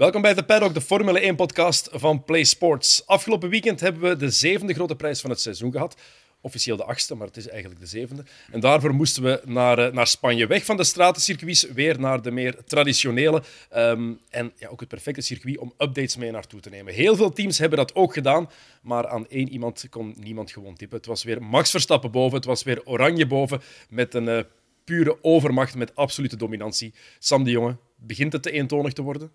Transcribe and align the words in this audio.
Welkom 0.00 0.22
bij 0.22 0.34
The 0.34 0.42
Paddock, 0.42 0.74
de 0.74 0.80
Formule 0.80 1.32
1-podcast 1.32 1.88
van 1.92 2.24
Play 2.24 2.44
Sports. 2.44 3.06
Afgelopen 3.06 3.48
weekend 3.48 3.80
hebben 3.80 4.02
we 4.02 4.16
de 4.16 4.30
zevende 4.30 4.74
grote 4.74 4.96
prijs 4.96 5.20
van 5.20 5.30
het 5.30 5.40
seizoen 5.40 5.72
gehad. 5.72 5.96
Officieel 6.40 6.76
de 6.76 6.84
achtste, 6.84 7.14
maar 7.14 7.26
het 7.26 7.36
is 7.36 7.48
eigenlijk 7.48 7.80
de 7.80 7.86
zevende. 7.86 8.24
En 8.50 8.60
daarvoor 8.60 8.94
moesten 8.94 9.22
we 9.22 9.40
naar, 9.44 9.78
eh, 9.78 9.92
naar 9.92 10.06
Spanje. 10.06 10.46
Weg 10.46 10.64
van 10.64 10.76
de 10.76 10.84
stratencircuits, 10.84 11.62
weer 11.62 12.00
naar 12.00 12.22
de 12.22 12.30
meer 12.30 12.64
traditionele. 12.64 13.42
Ehm, 13.70 14.12
en 14.30 14.52
ja, 14.56 14.68
ook 14.68 14.80
het 14.80 14.88
perfecte 14.88 15.20
circuit 15.20 15.58
om 15.58 15.72
updates 15.78 16.16
mee 16.16 16.30
naartoe 16.30 16.60
te 16.60 16.70
nemen. 16.70 16.94
Heel 16.94 17.16
veel 17.16 17.32
teams 17.32 17.58
hebben 17.58 17.78
dat 17.78 17.94
ook 17.94 18.12
gedaan, 18.12 18.50
maar 18.82 19.08
aan 19.08 19.28
één 19.28 19.48
iemand 19.48 19.86
kon 19.90 20.14
niemand 20.16 20.50
gewoon 20.50 20.76
tippen. 20.76 20.96
Het 20.96 21.06
was 21.06 21.24
weer 21.24 21.42
Max 21.42 21.70
Verstappen 21.70 22.10
boven, 22.10 22.36
het 22.36 22.46
was 22.46 22.62
weer 22.62 22.86
Oranje 22.86 23.26
boven, 23.26 23.60
met 23.88 24.14
een 24.14 24.28
uh, 24.28 24.40
pure 24.84 25.18
overmacht, 25.22 25.74
met 25.74 25.96
absolute 25.96 26.36
dominantie. 26.36 26.94
Sam 27.18 27.44
de 27.44 27.50
Jonge, 27.50 27.76
begint 27.96 28.32
het 28.32 28.42
te 28.42 28.50
eentonig 28.50 28.92
te 28.92 29.02
worden? 29.02 29.32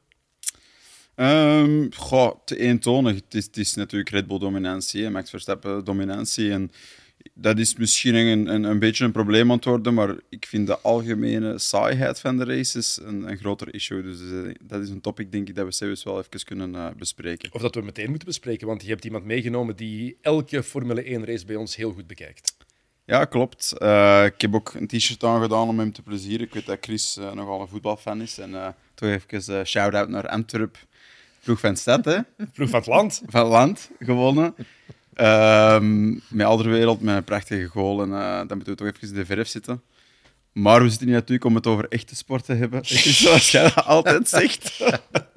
Um, 1.16 1.94
goh, 1.94 2.32
te 2.46 2.58
eentonig. 2.58 3.16
Het 3.16 3.34
is, 3.34 3.46
het 3.46 3.58
is 3.58 3.74
natuurlijk 3.74 4.10
Red 4.10 4.28
Bull 4.28 4.40
dominantie, 4.40 5.10
Max 5.10 5.30
Verstappen 5.30 5.84
dominantie. 5.84 6.52
En 6.52 6.72
dat 7.34 7.60
is 7.60 7.76
misschien 7.76 8.16
een, 8.16 8.48
een, 8.48 8.64
een 8.64 8.80
beetje 8.80 9.06
een 9.06 9.12
probleem 9.12 9.50
aan 9.50 9.56
het 9.56 9.66
worden, 9.66 9.94
maar 9.94 10.16
ik 10.30 10.46
vind 10.46 10.68
de 10.68 10.80
algemene 10.80 11.60
saaiheid 11.60 12.20
van 12.20 12.38
de 12.38 12.46
races 12.46 13.00
een, 13.04 13.30
een 13.30 13.38
groter 13.38 13.74
issue. 13.74 14.02
Dus 14.02 14.20
uh, 14.20 14.54
dat 14.64 14.82
is 14.82 14.90
een 14.90 15.02
topic, 15.02 15.32
denk 15.32 15.48
ik, 15.48 15.56
dat 15.56 15.66
we 15.66 15.72
zelfs 15.72 16.04
wel 16.04 16.18
even 16.20 16.46
kunnen 16.46 16.74
uh, 16.74 16.88
bespreken. 16.98 17.54
Of 17.54 17.62
dat 17.62 17.76
we 17.76 17.82
meteen 17.82 18.10
moeten 18.10 18.28
bespreken, 18.28 18.68
want 18.68 18.82
je 18.82 18.90
hebt 18.90 19.06
iemand 19.06 19.26
meegenomen 19.26 19.76
die 19.76 20.18
elke 20.22 20.64
Formule 20.64 21.04
1-race 21.04 21.46
bij 21.46 21.56
ons 21.56 21.76
heel 21.76 21.92
goed 21.92 22.08
bekijkt. 22.08 22.58
Ja, 23.06 23.26
klopt. 23.26 23.74
Uh, 23.82 24.26
ik 24.26 24.42
heb 24.42 24.56
ook 24.56 24.74
een 24.74 24.88
t-shirt 24.88 25.24
aangedaan 25.24 25.68
om 25.68 25.80
hem 25.80 25.92
te 25.94 26.02
plezieren. 26.02 26.46
Ik 26.46 26.54
weet 26.54 26.66
dat 26.66 26.78
Chris 26.82 27.16
nogal 27.34 27.62
een 27.62 27.68
voetbalfan 27.68 28.22
is. 28.22 28.38
En 28.38 28.76
toch 28.94 29.10
even 29.10 29.66
shout-out 29.66 30.10
naar 30.10 30.28
Antwerp 30.28 30.78
Ploeg 31.46 31.60
van 31.60 31.76
stad, 31.76 32.06
hè? 32.06 32.18
Ploeg 32.54 32.70
van 32.70 32.80
het 32.80 32.88
land. 32.88 33.22
Van 33.26 33.42
het 33.42 33.50
land, 33.50 33.90
gewonnen. 34.00 34.56
Um, 35.16 36.22
met 36.28 36.46
Alderwereld, 36.46 37.02
met 37.02 37.16
een 37.16 37.24
prachtige 37.24 37.66
goal. 37.66 38.02
En 38.02 38.10
uh, 38.10 38.38
dan 38.38 38.58
moeten 38.58 38.68
we 38.68 38.76
toch 38.76 38.88
even 38.88 39.08
in 39.08 39.14
de 39.14 39.26
verf 39.26 39.48
zitten. 39.48 39.82
Maar 40.52 40.82
we 40.84 40.90
zitten 40.90 41.08
hier 41.08 41.16
natuurlijk 41.16 41.46
om 41.46 41.56
het 41.56 41.68
over 41.68 41.86
echte 41.90 42.16
sport 42.16 42.46
te 42.46 42.54
hebben. 42.54 42.80
Zoals 42.86 43.52
jij 43.52 43.74
altijd 43.74 44.30
zegt. 44.30 44.84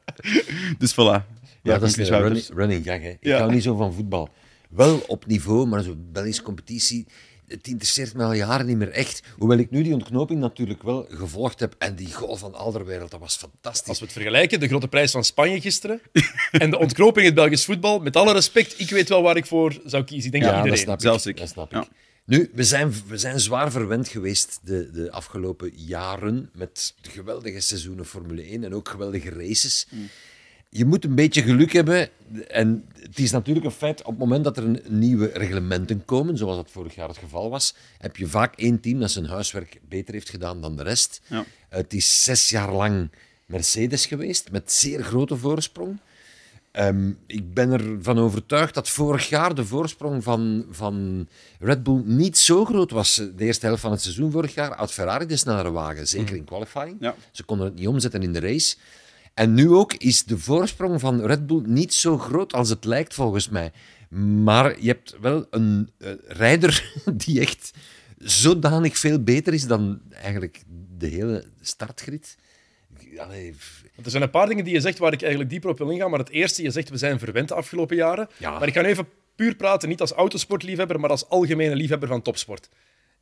dus 0.79 0.93
voilà. 0.93 1.37
Ja, 1.63 1.79
dat 1.79 1.83
is 1.83 1.97
een 1.97 2.21
running, 2.21 2.49
running 2.55 2.85
gag. 2.85 3.01
Hè. 3.01 3.09
Ik 3.09 3.19
ja. 3.21 3.39
hou 3.39 3.53
niet 3.53 3.63
zo 3.63 3.77
van 3.77 3.95
voetbal. 3.95 4.29
Wel 4.69 5.03
op 5.07 5.27
niveau, 5.27 5.67
maar 5.67 5.83
zo'n 5.83 6.09
Belgische 6.13 6.43
competitie 6.43 7.07
het 7.49 7.67
interesseert 7.67 8.15
me 8.15 8.25
al 8.25 8.33
jaren 8.33 8.67
niet 8.67 8.77
meer 8.77 8.91
echt. 8.91 9.23
Hoewel 9.37 9.59
ik 9.59 9.71
nu 9.71 9.83
die 9.83 9.93
ontknoping 9.93 10.41
natuurlijk 10.41 10.83
wel 10.83 11.07
gevolgd 11.09 11.61
heb. 11.61 11.75
En 11.79 11.95
die 11.95 12.13
goal 12.13 12.37
van 12.37 12.55
Alderwereld, 12.55 13.11
dat 13.11 13.21
was 13.21 13.37
fantastisch. 13.37 13.89
Als 13.89 13.99
we 13.99 14.05
het 14.05 14.15
vergelijken, 14.15 14.61
de 14.61 14.69
grote 14.69 14.89
prijs 14.89 15.11
van 15.11 15.25
Spanje 15.25 15.61
gisteren 15.61 16.01
en 16.51 16.71
de 16.71 16.79
ontknoping 16.79 17.19
in 17.19 17.25
het 17.25 17.35
Belgisch 17.35 17.65
voetbal, 17.65 18.01
met 18.01 18.17
alle 18.17 18.33
respect, 18.33 18.81
ik 18.81 18.91
weet 18.91 19.09
wel 19.09 19.23
waar 19.23 19.37
ik 19.37 19.47
voor 19.47 19.81
zou 19.85 20.05
kiezen. 20.05 20.27
Ik 20.27 20.33
denk 20.33 20.45
ja, 20.45 20.51
dat 20.51 20.65
iedereen. 20.65 20.87
Dat 20.87 21.01
snap 21.01 21.01
Zelfs 21.01 21.27
ik. 21.27 21.35
ik. 21.35 21.41
Dat 21.41 21.49
snap 21.49 21.75
ik. 21.75 21.89
Nu, 22.25 22.51
we 22.55 22.65
zijn, 22.65 22.95
we 23.07 23.19
zijn 23.19 23.41
zwaar 23.41 23.71
verwend 23.71 24.09
geweest 24.09 24.61
de, 24.63 24.91
de 24.91 25.11
afgelopen 25.11 25.73
jaren 25.75 26.51
met 26.55 26.95
geweldige 27.03 27.61
seizoenen 27.61 28.05
Formule 28.05 28.43
1 28.43 28.65
en 28.65 28.75
ook 28.75 28.89
geweldige 28.89 29.31
races. 29.31 29.87
Mm 29.91 30.09
je 30.69 30.85
moet 30.85 31.05
een 31.05 31.15
beetje 31.15 31.43
geluk 31.43 31.73
hebben. 31.73 32.09
En 32.49 32.85
het 33.01 33.19
is 33.19 33.31
natuurlijk 33.31 33.67
een 33.67 33.73
feit, 33.73 34.01
op 34.01 34.07
het 34.07 34.19
moment 34.19 34.45
dat 34.45 34.57
er 34.57 34.65
een 34.65 34.81
nieuwe 34.89 35.31
reglementen 35.35 36.05
komen, 36.05 36.37
zoals 36.37 36.57
dat 36.57 36.71
vorig 36.71 36.95
jaar 36.95 37.09
het 37.09 37.19
geval 37.19 37.51
was, 37.51 37.75
heb 37.99 38.17
je 38.17 38.27
vaak 38.27 38.55
één 38.57 38.81
team 38.81 39.01
dat 39.01 39.11
zijn 39.11 39.27
huiswerk 39.27 39.81
beter 39.89 40.15
heeft 40.15 40.31
gedaan 40.31 40.61
dan 40.61 40.77
de 40.77 40.83
rest. 40.83 41.21
Ja. 41.27 41.45
Het 41.69 41.93
is 41.93 42.25
zes 42.25 42.51
jaar 42.51 42.73
lang 42.73 43.11
Mercedes 43.47 44.07
geweest, 44.07 44.51
met 44.51 44.73
zeer 44.73 45.03
grote 45.03 45.37
voorsprong. 45.37 45.99
Um, 46.73 47.19
ik 47.27 47.55
ben 47.55 47.71
ervan 47.71 48.19
overtuigd 48.19 48.75
dat 48.75 48.89
vorig 48.89 49.29
jaar 49.29 49.55
de 49.55 49.65
voorsprong 49.65 50.23
van, 50.23 50.67
van 50.71 51.29
Red 51.61 51.83
Bull 51.83 52.03
niet 52.05 52.39
zo 52.39 52.65
groot 52.65 52.91
was. 52.91 53.15
De 53.15 53.45
eerste 53.45 53.67
helft 53.67 53.81
van 53.81 53.91
het 53.91 54.03
seizoen 54.03 54.31
vorig 54.31 54.55
jaar 54.55 54.77
had 54.77 54.93
Ferrari 54.93 55.27
de 55.27 55.37
snellere 55.37 55.71
wagen, 55.71 56.09
zeker 56.09 56.37
in 56.37 56.45
qualifying. 56.45 56.97
Ja. 57.01 57.15
Ze 57.31 57.43
konden 57.43 57.67
het 57.67 57.75
niet 57.75 57.89
omzetten 57.89 58.23
in 58.23 58.33
de 58.33 58.41
race. 58.41 58.77
En 59.39 59.55
nu 59.55 59.71
ook 59.71 59.95
is 59.95 60.25
de 60.25 60.39
voorsprong 60.39 61.01
van 61.01 61.21
Red 61.21 61.47
Bull 61.47 61.63
niet 61.65 61.95
zo 61.95 62.19
groot 62.19 62.53
als 62.53 62.69
het 62.69 62.85
lijkt, 62.85 63.15
volgens 63.15 63.49
mij. 63.49 63.73
Maar 64.43 64.81
je 64.81 64.87
hebt 64.87 65.17
wel 65.21 65.47
een 65.51 65.91
uh, 65.99 66.11
rijder 66.27 66.93
die 67.25 67.41
echt 67.41 67.71
zodanig 68.19 68.99
veel 68.99 69.23
beter 69.23 69.55
is 69.55 69.67
dan 69.67 70.01
eigenlijk 70.23 70.63
de 70.99 71.07
hele 71.07 71.45
startgrid. 71.61 72.37
Allee. 73.17 73.55
Er 74.05 74.11
zijn 74.11 74.23
een 74.23 74.31
paar 74.31 74.47
dingen 74.47 74.65
die 74.65 74.75
je 74.75 74.81
zegt 74.81 74.99
waar 74.99 75.13
ik 75.13 75.21
eigenlijk 75.21 75.51
dieper 75.51 75.71
op 75.71 75.79
wil 75.79 75.91
ingaan. 75.91 76.11
Maar 76.11 76.19
het 76.19 76.31
eerste, 76.31 76.63
je 76.63 76.71
zegt 76.71 76.89
we 76.89 76.97
zijn 76.97 77.19
verwend 77.19 77.49
de 77.49 77.55
afgelopen 77.55 77.97
jaren. 77.97 78.29
Ja. 78.37 78.59
Maar 78.59 78.69
ik 78.69 78.75
ga 78.75 78.85
even 78.85 79.09
puur 79.37 79.55
praten, 79.55 79.89
niet 79.89 80.01
als 80.01 80.13
autosportliefhebber, 80.13 81.01
maar 81.01 81.11
als 81.11 81.29
algemene 81.29 81.77
liefhebber 81.77 82.09
van 82.09 82.23
topsport 82.23 82.69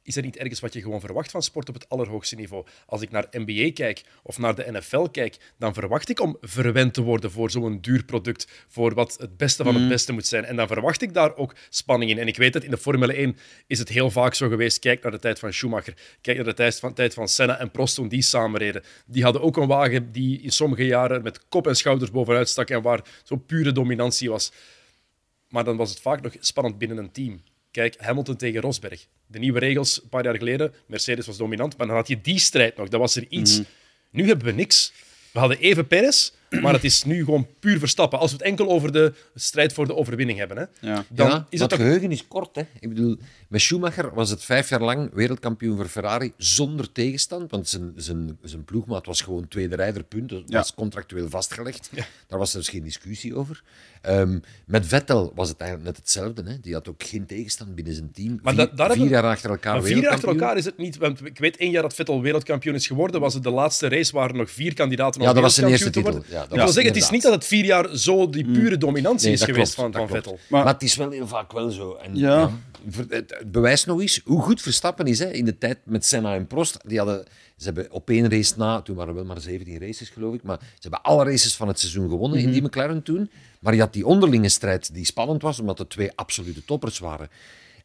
is 0.07 0.17
er 0.17 0.23
niet 0.23 0.37
ergens 0.37 0.61
wat 0.61 0.73
je 0.73 0.81
gewoon 0.81 1.01
verwacht 1.01 1.31
van 1.31 1.43
sport 1.43 1.69
op 1.69 1.75
het 1.75 1.89
allerhoogste 1.89 2.35
niveau? 2.37 2.67
Als 2.87 3.03
ik 3.03 3.11
naar 3.11 3.27
NBA 3.31 3.73
kijk 3.73 4.03
of 4.23 4.39
naar 4.39 4.55
de 4.55 4.73
NFL 4.73 5.07
kijk, 5.07 5.37
dan 5.59 5.75
verwacht 5.75 6.09
ik 6.09 6.21
om 6.21 6.37
verwend 6.41 6.95
te 6.95 7.03
worden 7.03 7.31
voor 7.31 7.51
zo'n 7.51 7.81
duur 7.81 8.05
product, 8.05 8.65
voor 8.69 8.95
wat 8.95 9.17
het 9.19 9.37
beste 9.37 9.65
van 9.65 9.73
het 9.73 9.83
mhm. 9.83 9.93
beste 9.93 10.13
moet 10.13 10.27
zijn. 10.27 10.45
En 10.45 10.57
dan 10.57 10.67
verwacht 10.67 11.03
ik 11.03 11.15
daar 11.15 11.37
ook 11.37 11.55
spanning 11.69 12.11
in. 12.11 12.19
En 12.19 12.27
ik 12.27 12.37
weet 12.37 12.53
dat 12.53 12.65
in 12.65 12.71
de 12.71 12.79
Formule 12.79 13.13
1 13.13 13.37
is 13.67 13.79
het 13.79 13.89
heel 13.89 14.11
vaak 14.11 14.35
zo 14.35 14.49
geweest. 14.49 14.79
Kijk 14.79 15.03
naar 15.03 15.13
de 15.13 15.19
tijd 15.19 15.39
van 15.39 15.53
Schumacher, 15.53 15.95
kijk 16.21 16.37
naar 16.37 16.47
de 16.47 16.55
tijd 16.55 16.79
van, 16.79 16.95
tijd 16.95 17.15
van 17.15 17.29
Senna 17.29 17.59
en 17.59 17.71
Prost 17.71 17.95
toen 17.95 18.09
die 18.09 18.23
samenreden. 18.23 18.83
Die 19.07 19.23
hadden 19.23 19.43
ook 19.43 19.57
een 19.57 19.67
wagen 19.67 20.13
die 20.13 20.41
in 20.41 20.51
sommige 20.51 20.87
jaren 20.87 21.23
met 21.23 21.49
kop 21.49 21.67
en 21.67 21.77
schouders 21.77 22.11
bovenuit 22.11 22.49
stak 22.49 22.71
en 22.71 22.83
waar 22.83 23.05
zo'n 23.23 23.47
pure 23.47 23.73
dominantie 23.73 24.31
was. 24.31 24.53
Maar 25.49 25.65
dan 25.65 25.77
was 25.77 25.91
het 25.91 26.01
vaak 26.01 26.23
nog 26.23 26.37
spannend 26.41 26.79
binnen 26.79 26.99
een 26.99 27.13
team. 27.13 27.41
Kijk, 27.77 27.95
Hamilton 27.99 28.37
tegen 28.37 28.61
Rosberg. 28.61 29.07
De 29.27 29.39
nieuwe 29.39 29.59
regels, 29.59 30.03
een 30.03 30.09
paar 30.09 30.25
jaar 30.25 30.37
geleden, 30.37 30.75
Mercedes 30.87 31.27
was 31.27 31.37
dominant, 31.37 31.77
maar 31.77 31.87
dan 31.87 31.97
had 31.97 32.09
je 32.09 32.21
die 32.21 32.39
strijd 32.39 32.77
nog. 32.77 32.89
Dat 32.89 33.01
was 33.01 33.17
er 33.17 33.27
iets. 33.29 33.59
Mhm. 33.59 33.69
Nu 34.11 34.27
hebben 34.27 34.47
we 34.47 34.53
niks. 34.53 34.93
We 35.33 35.39
hadden 35.39 35.59
even 35.59 35.87
Perez, 35.87 36.33
maar 36.61 36.73
het 36.73 36.85
is 36.85 37.05
nu 37.05 37.25
gewoon 37.25 37.47
puur 37.61 37.79
Verstappen. 37.79 38.19
Als 38.19 38.31
we 38.31 38.37
het 38.37 38.47
enkel 38.47 38.69
over 38.69 38.93
de 38.93 39.13
strijd 39.35 39.73
voor 39.73 39.87
de 39.87 39.95
overwinning 39.95 40.39
hebben, 40.39 40.57
hè, 40.57 40.89
ja. 40.89 41.05
dan 41.09 41.47
is 41.49 41.61
het 41.61 41.69
toch... 41.69 41.79
geheugen 41.79 42.13
is 42.13 42.29
kort. 42.29 42.55
Hè? 42.57 42.63
Ik 42.81 42.89
bedoel, 42.89 43.17
met 43.49 43.61
Schumacher 43.61 44.15
was 44.15 44.31
het 44.31 44.45
vijf 44.45 44.69
jaar 44.69 44.83
lang 44.83 45.11
wereldkampioen 45.13 45.77
voor 45.77 45.89
Ferrari 45.89 46.33
zonder 46.37 46.93
tegenstand, 46.93 47.51
want 47.51 47.69
zijn, 47.69 47.93
zijn, 47.97 48.39
zijn 48.43 48.65
ploegmaat 48.65 49.07
was 49.07 49.21
gewoon 49.21 49.49
tweede 49.49 49.77
rijder, 49.77 50.03
punt. 50.03 50.29
Dat 50.29 50.43
was 50.47 50.75
contractueel 50.75 51.29
vastgelegd. 51.29 51.91
Daar 52.27 52.39
was 52.39 52.53
er 52.53 52.59
dus 52.59 52.69
geen 52.69 52.83
discussie 52.83 53.37
over. 53.37 53.63
Um, 54.09 54.43
met 54.67 54.87
Vettel 54.87 55.33
was 55.35 55.49
het 55.49 55.61
eigenlijk 55.61 55.91
net 55.91 55.99
hetzelfde. 55.99 56.43
Hè? 56.43 56.61
Die 56.61 56.73
had 56.73 56.89
ook 56.89 57.03
geen 57.03 57.27
tegenstand 57.27 57.75
binnen 57.75 57.95
zijn 57.95 58.11
team. 58.13 58.39
Maar 58.43 58.55
vier, 58.55 58.71
daar 58.75 58.93
vier 58.93 59.09
jaar 59.09 59.25
achter 59.25 59.51
elkaar 59.51 59.83
Vier 59.83 59.97
jaar 59.97 60.13
achter 60.13 60.29
elkaar 60.29 60.57
is 60.57 60.65
het 60.65 60.77
niet. 60.77 60.97
Want 60.97 61.27
ik 61.27 61.39
weet 61.39 61.57
één 61.57 61.71
jaar 61.71 61.83
dat 61.83 61.95
Vettel 61.95 62.23
wereldkampioen 62.23 62.75
is 62.75 62.87
geworden. 62.87 63.21
Was 63.21 63.35
het 63.35 63.43
de 63.43 63.51
laatste 63.51 63.89
race 63.89 64.13
waar 64.13 64.29
er 64.29 64.37
nog 64.37 64.51
vier 64.51 64.75
kandidaten 64.75 65.21
om 65.21 65.27
ja, 65.27 65.33
dat 65.33 65.43
was 65.43 65.55
zijn 65.55 65.71
eerste 65.71 65.91
titel. 65.91 66.23
Ja, 66.29 66.46
dat 66.49 66.59
ik 66.59 66.65
wil 66.65 66.73
zeggen, 66.73 66.93
het 66.93 67.03
is 67.03 67.11
niet 67.11 67.23
dat 67.23 67.33
het 67.33 67.45
vier 67.45 67.65
jaar 67.65 67.97
zo 67.97 68.31
die 68.31 68.47
mm. 68.47 68.53
pure 68.53 68.79
dominantie 68.79 69.33
is 69.33 69.43
geweest 69.43 69.75
van, 69.75 69.93
van 69.93 70.09
Vettel. 70.09 70.39
Maar, 70.49 70.65
maar, 70.65 70.73
het 70.73 70.83
is 70.83 70.97
wel 70.97 71.11
heel 71.11 71.27
vaak 71.27 71.53
wel 71.53 71.71
zo. 71.71 71.95
En, 71.95 72.17
ja. 72.17 72.51
het 73.09 73.43
bewijst 73.47 73.87
nog 73.87 74.01
eens 74.01 74.21
hoe 74.25 74.43
goed 74.43 74.63
Verstappen 74.63 75.07
is 75.07 75.19
hè, 75.19 75.31
in 75.31 75.45
de 75.45 75.59
tijd 75.59 75.79
met 75.85 76.05
Senna 76.05 76.35
en 76.35 76.47
Prost. 76.47 76.79
Die 76.87 76.99
hadden, 76.99 77.25
ze 77.57 77.65
hebben 77.65 77.91
op 77.91 78.11
één 78.11 78.31
race 78.31 78.55
na, 78.57 78.81
toen 78.81 78.97
waren 78.97 79.11
er 79.11 79.17
wel 79.17 79.25
maar 79.25 79.41
17 79.41 79.79
races 79.79 80.09
geloof 80.09 80.35
ik, 80.35 80.43
maar 80.43 80.59
ze 80.61 80.89
hebben 80.89 81.03
alle 81.03 81.25
races 81.25 81.55
van 81.55 81.69
het 81.69 81.79
seizoen 81.79 82.09
gewonnen 82.09 82.39
in 82.39 82.45
mhm. 82.45 82.53
die 82.53 82.63
McLaren 82.63 83.03
toen. 83.03 83.31
Maar 83.59 83.75
je 83.75 83.81
had 83.81 83.93
die 83.93 84.07
onderlinge 84.07 84.49
strijd 84.49 84.95
die 84.95 85.05
spannend 85.05 85.43
was, 85.43 85.61
omdat 85.61 85.79
het 85.79 85.91
twee 85.91 86.11
absolute 86.15 86.65
toppers 86.65 86.99
waren. 86.99 87.29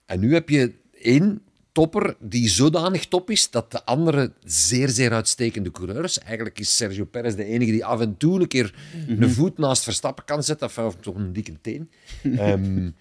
En 0.06 0.20
nu 0.20 0.34
heb 0.34 0.50
je 0.50 0.74
één 1.02 1.42
topper 1.72 2.16
die 2.20 2.50
zodanig 2.50 3.06
top 3.08 3.30
is 3.30 3.50
dat 3.50 3.72
de 3.72 3.86
andere 3.86 4.34
zeer, 4.44 4.90
zeer 4.90 5.12
uitstekende 5.12 5.72
coureurs. 5.72 6.20
Eigenlijk 6.20 6.60
is 6.60 6.76
Sergio 6.76 7.06
Perez 7.06 7.36
de 7.36 7.46
enige 7.46 7.72
die 7.72 7.86
af 7.86 8.00
en 8.00 8.18
toe 8.18 8.40
een 8.40 8.48
keer 8.48 8.74
een 9.08 9.32
voet 9.32 9.58
naast 9.58 9.84
Verstappen 9.84 10.26
kan 10.26 10.44
zetten, 10.44 10.86
of 10.86 10.96
toch 10.96 11.16
een 11.16 11.34
dikke 11.34 11.62
teen. 11.62 11.90
Um, 12.42 12.96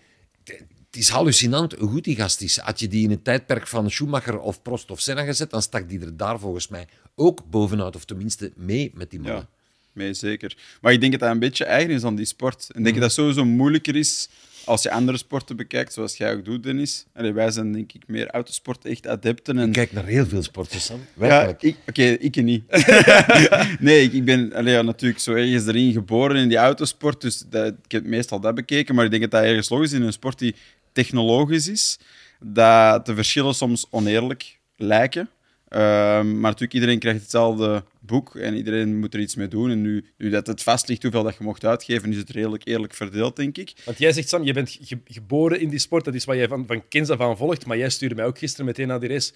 het 0.90 0.98
is 0.98 1.08
hallucinant 1.08 1.72
hoe 1.72 1.88
goed 1.88 2.04
die 2.04 2.16
gast 2.16 2.40
is. 2.40 2.56
Had 2.56 2.80
je 2.80 2.88
die 2.88 3.02
in 3.02 3.10
het 3.10 3.24
tijdperk 3.24 3.66
van 3.66 3.90
Schumacher 3.90 4.38
of 4.38 4.62
Prost 4.62 4.90
of 4.90 5.00
Senna 5.00 5.24
gezet, 5.24 5.50
dan 5.50 5.62
stak 5.62 5.88
die 5.88 6.00
er 6.00 6.16
daar 6.16 6.38
volgens 6.38 6.68
mij 6.68 6.88
ook 7.14 7.50
bovenuit, 7.50 7.96
of 7.96 8.04
tenminste 8.04 8.52
mee 8.56 8.90
met 8.94 9.10
die 9.10 9.20
mannen. 9.20 9.40
Ja, 9.40 9.48
mee 9.92 10.14
zeker. 10.14 10.56
Maar 10.80 10.92
ik 10.92 11.00
denk 11.00 11.12
dat 11.12 11.20
dat 11.20 11.30
een 11.30 11.38
beetje 11.38 11.64
eigen 11.64 11.94
is 11.94 12.04
aan 12.04 12.14
die 12.14 12.24
sport. 12.24 12.70
En 12.70 12.82
denk 12.82 12.94
mhm. 12.94 13.00
dat 13.00 13.02
het 13.02 13.12
sowieso 13.12 13.44
moeilijker 13.44 13.96
is 13.96 14.28
als 14.70 14.82
je 14.82 14.90
andere 14.90 15.18
sporten 15.18 15.56
bekijkt, 15.56 15.92
zoals 15.92 16.16
jij 16.16 16.32
ook 16.32 16.44
doet, 16.44 16.62
Dennis. 16.62 17.06
Allee, 17.14 17.32
wij 17.32 17.50
zijn 17.50 17.72
denk 17.72 17.92
ik 17.92 18.02
meer 18.06 18.30
autosport 18.30 18.84
echt 18.84 19.06
adepten. 19.06 19.58
En... 19.58 19.66
Ik 19.66 19.72
kijk 19.72 19.92
naar 19.92 20.04
heel 20.04 20.26
veel 20.26 20.42
sporten, 20.42 20.80
Sam. 20.80 21.00
Ja, 21.20 21.56
Oké, 21.88 22.02
ik 22.02 22.42
niet. 22.42 22.64
nee, 23.80 24.02
ik, 24.02 24.12
ik 24.12 24.24
ben 24.24 24.52
allee, 24.52 24.74
ja, 24.74 24.82
natuurlijk 24.82 25.20
zo 25.20 25.32
ergens 25.32 25.66
erin 25.66 25.92
geboren 25.92 26.36
in 26.36 26.48
die 26.48 26.56
autosport, 26.56 27.20
dus 27.20 27.44
dat, 27.48 27.74
ik 27.84 27.92
heb 27.92 28.04
meestal 28.04 28.40
dat 28.40 28.54
bekeken. 28.54 28.94
Maar 28.94 29.04
ik 29.04 29.10
denk 29.10 29.22
dat 29.22 29.30
dat 29.30 29.42
ergens 29.42 29.68
logisch 29.68 29.92
is 29.92 29.98
in 29.98 30.04
een 30.04 30.12
sport 30.12 30.38
die 30.38 30.54
technologisch 30.92 31.68
is, 31.68 31.98
dat 32.40 33.06
de 33.06 33.14
verschillen 33.14 33.54
soms 33.54 33.86
oneerlijk 33.90 34.58
lijken. 34.76 35.28
Ehm, 35.70 36.30
maar 36.32 36.50
natuurlijk, 36.50 36.72
iedereen 36.72 36.98
krijgt 36.98 37.20
hetzelfde 37.20 37.84
boek 38.00 38.36
en 38.36 38.54
iedereen 38.54 38.98
moet 38.98 39.14
er 39.14 39.20
iets 39.20 39.34
mee 39.34 39.48
doen. 39.48 39.70
En 39.70 39.80
nu, 39.80 40.04
nu 40.16 40.30
dat 40.30 40.46
het 40.46 40.62
vast 40.62 40.88
ligt 40.88 41.02
hoeveel 41.02 41.22
dat 41.22 41.36
je 41.36 41.44
mocht 41.44 41.64
uitgeven, 41.64 42.10
is 42.10 42.16
het 42.16 42.30
redelijk 42.30 42.66
eerlijk 42.66 42.94
verdeeld, 42.94 43.36
denk 43.36 43.58
ik. 43.58 43.72
Want 43.84 43.98
jij 43.98 44.12
zegt, 44.12 44.28
Sam, 44.28 44.42
je 44.42 44.52
bent 44.52 44.78
geboren 45.04 45.60
in 45.60 45.68
die 45.68 45.78
sport, 45.78 46.04
dat 46.04 46.14
is 46.14 46.24
wat 46.24 46.36
jij 46.36 46.48
van, 46.48 46.66
van 46.66 46.88
kinds 46.88 47.10
af 47.10 47.20
aan 47.20 47.36
volgt, 47.36 47.66
maar 47.66 47.76
jij 47.76 47.90
stuurde 47.90 48.14
mij 48.14 48.24
ook 48.24 48.38
gisteren 48.38 48.66
meteen 48.66 48.86
naar 48.86 49.00
die 49.00 49.08
race. 49.08 49.32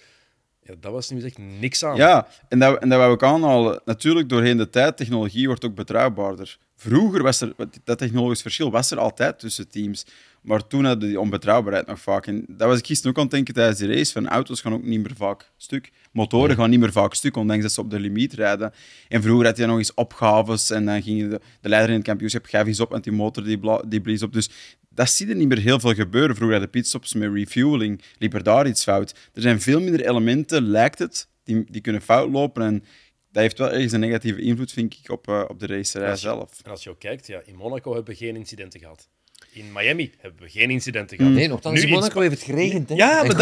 Ja, 0.61 0.73
dat 0.79 0.91
was 0.91 1.09
nu 1.09 1.23
echt 1.23 1.37
niks 1.37 1.83
aan. 1.83 1.95
Ja, 1.95 2.27
en 2.49 2.59
dat, 2.59 2.81
en 2.81 2.89
dat 2.89 2.99
wou 2.99 3.13
ik 3.13 3.23
aanhalen. 3.23 3.81
Natuurlijk, 3.85 4.29
doorheen 4.29 4.57
de 4.57 4.69
tijd, 4.69 4.97
technologie 4.97 5.47
wordt 5.47 5.65
ook 5.65 5.75
betrouwbaarder. 5.75 6.57
Vroeger 6.75 7.23
was 7.23 7.41
er, 7.41 7.53
dat 7.83 7.97
technologisch 7.97 8.41
verschil 8.41 8.71
was 8.71 8.91
er 8.91 8.99
altijd 8.99 9.39
tussen 9.39 9.69
teams. 9.69 10.05
Maar 10.45 10.67
toen 10.67 10.85
hadden 10.85 11.07
die 11.07 11.19
onbetrouwbaarheid 11.19 11.87
nog 11.87 11.99
vaak. 11.99 12.27
En 12.27 12.45
dat 12.47 12.67
was 12.67 12.79
ik 12.79 12.85
gisteren 12.85 13.11
ook 13.11 13.17
aan 13.17 13.23
het 13.23 13.31
denken 13.31 13.53
tijdens 13.53 13.79
die 13.79 13.87
race. 13.87 14.11
Van 14.11 14.27
auto's 14.27 14.61
gaan 14.61 14.73
ook 14.73 14.83
niet 14.83 15.01
meer 15.01 15.15
vaak 15.15 15.51
stuk. 15.57 15.91
Motoren 16.11 16.55
gaan 16.55 16.69
niet 16.69 16.79
meer 16.79 16.91
vaak 16.91 17.13
stuk, 17.13 17.35
ondanks 17.35 17.63
dat 17.63 17.71
ze 17.71 17.81
op 17.81 17.89
de 17.89 17.99
limiet 17.99 18.33
rijden. 18.33 18.73
En 19.07 19.21
vroeger 19.21 19.45
had 19.45 19.57
je 19.57 19.65
nog 19.65 19.77
eens 19.77 19.93
opgaves 19.93 20.69
en 20.69 20.85
dan 20.85 21.01
ging 21.01 21.29
de, 21.29 21.41
de 21.61 21.69
leider 21.69 21.89
in 21.89 21.95
het 21.95 22.05
kampioenschap 22.05 22.45
gaf 22.45 22.67
eens 22.67 22.79
op 22.79 22.93
en 22.93 23.01
die 23.01 23.11
motor 23.11 23.43
die, 23.43 23.59
die 23.87 24.01
blies 24.01 24.23
op. 24.23 24.33
Dus 24.33 24.49
dat 24.89 25.09
zie 25.09 25.27
je 25.27 25.35
niet 25.35 25.47
meer 25.47 25.57
heel 25.57 25.79
veel 25.79 25.93
gebeuren. 25.93 26.35
Vroeger 26.35 26.59
de 26.59 26.67
pitstops 26.67 27.13
met 27.13 27.33
refueling, 27.33 28.01
liep 28.17 28.33
er 28.33 28.43
daar 28.43 28.67
iets 28.67 28.83
fout. 28.83 29.15
Er 29.33 29.41
zijn 29.41 29.61
veel 29.61 29.81
minder 29.81 30.05
elementen, 30.05 30.63
lijkt 30.63 30.99
het, 30.99 31.27
die, 31.43 31.65
die 31.69 31.81
kunnen 31.81 32.01
fout 32.01 32.31
lopen. 32.31 32.63
En 32.63 32.83
dat 33.31 33.43
heeft 33.43 33.57
wel 33.57 33.71
ergens 33.71 33.91
een 33.91 33.99
negatieve 33.99 34.41
invloed, 34.41 34.71
vind 34.71 34.93
ik, 34.93 35.11
op, 35.11 35.27
uh, 35.27 35.43
op 35.47 35.59
de 35.59 35.67
racerij 35.67 36.15
zelf. 36.15 36.59
En 36.63 36.71
als 36.71 36.83
je 36.83 36.89
ook 36.89 36.99
kijkt, 36.99 37.27
ja, 37.27 37.41
in 37.45 37.55
Monaco 37.55 37.93
hebben 37.93 38.13
we 38.13 38.19
geen 38.19 38.35
incidenten 38.35 38.79
gehad. 38.79 39.09
In 39.55 39.71
Miami 39.73 40.11
hebben 40.19 40.41
we 40.41 40.49
geen 40.49 40.69
incidenten 40.69 41.17
gehad. 41.17 41.33
Nee, 41.33 41.47
nogthans, 41.47 41.81
in 41.81 41.89
Monaco 41.89 42.19
heeft 42.19 42.33
het 42.33 42.43
geregend. 42.43 42.89
Hè? 42.89 42.95
Ja, 42.95 43.23
maar, 43.23 43.35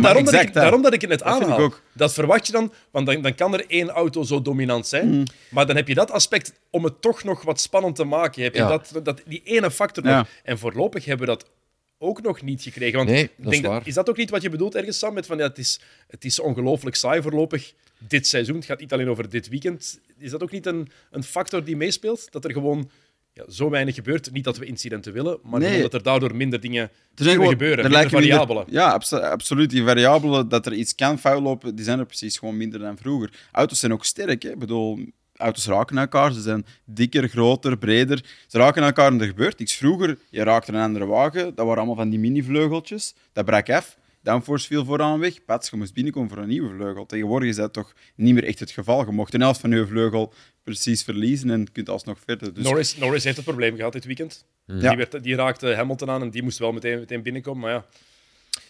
daarom, 0.00 0.24
dat 0.24 0.34
ik, 0.34 0.52
daarom, 0.52 0.82
dat 0.82 0.92
ik, 0.92 1.00
het 1.00 1.10
net 1.10 1.22
aanhaal. 1.22 1.72
Dat 1.92 2.12
verwacht 2.12 2.46
je 2.46 2.52
dan, 2.52 2.72
want 2.90 3.06
dan, 3.06 3.22
dan 3.22 3.34
kan 3.34 3.54
er 3.54 3.64
één 3.68 3.88
auto 3.88 4.22
zo 4.22 4.42
dominant 4.42 4.86
zijn. 4.86 5.08
Mm. 5.08 5.24
Maar 5.50 5.66
dan 5.66 5.76
heb 5.76 5.88
je 5.88 5.94
dat 5.94 6.10
aspect 6.10 6.52
om 6.70 6.84
het 6.84 7.02
toch 7.02 7.24
nog 7.24 7.42
wat 7.42 7.60
spannend 7.60 7.96
te 7.96 8.04
maken. 8.04 8.42
Heb 8.42 8.54
je 8.54 8.60
dat, 8.60 9.00
dat, 9.02 9.22
die 9.26 9.42
ene 9.44 9.70
factor 9.70 10.04
nog. 10.04 10.28
En 10.42 10.58
voorlopig 10.58 11.04
hebben 11.04 11.26
we 11.26 11.32
dat 11.32 11.50
ook 11.98 12.22
nog 12.22 12.42
niet 12.42 12.62
gekregen. 12.62 12.96
Want 12.96 13.10
nee, 13.10 13.30
dat 13.36 13.50
denk 13.50 13.64
is, 13.64 13.68
waar. 13.68 13.82
is 13.84 13.94
dat 13.94 14.10
ook 14.10 14.16
niet 14.16 14.30
wat 14.30 14.42
je 14.42 14.50
bedoelt 14.50 14.74
ergens, 14.74 14.98
Sam? 14.98 15.14
Met 15.14 15.26
van, 15.26 15.38
ja, 15.38 15.46
het 15.46 15.58
is, 15.58 15.80
het 16.08 16.24
is 16.24 16.40
ongelooflijk 16.40 16.96
saai 16.96 17.22
voorlopig 17.22 17.72
dit 17.98 18.26
seizoen. 18.26 18.56
Het 18.56 18.64
gaat 18.64 18.80
niet 18.80 18.92
alleen 18.92 19.08
over 19.08 19.28
dit 19.28 19.48
weekend. 19.48 20.00
Is 20.18 20.30
dat 20.30 20.42
ook 20.42 20.50
niet 20.50 20.66
een, 20.66 20.88
een 21.10 21.22
factor 21.22 21.64
die 21.64 21.76
meespeelt? 21.76 22.32
Dat 22.32 22.44
er 22.44 22.52
gewoon 22.52 22.90
ja, 23.36 23.44
zo 23.50 23.70
weinig 23.70 23.94
gebeurt. 23.94 24.32
Niet 24.32 24.44
dat 24.44 24.56
we 24.56 24.64
incidenten 24.64 25.12
willen, 25.12 25.38
maar 25.42 25.60
nee. 25.60 25.82
dat 25.82 25.94
er 25.94 26.02
daardoor 26.02 26.36
minder 26.36 26.60
dingen 26.60 26.90
kunnen 27.14 27.48
gebeuren. 27.48 27.84
Er 27.84 27.90
minder 27.90 28.10
variabelen. 28.10 28.64
ja, 28.68 29.00
absoluut. 29.10 29.70
Die 29.70 29.84
variabelen, 29.84 30.48
dat 30.48 30.66
er 30.66 30.72
iets 30.72 30.94
kan 30.94 31.18
fout 31.18 31.42
lopen, 31.42 31.74
die 31.74 31.84
zijn 31.84 31.98
er 31.98 32.06
precies 32.06 32.38
gewoon 32.38 32.56
minder 32.56 32.80
dan 32.80 32.98
vroeger. 32.98 33.30
Auto's 33.52 33.78
zijn 33.78 33.92
ook 33.92 34.04
sterk. 34.04 34.42
Hè? 34.42 34.50
Ik 34.50 34.58
bedoel, 34.58 34.98
auto's 35.36 35.66
raken 35.66 35.98
elkaar. 35.98 36.32
Ze 36.32 36.40
zijn 36.40 36.66
dikker, 36.84 37.28
groter, 37.28 37.78
breder. 37.78 38.24
Ze 38.46 38.58
raken 38.58 38.82
elkaar 38.82 39.12
en 39.12 39.20
er 39.20 39.26
gebeurt 39.26 39.60
iets. 39.60 39.74
Vroeger, 39.74 40.18
je 40.30 40.42
raakte 40.42 40.72
een 40.72 40.80
andere 40.80 41.06
wagen. 41.06 41.44
Dat 41.44 41.66
waren 41.66 41.76
allemaal 41.76 41.94
van 41.96 42.10
die 42.10 42.18
mini-vleugeltjes. 42.18 43.14
Dat 43.32 43.44
brak 43.44 43.70
af. 43.70 43.96
Downforce 44.26 44.66
viel 44.66 44.84
vooraan 44.84 45.18
weg. 45.18 45.44
Pats, 45.44 45.70
je 45.70 45.76
moest 45.76 45.94
binnenkomen 45.94 46.28
voor 46.28 46.38
een 46.38 46.48
nieuwe 46.48 46.74
vleugel. 46.74 47.06
Tegenwoordig 47.06 47.48
is 47.48 47.56
dat 47.56 47.72
toch 47.72 47.92
niet 48.14 48.34
meer 48.34 48.44
echt 48.44 48.58
het 48.60 48.70
geval. 48.70 49.04
Je 49.04 49.12
mocht 49.12 49.34
een 49.34 49.40
helft 49.40 49.60
van 49.60 49.70
je 49.70 49.86
vleugel 49.86 50.32
precies 50.62 51.02
verliezen 51.02 51.50
en 51.50 51.72
kunt 51.72 51.88
alsnog 51.88 52.18
verder. 52.24 52.54
Dus... 52.54 52.64
Norris, 52.64 52.96
Norris 52.96 53.24
heeft 53.24 53.36
het 53.36 53.44
probleem 53.44 53.76
gehad 53.76 53.92
dit 53.92 54.04
weekend. 54.04 54.44
Die, 54.66 54.96
werd, 54.96 55.22
die, 55.22 55.34
raakte 55.34 55.74
Hamilton 55.74 56.10
aan 56.10 56.22
en 56.22 56.30
die 56.30 56.42
moest 56.42 56.58
wel 56.58 56.72
meteen, 56.72 56.98
meteen 56.98 57.22
binnenkomen. 57.22 57.60
Maar 57.60 57.70
ja. 57.70 57.84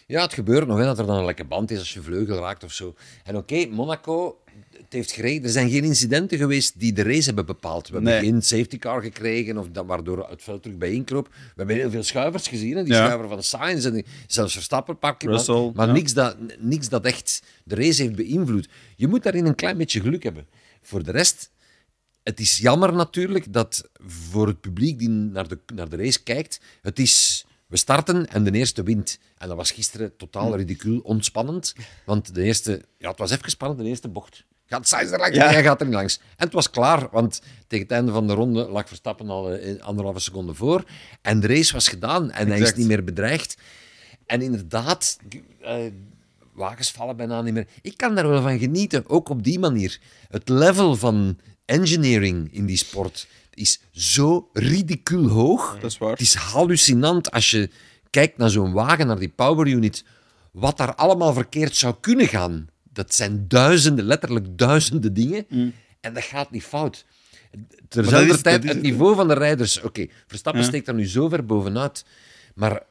ja, 0.07 0.21
het 0.21 0.33
gebeurt 0.33 0.67
nog 0.67 0.77
hè, 0.77 0.83
dat 0.83 0.99
er 0.99 1.05
dan 1.05 1.17
een 1.17 1.25
lekke 1.25 1.45
band 1.45 1.71
is 1.71 1.79
als 1.79 1.93
je 1.93 2.01
vleugel 2.01 2.39
raakt 2.39 2.63
of 2.63 2.71
zo. 2.71 2.95
En 3.23 3.35
oké, 3.37 3.65
Monaco 3.65 4.39
het 4.71 4.93
heeft 4.95 5.11
gereden. 5.11 5.43
Er 5.43 5.49
zijn 5.49 5.69
geen 5.69 5.83
incidenten 5.83 6.37
geweest 6.37 6.79
die 6.79 6.93
de 6.93 7.03
race 7.03 7.25
hebben 7.25 7.45
bepaald. 7.45 7.87
We 7.87 7.93
hebben 7.93 8.19
geen 8.19 8.41
safety 8.41 8.77
car 8.77 9.01
gekregen, 9.01 9.57
of 9.57 9.69
dat, 9.69 9.85
waardoor 9.85 10.29
het 10.29 10.43
veld 10.43 10.61
terug 10.61 10.77
bijeenkroop. 10.77 11.27
We 11.27 11.53
hebben 11.55 11.75
heel 11.75 11.89
veel 11.89 12.03
schuivers 12.03 12.47
gezien. 12.47 12.77
Hè? 12.77 12.83
Die 12.83 12.93
schuiver 12.93 13.27
van 13.27 13.43
Sainz 13.43 13.85
en 13.85 14.05
zelfs 14.27 14.53
Verstappen 14.53 14.99
pakken. 14.99 15.29
Maar, 15.29 15.71
maar 15.73 15.91
niks, 15.91 16.13
dat, 16.13 16.37
niks 16.59 16.89
dat 16.89 17.05
echt 17.05 17.43
de 17.63 17.75
race 17.75 18.01
heeft 18.01 18.15
beïnvloed. 18.15 18.69
Je 18.95 19.07
moet 19.07 19.23
daarin 19.23 19.45
een 19.45 19.55
klein 19.55 19.77
beetje 19.77 20.01
geluk 20.01 20.23
hebben. 20.23 20.47
Voor 20.81 21.03
de 21.03 21.11
rest, 21.11 21.51
het 22.23 22.39
is 22.39 22.57
jammer 22.57 22.93
natuurlijk 22.93 23.53
dat 23.53 23.89
voor 24.05 24.47
het 24.47 24.61
publiek 24.61 24.99
die 24.99 25.09
naar 25.09 25.47
de, 25.47 25.59
naar 25.73 25.89
de 25.89 25.95
race 25.95 26.23
kijkt, 26.23 26.59
het 26.81 26.99
is... 26.99 27.45
We 27.67 27.77
starten 27.77 28.27
en 28.27 28.43
de 28.43 28.51
eerste 28.51 28.83
wint. 28.83 29.19
En 29.37 29.47
dat 29.47 29.57
was 29.57 29.71
gisteren 29.71 30.15
totaal 30.17 30.55
ridicuul, 30.55 30.99
ontspannend. 30.99 31.75
Want 32.05 32.35
de 32.35 32.43
eerste... 32.43 32.85
Ja, 32.97 33.09
het 33.09 33.19
was 33.19 33.31
even 33.31 33.49
spannend, 33.49 33.79
de 33.79 33.87
eerste 33.87 34.07
bocht. 34.07 34.45
Gaat 34.65 34.87
Sainz 34.87 35.11
er 35.11 35.19
langs? 35.19 35.35
Ja. 35.35 35.49
hij 35.49 35.63
gaat 35.63 35.79
er 35.79 35.85
niet 35.85 35.95
langs. 35.95 36.17
En 36.17 36.45
het 36.45 36.53
was 36.53 36.69
klaar, 36.69 37.07
want 37.11 37.41
tegen 37.67 37.85
het 37.85 37.93
einde 37.93 38.11
van 38.11 38.27
de 38.27 38.33
ronde 38.33 38.69
lag 38.69 38.87
Verstappen 38.87 39.29
al 39.29 39.51
eh, 39.51 39.81
anderhalve 39.81 40.19
seconde 40.19 40.53
voor. 40.53 40.83
En 41.21 41.39
de 41.39 41.47
race 41.47 41.73
was 41.73 41.87
gedaan 41.87 42.31
en 42.31 42.47
hij 42.47 42.59
is 42.59 42.73
niet 42.73 42.87
meer 42.87 43.03
bedreigd. 43.03 43.57
En 44.25 44.41
inderdaad, 44.41 45.17
uh, 45.61 45.75
wagens 46.53 46.91
vallen 46.91 47.17
bijna 47.17 47.41
niet 47.41 47.53
meer. 47.53 47.67
Ik 47.81 47.97
kan 47.97 48.15
daar 48.15 48.27
wel 48.27 48.41
van 48.41 48.59
genieten, 48.59 49.09
ook 49.09 49.29
op 49.29 49.43
die 49.43 49.59
manier. 49.59 49.99
Het 50.29 50.49
level 50.49 50.95
van 50.95 51.39
engineering 51.65 52.53
in 52.53 52.65
die 52.65 52.77
sport 52.77 53.27
is 53.57 53.79
zo 53.91 54.49
ridicuul 54.53 55.27
hoog. 55.27 55.77
Dat 55.81 55.91
is 55.91 55.97
waar. 55.97 56.11
Het 56.11 56.19
is 56.19 56.33
hallucinant 56.33 57.31
als 57.31 57.51
je 57.51 57.69
kijkt 58.09 58.37
naar 58.37 58.49
zo'n 58.49 58.73
wagen, 58.73 59.07
naar 59.07 59.19
die 59.19 59.29
power 59.29 59.67
unit, 59.67 60.03
wat 60.51 60.77
daar 60.77 60.95
allemaal 60.95 61.33
verkeerd 61.33 61.75
zou 61.75 61.95
kunnen 61.99 62.27
gaan 62.27 62.69
dat 62.97 63.13
zijn 63.13 63.47
duizenden, 63.47 64.05
letterlijk 64.05 64.57
duizenden 64.57 65.13
dingen. 65.13 65.45
Mm. 65.49 65.73
En 66.01 66.13
dat 66.13 66.23
gaat 66.23 66.51
niet 66.51 66.63
fout. 66.63 67.05
Terzelfde 67.87 68.41
tijd, 68.41 68.63
het 68.63 68.81
niveau 68.81 69.15
van 69.15 69.27
de 69.27 69.33
rijders... 69.33 69.81
Oké, 69.81 70.07
Verstappen 70.27 70.63
steekt 70.63 70.87
er 70.87 70.93
nu 70.93 71.07
zo 71.07 71.29
ver 71.29 71.45
bovenuit. 71.45 72.05
Maar 72.55 72.83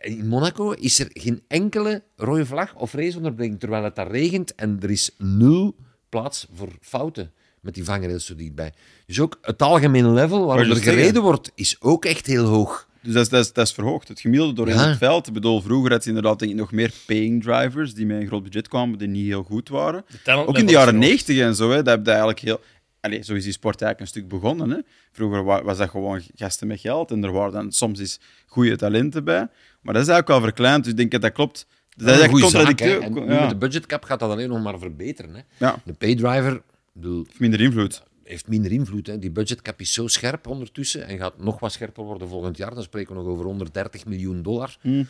in 0.00 0.28
Monaco 0.28 0.70
is 0.70 0.98
er 0.98 1.08
geen 1.12 1.42
enkele 1.48 2.02
rode 2.16 2.46
vlag 2.46 2.74
of 2.74 2.92
raceonderbreking, 2.92 3.60
terwijl 3.60 3.84
het 3.84 3.96
daar 3.96 4.10
regent 4.10 4.54
en 4.54 4.78
er 4.82 4.90
is 4.90 5.10
nul 5.18 5.76
plaats 6.08 6.46
voor 6.54 6.68
fouten 6.80 7.32
met 7.62 7.74
die 7.74 7.84
vangrails 7.84 8.26
zo 8.26 8.34
dichtbij. 8.34 8.72
Dus 9.06 9.20
ook 9.20 9.38
het 9.42 9.62
algemene 9.62 10.08
level 10.08 10.46
waarop 10.46 10.66
er 10.66 10.76
gereden 10.76 11.22
wordt, 11.22 11.52
is 11.54 11.76
ook 11.80 12.04
echt 12.04 12.26
heel 12.26 12.44
hoog. 12.44 12.88
Dus 13.02 13.12
dat 13.12 13.22
is, 13.22 13.28
dat, 13.28 13.44
is, 13.44 13.52
dat 13.52 13.66
is 13.66 13.72
verhoogd. 13.72 14.08
Het 14.08 14.20
gemiddelde 14.20 14.54
door 14.54 14.68
in 14.68 14.76
het 14.76 14.98
veld. 14.98 15.26
Ik 15.26 15.32
bedoel, 15.32 15.60
vroeger 15.60 15.90
had 15.90 16.02
je 16.02 16.08
inderdaad 16.08 16.38
denk 16.38 16.50
ik, 16.50 16.56
nog 16.56 16.72
meer 16.72 16.92
paying 17.06 17.42
drivers 17.42 17.94
die 17.94 18.06
met 18.06 18.20
een 18.20 18.26
groot 18.26 18.42
budget 18.42 18.68
kwamen, 18.68 18.98
die 18.98 19.08
niet 19.08 19.26
heel 19.26 19.42
goed 19.42 19.68
waren. 19.68 20.04
Ook 20.26 20.58
in 20.58 20.66
de 20.66 20.72
jaren 20.72 20.98
negentig 20.98 21.38
en 21.38 21.54
zo, 21.54 21.70
hè, 21.70 21.76
dat 21.76 21.94
heb 21.94 22.04
je 22.04 22.10
eigenlijk 22.10 22.40
heel... 22.40 22.60
Allee, 23.00 23.22
zo 23.22 23.34
is 23.34 23.44
die 23.44 23.52
sport 23.52 23.82
eigenlijk 23.82 24.00
een 24.00 24.20
stuk 24.20 24.40
begonnen. 24.40 24.70
Hè. 24.70 24.78
Vroeger 25.12 25.44
was 25.44 25.78
dat 25.78 25.90
gewoon 25.90 26.22
gasten 26.34 26.66
met 26.66 26.80
geld 26.80 27.10
en 27.10 27.24
er 27.24 27.32
waren 27.32 27.52
dan 27.52 27.72
soms 27.72 27.98
eens 28.00 28.20
goede 28.46 28.76
talenten 28.76 29.24
bij. 29.24 29.48
Maar 29.80 29.94
dat 29.94 30.02
is 30.02 30.08
eigenlijk 30.08 30.30
al 30.30 30.40
verkleind, 30.40 30.82
dus 30.82 30.92
ik 30.92 30.98
denk 30.98 31.10
dat 31.10 31.22
dat 31.22 31.32
klopt. 31.32 31.66
Dat 31.88 32.08
is 32.08 32.12
eigenlijk 32.12 32.42
contradictief. 32.42 33.08
Met 33.08 33.48
de 33.48 33.56
budgetcap 33.56 34.04
gaat 34.04 34.20
dat 34.20 34.30
alleen 34.30 34.48
nog 34.48 34.62
maar 34.62 34.78
verbeteren. 34.78 35.34
Hè. 35.34 35.40
Ja. 35.56 35.76
De 35.84 35.92
paydriver... 35.92 36.62
Bedoel, 36.92 37.26
minder 37.38 37.60
invloed 37.60 38.02
heeft 38.24 38.48
minder 38.48 38.72
invloed. 38.72 39.06
Hè. 39.06 39.18
Die 39.18 39.30
budgetcap 39.30 39.80
is 39.80 39.92
zo 39.92 40.06
scherp 40.06 40.46
ondertussen 40.46 41.06
en 41.06 41.18
gaat 41.18 41.38
nog 41.38 41.60
wat 41.60 41.72
scherper 41.72 42.04
worden 42.04 42.28
volgend 42.28 42.56
jaar. 42.56 42.74
Dan 42.74 42.82
spreken 42.82 43.14
we 43.14 43.22
nog 43.22 43.30
over 43.30 43.44
130 43.44 44.04
miljoen 44.06 44.42
dollar. 44.42 44.76
Mm. 44.82 45.06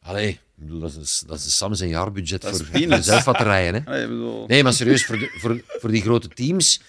Allee, 0.00 0.38
dat 0.54 0.96
is, 0.96 1.24
dat 1.26 1.38
is 1.38 1.44
de 1.44 1.50
Sam 1.50 1.74
zijn 1.74 1.90
jaarbudget 1.90 2.44
voor 2.44 3.02
zelfbatterijen. 3.02 3.74
Hè. 3.74 3.80
Nee, 4.46 4.62
maar 4.62 4.72
serieus, 4.72 5.04
voor, 5.04 5.18
de, 5.18 5.30
voor, 5.38 5.60
voor 5.66 5.90
die 5.90 6.02
grote 6.02 6.28
teams 6.28 6.80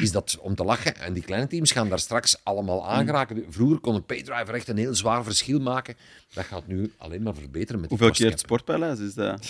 is 0.00 0.12
dat 0.12 0.38
om 0.40 0.54
te 0.54 0.64
lachen. 0.64 0.96
En 0.96 1.12
die 1.12 1.22
kleine 1.22 1.46
teams 1.46 1.72
gaan 1.72 1.88
daar 1.88 1.98
straks 1.98 2.36
allemaal 2.42 2.88
aangeraken. 2.88 3.44
Vroeger 3.48 3.78
kon 3.78 3.94
een 3.94 4.04
paydriver 4.04 4.54
echt 4.54 4.68
een 4.68 4.76
heel 4.76 4.94
zwaar 4.94 5.24
verschil 5.24 5.60
maken. 5.60 5.96
Dat 6.32 6.44
gaat 6.44 6.66
nu 6.66 6.92
alleen 6.96 7.22
maar 7.22 7.34
verbeteren 7.34 7.80
met 7.80 7.90
Hoeveel 7.90 8.10
keer 8.10 8.30
het 8.30 8.40
sportpaleis 8.40 8.98
is 8.98 9.14
dat? 9.14 9.46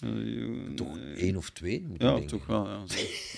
130? 0.00 0.74
Toch 0.76 0.98
één 1.16 1.36
of 1.36 1.50
twee? 1.50 1.86
ja, 1.98 2.20
toch 2.20 2.46
wel. 2.46 2.68
Ja. 2.68 2.82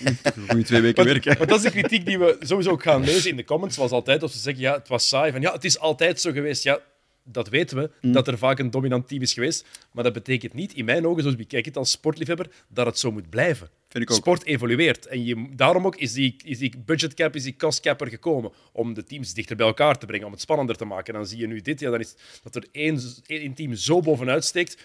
Goede 0.47 0.63
twee 0.63 0.81
weken 0.81 1.05
werken. 1.05 1.37
Maar 1.37 1.47
dat 1.47 1.57
is 1.57 1.63
de 1.63 1.71
kritiek 1.71 2.05
die 2.05 2.19
we 2.19 2.37
sowieso 2.39 2.71
ook 2.71 2.83
gaan 2.83 3.03
lezen 3.03 3.29
in 3.29 3.35
de 3.35 3.43
comments. 3.43 3.75
Zoals 3.75 3.91
altijd, 3.91 4.21
als 4.21 4.31
ze 4.31 4.39
zeggen, 4.39 4.63
ja, 4.63 4.73
het 4.73 4.87
was 4.87 5.07
saai. 5.07 5.31
Van, 5.31 5.41
ja, 5.41 5.53
het 5.53 5.63
is 5.63 5.79
altijd 5.79 6.21
zo 6.21 6.31
geweest. 6.31 6.63
Ja, 6.63 6.79
dat 7.23 7.49
weten 7.49 7.77
we, 7.77 7.91
mm. 8.01 8.11
dat 8.11 8.27
er 8.27 8.37
vaak 8.37 8.59
een 8.59 8.71
dominant 8.71 9.07
team 9.07 9.21
is 9.21 9.33
geweest. 9.33 9.65
Maar 9.91 10.03
dat 10.03 10.13
betekent 10.13 10.53
niet, 10.53 10.73
in 10.73 10.85
mijn 10.85 11.07
ogen, 11.07 11.21
zoals 11.21 11.37
ik 11.37 11.47
kijk 11.47 11.65
het 11.65 11.77
als 11.77 11.91
sportliefhebber, 11.91 12.49
dat 12.67 12.85
het 12.85 12.99
zo 12.99 13.11
moet 13.11 13.29
blijven. 13.29 13.69
Vind 13.89 14.03
ik 14.03 14.11
ook. 14.11 14.17
Sport 14.17 14.45
evolueert. 14.45 15.07
En 15.07 15.25
je, 15.25 15.47
daarom 15.55 15.85
ook 15.85 15.95
is 15.95 16.13
die, 16.13 16.35
is 16.43 16.57
die 16.57 16.73
budgetcap, 16.85 17.35
is 17.35 17.43
die 17.43 17.55
costcap 17.55 18.01
er 18.01 18.07
gekomen. 18.07 18.51
Om 18.71 18.93
de 18.93 19.03
teams 19.03 19.33
dichter 19.33 19.55
bij 19.55 19.67
elkaar 19.67 19.97
te 19.97 20.05
brengen, 20.05 20.25
om 20.25 20.31
het 20.31 20.41
spannender 20.41 20.75
te 20.75 20.85
maken. 20.85 21.13
En 21.13 21.19
dan 21.19 21.29
zie 21.29 21.39
je 21.39 21.47
nu 21.47 21.61
dit, 21.61 21.79
ja, 21.79 21.89
dan 21.89 21.99
is 21.99 22.15
dat 22.43 22.55
er 22.55 22.67
één, 22.71 22.99
één 23.25 23.53
team 23.53 23.75
zo 23.75 23.99
bovenuit 23.99 24.45
steekt 24.45 24.83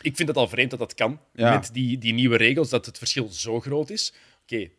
ik 0.00 0.16
vind 0.16 0.28
het 0.28 0.36
al 0.36 0.48
vreemd 0.48 0.70
dat 0.70 0.78
dat 0.78 0.94
kan 0.94 1.20
met 1.32 1.70
die, 1.72 1.98
die 1.98 2.12
nieuwe 2.12 2.36
regels, 2.36 2.68
dat 2.68 2.86
het 2.86 2.98
verschil 2.98 3.28
zo 3.28 3.60
groot 3.60 3.90
is. 3.90 4.12
Oké, 4.42 4.54
okay, 4.54 4.72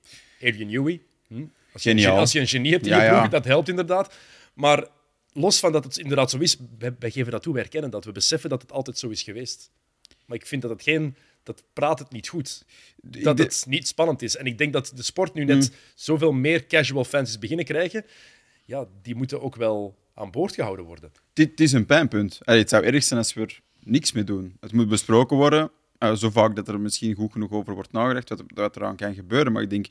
Adrian 0.50 0.70
Newey. 0.70 1.01
Hm? 1.27 1.46
Als, 1.74 1.84
je 1.84 1.89
een, 1.89 2.05
als 2.05 2.32
je 2.32 2.39
een 2.39 2.48
genie 2.48 2.72
hebt 2.72 2.88
in 2.88 2.96
je 2.96 3.10
ploeg, 3.10 3.29
dat 3.29 3.46
helpt 3.46 3.70
inderdaad. 3.70 4.13
Maar 4.53 4.88
los 5.34 5.60
van 5.60 5.72
dat 5.72 5.84
het 5.84 5.98
inderdaad 5.98 6.29
zo 6.29 6.38
is, 6.38 6.58
wij, 6.79 7.12
geven 7.12 7.32
dat 7.32 7.43
toe, 7.43 7.53
wij 7.53 7.63
erkennen 7.63 7.89
dat. 7.89 8.05
We 8.05 8.12
beseffen 8.12 8.50
dat 8.50 8.62
het 8.62 8.72
altijd 8.72 8.98
zo 8.98 9.10
is 9.10 9.24
geweest. 9.24 9.72
Maar 10.25 10.38
ik 10.38 10.46
vind 10.46 10.62
dat 10.62 10.72
het 10.72 10.84
geen 10.84 11.15
dat 11.43 11.63
praat 11.74 12.00
het 12.00 12.12
niet 12.12 12.27
goed. 12.27 12.65
Dat 13.01 13.38
het 13.38 13.65
niet 13.67 13.88
spannend 13.88 14.22
is. 14.22 14.36
En 14.36 14.46
ik 14.46 14.58
denk 14.58 14.74
dat 14.74 14.91
de 14.96 15.03
sport 15.03 15.34
nu 15.34 15.43
net 15.43 15.70
mm. 15.70 15.75
zoveel 15.96 16.32
meer 16.32 16.67
casual 16.67 17.03
fans 17.03 17.29
is 17.29 17.39
beginnen 17.39 17.65
krijgen. 17.65 18.05
Ja, 18.65 18.88
die 19.01 19.15
moeten 19.15 19.41
ook 19.41 19.55
wel 19.55 19.98
aan 20.13 20.32
boord 20.32 20.55
gehouden 20.55 20.86
worden. 20.86 21.12
Dit 21.34 21.60
is 21.60 21.72
een 21.72 21.86
pijnpunt. 21.86 22.39
het 22.43 22.70
zou 22.70 22.84
erg 22.84 23.03
zijn 23.03 23.20
als 23.20 23.34
we 23.34 23.48
niks 23.86 24.12
mee 24.12 24.24
doen. 24.24 24.58
Het 24.60 24.74
moet 24.74 24.90
besproken 24.90 25.38
worden. 25.38 25.72
Uh, 26.00 26.16
zo 26.16 26.30
vaak 26.30 26.56
dat 26.56 26.68
er 26.68 26.80
misschien 26.80 27.16
goed 27.16 27.32
genoeg 27.32 27.52
over 27.52 27.74
wordt 27.74 27.92
nagedacht, 27.92 28.30
wat, 28.30 28.44
wat 28.48 28.75
er 28.75 28.86
aan 28.86 28.96
kan 28.96 29.13
gebeuren. 29.13 29.52
Maar 29.52 29.62
ik 29.62 29.70
denk, 29.70 29.86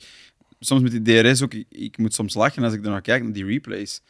soms 0.59 0.81
met 0.81 0.91
die 0.91 1.21
DRS 1.21 1.41
ook, 1.41 1.53
ik, 1.69 1.97
moet 1.97 2.13
soms 2.13 2.33
lachen 2.33 2.63
als 2.63 2.73
ik 2.73 2.83
er 2.83 2.91
naar 2.91 3.01
kijk, 3.01 3.23
naar 3.23 3.33
die 3.33 3.45
replays. 3.45 4.01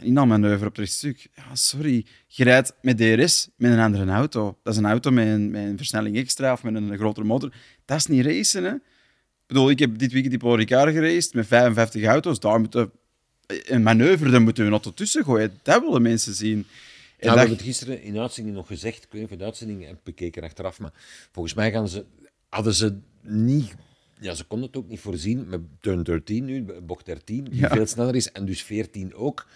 Inhaalmanoeuvre 0.00 0.66
op 0.66 0.76
het 0.76 0.90
stuk. 0.90 1.28
Ja, 1.34 1.54
sorry. 1.54 2.06
Je 2.26 2.44
rijdt 2.44 2.74
met 2.82 2.96
DRS 2.96 3.48
met 3.56 3.72
een 3.72 3.78
andere 3.78 4.10
auto. 4.10 4.58
Dat 4.62 4.72
is 4.72 4.78
een 4.78 4.86
auto 4.86 5.10
met 5.10 5.26
een, 5.26 5.74
versnelling 5.76 6.16
extra 6.16 6.52
of 6.52 6.62
met 6.62 6.74
een 6.74 6.96
grotere 6.96 7.26
motor. 7.26 7.52
Dat 7.84 7.96
is 7.96 8.06
niet 8.06 8.24
racen, 8.24 8.64
hè. 8.64 8.72
Ik 8.74 9.56
bedoel, 9.56 9.70
ik 9.70 9.78
heb 9.78 9.98
dit 9.98 10.12
weekend 10.12 10.30
die 10.32 10.42
Paul 10.42 10.56
Ricard 10.56 11.34
met 11.34 11.46
55 11.46 12.04
auto's. 12.04 12.40
Daar 12.40 12.60
moeten 12.60 12.90
een 13.46 13.82
manoeuvre, 13.82 14.30
daar 14.30 14.42
moeten 14.42 14.64
we 14.64 14.70
nog 14.70 14.94
tussen 14.94 15.24
gooien. 15.24 15.58
Dat 15.62 15.82
willen 15.82 16.02
mensen 16.02 16.34
zien. 16.34 16.66
We 17.20 17.28
hebben 17.28 17.56
het 17.56 17.62
gisteren 17.62 18.02
in 18.02 18.12
de 18.12 18.20
uitzending 18.20 18.56
nog 18.56 18.66
gezegd. 18.66 19.04
Ik 19.04 19.12
weet 19.12 19.20
niet 19.20 19.30
of 19.30 19.36
de 19.36 19.44
uitzending 19.44 19.86
heb 19.86 19.98
bekeken 20.02 20.42
achteraf, 20.42 20.78
maar 20.78 20.92
volgens 21.32 21.54
mij 21.54 21.72
gaan 21.72 21.88
ze, 21.88 22.04
hadden 22.48 22.74
ze 22.74 22.98
niet 23.22 23.74
ja, 24.20 24.34
ze 24.34 24.44
konden 24.44 24.66
het 24.66 24.76
ook 24.76 24.88
niet 24.88 25.00
voorzien 25.00 25.48
met 25.48 25.60
turn 25.80 26.02
13 26.02 26.44
nu, 26.44 26.62
bocht 26.82 27.06
13, 27.06 27.44
die 27.44 27.66
veel 27.66 27.86
sneller 27.86 28.14
is, 28.14 28.32
en 28.32 28.44
dus 28.44 28.62
14 28.62 29.14
ook 29.14 29.46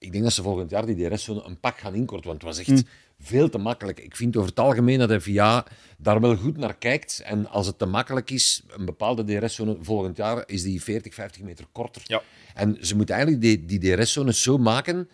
ik 0.00 0.12
denk 0.12 0.24
dat 0.24 0.32
ze 0.32 0.42
volgend 0.42 0.70
jaar 0.70 0.86
die 0.86 1.08
DRS-zone 1.08 1.42
een 1.42 1.60
pak 1.60 1.78
gaan 1.78 1.94
inkorten, 1.94 2.28
want 2.28 2.42
het 2.42 2.56
was 2.56 2.58
echt 2.58 2.80
hm. 2.80 2.86
veel 3.18 3.48
te 3.48 3.58
makkelijk. 3.58 4.00
Ik 4.00 4.16
vind 4.16 4.36
over 4.36 4.48
het 4.48 4.60
algemeen 4.60 4.98
dat 4.98 5.08
de 5.08 5.20
FIA 5.20 5.66
daar 5.98 6.20
wel 6.20 6.36
goed 6.36 6.56
naar 6.56 6.76
kijkt. 6.76 7.22
En 7.24 7.46
als 7.46 7.66
het 7.66 7.78
te 7.78 7.86
makkelijk 7.86 8.30
is, 8.30 8.62
een 8.68 8.84
bepaalde 8.84 9.24
DRS-zone 9.24 9.76
volgend 9.80 10.16
jaar, 10.16 10.42
is 10.46 10.62
die 10.62 10.82
40, 10.82 11.14
50 11.14 11.42
meter 11.42 11.66
korter. 11.72 12.02
Ja. 12.04 12.22
En 12.54 12.76
ze 12.80 12.96
moeten 12.96 13.14
eigenlijk 13.14 13.44
die, 13.44 13.78
die 13.78 13.96
DRS-zone 13.96 14.32
zo 14.32 14.58
maken 14.58 15.08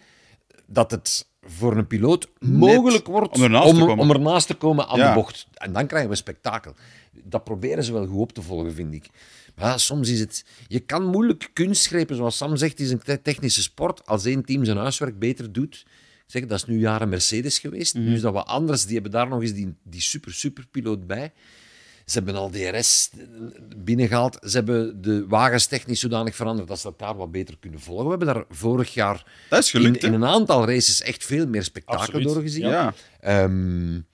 dat 0.66 0.90
het 0.90 1.26
voor 1.46 1.76
een 1.76 1.86
piloot 1.86 2.28
mogelijk 2.38 3.06
wordt 3.06 3.34
om 3.34 3.42
ernaast, 3.42 3.68
om, 3.68 3.74
te, 3.74 3.80
komen. 3.80 3.98
Om 3.98 4.10
ernaast 4.10 4.46
te 4.46 4.54
komen 4.54 4.86
aan 4.86 4.98
de 4.98 5.12
bocht. 5.14 5.46
En 5.54 5.72
dan 5.72 5.86
krijgen 5.86 6.10
we 6.10 6.16
spektakel. 6.16 6.74
Dat 7.12 7.44
proberen 7.44 7.84
ze 7.84 7.92
wel 7.92 8.06
goed 8.06 8.20
op 8.20 8.32
te 8.32 8.42
volgen, 8.42 8.74
vind 8.74 8.94
ik. 8.94 9.08
Ja, 9.56 9.78
soms 9.78 10.08
is 10.08 10.20
het... 10.20 10.44
Je 10.66 10.80
kan 10.80 11.06
moeilijk 11.06 11.50
kunstgrepen, 11.52 12.16
zoals 12.16 12.36
Sam 12.36 12.56
zegt, 12.56 12.80
is 12.80 12.90
een 12.90 13.22
technische 13.22 13.62
sport. 13.62 14.06
Als 14.06 14.24
één 14.24 14.44
team 14.44 14.64
zijn 14.64 14.76
huiswerk 14.76 15.18
beter 15.18 15.52
doet... 15.52 15.86
Zeg, 16.26 16.46
dat 16.46 16.58
is 16.58 16.64
nu 16.64 16.78
jaren 16.78 17.08
Mercedes 17.08 17.58
geweest. 17.58 17.94
Nu 17.94 18.14
is 18.14 18.20
dat 18.20 18.32
wat 18.32 18.46
anders. 18.46 18.84
Die 18.84 18.94
hebben 18.94 19.12
daar 19.12 19.28
nog 19.28 19.42
eens 19.42 19.52
die, 19.52 19.74
die 19.82 20.00
super, 20.00 20.32
super 20.32 20.66
piloot 20.70 21.06
bij. 21.06 21.32
Ze 22.06 22.18
hebben 22.18 22.34
al 22.34 22.50
DRS 22.50 23.10
binnengehaald. 23.76 24.38
Ze 24.40 24.56
hebben 24.56 25.02
de 25.02 25.26
wagens 25.28 25.66
technisch 25.66 26.00
zodanig 26.00 26.36
veranderd 26.36 26.68
dat 26.68 26.78
ze 26.78 26.86
elkaar 26.86 27.16
wat 27.16 27.30
beter 27.30 27.56
kunnen 27.60 27.80
volgen. 27.80 28.04
We 28.04 28.10
hebben 28.10 28.34
daar 28.34 28.44
vorig 28.48 28.94
jaar 28.94 29.26
dat 29.50 29.62
is 29.62 29.70
gelukt, 29.70 30.02
in, 30.02 30.08
in, 30.08 30.14
een 30.14 30.28
aantal 30.28 30.66
races 30.66 31.02
echt 31.02 31.24
veel 31.24 31.46
meer 31.46 31.64
spektakel 31.64 32.22
doorgezien. 32.22 32.68
Ja. 32.68 32.94
Um, 33.24 34.06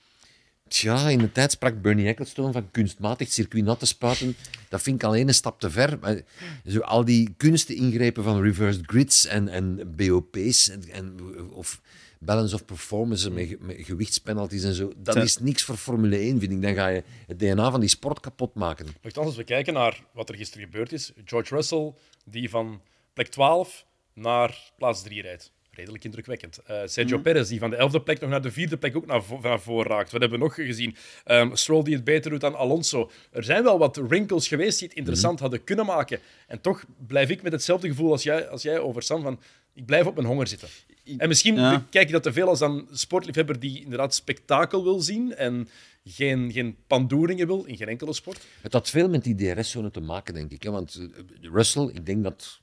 Tja, 0.68 1.08
in 1.08 1.18
de 1.18 1.32
tijd 1.32 1.52
sprak 1.52 1.82
Bernie 1.82 2.06
Ecclestone 2.06 2.52
van 2.52 2.70
kunstmatig 2.70 3.32
circuit 3.32 3.64
nat 3.64 3.78
te 3.78 3.86
spuiten. 3.86 4.36
Dat 4.68 4.82
vind 4.82 4.96
ik 4.96 5.08
alleen 5.08 5.28
een 5.28 5.34
stap 5.34 5.60
te 5.60 5.70
ver. 5.70 5.98
Maar 6.00 6.20
zo 6.66 6.80
al 6.80 7.04
die 7.04 7.34
ingrepen 7.66 8.24
van 8.24 8.42
reversed 8.42 8.82
grids 8.86 9.26
en, 9.26 9.48
en 9.48 9.94
BOP's 9.96 10.68
en, 10.68 10.82
en, 10.90 11.16
of 11.50 11.80
balance 12.24 12.54
of 12.54 12.64
performance 12.64 13.30
met, 13.30 13.60
met 13.60 13.76
gewichtspenalties 13.78 14.64
en 14.64 14.74
zo, 14.74 14.92
dat 14.96 15.16
is 15.16 15.38
niks 15.38 15.62
voor 15.62 15.76
Formule 15.76 16.16
1, 16.16 16.40
vind 16.40 16.52
ik. 16.52 16.62
Dan 16.62 16.74
ga 16.74 16.88
je 16.88 17.02
het 17.26 17.38
DNA 17.38 17.70
van 17.70 17.80
die 17.80 17.88
sport 17.88 18.20
kapot 18.20 18.54
maken. 18.54 18.86
als 19.14 19.36
we 19.36 19.44
kijken 19.44 19.74
naar 19.74 20.04
wat 20.12 20.28
er 20.28 20.34
gisteren 20.34 20.66
gebeurd 20.66 20.92
is, 20.92 21.12
George 21.24 21.54
Russell, 21.54 21.92
die 22.24 22.50
van 22.50 22.80
plek 23.12 23.28
12 23.28 23.86
naar 24.14 24.72
plaats 24.76 25.02
3 25.02 25.22
rijdt 25.22 25.52
redelijk 25.74 26.04
indrukwekkend. 26.04 26.60
Uh, 26.70 26.80
Sergio 26.84 27.16
mm 27.16 27.22
Perez, 27.22 27.48
die 27.48 27.58
van 27.58 27.70
de 27.70 27.76
elfde 27.76 28.00
plek 28.00 28.20
nog 28.20 28.30
naar 28.30 28.42
de 28.42 28.50
vierde 28.50 28.76
plek 28.76 28.96
ook 28.96 29.06
naar, 29.06 29.22
vo 29.22 29.38
naar 29.42 29.60
voren 29.60 29.90
raakt. 29.90 30.12
Wat 30.12 30.20
hebben 30.20 30.38
we 30.38 30.44
nog 30.44 30.54
gezien? 30.54 30.96
Um, 31.26 31.56
Stroll 31.56 31.82
die 31.82 31.94
het 31.94 32.04
beter 32.04 32.30
doet 32.30 32.40
dan 32.40 32.54
Alonso. 32.54 33.10
Er 33.30 33.44
zijn 33.44 33.62
wel 33.62 33.78
wat 33.78 33.96
wrinkles 33.96 34.48
geweest 34.48 34.78
die 34.78 34.88
het 34.88 34.96
interessant 34.96 35.34
mhm. 35.34 35.42
hadden 35.42 35.64
kunnen 35.64 35.86
maken. 35.86 36.20
En 36.46 36.60
toch 36.60 36.84
blijf 37.06 37.28
ik 37.28 37.42
met 37.42 37.52
hetzelfde 37.52 37.88
gevoel 37.88 38.12
als 38.12 38.22
jij, 38.22 38.48
als 38.48 38.62
jij 38.62 38.78
over 38.78 39.02
Sam, 39.02 39.22
van 39.22 39.40
ik 39.74 39.86
blijf 39.86 40.06
op 40.06 40.14
mijn 40.14 40.26
honger 40.26 40.46
zitten. 40.46 40.68
En 41.16 41.28
misschien 41.28 41.54
kijk 41.90 42.06
je 42.06 42.12
dat 42.12 42.22
te 42.22 42.32
veel 42.32 42.48
als 42.48 42.60
een 42.60 42.88
sportliefhebber 42.90 43.60
die 43.60 43.82
inderdaad 43.82 44.14
spektakel 44.14 44.82
wil 44.82 45.00
zien 45.00 45.34
en 45.34 45.68
geen, 46.04 46.52
geen 46.52 46.76
pandoeringen 46.86 47.46
wil 47.46 47.64
in 47.64 47.76
geen 47.76 47.88
enkele 47.88 48.12
sport. 48.12 48.40
Het 48.60 48.72
had 48.72 48.90
veel 48.90 49.08
met 49.08 49.24
die 49.24 49.34
DRS-zone 49.34 49.90
te 49.90 50.00
maken, 50.00 50.34
denk 50.34 50.50
ik. 50.50 50.62
Hè? 50.62 50.70
Want 50.70 50.94
eh, 50.94 51.50
Russell, 51.52 51.90
ik 51.92 52.06
denk 52.06 52.22
dat 52.22 52.60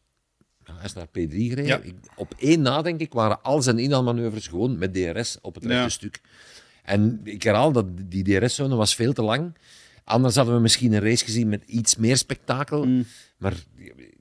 hij 0.64 0.86
is 0.86 0.94
naar 0.94 1.08
P3 1.08 1.36
gereden. 1.36 2.02
op 2.16 2.34
één 2.38 2.62
na, 2.62 2.82
denk 2.82 3.00
ik, 3.00 3.14
waren 3.14 3.42
al 3.42 3.62
zijn 3.62 3.80
inhaalmanoeuvres 3.80 4.48
gewoon 4.48 4.78
met 4.78 4.94
DRS 4.94 5.38
op 5.42 5.56
het 5.56 5.66
rechte 5.66 5.90
stuk. 5.90 6.22
En 6.84 7.22
ik 7.24 7.44
herhaal 7.44 7.72
dat 7.72 7.86
die 8.06 8.24
DRS-zone 8.24 8.76
was 8.76 8.96
veel 8.96 9.14
te 9.14 9.22
lang. 9.22 9.54
Anders 10.10 10.36
hadden 10.36 10.56
we 10.56 10.62
misschien 10.62 10.94
een 10.94 11.02
race 11.02 11.26
gezien 11.26 11.50
met 11.50 11.64
iets 11.66 11.96
meer 11.96 12.18
spektakel. 12.18 12.86
Mm. 12.86 13.06
Maar 13.38 13.54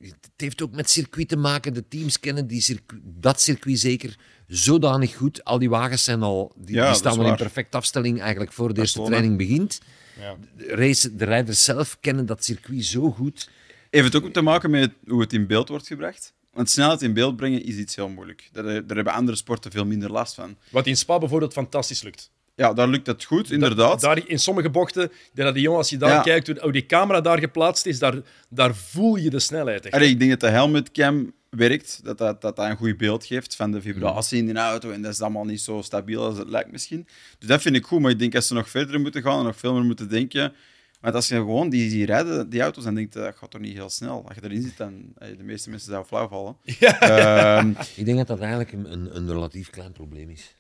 het 0.01 0.31
heeft 0.37 0.63
ook 0.63 0.73
met 0.73 0.91
circuit 0.91 1.29
te 1.29 1.37
maken. 1.37 1.75
De 1.75 1.89
teams 1.89 2.21
kennen 2.21 2.47
die 2.47 2.61
circuit, 2.61 3.01
dat 3.05 3.41
circuit 3.41 3.79
zeker 3.79 4.17
zodanig 4.47 5.17
goed. 5.17 5.45
Al 5.45 5.59
die 5.59 5.69
wagens 5.69 6.05
zijn 6.05 6.23
al, 6.23 6.53
die, 6.57 6.83
die 6.83 6.95
staan 6.95 7.19
al 7.19 7.27
in 7.27 7.37
perfecte 7.37 7.77
afstelling 7.77 8.21
eigenlijk 8.21 8.53
voor 8.53 8.75
de 8.75 8.81
eerste 8.81 9.03
training 9.03 9.37
begint. 9.37 9.81
Ja. 10.21 10.37
De, 10.57 10.67
race, 10.67 11.17
de 11.17 11.25
rijders 11.25 11.65
zelf 11.65 11.99
kennen 12.01 12.27
dat 12.27 12.45
circuit 12.45 12.85
zo 12.85 13.11
goed. 13.11 13.51
Heeft 13.91 14.13
het 14.13 14.25
ook 14.25 14.33
te 14.33 14.43
maken 14.43 14.71
met 14.71 14.93
hoe 15.07 15.21
het 15.21 15.33
in 15.33 15.47
beeld 15.47 15.69
wordt 15.69 15.87
gebracht? 15.87 16.35
Want 16.53 16.71
snelheid 16.71 17.03
in 17.03 17.13
beeld 17.13 17.37
brengen 17.37 17.65
is 17.65 17.77
iets 17.77 17.97
heel 17.97 18.09
moeilijk. 18.09 18.49
Daar, 18.53 18.65
daar 18.65 18.97
hebben 18.97 19.13
andere 19.13 19.37
sporten 19.37 19.71
veel 19.71 19.87
minder 19.87 20.11
last 20.11 20.35
van. 20.35 20.57
Wat 20.71 20.87
in 20.87 20.97
Spa 20.97 21.19
bijvoorbeeld 21.19 21.53
fantastisch 21.53 22.03
lukt. 22.03 22.31
Ja, 22.59 22.73
daar 22.73 22.89
lukt 22.89 23.07
het 23.07 23.25
goed, 23.25 23.51
inderdaad. 23.51 24.01
daar, 24.01 24.27
in 24.27 24.39
sommige 24.39 24.71
bochten, 24.71 25.13
dat 25.35 25.55
die 25.55 25.63
jongen, 25.63 25.79
als 25.79 25.91
je 25.91 25.97
daar 25.97 26.23
kijkt, 26.23 26.61
hoe 26.61 26.73
die 26.73 26.87
camera 26.87 27.21
daar 27.21 27.39
geplaatst 27.39 27.87
is, 27.87 27.99
daar, 27.99 28.15
daar 28.49 28.75
voel 28.75 29.17
je 29.17 29.31
de 29.31 29.39
snelheid. 29.39 29.87
Echt. 29.87 30.03
ik 30.03 30.19
denk 30.19 30.31
dat 30.31 30.41
de 30.41 30.49
helmet 30.49 30.91
cam 30.91 31.33
werkt, 31.51 32.01
dat 32.03 32.19
dat, 32.19 32.41
dat 32.41 32.57
dat 32.57 32.71
een 32.71 32.77
goed 32.77 32.97
beeld 32.97 33.25
geeft 33.25 33.57
van 33.57 33.73
de 33.73 33.81
vibratie 33.81 34.39
in 34.39 34.47
de 34.47 34.61
auto. 34.61 34.91
En 34.91 35.03
dat 35.03 35.13
is 35.13 35.21
allemaal 35.21 35.45
niet 35.45 35.61
zo 35.61 35.83
stabiel 35.83 36.25
als 36.25 36.39
het 36.39 36.49
lijkt 36.49 36.73
misschien. 36.73 37.07
Dus 37.39 37.49
dat 37.49 37.63
vind 37.63 37.77
ik 37.77 37.85
goed, 37.85 38.01
maar 38.01 38.11
ik 38.11 38.19
denk 38.19 38.35
als 38.35 38.47
ze 38.47 38.55
nog 38.55 38.71
verder 38.71 39.01
moeten 39.01 39.23
gaan 39.23 39.39
en 39.39 39.45
nog 39.45 39.57
veel 39.57 39.75
meer 39.75 39.85
moeten 39.85 40.09
denken, 40.09 40.53
maar 41.01 41.13
als 41.13 41.29
je 41.29 41.35
gewoon 41.35 41.69
die, 41.69 41.91
die 41.91 42.07
rijden, 42.07 42.51
die 42.51 42.61
auto's, 42.61 42.85
en 42.85 42.95
denkt 42.95 43.13
dat 43.13 43.37
gaat 43.37 43.51
toch 43.51 43.61
niet 43.61 43.75
heel 43.75 43.91
snel. 43.91 44.25
Als 44.27 44.35
je 44.35 44.45
erin 44.45 44.63
zit, 44.63 44.77
dan 44.77 45.13
de 45.19 45.45
meeste 45.45 45.71
mensen 45.71 45.89
zouden 45.89 46.09
flauw 46.09 46.29
vallen. 46.29 46.57
Ja. 46.79 47.01
Ehm, 47.01 47.71
ik 47.97 48.05
denk 48.05 48.19
dat 48.19 48.27
dat 48.27 48.41
eigenlijk 48.41 48.73
een, 48.73 49.17
een 49.17 49.33
relatief 49.33 49.71
klein 49.71 49.93
probleem 49.93 50.31
is. 50.31 50.55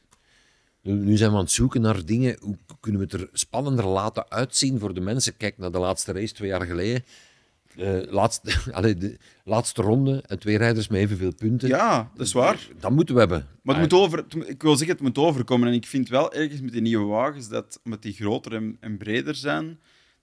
Nu 0.94 1.16
zijn 1.16 1.30
we 1.30 1.36
aan 1.36 1.42
het 1.42 1.52
zoeken 1.52 1.80
naar 1.80 2.04
dingen. 2.04 2.36
Hoe 2.40 2.56
kunnen 2.80 3.00
we 3.00 3.06
het 3.06 3.22
er 3.22 3.28
spannender 3.32 3.86
laten 3.86 4.30
uitzien 4.30 4.78
voor 4.78 4.94
de 4.94 5.00
mensen? 5.00 5.36
Kijk 5.36 5.58
naar 5.58 5.70
de 5.70 5.78
laatste 5.78 6.12
race 6.12 6.34
twee 6.34 6.48
jaar 6.48 6.66
geleden. 6.66 7.04
Uh, 7.76 8.12
laatste, 8.12 8.52
allee, 8.72 8.96
de 8.96 9.16
laatste 9.44 9.82
ronde 9.82 10.22
en 10.26 10.38
twee 10.38 10.56
rijders 10.56 10.88
met 10.88 11.00
evenveel 11.00 11.34
punten. 11.34 11.68
Ja, 11.68 12.10
dat 12.16 12.26
is 12.26 12.32
waar. 12.32 12.68
Dat 12.80 12.90
moeten 12.90 13.14
we 13.14 13.20
hebben. 13.20 13.46
Maar 13.62 13.80
het 13.80 13.90
moet 13.90 14.00
over, 14.00 14.24
ik 14.46 14.62
wil 14.62 14.76
zeggen, 14.76 14.96
het 14.96 15.04
moet 15.04 15.18
overkomen. 15.18 15.68
En 15.68 15.74
ik 15.74 15.86
vind 15.86 16.08
wel 16.08 16.32
ergens 16.32 16.60
met 16.60 16.72
die 16.72 16.80
nieuwe 16.80 17.06
wagens 17.06 17.48
dat, 17.48 17.80
omdat 17.84 18.02
die 18.02 18.12
groter 18.12 18.54
en, 18.54 18.76
en 18.80 18.96
breder 18.96 19.34
zijn, 19.34 19.78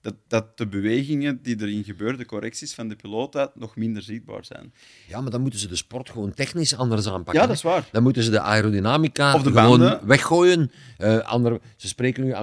dat, 0.05 0.15
dat 0.27 0.57
de 0.57 0.67
bewegingen 0.67 1.39
die 1.41 1.61
erin 1.61 1.83
gebeuren, 1.83 2.17
de 2.17 2.25
correcties 2.25 2.73
van 2.73 2.87
de 2.87 2.95
piloot 2.95 3.49
nog 3.55 3.75
minder 3.75 4.01
zichtbaar 4.01 4.45
zijn. 4.45 4.73
Ja, 5.07 5.21
maar 5.21 5.31
dan 5.31 5.41
moeten 5.41 5.59
ze 5.59 5.67
de 5.67 5.75
sport 5.75 6.09
gewoon 6.09 6.33
technisch 6.33 6.75
anders 6.75 7.07
aanpakken. 7.07 7.41
Ja, 7.41 7.47
dat 7.47 7.55
is 7.55 7.61
waar. 7.61 7.87
Dan 7.91 8.03
moeten 8.03 8.23
ze 8.23 8.31
de 8.31 8.39
aerodynamica 8.39 9.33
of 9.33 9.41
de 9.41 9.51
gewoon 9.51 9.79
banden. 9.79 10.07
weggooien. 10.07 10.71
Uh, 10.97 11.17
andere, 11.17 11.61
ze 11.75 11.87
spreken 11.87 12.23
nu 12.23 12.33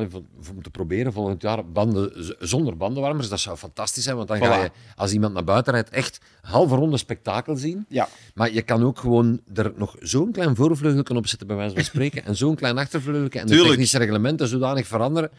om 0.50 0.62
te 0.62 0.70
proberen 0.70 1.12
volgend 1.12 1.42
jaar 1.42 1.70
banden 1.70 2.36
zonder 2.38 2.76
bandenwarmers. 2.76 3.28
Dat 3.28 3.40
zou 3.40 3.56
fantastisch 3.56 4.04
zijn, 4.04 4.16
want 4.16 4.28
dan 4.28 4.38
ga 4.38 4.62
je, 4.62 4.70
als 4.96 5.12
iemand 5.12 5.34
naar 5.34 5.44
buiten 5.44 5.72
rijdt, 5.72 5.90
echt 5.90 6.20
halve 6.40 6.74
ronde 6.74 6.96
spektakel 6.96 7.56
zien. 7.56 7.84
Ja. 7.88 8.08
Maar 8.34 8.52
je 8.52 8.62
kan 8.62 8.84
ook 8.84 8.98
gewoon 8.98 9.40
er 9.54 9.72
nog 9.76 9.96
zo'n 10.00 10.32
klein 10.32 10.56
voorvleugelje 10.56 11.16
op 11.16 11.26
zetten, 11.26 11.46
bij 11.46 11.56
wijze 11.56 11.74
van 11.74 11.84
spreken, 11.84 12.24
en 12.24 12.36
zo'n 12.36 12.54
klein 12.54 12.78
achtervleugelje, 12.78 13.40
en 13.40 13.46
de 13.46 13.62
technische 13.62 13.98
reglementen 13.98 14.48
zodanig 14.48 14.86
veranderen 14.86 15.30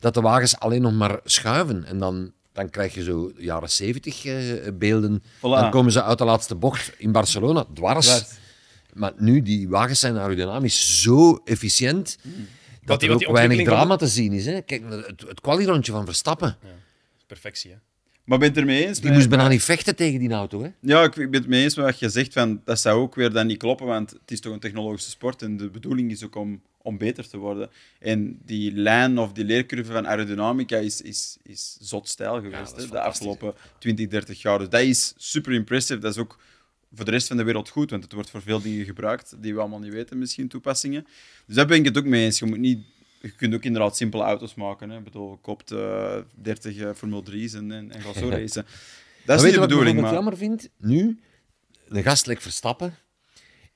dat 0.00 0.14
de 0.14 0.20
wagens 0.20 0.58
alleen 0.58 0.82
nog 0.82 0.92
maar 0.92 1.20
schuiven. 1.24 1.69
En 1.70 1.98
dan, 1.98 2.32
dan 2.52 2.70
krijg 2.70 2.94
je 2.94 3.02
zo 3.02 3.32
jaren 3.36 3.70
zeventig 3.70 4.24
uh, 4.24 4.52
beelden. 4.74 5.22
Dan 5.40 5.70
komen 5.70 5.92
ze 5.92 6.02
uit 6.02 6.18
de 6.18 6.24
laatste 6.24 6.54
bocht 6.54 6.92
in 6.98 7.12
Barcelona, 7.12 7.64
dwars. 7.74 8.24
Maar 8.92 9.12
nu, 9.16 9.42
die 9.42 9.68
wagens 9.68 10.00
zijn 10.00 10.18
aerodynamisch 10.18 11.02
zo 11.02 11.40
efficiënt... 11.44 12.18
Dat 12.84 13.02
er 13.02 13.12
ook 13.12 13.30
weinig 13.30 13.64
drama 13.64 13.96
te 13.96 14.06
zien 14.06 14.32
is. 14.32 14.46
Hè. 14.46 14.60
Kijk, 14.60 14.82
het, 14.88 15.20
het 15.28 15.40
kwalirondje 15.40 15.92
van 15.92 16.04
Verstappen. 16.04 16.56
Ja, 16.62 16.68
perfectie, 17.26 17.70
hè? 17.70 17.76
Maar 18.24 18.38
ben 18.38 18.48
je 18.48 18.54
het 18.54 18.62
ermee 18.62 18.86
eens? 18.86 19.00
Die 19.00 19.12
moest 19.12 19.28
bijna 19.28 19.48
niet 19.48 19.62
vechten 19.62 19.96
tegen 19.96 20.18
die 20.18 20.32
auto, 20.32 20.62
hè? 20.62 20.68
Ja, 20.80 21.02
ik 21.02 21.14
ben 21.14 21.32
het 21.32 21.46
mee 21.46 21.62
eens 21.62 21.76
met 21.76 21.84
wat 21.84 21.98
je 21.98 22.08
zegt. 22.08 22.32
Van, 22.32 22.60
dat 22.64 22.80
zou 22.80 23.00
ook 23.00 23.14
weer 23.14 23.32
dan 23.32 23.46
niet 23.46 23.58
kloppen, 23.58 23.86
want 23.86 24.10
het 24.10 24.30
is 24.30 24.40
toch 24.40 24.52
een 24.52 24.60
technologische 24.60 25.10
sport 25.10 25.42
en 25.42 25.56
de 25.56 25.70
bedoeling 25.70 26.10
is 26.10 26.24
ook 26.24 26.36
om, 26.36 26.62
om 26.82 26.98
beter 26.98 27.28
te 27.28 27.36
worden. 27.36 27.70
En 27.98 28.38
die 28.44 28.72
lijn 28.72 29.18
of 29.18 29.32
die 29.32 29.44
leercurve 29.44 29.92
van 29.92 30.06
aerodynamica 30.06 30.76
is, 30.76 31.00
is, 31.00 31.36
is 31.42 31.76
zot 31.80 32.08
stijl 32.08 32.40
geweest 32.40 32.76
hè, 32.76 32.86
de 32.86 33.00
afgelopen 33.00 33.54
20, 33.78 34.06
30 34.08 34.42
jaar. 34.42 34.58
Dus 34.58 34.68
dat 34.68 34.80
is 34.80 35.14
super 35.16 35.52
impressive. 35.52 36.00
Dat 36.00 36.12
is 36.12 36.18
ook 36.18 36.38
voor 36.92 37.04
de 37.04 37.10
rest 37.10 37.26
van 37.26 37.36
de 37.36 37.42
wereld 37.42 37.68
goed, 37.68 37.90
want 37.90 38.02
het 38.02 38.12
wordt 38.12 38.30
voor 38.30 38.42
veel 38.42 38.60
dingen 38.60 38.84
gebruikt 38.84 39.34
die 39.42 39.54
we 39.54 39.60
allemaal 39.60 39.78
niet 39.78 39.92
weten, 39.92 40.18
misschien 40.18 40.48
toepassingen. 40.48 41.06
Dus 41.46 41.56
daar 41.56 41.66
ben 41.66 41.78
ik 41.78 41.84
het 41.84 41.98
ook 41.98 42.04
mee 42.04 42.24
eens. 42.24 42.38
Je, 42.38 42.46
moet 42.46 42.58
niet, 42.58 42.78
je 43.20 43.30
kunt 43.30 43.54
ook 43.54 43.64
inderdaad 43.64 43.96
simpele 43.96 44.22
auto's 44.22 44.54
maken. 44.54 44.90
Hè. 44.90 44.98
Ik 44.98 45.04
bedoel, 45.04 45.36
koopt 45.36 45.70
eh 45.70 46.16
30 46.34 46.76
eh, 46.76 46.90
Formule 46.94 47.22
3's 47.30 47.54
en, 47.54 47.72
en, 47.72 47.90
en 47.90 48.00
ga 48.00 48.12
zo 48.12 48.28
racen. 48.38 48.66
Dat 49.24 49.38
is 49.38 49.44
niet 49.44 49.54
de 49.54 49.60
je 49.60 49.60
wat 49.60 49.70
ik 49.70 49.76
bedoeling, 49.76 50.00
maar... 50.00 50.12
jammer 50.12 50.36
vind? 50.36 50.68
Nu, 50.76 51.20
een 51.88 52.02
gast 52.02 52.26
like 52.26 52.40
Verstappen, 52.40 52.94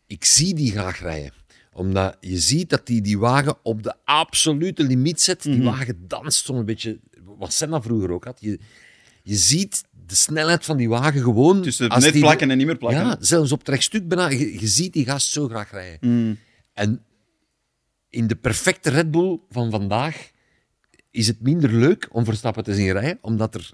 ik 0.07 0.25
zie 0.25 0.55
die 0.55 0.71
graag 0.71 1.01
rijden. 1.01 1.33
Omdat 1.75 2.17
je 2.21 2.39
ziet 2.39 2.71
dat 2.71 2.89
hij 2.89 3.01
die 3.01 3.19
wagen 3.19 3.57
op 3.63 3.83
de 3.83 3.95
absolute 4.05 4.83
limiet 4.83 5.21
zet. 5.21 5.45
Mhm. 5.45 5.55
Die 5.55 5.63
wagen 5.63 6.09
danst 6.09 6.45
zo'n 6.45 6.65
beetje, 6.65 7.01
wat 7.25 7.53
Senna 7.53 7.83
vroeger 7.83 8.11
ook 8.11 8.25
had. 8.25 8.41
Je, 8.41 8.59
je 9.23 9.35
ziet 9.35 9.85
de 10.07 10.15
snelheid 10.15 10.65
van 10.65 10.77
die 10.77 10.89
wagen 10.89 11.23
gewoon... 11.23 11.63
Tussen 11.63 11.89
als 11.89 12.05
net 12.05 12.13
die- 12.13 12.23
plakken 12.23 12.51
en 12.51 12.57
niet 12.57 12.67
meer 12.67 12.77
plakken. 12.77 13.01
Ja, 13.05 13.17
zelfs 13.21 13.53
op 13.53 13.59
het 13.59 13.69
rechtstuk 13.69 14.09
bijna. 14.09 14.29
Je, 14.29 14.61
je 14.61 14.67
ziet 14.67 14.93
die 14.93 15.05
gast 15.05 15.29
zo 15.31 15.49
graag 15.49 15.71
rijden. 15.71 15.99
Mm. 16.11 16.39
En 16.73 17.05
in 18.09 18.27
de 18.27 18.37
perfecte 18.37 18.91
Red 18.91 19.11
Bull 19.11 19.41
van 19.51 19.71
vandaag 19.71 20.31
is 21.11 21.27
het 21.27 21.41
minder 21.41 21.73
leuk 21.73 22.09
om 22.11 22.25
Verstappen 22.25 22.65
te 22.65 22.75
zien 22.75 22.93
rijden, 22.93 23.19
omdat 23.21 23.55
er, 23.55 23.71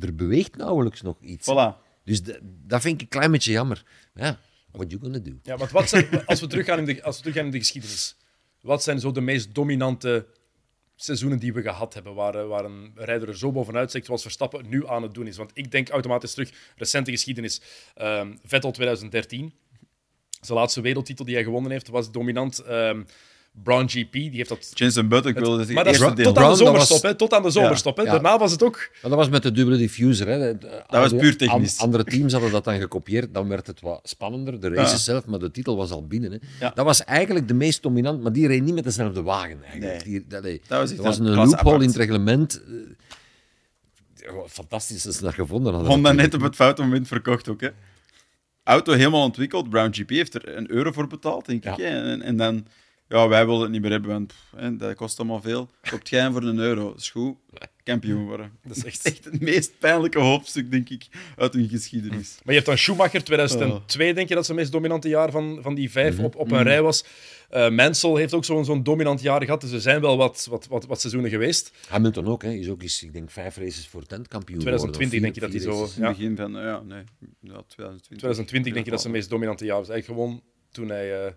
er 0.00 0.14
beweegt 0.14 0.56
nauwelijks 0.56 1.02
nog 1.02 1.16
iets. 1.20 1.48
Voilà. 1.50 1.88
Dus 2.04 2.22
dat 2.66 2.80
vind 2.80 2.94
ik 2.94 3.00
een 3.00 3.08
klein 3.08 3.30
beetje 3.30 3.52
jammer. 3.52 3.84
Ja, 4.14 4.40
what 4.72 4.90
you 4.90 5.02
gonna 5.02 5.18
do? 5.18 5.38
Ja, 5.42 5.56
want 5.56 5.70
wat 5.70 5.92
als, 6.26 6.40
we 6.40 6.46
teruggaan 6.46 6.78
in 6.78 6.84
de, 6.84 7.02
als 7.02 7.16
we 7.16 7.20
teruggaan 7.22 7.44
in 7.44 7.50
de 7.50 7.58
geschiedenis, 7.58 8.16
wat 8.60 8.82
zijn 8.82 9.00
zo 9.00 9.12
de 9.12 9.20
meest 9.20 9.54
dominante 9.54 10.26
seizoenen 10.96 11.38
die 11.38 11.52
we 11.52 11.62
gehad 11.62 11.94
hebben, 11.94 12.14
waar, 12.14 12.34
eh, 12.34 12.64
een 12.64 12.92
rijder 12.94 13.28
er 13.28 13.38
zo 13.38 13.52
bovenuit 13.52 13.88
steekt 13.88 14.06
zoals 14.06 14.22
Verstappen 14.22 14.68
nu 14.68 14.86
aan 14.86 15.02
het 15.02 15.14
doen 15.14 15.26
is? 15.26 15.36
Want 15.36 15.50
ik 15.54 15.70
denk 15.70 15.88
automatisch 15.88 16.32
terug, 16.32 16.52
recente 16.76 17.10
geschiedenis, 17.10 17.60
ehm, 17.94 18.36
Vettel 18.44 18.70
2013, 18.70 19.54
zijn 20.40 20.58
laatste 20.58 20.80
wereldtitel 20.80 21.24
die 21.24 21.34
hij 21.34 21.44
gewonnen 21.44 21.70
heeft, 21.70 21.88
was 21.88 22.10
dominant. 22.10 22.58
ehm 22.58 23.02
Brown 23.52 23.86
GP, 23.88 24.12
die 24.12 24.30
heeft 24.32 24.48
dat... 24.48 24.70
Jensen 24.74 25.08
Button, 25.08 25.30
ik 25.30 25.38
wilde 25.38 25.56
zeggen, 25.56 25.74
Maar 25.74 25.84
dat 25.84 25.94
is 25.94 26.00
eerste 26.00 26.14
deel. 26.14 26.24
tot 26.32 26.36
aan 26.36 26.50
de 26.50 26.56
Brown, 26.56 26.58
dat 26.64 26.66
zomerstop, 26.68 27.02
was- 27.02 27.10
hè? 27.10 27.16
Tot 27.16 27.32
aan 27.34 27.42
de 27.42 27.50
zomerstop, 27.50 27.96
hè? 27.96 28.02
Ja. 28.02 28.10
Daarna 28.10 28.38
was 28.38 28.52
het 28.52 28.62
ook... 28.62 28.76
Maar 29.02 29.10
dat 29.10 29.18
was 29.18 29.28
met 29.28 29.42
de 29.42 29.52
dubbele 29.52 29.76
diffuser. 29.76 30.26
Hè. 30.28 30.38
De- 30.38 30.58
de- 30.58 30.82
was 30.88 31.02
andere- 31.04 31.16
puur 31.22 31.36
technisch. 31.36 31.78
an- 31.78 31.84
andere 31.84 32.04
teams 32.04 32.32
hadden 32.32 32.50
dat 32.50 32.64
dan 32.64 32.78
gekopieerd. 32.78 33.34
Dan 33.34 33.48
werd 33.48 33.66
het 33.66 33.80
wat 33.80 34.00
spannender. 34.02 34.60
De 34.60 34.68
races 34.68 34.90
Ja. 34.92 34.98
zelf, 34.98 35.26
maar 35.26 35.38
de 35.38 35.50
titel 35.50 35.76
was 35.76 35.90
al 35.90 36.06
binnen. 36.06 36.32
Hè. 36.32 36.38
Ja. 36.60 36.70
Dat 36.74 36.84
was 36.84 37.04
eigenlijk 37.04 37.48
de 37.48 37.54
meest 37.54 37.82
dominant, 37.82 38.22
maar 38.22 38.32
die 38.32 38.46
reed 38.46 38.62
niet 38.62 38.74
met 38.74 38.84
dezelfde 38.84 39.22
wagen. 39.22 39.62
Eigenlijk. 39.64 40.04
Nee. 40.04 40.18
Die, 40.18 40.24
dat, 40.28 40.42
nee. 40.42 40.60
Dat 40.66 40.94
was 40.96 41.18
een 41.18 41.24
loophole 41.30 41.56
apart. 41.56 41.80
in 41.82 41.88
het 41.88 41.96
reglement. 41.96 42.62
Eh, 42.64 44.32
Fantastisch 44.46 45.02
dat 45.02 45.14
ze 45.14 45.22
dat 45.22 45.34
gevonden 45.34 45.72
hadden. 45.72 45.90
Honda 45.92 46.12
net 46.12 46.34
op 46.34 46.40
het 46.40 46.54
foute 46.54 46.82
moment 46.82 47.08
verkocht 47.08 47.48
ook. 47.48 47.60
Hè. 47.60 47.68
Auto 48.64 48.92
helemaal 48.92 49.22
ontwikkeld. 49.24 49.70
Brown 49.70 49.92
GP 49.92 50.10
heeft 50.10 50.34
er 50.34 50.56
een 50.56 50.70
euro 50.70 50.92
voor 50.92 51.06
betaald, 51.06 51.46
denk 51.46 51.64
ik. 51.64 51.76
Ja. 51.76 51.84
En, 51.86 52.22
en 52.22 52.36
dan, 52.36 52.66
ja, 53.18 53.28
wij 53.28 53.46
willen 53.46 53.60
het 53.60 53.70
niet 53.70 53.80
meer 53.82 53.90
hebben, 53.90 54.10
want 54.10 54.26
pff, 54.26 54.52
hè, 54.56 54.76
dat 54.76 54.94
kost 54.94 55.18
allemaal 55.18 55.40
veel. 55.40 55.68
Koopt 55.90 56.08
jij 56.08 56.20
hem 56.20 56.32
voor 56.32 56.42
een 56.42 56.58
euro? 56.58 56.88
Dat 56.90 57.00
is 57.00 57.10
goed. 57.10 57.36
Kampioen 57.84 58.24
worden. 58.26 58.52
Dat 58.66 58.76
is 58.76 58.84
echt- 58.84 59.04
echt 59.12 59.24
het 59.24 59.40
meest 59.40 59.78
pijnlijke 59.78 60.18
hoofdstuk, 60.18 60.70
denk 60.70 60.88
ik, 60.88 61.06
uit 61.36 61.52
hun 61.54 61.68
geschiedenis. 61.68 62.34
Maar 62.36 62.46
je 62.46 62.52
hebt 62.60 62.66
dan 62.66 62.78
Schumacher, 62.78 63.24
2002 63.24 64.14
denk 64.14 64.28
je 64.28 64.34
dat 64.34 64.44
zijn 64.44 64.56
meest 64.58 64.72
dominante 64.72 65.08
jaar 65.08 65.30
van, 65.30 65.58
van 65.62 65.74
die 65.74 65.90
vijf 65.90 66.18
op, 66.18 66.36
op 66.36 66.50
een 66.50 66.62
rij 66.62 66.82
was. 66.82 67.04
Eh 67.48 67.70
Mansell 67.70 68.10
heeft 68.14 68.34
ook 68.34 68.44
zo'n 68.44 68.64
zo'n 68.64 68.82
dominant 68.82 69.20
jaar 69.20 69.44
gehad, 69.44 69.60
dus 69.60 69.70
er 69.72 69.80
zijn 69.80 70.00
wel 70.00 70.16
wat, 70.16 70.46
wat, 70.50 70.66
wat, 70.66 70.86
wat 70.86 71.00
seizoenen 71.00 71.30
geweest. 71.30 71.72
Hamilton 71.88 72.26
ook, 72.26 72.42
hè. 72.42 72.50
is 72.52 72.68
ook 72.68 72.82
eens, 72.82 73.02
ik 73.02 73.12
denk, 73.12 73.30
vijf 73.30 73.56
races 73.56 73.88
voor 73.88 74.06
tentkampioen 74.06 74.58
2020 74.58 75.18
geworden, 75.20 75.22
denk 75.22 75.34
je 75.34 75.40
dat 75.40 75.76
hij 75.86 75.88
zo- 75.96 76.02
Ja. 76.02 76.08
begin 76.10 76.36
van, 76.36 76.56
eh, 76.58 76.64
ja, 76.64 76.80
nee, 76.80 77.02
ja, 77.40 77.62
2020. 77.66 78.06
2020 78.06 78.72
denk 78.72 78.84
je 78.84 78.90
dat 78.90 79.00
zijn 79.00 79.12
meest 79.12 79.30
dominante 79.30 79.64
jaar 79.64 79.78
was. 79.78 79.88
Eigenlijk 79.88 80.20
gewoon 80.20 80.42
toen 80.70 80.88
hij... 80.88 81.24
eh, 81.26 81.32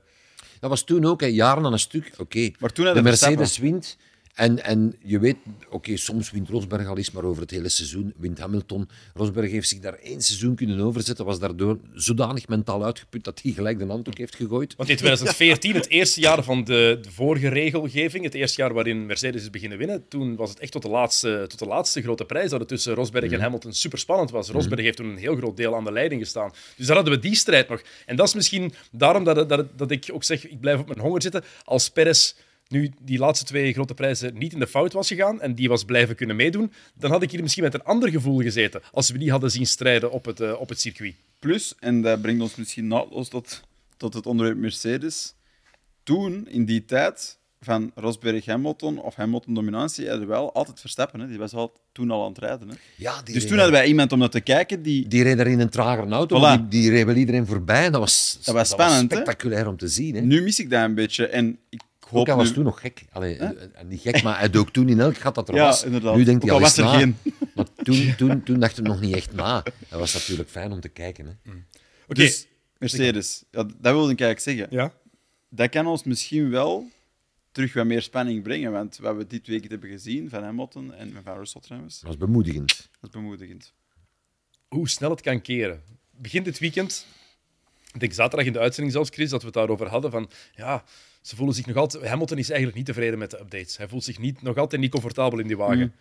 Dat 0.63 0.71
was 0.71 0.83
toen 0.83 1.05
ook, 1.05 1.21
hè, 1.21 1.27
jaren 1.27 1.65
aan 1.65 1.73
een 1.73 1.79
stuk. 1.79 2.11
Oké, 2.17 2.51
Maar 2.59 2.71
toen 2.71 2.85
had 2.85 2.95
de 2.95 3.01
Mercedes 3.01 3.57
wint. 3.57 3.97
En, 4.33 4.63
en 4.63 4.95
je 5.03 5.19
weet, 5.19 5.37
oké, 5.69 5.97
soms 5.97 6.31
wint 6.31 6.49
Rosberg 6.49 6.87
al 6.87 6.97
eens, 6.97 7.11
maar 7.11 7.23
over 7.23 7.41
het 7.41 7.51
hele 7.51 7.69
seizoen 7.69 8.13
wint 8.17 8.39
Hamilton. 8.39 8.89
Rosberg 9.13 9.51
heeft 9.51 9.67
zich 9.67 9.79
daar 9.79 9.93
één 9.93 10.21
seizoen 10.21 10.55
kunnen 10.55 10.79
overzetten, 10.79 11.25
was 11.25 11.39
daardoor 11.39 11.79
zodanig 11.93 12.47
mentaal 12.47 12.85
uitgeput 12.85 13.23
dat 13.23 13.41
hij 13.41 13.51
gelijk 13.51 13.79
de 13.79 13.85
handdoek 13.85 14.17
heeft 14.17 14.35
gegooid. 14.35 14.75
Want 14.75 14.89
in 14.89 14.95
2014, 14.95 15.73
het 15.73 15.89
eerste 15.89 16.21
jaar 16.21 16.43
van 16.43 16.63
de, 16.63 16.99
de 17.01 17.11
vorige 17.11 17.47
regelgeving, 17.47 18.23
het 18.23 18.33
eerste 18.33 18.61
jaar 18.61 18.73
waarin 18.73 19.05
Mercedes 19.05 19.41
is 19.41 19.49
beginnen 19.49 19.77
winnen, 19.77 20.07
toen 20.07 20.35
was 20.35 20.49
het 20.49 20.59
echt 20.59 20.71
tot 20.71 20.81
de 20.81 20.89
laatste, 20.89 21.45
tot 21.47 21.59
de 21.59 21.65
laatste 21.65 22.01
grote 22.01 22.25
prijs 22.25 22.49
dat 22.49 22.59
het 22.59 22.69
tussen 22.69 22.93
Rosberg 22.93 23.31
en 23.31 23.41
Hamilton 23.41 23.73
super 23.73 23.99
spannend 23.99 24.31
was. 24.31 24.49
Rosberg 24.49 24.81
heeft 24.81 24.97
toen 24.97 25.09
een 25.09 25.17
heel 25.17 25.35
groot 25.35 25.57
deel 25.57 25.75
aan 25.75 25.83
de 25.83 25.91
leiding 25.91 26.21
gestaan. 26.21 26.51
Dus 26.77 26.87
daar 26.87 26.95
hadden 26.95 27.13
we 27.13 27.19
die 27.19 27.35
strijd 27.35 27.69
nog. 27.69 27.81
En 28.05 28.15
dat 28.15 28.27
is 28.27 28.33
misschien 28.33 28.73
daarom 28.91 29.23
dat, 29.23 29.49
dat, 29.49 29.77
dat 29.77 29.91
ik 29.91 30.09
ook 30.11 30.23
zeg, 30.23 30.47
ik 30.47 30.59
blijf 30.59 30.79
op 30.79 30.87
mijn 30.87 30.99
honger 30.99 31.21
zitten. 31.21 31.43
Als 31.63 31.89
Perez 31.89 32.33
nu 32.73 32.91
die 33.01 33.17
laatste 33.19 33.45
twee 33.45 33.73
grote 33.73 33.93
prijzen 33.93 34.37
niet 34.37 34.53
in 34.53 34.59
de 34.59 34.67
fout 34.67 34.93
was 34.93 35.07
gegaan 35.07 35.41
en 35.41 35.55
die 35.55 35.69
was 35.69 35.83
blijven 35.83 36.15
kunnen 36.15 36.35
meedoen, 36.35 36.71
dan 36.95 37.11
had 37.11 37.21
ik 37.23 37.31
hier 37.31 37.41
misschien 37.41 37.63
met 37.63 37.73
een 37.73 37.83
ander 37.83 38.09
gevoel 38.09 38.41
gezeten 38.41 38.81
als 38.91 39.09
we 39.09 39.17
die 39.17 39.31
hadden 39.31 39.51
zien 39.51 39.65
strijden 39.67 40.11
op 40.11 40.25
het, 40.25 40.39
eh, 40.39 40.59
op 40.59 40.69
het 40.69 40.79
circuit. 40.81 41.13
Plus, 41.39 41.75
en 41.79 42.01
dat 42.01 42.21
brengt 42.21 42.41
ons 42.41 42.55
misschien 42.55 42.87
naadloos 42.87 43.29
tot, 43.29 43.61
tot 43.97 44.13
het 44.13 44.25
onderwerp 44.25 44.57
Mercedes. 44.57 45.33
Toen, 46.03 46.47
in 46.49 46.65
die 46.65 46.85
tijd 46.85 47.37
van 47.61 47.91
Rosberg-Hamilton 47.95 48.97
of 49.01 49.15
Hamilton-dominantie, 49.15 50.07
hadden 50.09 50.27
we 50.27 50.33
wel 50.33 50.53
altijd 50.53 50.79
Verstappen. 50.79 51.19
Hè. 51.19 51.27
Die 51.27 51.37
was 51.37 51.53
al, 51.53 51.73
toen 51.91 52.11
al 52.11 52.21
aan 52.23 52.29
het 52.29 52.37
rijden. 52.37 52.69
Hè. 52.69 52.75
Ja, 52.97 53.15
die 53.15 53.23
Dus 53.33 53.33
reed- 53.33 53.47
toen 53.47 53.57
hadden 53.57 53.75
wij 53.75 53.87
iemand 53.87 54.11
om 54.11 54.19
naar 54.19 54.29
te 54.29 54.39
kijken 54.41 54.81
die... 54.81 55.07
Die 55.07 55.23
reed 55.23 55.37
daar 55.37 55.47
in 55.47 55.59
een 55.59 55.69
tragere 55.69 56.09
auto, 56.11 56.37
Voilà. 56.39 56.59
die, 56.59 56.81
die 56.81 56.89
reed 56.91 57.05
wel 57.05 57.15
iedereen 57.15 57.45
voorbij. 57.45 57.85
En 57.85 57.91
dat 57.91 58.01
was, 58.01 58.39
Dat 58.43 58.55
was 58.55 58.69
spannend, 58.69 59.11
spectaculair 59.11 59.67
om 59.67 59.77
te 59.77 59.87
zien. 59.87 60.15
Hè? 60.15 60.21
Nu 60.21 60.41
mis 60.41 60.59
ik 60.59 60.69
dat 60.69 60.83
een 60.83 60.95
beetje. 60.95 61.27
En 61.27 61.57
ik 61.69 61.81
Ook 62.13 62.27
hij 62.27 62.35
was 62.35 62.47
nu... 62.47 62.53
toen 62.53 62.63
nog 62.63 62.79
gek. 62.79 63.05
Allee, 63.11 63.37
eh, 63.37 63.83
niet 63.85 64.01
gek, 64.01 64.23
maar 64.23 64.37
hij 64.39 64.49
dook 64.49 64.69
toen 64.69 64.89
in 64.89 64.99
elk 64.99 65.17
gat 65.17 65.35
dat 65.35 65.49
er 65.49 65.55
Ja, 65.55 65.65
was. 65.65 65.83
inderdaad. 65.83 66.15
Nu 66.15 66.23
denkt 66.23 66.43
hij 66.43 66.51
al 66.51 66.57
al 66.57 66.63
eens 66.63 66.75
was 66.75 66.85
er 66.85 66.91
na. 66.93 66.99
geen. 66.99 67.15
Maar 67.55 67.65
toen, 67.83 68.15
toen, 68.17 68.43
toen 68.43 68.59
dacht 68.59 68.75
hij 68.77 68.85
nog 68.85 68.99
niet 69.01 69.15
echt 69.15 69.33
na. 69.33 69.61
Dat 69.89 69.99
was 69.99 70.13
natuurlijk 70.13 70.49
fijn 70.49 70.71
om 70.71 70.79
te 70.79 70.89
kijken. 70.89 71.25
Hè. 71.25 71.31
Oké, 72.03 72.13
Dus, 72.13 72.47
Mercedes, 72.77 73.43
ja, 73.51 73.63
dat 73.63 73.93
wilde 73.93 74.11
ik 74.11 74.21
eigenlijk 74.21 74.39
zeggen. 74.39 74.67
ja. 74.69 74.93
Dat 75.49 75.69
kan 75.69 75.87
ons 75.87 76.03
misschien 76.03 76.49
wel 76.49 76.87
terug 77.51 77.73
wat 77.73 77.85
meer 77.85 78.01
spanning 78.01 78.43
brengen. 78.43 78.71
Want 78.71 78.97
wat 78.97 79.15
we 79.15 79.27
dit 79.27 79.47
weekend 79.47 79.71
hebben 79.71 79.89
gezien 79.89 80.29
van 80.29 80.43
Hamilton 80.43 80.93
en 80.93 81.13
van 81.23 81.37
Russell 81.37 81.61
trouwens, 81.61 81.99
Dat 81.99 82.07
was 82.07 82.17
bemoedigend. 82.17 82.67
dat 82.67 82.87
is 83.01 83.09
bemoedigend. 83.09 83.73
hoe 84.67 84.89
snel 84.89 85.09
het 85.09 85.21
kan 85.21 85.41
keren. 85.41 85.81
Begin 86.11 86.43
dit 86.43 86.59
weekend, 86.59 87.05
ik 87.93 87.99
denk 87.99 88.13
zaterdag 88.13 88.47
in 88.47 88.53
de 88.53 88.59
uitzending 88.59 88.93
zelfs, 88.93 89.09
Chris, 89.09 89.29
dat 89.29 89.39
we 89.39 89.45
het 89.45 89.55
daarover 89.55 89.87
hadden. 89.87 90.11
Van, 90.11 90.29
ja, 90.55 90.83
ze 91.23 91.35
voelen 91.35 91.55
zich 91.55 91.65
nog 91.65 91.75
altijd... 91.75 92.05
Hamilton 92.07 92.37
is 92.37 92.47
eigenlijk 92.47 92.77
niet 92.77 92.85
tevreden 92.85 93.19
met 93.19 93.31
de 93.31 93.39
updates. 93.39 93.77
Hij 93.77 93.87
voelt 93.87 94.03
zich 94.03 94.19
niet, 94.19 94.41
nog 94.41 94.57
altijd 94.57 94.81
niet 94.81 94.91
comfortabel 94.91 95.39
in 95.39 95.47
die 95.47 95.57
wagen. 95.57 95.93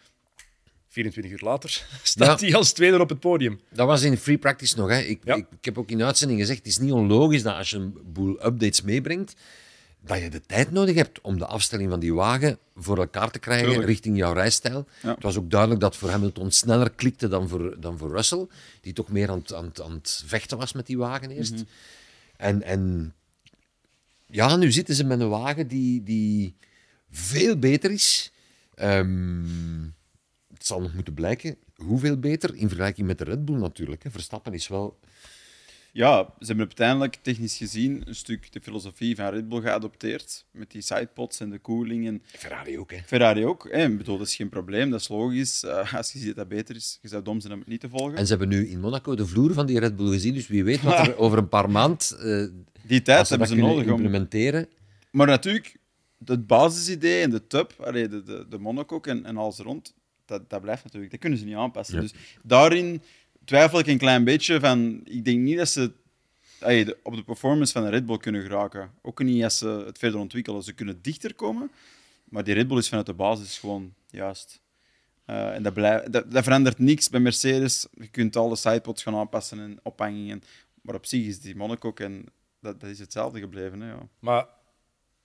24 0.89 1.33
uur 1.33 1.41
later 1.49 1.71
staat 2.03 2.41
Ja. 2.41 2.47
hij 2.47 2.57
als 2.57 2.73
tweede 2.73 3.01
op 3.01 3.09
het 3.09 3.21
podium. 3.21 3.61
Dat 3.71 3.87
was 3.87 4.03
in 4.03 4.17
free 4.17 4.39
practice 4.39 4.77
nog. 4.77 4.89
Hè. 4.89 4.99
Ik, 4.99 5.21
Ja. 5.25 5.35
ik, 5.35 5.47
ik 5.59 5.65
heb 5.65 5.79
ook 5.79 5.91
in 5.91 5.99
de 5.99 6.05
uitzending 6.05 6.41
gezegd, 6.41 6.59
het 6.59 6.67
is 6.69 6.79
niet 6.79 6.93
onlogisch 6.93 7.43
dat 7.43 7.57
als 7.57 7.71
je 7.71 7.77
een 7.77 7.97
boel 8.05 8.31
updates 8.47 8.83
meebrengt, 8.83 9.35
dat 10.05 10.19
je 10.21 10.29
de 10.31 10.41
tijd 10.41 10.71
nodig 10.71 10.95
hebt 10.95 11.21
om 11.21 11.39
de 11.39 11.47
afstelling 11.47 11.91
van 11.91 12.01
die 12.01 12.15
wagen 12.15 12.59
voor 12.77 12.99
elkaar 12.99 13.31
te 13.31 13.39
krijgen 13.39 13.67
Tuurlijk. 13.67 13.87
richting 13.89 14.17
jouw 14.17 14.33
rijstijl. 14.33 14.87
Ja. 15.03 15.15
Het 15.15 15.23
was 15.23 15.37
ook 15.37 15.51
duidelijk 15.51 15.81
dat 15.81 15.97
voor 15.97 16.09
Hamilton 16.11 16.51
sneller 16.51 16.91
klikte 16.91 17.29
dan 17.29 17.49
voor, 17.49 17.77
dan 17.81 17.99
voor 17.99 18.11
Russell, 18.11 18.47
die 18.81 18.93
toch 18.93 19.09
meer 19.09 19.31
aan 19.31 19.39
het, 19.39 19.55
aan, 19.55 19.65
het, 19.65 19.81
aan 19.83 19.93
het 19.93 20.23
vechten 20.27 20.59
was 20.59 20.73
met 20.73 20.87
die 20.87 20.99
wagen 20.99 21.31
eerst. 21.31 21.53
Mhm. 21.53 21.63
En, 22.37 22.63
en 22.63 23.15
ja, 24.33 24.57
nu 24.57 24.73
zitten 24.73 24.95
ze 24.95 25.05
met 25.05 25.21
een 25.21 25.29
wagen 25.29 25.69
die, 25.69 26.03
die 26.03 26.57
veel 27.11 27.59
beter 27.59 27.91
is. 27.91 28.33
Ehm, 28.75 29.85
het 30.53 30.67
zal 30.67 30.81
nog 30.81 30.95
moeten 30.95 31.15
blijken 31.15 31.57
hoeveel 31.75 32.19
beter 32.19 32.55
in 32.55 32.69
vergelijking 32.69 33.07
met 33.07 33.19
de 33.19 33.25
Red 33.25 33.45
Bull 33.45 33.59
natuurlijk. 33.59 34.03
Hè. 34.03 34.11
Verstappen 34.11 34.53
is 34.53 34.69
wel. 34.69 34.99
Ja, 35.95 36.35
ze 36.39 36.47
hebben 36.47 36.67
uiteindelijk 36.67 37.19
technisch 37.23 37.57
gezien 37.57 38.03
een 38.05 38.15
stuk 38.15 38.53
de 38.53 38.61
filosofie 38.61 39.17
van 39.17 39.29
Red 39.29 39.49
Bull 39.49 39.61
geadopteerd. 39.61 40.45
Met 40.51 40.71
die 40.71 40.83
sidepods 40.83 41.41
en 41.41 41.51
de 41.51 41.59
koeling. 41.59 42.07
En 42.07 42.23
Ferrari 42.27 42.79
ook, 42.79 42.91
hè? 42.91 42.99
Ferrari 43.07 43.47
ook. 43.47 43.69
Hè. 43.71 43.85
Ik 43.87 43.97
bedoel, 43.97 44.19
dat 44.19 44.27
is 44.27 44.37
geen 44.37 44.49
probleem, 44.49 44.91
dat 44.91 45.01
is 45.01 45.09
logisch. 45.09 45.65
Eh, 45.65 45.95
als 45.95 46.13
je 46.13 46.19
ziet 46.19 46.27
dat 46.27 46.37
dat 46.37 46.49
beter 46.49 46.77
is, 46.77 46.99
je 47.03 47.09
zou 47.09 47.23
dom 47.23 47.41
zijn 47.41 47.53
om 47.53 47.59
het 47.59 47.69
niet 47.69 47.81
te 47.81 47.89
volgen. 47.89 48.17
En 48.17 48.25
ze 48.27 48.31
hebben 48.31 48.49
nu 48.49 48.69
in 48.69 48.81
Monaco 48.81 49.15
de 49.15 49.27
vloer 49.27 49.53
van 49.53 49.67
die 49.67 49.79
Red 49.79 49.97
Bull 49.97 50.13
gezien, 50.13 50.35
dus 50.35 50.47
wie 50.47 50.65
weet 50.65 50.83
wat 50.83 51.07
er 51.07 51.17
over 51.25 51.39
een 51.39 51.49
paar 51.49 51.71
maand. 51.71 52.17
eh 52.21 52.47
Die 52.83 53.03
tijd 53.03 53.29
hebben 53.29 53.49
ze 53.49 53.55
nodig 53.57 53.85
om... 53.85 53.91
implementeren. 53.91 54.69
Maar 55.11 55.27
natuurlijk, 55.27 55.77
het 56.25 56.47
basisidee 56.47 57.23
en 57.23 57.31
de 57.31 57.47
tub, 57.47 57.75
allee, 57.81 58.09
de, 58.09 58.23
de, 58.23 58.47
de 58.49 58.59
monokok 58.59 59.07
en, 59.07 59.25
en 59.25 59.37
alles 59.37 59.59
rond, 59.59 59.95
dat, 60.25 60.51
dat 60.51 60.61
blijft 60.61 60.85
natuurlijk. 60.85 61.11
Dat 61.11 61.21
kunnen 61.21 61.39
ze 61.39 61.45
niet 61.45 61.55
aanpassen. 61.55 62.01
Dus 62.01 62.15
daarin 62.43 63.03
twijfel 63.45 63.79
ik 63.79 63.87
een 63.87 63.99
klein 63.99 64.25
beetje 64.25 64.61
van... 64.61 65.01
Ik 65.05 65.25
denk 65.25 65.39
niet 65.39 65.57
dat 65.57 65.69
ze 65.69 65.93
op 67.03 67.17
de 67.17 67.23
performance 67.25 67.73
van 67.73 67.85
een 67.85 67.91
Red 67.91 68.07
Bull 68.07 68.17
kunnen 68.17 68.43
geraken. 68.43 68.91
Ook 69.03 69.23
niet 69.23 69.45
als 69.45 69.59
ze 69.59 69.69
het 69.87 69.99
verder 69.99 70.21
ontwikkelen. 70.21 70.63
Ze 70.63 70.73
kunnen 70.73 71.03
dichter 71.03 71.35
komen, 71.35 71.71
maar 72.25 72.45
die 72.45 72.55
Red 72.55 72.69
Bull 72.69 72.79
is 72.79 72.89
vanuit 72.89 73.07
de 73.07 73.15
basis 73.15 73.59
gewoon 73.59 73.95
juist. 74.11 74.61
Uh, 75.27 75.55
en 75.55 75.63
dat, 75.63 75.75
dat, 76.13 76.45
verandert 76.45 76.79
niks 76.79 77.09
bij 77.09 77.21
Mercedes. 77.21 77.87
Je 77.93 78.09
kunt 78.09 78.37
alle 78.37 78.57
sidepods 78.57 79.03
gaan 79.03 79.15
aanpassen 79.15 79.59
en 79.59 79.81
ophangingen. 79.83 80.43
Maar 80.83 80.95
op 80.95 81.07
zich 81.07 81.27
is 81.27 81.41
die 81.41 81.57
Monaco 81.57 81.93
en 81.95 82.25
dat, 82.61 82.81
dat 82.81 82.91
is 82.91 82.99
hetzelfde 82.99 83.41
gebleven. 83.41 83.81
Hè, 83.81 83.89
ja. 83.89 84.09
Maar 84.19 84.47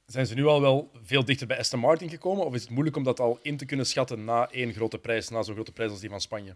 zijn 0.06 0.26
ze 0.26 0.34
nu 0.34 0.46
al 0.46 0.62
wel 0.62 0.92
veel 1.04 1.26
dichter 1.26 1.48
bij 1.48 1.58
Aston 1.58 1.80
Martin 1.80 2.10
gekomen? 2.10 2.46
Of 2.46 2.54
is 2.54 2.62
het 2.62 2.70
moeilijk 2.70 2.96
om 2.96 3.04
dat 3.04 3.20
al 3.20 3.40
in 3.42 3.58
te 3.58 3.66
kunnen 3.66 3.86
schatten 3.86 4.24
na 4.24 4.50
één 4.52 4.74
grote 4.74 4.98
prijs, 4.98 5.30
na 5.30 5.44
zo'n 5.44 5.54
grote 5.54 5.72
prijs 5.72 5.92
als 5.92 6.00
die 6.00 6.10
van 6.10 6.22
Spanje? 6.22 6.56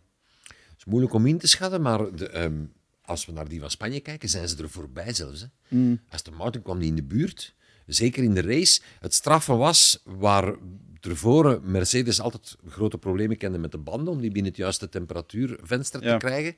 Het 0.82 0.90
is 0.90 0.96
moeilijk 0.96 1.20
om 1.20 1.26
in 1.26 1.38
te 1.38 1.48
schatten, 1.48 1.82
maar 1.82 2.16
de, 2.16 2.30
ehm, 2.30 2.64
als 3.02 3.26
we 3.26 3.32
naar 3.32 3.48
die 3.48 3.60
van 3.60 3.70
Spanje 3.70 4.00
kijken, 4.00 4.30
zijn 4.30 4.48
ze 4.48 4.58
er 4.58 4.70
voorbij 4.70 5.14
zelfs. 5.14 5.42
Hè. 5.42 5.48
Mm. 5.68 6.00
Aston 6.10 6.34
Martin 6.34 6.62
kwam 6.62 6.78
niet 6.78 6.90
in 6.90 6.96
de 6.96 7.04
buurt. 7.04 7.56
Zeker 7.86 8.24
in 8.24 8.34
de 8.34 8.42
race. 8.42 8.82
Het 9.00 9.14
straffen 9.14 9.58
was 9.58 10.02
waar 10.06 10.56
tevoren 11.00 11.72
Mercedes 11.72 12.22
altijd 12.22 12.58
grote 12.68 12.98
problemen 12.98 13.38
kende 13.38 13.58
met 13.58 13.72
de 13.72 13.78
banden 13.78 14.14
om 14.14 14.22
die 14.22 14.32
binnen 14.32 14.52
het 14.52 14.60
juiste 14.60 14.90
temperatuurvenster 14.90 16.02
te 16.02 16.16
krijgen 16.18 16.56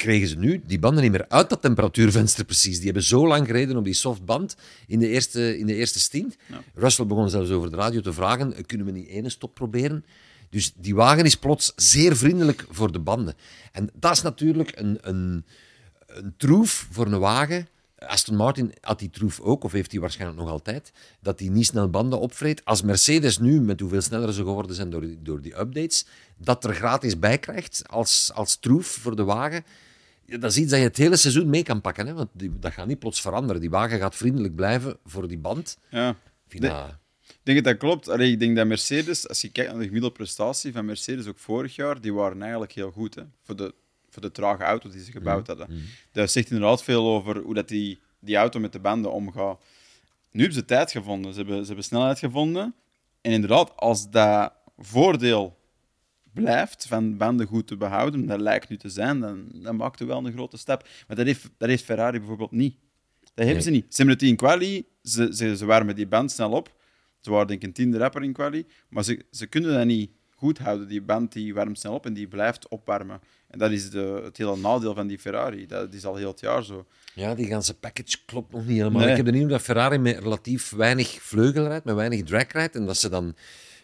kregen 0.00 0.28
ze 0.28 0.38
nu 0.38 0.62
die 0.66 0.78
banden 0.78 1.02
niet 1.02 1.12
meer 1.12 1.28
uit 1.28 1.48
dat 1.48 1.62
temperatuurvenster 1.62 2.44
precies. 2.44 2.76
Die 2.76 2.84
hebben 2.84 3.02
zo 3.02 3.26
lang 3.26 3.46
gereden 3.46 3.76
op 3.76 3.84
die 3.84 3.94
softband 3.94 4.56
in 4.86 4.98
de 4.98 5.08
eerste, 5.08 5.58
in 5.58 5.66
de 5.66 5.74
eerste 5.74 6.00
stint. 6.00 6.36
Russell 6.74 7.06
begon 7.06 7.30
zelfs 7.30 7.50
over 7.50 7.70
de 7.70 7.76
radio 7.76 8.00
te 8.00 8.12
vragen, 8.12 8.66
kunnen 8.66 8.86
we 8.86 8.92
niet 8.92 9.08
ene 9.08 9.28
stop 9.28 9.54
proberen? 9.54 10.04
Dus 10.50 10.72
die 10.76 10.94
wagen 10.94 11.24
is 11.24 11.36
plots 11.36 11.72
zeer 11.76 12.16
vriendelijk 12.16 12.64
voor 12.68 12.92
de 12.92 12.98
banden. 12.98 13.34
En 13.72 13.90
dat 13.94 14.12
is 14.12 14.22
natuurlijk 14.22 14.72
een, 14.78 14.98
een, 15.00 15.44
een 16.06 16.34
troef 16.36 16.88
voor 16.90 17.06
een 17.06 17.18
wagen. 17.18 17.68
Aston 17.98 18.36
Martin 18.36 18.72
had 18.80 18.98
die 18.98 19.10
troef 19.10 19.40
ook, 19.40 19.64
of 19.64 19.72
heeft 19.72 19.90
hij 19.90 20.00
waarschijnlijk 20.00 20.40
nog 20.40 20.50
altijd, 20.50 20.92
dat 21.20 21.40
hij 21.40 21.48
niet 21.48 21.66
snel 21.66 21.90
banden 21.90 22.20
opvreet. 22.20 22.64
Als 22.64 22.82
Mercedes 22.82 23.38
nu, 23.38 23.60
met 23.60 23.80
hoeveel 23.80 24.00
sneller 24.00 24.32
ze 24.32 24.42
geworden 24.42 24.76
zijn 24.76 24.90
door 24.90 25.00
die, 25.00 25.22
door 25.22 25.40
die 25.40 25.58
updates, 25.58 26.06
dat 26.36 26.64
er 26.64 26.74
gratis 26.74 27.18
bij 27.18 27.38
krijgt 27.38 27.82
als, 27.88 28.30
als 28.34 28.56
troef 28.56 28.86
voor 28.86 29.16
de 29.16 29.24
wagen, 29.24 29.64
dat 30.26 30.50
is 30.50 30.56
iets 30.56 30.70
dat 30.70 30.78
je 30.78 30.86
het 30.86 30.96
hele 30.96 31.16
seizoen 31.16 31.50
mee 31.50 31.62
kan 31.62 31.80
pakken. 31.80 32.06
Hè? 32.06 32.14
Want 32.14 32.28
die, 32.32 32.58
dat 32.58 32.72
gaat 32.72 32.86
niet 32.86 32.98
plots 32.98 33.20
veranderen. 33.20 33.60
Die 33.60 33.70
wagen 33.70 33.98
gaat 33.98 34.16
vriendelijk 34.16 34.54
blijven 34.54 34.96
voor 35.04 35.28
die 35.28 35.38
band. 35.38 35.78
Ja. 35.88 36.16
Vind 36.48 36.62
dat... 36.62 36.98
Ik 37.50 37.56
denk 37.56 37.66
dat 37.66 37.80
dat 37.80 37.90
klopt. 37.90 38.08
Allee, 38.08 38.32
ik 38.32 38.38
denk 38.38 38.56
dat 38.56 38.66
Mercedes, 38.66 39.28
als 39.28 39.40
je 39.40 39.50
kijkt 39.50 39.70
naar 39.70 39.80
de 39.80 39.86
gemiddelde 39.86 40.16
prestatie 40.16 40.72
van 40.72 40.84
Mercedes 40.84 41.26
ook 41.26 41.38
vorig 41.38 41.74
jaar, 41.74 42.00
die 42.00 42.14
waren 42.14 42.42
eigenlijk 42.42 42.72
heel 42.72 42.90
goed. 42.90 43.14
Hè? 43.14 43.22
Voor, 43.42 43.56
de, 43.56 43.74
voor 44.08 44.22
de 44.22 44.30
trage 44.30 44.62
auto 44.62 44.88
die 44.88 45.04
ze 45.04 45.10
gebouwd 45.10 45.48
mm. 45.48 45.56
hadden. 45.56 45.76
Mm. 45.76 45.82
Dat 46.12 46.30
zegt 46.30 46.50
inderdaad 46.50 46.82
veel 46.82 47.06
over 47.06 47.38
hoe 47.38 47.54
dat 47.54 47.68
die, 47.68 47.98
die 48.20 48.36
auto 48.36 48.60
met 48.60 48.72
de 48.72 48.78
banden 48.78 49.12
omgaat. 49.12 49.62
Nu 50.30 50.40
hebben 50.40 50.58
ze 50.58 50.64
tijd 50.64 50.90
gevonden. 50.90 51.32
Ze 51.32 51.38
hebben, 51.38 51.60
ze 51.60 51.66
hebben 51.66 51.84
snelheid 51.84 52.18
gevonden. 52.18 52.74
En 53.20 53.32
inderdaad, 53.32 53.76
als 53.76 54.10
dat 54.10 54.52
voordeel 54.78 55.58
blijft 56.32 56.86
van 56.86 57.16
banden 57.16 57.46
goed 57.46 57.66
te 57.66 57.76
behouden, 57.76 58.26
dat 58.26 58.40
lijkt 58.40 58.68
nu 58.68 58.76
te 58.76 58.88
zijn, 58.88 59.20
dan, 59.20 59.48
dan 59.52 59.76
maakt 59.76 60.00
u 60.00 60.06
wel 60.06 60.26
een 60.26 60.32
grote 60.32 60.56
stap. 60.56 60.88
Maar 61.06 61.16
dat 61.16 61.26
heeft, 61.26 61.48
dat 61.58 61.68
heeft 61.68 61.84
Ferrari 61.84 62.18
bijvoorbeeld 62.18 62.50
niet. 62.50 62.76
Dat 63.34 63.44
hebben 63.44 63.64
ze 63.64 63.70
niet. 63.70 63.86
Ze 63.88 63.96
hebben 63.96 64.14
het 64.14 64.24
in 64.28 64.36
quali, 64.36 64.86
ze, 65.02 65.34
ze, 65.34 65.56
ze 65.56 65.64
waren 65.64 65.86
met 65.86 65.96
die 65.96 66.06
band 66.06 66.30
snel 66.30 66.50
op. 66.50 66.78
Ze 67.20 67.30
waren 67.30 67.46
denk 67.46 67.60
ik 67.60 67.66
een 67.66 67.74
tiende 67.74 67.98
rapper 67.98 68.22
in 68.22 68.32
quali, 68.32 68.66
maar 68.88 69.04
ze, 69.04 69.24
ze 69.30 69.46
kunnen 69.46 69.74
dat 69.74 69.86
niet 69.86 70.10
goed 70.34 70.58
houden. 70.58 70.88
Die 70.88 71.02
band 71.02 71.32
die 71.32 71.54
warmt 71.54 71.78
snel 71.78 71.94
op 71.94 72.06
en 72.06 72.12
die 72.12 72.28
blijft 72.28 72.68
opwarmen. 72.68 73.20
En 73.48 73.58
dat 73.58 73.70
is 73.70 73.90
de, 73.90 74.20
het 74.24 74.36
hele 74.36 74.56
nadeel 74.56 74.94
van 74.94 75.06
die 75.06 75.18
Ferrari. 75.18 75.66
Dat 75.66 75.94
is 75.94 76.04
al 76.04 76.16
heel 76.16 76.30
het 76.30 76.40
jaar 76.40 76.64
zo. 76.64 76.86
Ja, 77.14 77.34
die 77.34 77.46
ganse 77.46 77.78
package 77.78 78.16
klopt 78.26 78.52
nog 78.52 78.66
niet 78.66 78.76
helemaal. 78.76 79.08
Ik 79.08 79.16
heb 79.16 79.24
de 79.24 79.32
indruk 79.32 79.50
dat 79.50 79.62
Ferrari 79.62 79.98
met 79.98 80.18
relatief 80.18 80.70
weinig 80.70 81.08
vleugel 81.08 81.66
rijdt, 81.66 81.84
met 81.84 81.94
weinig 81.94 82.22
drag 82.22 82.52
rijdt. 82.52 82.74
En 82.74 82.86
dat 82.86 82.96
ze 82.96 83.08
dan 83.08 83.34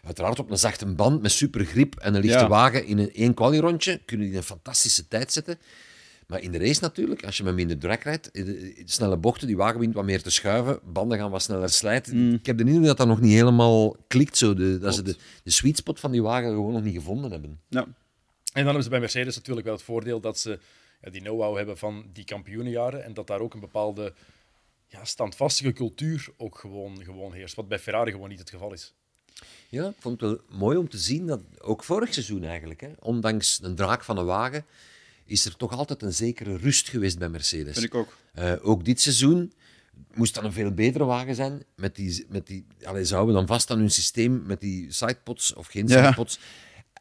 Uiteraard 0.07 0.39
op 0.39 0.51
een 0.51 0.59
zachte 0.59 0.87
band 0.87 1.23
met 1.23 1.31
super 1.31 1.65
grip 1.65 1.95
en 1.95 2.15
een 2.15 2.21
lichte 2.21 2.47
wagen 2.47 2.87
in 2.87 2.99
een 2.99 3.13
één 3.13 3.35
quali-rondje 3.35 4.01
kunnen 4.05 4.27
die 4.27 4.37
een 4.37 4.43
fantastische 4.43 5.09
tijd 5.09 5.33
zetten. 5.33 5.59
Maar 6.27 6.41
in 6.41 6.53
de 6.53 6.59
race 6.59 6.81
natuurlijk, 6.83 7.25
als 7.25 7.37
je 7.37 7.43
met 7.43 7.55
minder 7.55 7.79
drag 7.79 8.03
rijdt, 8.03 8.35
de 8.35 8.83
snelle 8.85 9.17
bochten, 9.17 9.47
die 9.47 9.57
wagen 9.57 9.77
begint 9.77 9.95
wat 9.95 10.05
meer 10.05 10.23
te 10.23 10.31
schuiven, 10.31 10.81
banden 10.85 11.19
gaan 11.19 11.31
wat 11.31 11.43
sneller 11.43 11.69
slijten. 11.69 12.17
Mm. 12.17 12.35
Ik 12.35 12.47
heb 12.47 12.59
de 12.59 12.65
indruk 12.65 12.85
dat 12.85 12.97
dat 12.97 13.07
nog 13.07 13.21
niet 13.21 13.33
helemaal 13.33 13.97
klikt, 14.09 14.37
zo, 14.37 14.55
de, 14.55 14.79
dat 14.79 14.95
ze 14.95 15.03
de, 15.03 15.17
de 15.43 15.51
sweet 15.51 15.77
spot 15.77 16.01
van 16.01 16.11
die 16.11 16.23
wagen 16.23 16.49
gewoon 16.49 16.73
nog 16.73 16.83
niet 16.83 16.95
gevonden 16.95 17.31
hebben. 17.31 17.61
Ja. 17.69 17.81
En 17.81 17.95
dan 18.53 18.65
hebben 18.65 18.83
ze 18.83 18.89
bij 18.89 19.01
Mercedes 19.01 19.37
natuurlijk 19.37 19.67
wel 19.67 19.75
het 19.75 19.85
voordeel 19.85 20.21
dat 20.21 20.39
ze 20.39 20.59
ja, 21.03 21.11
die 21.11 21.21
know-how 21.21 21.57
hebben 21.57 21.79
van 21.79 22.05
die 22.13 22.25
kampioenenjaren 22.25 23.05
en 23.05 23.15
dat 23.15 23.27
daar 23.27 23.41
ook 23.41 23.55
een 23.55 23.61
bepaalde 23.61 24.13
ja, 24.89 25.05
standvastige 25.05 25.73
cultuur 25.73 26.29
ook 26.37 26.59
gewoon, 26.59 27.05
gewoon 27.05 27.33
heerst, 27.33 27.55
wat 27.55 27.69
bij 27.69 27.79
Ferrari 27.79 28.11
gewoon 28.11 28.29
niet 28.29 28.39
het 28.39 28.51
geval 28.51 28.73
is. 28.73 28.95
Ja, 29.69 29.89
ik 29.89 29.95
vond 29.99 30.21
het 30.21 30.31
wel 30.31 30.59
mooi 30.59 30.77
om 30.77 30.89
te 30.89 30.99
zien 30.99 31.27
dat 31.27 31.41
ook 31.61 31.85
vorig 31.85 32.13
seizoen 32.13 32.45
eigenlijk, 32.45 32.81
hè, 32.81 32.91
ondanks 33.01 33.59
een 33.63 33.75
draak 33.75 34.05
van 34.05 34.19
een 34.19 34.25
wagen, 34.25 34.65
is 35.27 35.45
er 35.45 35.57
toch 35.57 35.73
altijd 35.73 36.03
een 36.03 36.15
zekere 36.15 36.57
rust 36.57 36.89
geweest 36.89 37.19
bij 37.19 37.29
Mercedes. 37.29 37.73
Vind 37.73 37.87
ik 37.87 37.95
ook. 37.95 38.17
Uh, 38.39 38.53
ook 38.63 38.85
dit 38.85 39.01
seizoen 39.01 39.53
moest 40.15 40.35
dan 40.35 40.45
een 40.45 40.53
veel 40.53 40.71
betere 40.71 41.05
wagen 41.05 41.35
zijn. 41.35 41.63
Met 41.77 41.97
die, 41.97 42.27
met 42.29 42.47
die, 42.47 42.67
allez, 42.85 43.09
ze 43.09 43.15
houden 43.15 43.35
dan 43.35 43.47
vast 43.47 43.71
aan 43.71 43.79
hun 43.79 43.91
systeem 43.91 44.43
met 44.47 44.61
die 44.61 44.93
sidepods 44.93 45.55
of 45.55 45.67
geen 45.67 45.89
sidepods. 45.89 46.39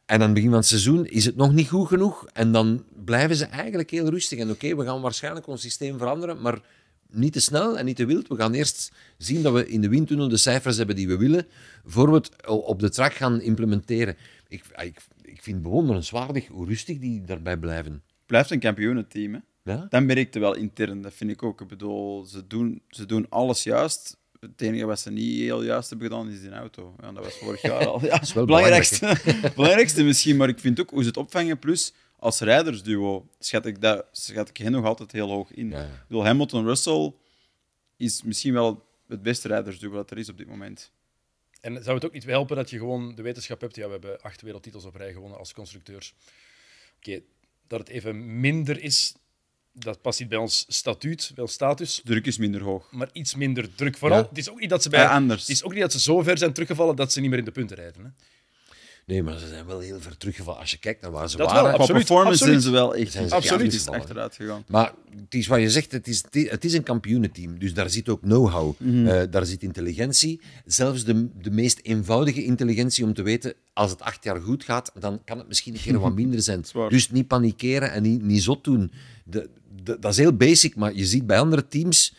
En 0.05 0.15
aan 0.15 0.21
het 0.21 0.33
begin 0.33 0.49
van 0.49 0.57
het 0.57 0.67
seizoen 0.67 1.05
is 1.05 1.25
het 1.25 1.35
nog 1.35 1.53
niet 1.53 1.69
goed 1.69 1.87
genoeg. 1.87 2.25
En 2.33 2.51
dan 2.51 2.83
blijven 3.05 3.35
ze 3.35 3.45
eigenlijk 3.45 3.89
heel 3.89 4.09
rustig. 4.09 4.39
En 4.39 4.49
oké, 4.49 4.75
we 4.75 4.83
gaan 4.83 5.01
waarschijnlijk 5.01 5.47
ons 5.47 5.61
systeem 5.61 5.97
veranderen, 5.97 6.41
maar 6.41 6.61
niet 7.09 7.33
te 7.33 7.39
snel 7.39 7.77
en 7.77 7.85
niet 7.85 7.95
te 7.95 8.05
wild. 8.05 8.27
We 8.27 8.35
gaan 8.35 8.53
eerst 8.53 8.91
zien 9.17 9.41
dat 9.41 9.53
we 9.53 9.67
in 9.67 9.81
de 9.81 9.89
windtunnel 9.89 10.27
de 10.27 10.37
cijfers 10.37 10.77
hebben 10.77 10.95
die 10.95 11.07
we 11.07 11.17
willen, 11.17 11.47
voor 11.85 12.09
we 12.09 12.15
het 12.15 12.45
op 12.45 12.79
de 12.79 12.89
track 12.89 13.13
gaan 13.13 13.41
implementeren. 13.41 14.17
Ik, 14.47 14.63
ik, 14.75 14.97
ik 15.21 15.41
vind 15.41 15.55
het 15.55 15.61
bewonderenswaardig 15.61 16.47
hoe 16.47 16.67
rustig 16.67 16.99
die 16.99 17.23
daarbij 17.23 17.57
blijven. 17.57 18.03
Blijft 18.25 18.51
een 18.51 18.59
kampioenenteam, 18.59 19.33
hè? 19.33 19.39
Ja? 19.71 19.85
Dat 19.89 20.03
merkte 20.03 20.39
wel 20.39 20.55
intern, 20.55 21.01
dat 21.01 21.13
vind 21.13 21.31
ik 21.31 21.43
ook. 21.43 21.61
Ik 21.61 21.67
bedoel, 21.67 22.25
ze 22.25 22.47
doen, 22.47 22.81
ze 22.89 23.05
doen 23.05 23.29
alles 23.29 23.63
juist. 23.63 24.17
Het 24.39 24.61
enige 24.61 24.85
wat 24.85 24.99
ze 24.99 25.11
niet 25.11 25.39
heel 25.39 25.63
juist 25.63 25.89
hebben 25.89 26.07
gedaan, 26.07 26.29
is 26.29 26.41
die 26.41 26.49
auto. 26.51 26.95
Ja, 27.01 27.11
dat 27.11 27.23
was 27.23 27.37
vorig 27.37 27.61
jaar 27.61 27.87
al. 27.87 28.01
Ja, 28.05 28.09
dat 28.09 28.21
is 28.21 28.33
wel 28.33 28.45
belangrijkste, 28.45 29.17
belangrijkste 29.55 30.03
misschien, 30.03 30.35
maar 30.37 30.49
ik 30.49 30.59
vind 30.59 30.79
ook 30.79 30.89
hoe 30.89 31.01
ze 31.01 31.07
het 31.07 31.17
opvangen. 31.17 31.59
Plus, 31.59 31.93
als 32.19 32.39
rijdersduo 32.39 33.27
schat 33.39 33.65
ik, 33.65 33.81
dat, 33.81 34.05
schat 34.11 34.49
ik 34.49 34.57
hen 34.57 34.71
nog 34.71 34.85
altijd 34.85 35.11
heel 35.11 35.29
hoog 35.29 35.51
in. 35.51 35.69
Ja, 35.69 35.83
Ik 35.83 36.07
bedoel, 36.07 36.25
Hamilton-Russell 36.25 37.13
is 37.97 38.23
misschien 38.23 38.53
wel 38.53 38.85
het 39.07 39.21
beste 39.21 39.47
rijdersduo 39.47 39.91
dat 39.91 40.11
er 40.11 40.17
is 40.17 40.29
op 40.29 40.37
dit 40.37 40.47
moment. 40.47 40.91
En 41.61 41.83
zou 41.83 41.95
het 41.95 42.05
ook 42.05 42.13
niet 42.13 42.25
helpen 42.25 42.55
dat 42.55 42.69
je 42.69 42.77
gewoon 42.77 43.15
de 43.15 43.21
wetenschap 43.21 43.61
hebt? 43.61 43.75
Ja, 43.75 43.85
we 43.85 43.91
hebben 43.91 44.21
acht 44.21 44.41
wereldtitels 44.41 44.85
op 44.85 44.95
rij 44.95 45.13
gewonnen 45.13 45.37
als 45.37 45.53
constructeurs. 45.53 46.15
Oké, 46.97 47.21
dat 47.67 47.79
het 47.79 47.89
even 47.89 48.39
minder 48.39 48.81
is, 48.83 49.15
dat 49.73 50.01
past 50.01 50.19
niet 50.19 50.29
bij 50.29 50.37
ons 50.37 50.65
statuut, 50.67 51.31
bij 51.33 51.43
ons 51.43 51.53
status. 51.53 52.01
Druk 52.03 52.25
is 52.25 52.37
minder 52.37 52.61
hoog. 52.61 52.91
Maar 52.91 53.09
iets 53.11 53.35
minder 53.35 53.75
druk. 53.75 53.97
Vooral, 53.97 54.27
het 54.29 54.37
is 54.37 54.49
ook 54.49 54.59
niet 54.59 54.69
dat 54.69 54.83
ze 54.83 54.89
bij, 54.89 54.99
Ja, 54.99 55.09
anders. 55.09 55.41
Het 55.41 55.49
is 55.49 55.63
ook 55.63 55.71
niet 55.71 55.81
dat 55.81 55.91
ze 55.91 55.99
zo 55.99 56.21
ver 56.21 56.37
zijn 56.37 56.53
teruggevallen 56.53 56.95
dat 56.95 57.13
ze 57.13 57.19
niet 57.21 57.29
meer 57.29 57.39
in 57.39 57.45
de 57.45 57.51
punten 57.51 57.77
rijden. 57.77 58.03
Hè? 58.03 58.09
Nee, 59.05 59.23
maar 59.23 59.37
ze 59.39 59.47
zijn 59.47 59.65
wel 59.65 59.79
heel 59.79 59.99
ver 60.01 60.17
teruggevallen. 60.17 60.59
Als 60.59 60.71
je 60.71 60.77
kijkt 60.77 61.01
naar 61.01 61.11
waar 61.11 61.29
ze 61.29 61.37
Dat 61.37 61.45
waren. 61.47 61.63
wel, 61.63 61.71
Qua 61.71 61.81
absoluut, 61.81 62.05
performance 62.05 62.43
absoluut. 62.43 62.61
zijn 62.61 62.73
ze 62.73 62.79
wel 62.79 62.95
echt 62.95 63.11
Zijn 63.11 63.27
ze 63.29 63.35
Absoluut. 63.35 63.59
teruggevallen. 63.59 63.99
achteruit 64.01 64.35
gegaan. 64.35 64.63
Maar 64.67 64.93
het 65.19 65.33
is 65.33 65.47
wat 65.47 65.59
je 65.59 65.69
zegt, 65.69 65.91
het 65.91 66.07
is, 66.07 66.23
het 66.31 66.65
is 66.65 66.73
een 66.73 66.83
kampioenenteam. 66.83 67.59
Dus 67.59 67.73
daar 67.73 67.89
zit 67.89 68.09
ook 68.09 68.21
know-how. 68.21 68.73
Mhm. 68.79 69.07
Eh, 69.07 69.23
daar 69.29 69.45
zit 69.45 69.63
intelligentie. 69.63 70.41
Zelfs 70.65 71.03
de, 71.03 71.27
de 71.41 71.51
meest 71.51 71.79
eenvoudige 71.83 72.43
intelligentie 72.43 73.03
om 73.03 73.13
te 73.13 73.21
weten, 73.21 73.53
als 73.73 73.91
het 73.91 74.01
acht 74.01 74.23
jaar 74.23 74.41
goed 74.41 74.63
gaat, 74.63 74.91
dan 74.99 75.21
kan 75.25 75.37
het 75.37 75.47
misschien 75.47 75.73
een 75.73 75.81
keer 75.81 75.99
wat 75.99 76.15
minder 76.23 76.41
zijn. 76.41 76.63
Dus 76.89 77.11
niet 77.11 77.27
panikeren 77.27 77.91
en 77.91 78.03
niet, 78.03 78.21
niet 78.23 78.43
zot 78.43 78.63
doen. 78.63 78.91
De, 79.23 79.49
de- 79.83 79.99
dat 79.99 80.11
is 80.11 80.17
heel 80.17 80.33
basic, 80.35 80.75
maar 80.75 80.93
je 80.93 81.05
ziet 81.05 81.27
bij 81.27 81.39
andere 81.39 81.67
teams... 81.67 82.15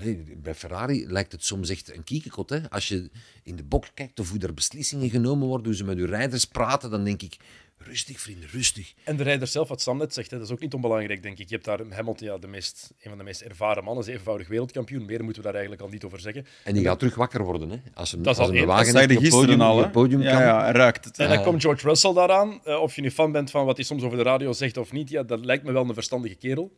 Allee, 0.00 0.36
bij 0.42 0.54
Ferrari 0.54 1.06
lijkt 1.06 1.32
het 1.32 1.44
soms 1.44 1.68
echt 1.70 1.94
een 1.96 2.04
kiekekot. 2.04 2.50
Hè? 2.50 2.70
Als 2.70 2.88
je 2.88 3.10
in 3.42 3.56
de 3.56 3.64
bok 3.64 3.84
kijkt 3.94 4.20
of 4.20 4.30
hoe 4.30 4.38
er 4.40 4.54
beslissingen 4.54 5.10
genomen 5.10 5.46
worden, 5.48 5.66
hoe 5.66 5.74
ze 5.76 5.84
met 5.84 5.98
hun 5.98 6.06
rijders 6.06 6.44
praten, 6.44 6.90
dan 6.90 7.04
denk 7.04 7.22
ik... 7.22 7.36
Rustig, 7.78 8.20
vrienden, 8.20 8.48
rustig. 8.52 8.94
En 9.04 9.16
de 9.16 9.22
rijder 9.22 9.46
zelf, 9.46 9.68
wat 9.68 9.82
Sam 9.82 9.96
net 9.98 10.14
zegt, 10.14 10.30
hè, 10.30 10.36
dat 10.38 10.46
is 10.46 10.52
ook 10.52 10.60
niet 10.60 10.74
onbelangrijk, 10.74 11.22
denk 11.22 11.38
ik. 11.38 11.48
Je 11.48 11.54
hebt 11.54 11.66
daar 11.66 11.80
Hamilton, 11.90 12.26
ja, 12.26 12.38
de 12.38 12.46
meest, 12.46 12.90
een 13.02 13.08
van 13.08 13.18
de 13.18 13.24
meest 13.24 13.40
ervaren 13.40 13.84
mannen, 13.84 14.04
zevenvoudig 14.04 14.48
wereldkampioen. 14.48 15.04
Meer 15.04 15.24
moeten 15.24 15.42
we 15.42 15.48
daar 15.48 15.52
eigenlijk 15.52 15.82
al 15.82 15.88
niet 15.88 16.04
over 16.04 16.20
zeggen. 16.20 16.46
En 16.64 16.74
die 16.74 16.84
gaat 16.84 16.98
terug 16.98 17.14
wakker 17.14 17.42
worden. 17.44 17.70
Hè? 17.70 17.76
Als 17.94 18.12
een, 18.12 18.22
Dat 18.22 18.32
is 18.32 18.38
als 18.38 18.48
al 18.48 18.52
een 18.54 18.58
één. 18.58 18.66
wagen 18.68 18.92
Dat 19.08 19.16
op 19.16 19.28
podium, 19.28 19.60
al, 19.60 19.70
op 19.72 19.76
hè? 19.78 19.82
het 19.82 19.92
podium 19.92 20.22
Ja, 20.22 20.30
kan. 20.32 20.40
ja, 20.40 20.72
ruikt 20.72 21.04
het. 21.04 21.18
En 21.18 21.28
dan 21.28 21.42
komt 21.42 21.62
George 21.62 21.88
Russell 21.88 22.12
daaraan. 22.12 22.60
Eh, 22.64 22.80
of 22.80 22.94
je 22.94 23.02
nu 23.02 23.10
fan 23.10 23.32
bent 23.32 23.50
van 23.50 23.64
wat 23.64 23.76
hij 23.76 23.84
soms 23.84 24.02
over 24.02 24.16
de 24.16 24.24
radio 24.24 24.52
zegt 24.52 24.76
of 24.76 24.92
niet, 24.92 25.08
ja, 25.08 25.22
dat 25.22 25.44
lijkt 25.44 25.64
me 25.64 25.72
wel 25.72 25.88
een 25.88 25.94
verstandige 25.94 26.34
kerel. 26.34 26.72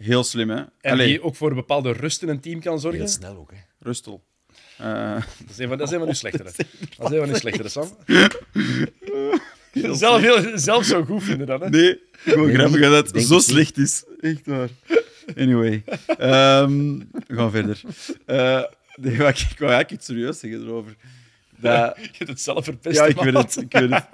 Heel 0.00 0.24
slim, 0.24 0.50
hè? 0.50 0.56
En 0.56 0.92
Allee, 0.92 1.06
die 1.06 1.22
ook 1.22 1.36
voor 1.36 1.48
een 1.50 1.56
bepaalde 1.56 1.92
rust 1.92 2.22
in 2.22 2.28
een 2.28 2.40
team 2.40 2.60
kan 2.60 2.80
zorgen. 2.80 3.00
Heel 3.00 3.08
snel 3.08 3.36
ook. 3.36 3.50
Hè? 3.50 3.56
Rustel. 3.78 4.24
Eh, 4.76 5.14
Dat 5.14 5.50
is 5.50 5.58
een 5.58 5.68
van, 5.68 5.78
dat 5.78 5.86
is 5.86 5.92
een 5.92 5.98
van 5.98 6.08
uw 6.08 6.14
slechtere. 6.24 6.44
Dat 6.96 7.10
is 7.12 7.16
een 7.16 7.20
van 7.20 7.28
uw 7.28 7.34
slechtere, 7.34 7.68
Sam. 7.68 7.96
heel 9.72 9.94
zelf, 9.94 10.20
heel, 10.20 10.58
zelf 10.58 10.84
zo 10.84 11.04
goed 11.04 11.22
vinden 11.22 11.46
dan, 11.46 11.60
hè? 11.62 11.68
Nee, 11.68 12.00
gewoon 12.12 12.46
Nee, 12.46 12.54
grappig 12.56 12.80
dat 12.80 13.12
het 13.12 13.22
zo 13.24 13.34
niet. 13.34 13.42
slecht 13.44 13.76
is. 13.78 14.04
Echt 14.20 14.46
waar. 14.46 14.68
Anyway. 15.36 15.82
Ehm, 16.06 16.98
we 17.26 17.34
gaan 17.34 17.50
verder. 17.50 17.80
Eh 18.26 18.62
nee, 18.94 19.16
maar 19.16 19.28
ik, 19.28 19.38
ik 19.38 19.58
wou 19.58 19.70
eigenlijk 19.72 19.90
iets 19.90 20.06
serieus 20.06 20.38
zeggen 20.38 20.62
erover. 20.62 20.96
Dat, 21.56 21.96
Je 22.02 22.08
hebt 22.18 22.30
het 22.30 22.40
zelf 22.40 22.64
verpest. 22.64 22.96
ja, 22.96 23.04
ik 23.06 23.16
man. 23.16 23.24
weet 23.24 23.34
het. 23.34 23.56
Ik 23.56 23.72
weet 23.72 23.90
het. 23.90 24.06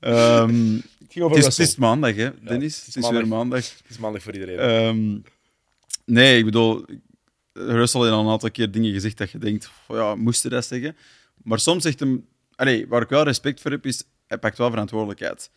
Ehm, 0.00 0.74
Het 0.74 0.84
ging 1.08 1.24
over 1.24 1.36
het, 1.36 1.46
is, 1.46 1.56
het 1.56 1.58
Russell. 1.58 1.64
is 1.64 1.76
maandag, 1.76 2.14
hè, 2.14 2.30
Dennis? 2.44 2.78
het 2.78 2.86
is 2.86 2.94
het 2.94 3.04
is 3.04 3.10
weer 3.10 3.28
maandag. 3.28 3.76
Het 3.78 3.90
is 3.90 3.98
maandag 3.98 4.22
voor 4.22 4.32
iedereen. 4.32 4.58
Ehm, 4.58 5.18
nee, 6.04 6.38
ik 6.38 6.44
bedoel, 6.44 6.84
Russell 7.52 8.00
heeft 8.00 8.12
al 8.12 8.24
een 8.24 8.30
aantal 8.30 8.50
keer 8.50 8.70
dingen 8.70 8.92
gezegd 8.92 9.18
dat 9.18 9.30
je 9.30 9.38
denkt, 9.38 9.70
van, 9.84 9.96
ja, 9.96 10.14
moest 10.14 10.42
hij 10.42 10.50
dat 10.50 10.66
zeggen? 10.66 10.96
Maar 11.42 11.60
soms 11.60 11.82
zegt 11.82 12.00
hem, 12.00 12.26
allee, 12.54 12.88
waar 12.88 13.02
ik 13.02 13.08
wel 13.08 13.22
respect 13.22 13.60
voor 13.60 13.70
heb, 13.70 13.86
is 13.86 14.04
hij 14.26 14.38
pakt 14.38 14.58
wel 14.58 14.70
verantwoordelijkheid. 14.70 15.50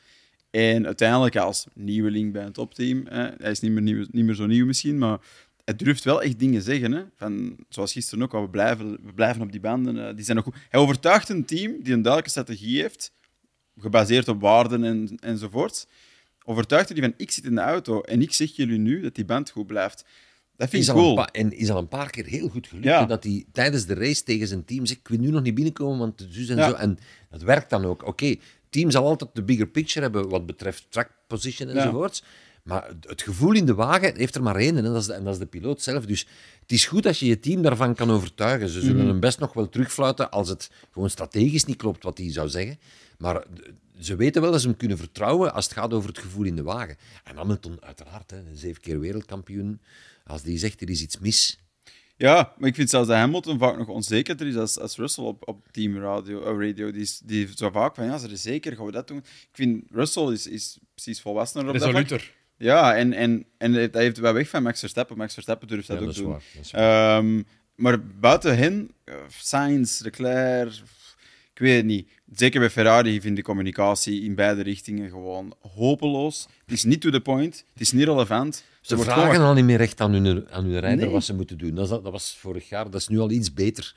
En 0.49 0.85
uiteindelijk 0.85 1.35
als 1.35 1.65
nieuweling 1.73 2.33
bij 2.33 2.43
een 2.43 2.51
topteam, 2.51 3.05
hè, 3.07 3.29
hij 3.37 3.51
is 3.51 3.59
niet 3.59 3.71
meer, 3.71 3.81
nieuw, 3.81 4.05
niet 4.11 4.25
meer 4.25 4.35
zo 4.35 4.45
nieuw 4.45 4.65
misschien, 4.65 4.97
maar 4.97 5.19
hij 5.65 5.75
durft 5.75 6.03
wel 6.03 6.21
echt 6.21 6.39
dingen 6.39 6.61
zeggen. 6.61 6.91
Hè, 6.91 7.03
van, 7.15 7.55
zoals 7.69 7.91
gisteren 7.91 8.23
ook, 8.23 8.33
al, 8.33 8.41
we 8.41 8.49
blijven, 8.49 8.91
we 9.03 9.13
blijven 9.13 9.41
op 9.41 9.51
die 9.51 9.59
banden, 9.59 10.07
eh, 10.07 10.15
die 10.15 10.25
zijn 10.25 10.37
nog 10.37 10.45
goed. 10.45 10.55
Hij 10.69 10.79
overtuigt 10.79 11.29
een 11.29 11.45
team 11.45 11.71
die 11.71 11.93
een 11.93 12.01
duidelijke 12.01 12.29
strategie 12.29 12.81
heeft, 12.81 13.11
gebaseerd 13.79 14.27
op 14.27 14.41
waarden 14.41 14.83
en, 14.83 15.17
enzovoort. 15.19 15.87
Overtuigt 16.45 16.93
die 16.93 17.03
van, 17.03 17.13
ik 17.17 17.31
zit 17.31 17.45
in 17.45 17.55
de 17.55 17.61
auto 17.61 18.01
en 18.01 18.21
ik 18.21 18.33
zeg 18.33 18.55
jullie 18.55 18.77
nu 18.79 19.01
dat 19.01 19.15
die 19.15 19.25
band 19.25 19.49
goed 19.49 19.67
blijft. 19.67 20.05
Dat 20.57 20.69
vind 20.69 20.83
Is 20.83 20.89
ik 20.89 20.95
cool. 20.95 21.25
en 21.25 21.51
is 21.57 21.69
al 21.69 21.77
een 21.77 21.87
paar 21.87 22.09
keer 22.09 22.25
heel 22.25 22.49
goed 22.49 22.67
gelukt. 22.67 22.85
Ja. 22.85 23.05
Dat 23.05 23.23
hij 23.23 23.45
tijdens 23.51 23.85
de 23.85 23.93
race 23.93 24.23
tegen 24.23 24.47
zijn 24.47 24.65
team 24.65 24.85
zegt: 24.85 24.99
Ik 24.99 25.07
wil 25.07 25.19
nu 25.19 25.29
nog 25.29 25.41
niet 25.41 25.55
binnenkomen, 25.55 25.97
want 25.99 26.25
zus 26.29 26.49
en 26.49 26.57
Ja. 26.57 26.69
zo. 26.69 26.75
En 26.75 26.97
dat 27.29 27.41
werkt 27.41 27.69
dan 27.69 27.85
ook. 27.85 28.05
Oké, 28.07 28.25
het 28.25 28.39
team 28.69 28.91
zal 28.91 29.05
altijd 29.05 29.29
de 29.33 29.43
bigger 29.43 29.67
picture 29.67 30.01
hebben 30.01 30.29
wat 30.29 30.45
betreft 30.45 30.85
track 30.89 31.09
position 31.27 31.69
enzovoorts. 31.69 32.23
Maar 32.63 32.87
het- 32.87 33.05
het 33.09 33.21
gevoel 33.21 33.53
in 33.53 33.65
de 33.65 33.73
wagen 33.73 34.15
heeft 34.17 34.35
er 34.35 34.43
maar 34.43 34.55
één 34.55 34.77
en 34.77 34.83
dat 34.83 34.95
is 34.95 35.05
de, 35.05 35.13
en 35.13 35.23
dat 35.23 35.33
is 35.33 35.39
de 35.39 35.45
piloot 35.45 35.81
zelf. 35.81 36.05
Dus 36.05 36.27
het 36.61 36.71
is 36.71 36.85
goed 36.85 37.05
als 37.05 37.19
je 37.19 37.25
je 37.25 37.39
team 37.39 37.61
daarvan 37.61 37.95
kan 37.95 38.11
overtuigen. 38.11 38.69
Ze 38.69 38.81
zullen 38.81 38.97
Mhm. 38.97 39.07
hem 39.07 39.19
best 39.19 39.39
nog 39.39 39.53
wel 39.53 39.69
terugfluiten 39.69 40.31
als 40.31 40.49
het 40.49 40.71
gewoon 40.91 41.09
strategisch 41.09 41.65
niet 41.65 41.77
klopt 41.77 42.03
wat 42.03 42.17
hij 42.17 42.31
zou 42.31 42.49
zeggen. 42.49 42.79
Maar 43.19 43.43
ze 43.99 44.15
weten 44.15 44.41
wel 44.41 44.51
dat 44.51 44.61
ze 44.61 44.67
hem 44.67 44.77
kunnen 44.77 44.97
vertrouwen 44.97 45.53
als 45.53 45.65
het 45.65 45.73
gaat 45.73 45.93
over 45.93 46.09
het 46.09 46.17
gevoel 46.17 46.45
in 46.45 46.55
de 46.55 46.63
wagen. 46.63 46.97
En 47.23 47.35
Hamilton, 47.35 47.77
uiteraard, 47.83 48.31
hè, 48.31 48.37
zeven 48.53 48.81
keer 48.81 48.99
wereldkampioen. 48.99 49.81
Als 50.25 50.41
die 50.41 50.57
zegt 50.57 50.81
er 50.81 50.89
is 50.89 51.01
iets 51.01 51.19
mis, 51.19 51.59
Ja, 52.15 52.53
maar 52.57 52.69
ik 52.69 52.75
vind 52.75 52.89
zelfs 52.89 53.07
dat 53.07 53.17
Hamilton 53.17 53.57
vaak 53.59 53.77
nog 53.77 53.87
onzekerder 53.87 54.47
is 54.47 54.55
als, 54.55 54.79
als 54.79 54.95
Russell 54.97 55.23
op, 55.23 55.47
op 55.47 55.67
teamradio. 55.71 56.41
eh, 56.43 56.67
radio. 56.67 56.91
Die, 56.91 57.01
is, 57.01 57.19
die 57.23 57.49
zo 57.55 57.69
vaak 57.69 57.95
van, 57.95 58.05
ja, 58.05 58.17
ze 58.17 58.29
er 58.29 58.37
zeker, 58.37 58.75
gaan 58.75 58.85
we 58.85 58.91
dat 58.91 59.07
doen? 59.07 59.17
Ik 59.17 59.49
vind 59.51 59.83
Russell 59.91 60.31
is, 60.31 60.47
is 60.47 60.77
precies 60.93 61.21
volwassener 61.21 61.67
op 61.67 61.73
dat 61.79 61.89
vlak. 61.89 62.21
Ja, 62.57 62.95
en, 62.95 63.13
en, 63.13 63.45
en 63.57 63.73
dat 63.73 63.93
heeft 63.93 64.17
wel 64.17 64.33
weg 64.33 64.49
van 64.49 64.63
Max 64.63 64.79
Verstappen. 64.79 65.17
Max 65.17 65.33
Verstappen 65.33 65.67
durft 65.67 65.87
dat 65.87 65.95
Ja, 65.99 66.01
ook 66.01 66.07
dat 66.07 66.17
is 66.17 66.21
doen. 66.23 66.31
waar, 66.31 66.43
dat 66.55 66.65
is 66.65 66.71
waar. 66.71 67.17
Ehm, 67.17 67.43
maar 67.75 68.05
buiten 68.05 68.57
hen, 68.57 68.91
eh, 69.03 69.15
Sainz, 69.29 69.99
Leclerc, 70.01 70.81
ik 71.59 71.65
weet 71.65 71.75
het 71.75 71.85
niet. 71.85 72.09
Zeker 72.35 72.59
bij 72.59 72.69
Ferrari 72.69 73.21
vind 73.21 73.37
ik 73.37 73.43
communicatie 73.43 74.21
in 74.23 74.35
beide 74.35 74.61
richtingen 74.61 75.09
gewoon 75.09 75.53
hopeloos. 75.75 76.47
Het 76.65 76.71
is 76.77 76.83
niet 76.83 77.01
to 77.01 77.09
the 77.09 77.19
point, 77.21 77.63
het 77.73 77.81
is 77.81 77.91
niet 77.91 78.03
relevant. 78.03 78.63
Ze 78.81 78.97
vragen 78.97 79.31
gewoon- 79.31 79.47
al 79.47 79.53
niet 79.53 79.63
meer 79.65 79.77
recht 79.77 80.01
aan 80.01 80.13
hun, 80.13 80.47
aan 80.49 80.63
hun 80.63 80.79
rijder 80.79 81.03
Nee. 81.05 81.13
wat 81.13 81.23
ze 81.23 81.33
moeten 81.33 81.57
doen. 81.57 81.75
Dat, 81.75 81.89
dat 81.89 82.03
was 82.03 82.37
vorig 82.39 82.69
jaar, 82.69 82.89
dat 82.89 83.01
is 83.01 83.07
nu 83.07 83.19
al 83.19 83.31
iets 83.31 83.53
beter. 83.53 83.95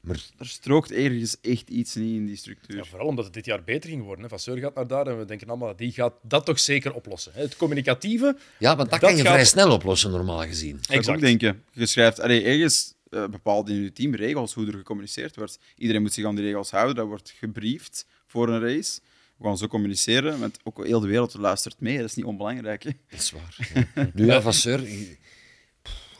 Maar 0.00 0.16
Er 0.38 0.46
strookt 0.46 0.92
ergens 0.92 1.36
echt 1.40 1.68
iets 1.68 1.94
niet 1.94 2.14
in 2.14 2.26
die 2.26 2.36
structuur. 2.36 2.76
Ja, 2.76 2.84
vooral 2.84 3.06
omdat 3.06 3.24
het 3.24 3.34
dit 3.34 3.44
jaar 3.44 3.64
beter 3.64 3.90
ging 3.90 4.02
worden. 4.02 4.22
Hè. 4.24 4.28
Vasseur 4.30 4.56
gaat 4.58 4.74
naar 4.74 4.86
daar 4.86 5.06
en 5.06 5.18
we 5.18 5.24
denken 5.24 5.48
allemaal, 5.48 5.76
die 5.76 5.92
gaat 5.92 6.14
dat 6.22 6.46
toch 6.46 6.58
zeker 6.58 6.94
oplossen. 6.94 7.32
Hè. 7.34 7.40
Het 7.40 7.56
communicatieve, 7.56 8.36
ja, 8.58 8.76
want 8.76 8.90
dat, 8.90 9.00
Dat 9.00 9.08
kan 9.08 9.16
je 9.18 9.22
gaat- 9.22 9.32
vrij 9.32 9.44
snel 9.44 9.72
oplossen, 9.72 10.10
normaal 10.10 10.42
gezien. 10.42 10.76
Dat 10.76 10.86
Exact. 10.96 11.16
ook 11.16 11.22
denken. 11.22 11.62
Je 11.72 11.86
schrijft 11.86 12.20
allee, 12.20 12.42
ergens 12.44 12.94
eh, 13.10 13.26
bepaald 13.28 13.68
in 13.68 13.82
je 13.82 13.92
team 13.92 14.14
regels 14.14 14.54
hoe 14.54 14.66
er 14.66 14.72
gecommuniceerd 14.72 15.36
wordt. 15.36 15.58
Iedereen 15.76 16.02
moet 16.02 16.12
zich 16.12 16.24
aan 16.24 16.34
die 16.34 16.44
regels 16.44 16.70
houden. 16.70 16.94
Dat 16.96 17.06
wordt 17.06 17.30
gebriefd 17.30 18.06
voor 18.26 18.48
een 18.48 18.60
race. 18.60 19.00
We 19.36 19.44
gaan 19.44 19.58
zo 19.58 19.66
communiceren, 19.66 20.40
want 20.40 20.58
ook 20.64 20.84
heel 20.86 21.00
de 21.00 21.06
wereld 21.06 21.34
luistert 21.34 21.80
mee. 21.80 21.96
Dat 21.98 22.06
is 22.06 22.14
niet 22.14 22.24
onbelangrijk. 22.24 22.82
Hè. 22.82 22.90
Dat 23.08 23.20
is 23.20 23.30
waar. 23.30 23.86
ja. 23.94 24.10
Nu, 24.14 24.26
ja, 24.26 24.40
Vasseur, 24.42 24.80
je- 24.80 25.16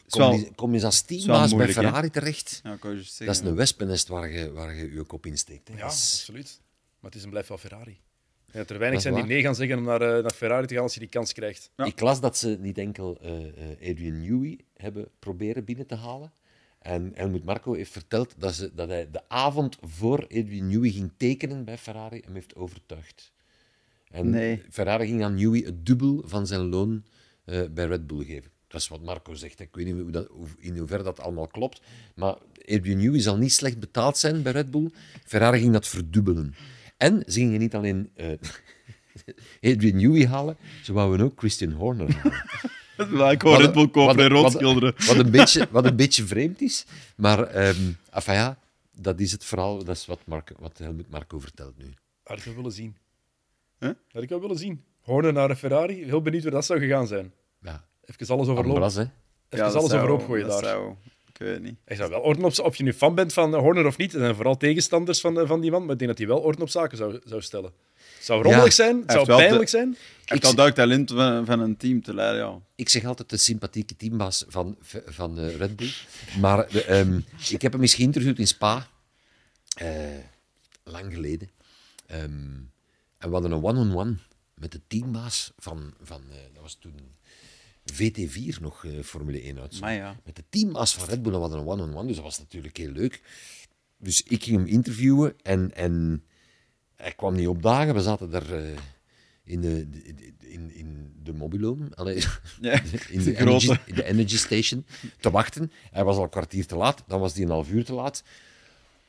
kom, 0.08 0.32
je, 0.36 0.50
kom 0.54 0.74
je 0.74 0.84
als 0.84 1.00
teambaas 1.02 1.54
bij? 1.54 1.68
Ferrari 1.72 2.10
terecht. 2.10 2.60
Ja, 2.64 2.76
Dat 2.80 2.94
is 2.94 3.38
een 3.40 3.54
wespennest 3.54 4.08
waar 4.08 4.30
je, 4.30 4.52
waar 4.52 4.74
je 4.74 4.92
je 4.92 5.02
kop 5.02 5.26
in 5.26 5.38
steekt. 5.38 5.68
Hè. 5.68 5.74
ja, 5.76 5.86
is- 5.86 5.92
absoluut. 6.18 6.60
Maar 7.00 7.10
het 7.10 7.14
is 7.18 7.24
en 7.24 7.30
blijft 7.30 7.48
wel 7.48 7.58
Ferrari. 7.58 8.00
Dat 8.52 8.70
er 8.70 8.78
weinig 8.78 9.00
zijn 9.00 9.14
die 9.14 9.24
nee 9.24 9.42
gaan 9.42 9.54
zeggen 9.54 9.78
om 9.78 9.84
naar, 9.84 10.02
eh, 10.02 10.22
naar 10.22 10.32
Ferrari 10.34 10.66
te 10.66 10.74
gaan 10.74 10.82
als 10.82 10.94
je 10.94 11.00
die 11.00 11.08
kans 11.08 11.32
krijgt. 11.32 11.70
Ja. 11.76 11.84
Ik 11.84 12.00
las 12.00 12.20
dat 12.20 12.36
ze 12.36 12.56
niet 12.60 12.78
enkel 12.78 13.18
eh, 13.20 13.46
eh, 13.46 13.90
Adrian 13.90 14.20
Newey 14.20 14.58
hebben 14.76 15.08
proberen 15.18 15.64
binnen 15.64 15.86
te 15.86 15.94
halen. 15.94 16.32
En 16.78 17.12
Helmut 17.14 17.44
Marco 17.44 17.74
heeft 17.74 17.92
verteld 17.92 18.34
dat, 18.38 18.54
ze, 18.54 18.70
dat 18.74 18.88
hij 18.88 19.10
de 19.10 19.28
avond 19.28 19.76
voor 19.80 20.22
Adrian 20.22 20.68
Newey 20.68 20.90
ging 20.90 21.12
tekenen 21.16 21.64
bij 21.64 21.78
Ferrari 21.78 22.20
hem 22.24 22.34
heeft 22.34 22.54
overtuigd. 22.54 23.32
En 24.10 24.30
Nee. 24.30 24.62
Ferrari 24.70 25.06
ging 25.06 25.24
aan 25.24 25.34
Newey 25.34 25.60
het 25.60 25.86
dubbel 25.86 26.22
van 26.26 26.46
zijn 26.46 26.60
loon 26.60 27.04
eh, 27.44 27.62
bij 27.70 27.86
Red 27.86 28.06
Bull 28.06 28.24
geven. 28.24 28.50
Dat 28.68 28.80
is 28.80 28.88
wat 28.88 29.02
Marco 29.02 29.34
zegt. 29.34 29.58
hè. 29.58 29.64
Ik 29.64 29.74
weet 29.74 29.84
niet 29.86 29.94
hoe 29.94 30.10
dat, 30.10 30.28
in 30.58 30.76
hoeverre 30.76 31.02
dat 31.02 31.20
allemaal 31.20 31.46
klopt. 31.46 31.80
Maar 32.14 32.36
Adrian 32.64 32.98
Newey 32.98 33.20
zal 33.20 33.36
niet 33.36 33.52
slecht 33.52 33.78
betaald 33.80 34.18
zijn 34.18 34.42
bij 34.42 34.52
Red 34.52 34.70
Bull. 34.70 34.90
Ferrari 35.24 35.58
ging 35.60 35.72
dat 35.72 35.88
verdubbelen. 35.88 36.54
En 36.96 37.22
ze 37.26 37.32
gingen 37.38 37.58
niet 37.60 37.74
alleen 37.74 38.10
eh 38.14 38.28
Adrian 39.72 39.96
Newey 39.96 40.26
halen, 40.26 40.56
ze 40.82 40.92
wouden 40.92 41.26
ook 41.26 41.38
Christian 41.38 41.72
Horner 41.72 42.14
halen. 42.14 42.44
Ja, 43.10 43.30
ik 43.36 43.42
hoor 43.42 43.56
Red 43.60 43.72
Bull 43.72 43.88
kopen 43.88 44.18
en 44.18 44.28
rood 44.28 44.42
wat, 44.42 44.52
schilderen. 44.52 44.94
wat, 45.06 45.16
een 45.16 45.30
beetje, 45.38 45.68
wat 45.70 45.84
een 45.84 45.96
beetje 45.96 46.24
vreemd 46.26 46.60
is. 46.60 46.84
Maar 47.16 47.42
ehm 47.42 47.76
enfin 48.10 48.34
ja, 48.34 48.58
dat 48.96 49.20
is 49.20 49.32
het 49.32 49.44
verhaal. 49.44 49.84
Dat 49.84 49.96
is 49.96 50.06
wat, 50.06 50.18
Marco, 50.24 50.54
wat 50.58 50.78
Helmut 50.78 51.10
Marco 51.10 51.38
vertelt 51.38 51.78
nu. 51.78 51.94
Had 52.22 52.38
ik 52.38 52.44
wel 52.44 52.54
willen 52.54 52.72
zien. 52.72 52.96
Huh? 53.78 53.90
Had 54.12 54.22
ik 54.22 54.28
wel 54.28 54.40
willen 54.40 54.58
zien. 54.58 54.82
Horner 55.00 55.32
naar 55.32 55.50
een 55.50 55.56
Ferrari. 55.56 56.04
Heel 56.04 56.22
benieuwd 56.22 56.42
hoe 56.42 56.52
dat 56.52 56.64
zou 56.64 56.78
gegaan 56.78 57.06
zijn. 57.06 57.32
Ja, 57.62 57.84
Even 58.04 58.34
alles. 58.34 58.48
Ambras, 58.48 58.94
hè. 58.94 59.04
Even 59.48 59.66
alles 59.66 59.72
zou- 59.72 59.84
overhoop 60.02 60.24
gooien 60.26 60.46
dat 60.48 60.60
daar. 60.60 60.70
zou- 60.70 60.94
ik 61.32 61.38
weet 61.46 61.62
niet. 61.62 61.76
Hij 61.84 61.96
zou 61.96 62.10
wel 62.10 62.20
orden 62.20 62.44
op, 62.44 62.58
of 62.58 62.76
je 62.76 62.82
nu 62.82 62.92
fan 62.92 63.14
bent 63.14 63.32
van 63.32 63.54
Horner 63.54 63.86
of 63.86 63.96
niet. 63.96 64.12
Er 64.14 64.20
zijn 64.20 64.34
vooral 64.34 64.56
tegenstanders 64.56 65.20
van, 65.20 65.46
van 65.46 65.60
die 65.60 65.70
man. 65.70 65.82
Maar 65.82 65.92
ik 65.92 65.98
denk 65.98 66.10
dat 66.10 66.18
hij 66.18 66.26
wel 66.28 66.38
orden 66.40 66.62
op 66.62 66.68
zaken 66.68 66.96
zou, 66.96 67.20
zou 67.24 67.40
stellen. 67.42 67.72
Het 68.18 68.26
zou 68.26 68.42
rommelig 68.42 68.64
Ja. 68.66 68.70
zijn. 68.70 68.96
Het 69.00 69.10
zou 69.10 69.26
pijnlijk 69.26 69.68
zijn. 69.68 69.88
Hij 69.90 70.36
heeft 70.36 70.44
al 70.44 70.54
duidelijk 70.54 70.74
talent 70.88 71.10
van, 71.10 71.46
van 71.46 71.60
een 71.60 71.76
team 71.76 72.02
te 72.02 72.14
leiden, 72.14 72.40
ja. 72.46 72.58
Ik 72.74 72.88
zeg 72.88 73.04
altijd 73.04 73.30
de 73.30 73.36
sympathieke 73.36 73.96
teambaas 73.96 74.44
van, 74.48 74.76
van 75.06 75.38
eh, 75.38 75.56
Red 75.56 75.76
Bull. 75.76 75.90
Maar 76.40 76.68
de, 76.70 76.84
ehm, 76.84 77.20
ik 77.50 77.62
heb 77.62 77.72
hem 77.72 77.80
eens 77.82 77.94
geïnterviewd 77.94 78.38
in 78.38 78.46
Spa. 78.46 78.88
eh, 79.76 79.88
lang 80.84 81.12
geleden. 81.14 81.50
Ehm, 82.06 82.22
en 83.18 83.28
we 83.28 83.30
hadden 83.30 83.50
een 83.50 83.62
one-on-one 83.64 84.16
met 84.54 84.72
de 84.72 84.80
teambaas 84.86 85.52
van... 85.58 85.94
van 86.02 86.22
eh, 86.30 86.36
dat 86.52 86.62
was 86.62 86.74
toen 86.80 86.94
VT4 87.92 88.60
nog 88.60 88.84
eh, 88.84 89.02
Formule 89.02 89.42
1 89.42 89.58
uit. 89.60 89.80
Maar 89.80 89.92
ja. 89.94 90.16
Met 90.24 90.36
de 90.36 90.44
teambaas 90.50 90.94
van 90.94 91.08
Red 91.08 91.22
Bull. 91.22 91.32
En 91.32 91.38
we 91.38 91.44
hadden 91.44 91.60
een 91.60 91.66
one-on-one, 91.68 92.06
dus 92.06 92.14
dat 92.16 92.24
was 92.24 92.38
natuurlijk 92.38 92.76
heel 92.76 92.90
leuk. 92.90 93.22
Dus 93.98 94.22
ik 94.22 94.42
ging 94.44 94.56
hem 94.56 94.66
interviewen 94.66 95.34
en, 95.42 95.74
en 95.74 96.24
hij 96.98 97.12
kwam 97.12 97.34
niet 97.34 97.48
opdagen. 97.48 97.94
We 97.94 98.00
zaten 98.00 98.30
daar 98.30 98.52
eh, 98.52 98.62
in, 99.44 99.60
de, 99.60 99.86
in, 100.38 100.74
in 100.74 101.12
de 101.22 101.32
mobiloom, 101.32 101.88
allee, 101.94 102.22
Ja, 102.60 102.72
in, 103.10 103.22
de 103.22 103.38
energy, 103.38 103.76
in 103.86 103.94
de 103.94 104.04
energy 104.04 104.36
station, 104.36 104.84
te 105.20 105.30
wachten. 105.30 105.72
Hij 105.90 106.04
was 106.04 106.16
al 106.16 106.22
een 106.22 106.28
kwartier 106.28 106.66
te 106.66 106.76
laat, 106.76 107.04
dan 107.06 107.20
was 107.20 107.34
hij 107.34 107.42
een 107.42 107.50
half 107.50 107.70
uur 107.70 107.84
te 107.84 107.92
laat. 107.92 108.22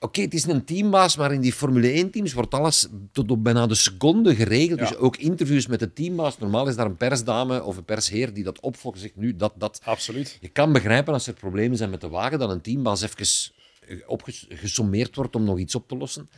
Oké, 0.01 0.21
het 0.21 0.33
is 0.33 0.45
een 0.45 0.65
teambaas, 0.65 1.17
maar 1.17 1.33
in 1.33 1.41
die 1.41 1.53
Formule 1.53 2.05
1-teams 2.05 2.33
wordt 2.33 2.53
alles 2.53 2.87
tot 3.11 3.31
op 3.31 3.43
bijna 3.43 3.67
de 3.67 3.75
seconde 3.75 4.35
geregeld. 4.35 4.79
Ja. 4.79 4.87
Dus 4.87 4.97
ook 4.97 5.17
interviews 5.17 5.67
met 5.67 5.79
de 5.79 5.93
teambaas. 5.93 6.37
Normaal 6.37 6.67
is 6.67 6.75
daar 6.75 6.85
een 6.85 6.97
persdame 6.97 7.63
of 7.63 7.77
een 7.77 7.85
persheer 7.85 8.33
die 8.33 8.43
dat 8.43 8.59
opvolgt. 8.59 8.99
Zegt 8.99 9.15
nu 9.15 9.35
dat, 9.35 9.53
dat. 9.55 9.81
Absoluut. 9.83 10.37
Je 10.41 10.47
kan 10.47 10.73
begrijpen 10.73 11.13
als 11.13 11.27
er 11.27 11.33
problemen 11.33 11.77
zijn 11.77 11.89
met 11.89 12.01
de 12.01 12.09
wagen, 12.09 12.39
dat 12.39 12.49
een 12.49 12.61
teambaas 12.61 13.01
even 13.01 13.53
eh, 13.87 13.97
opgesommeerd 14.07 15.15
wordt 15.15 15.35
om 15.35 15.43
nog 15.43 15.59
iets 15.59 15.75
op 15.75 15.87
te 15.87 15.97
lossen. 15.97 16.29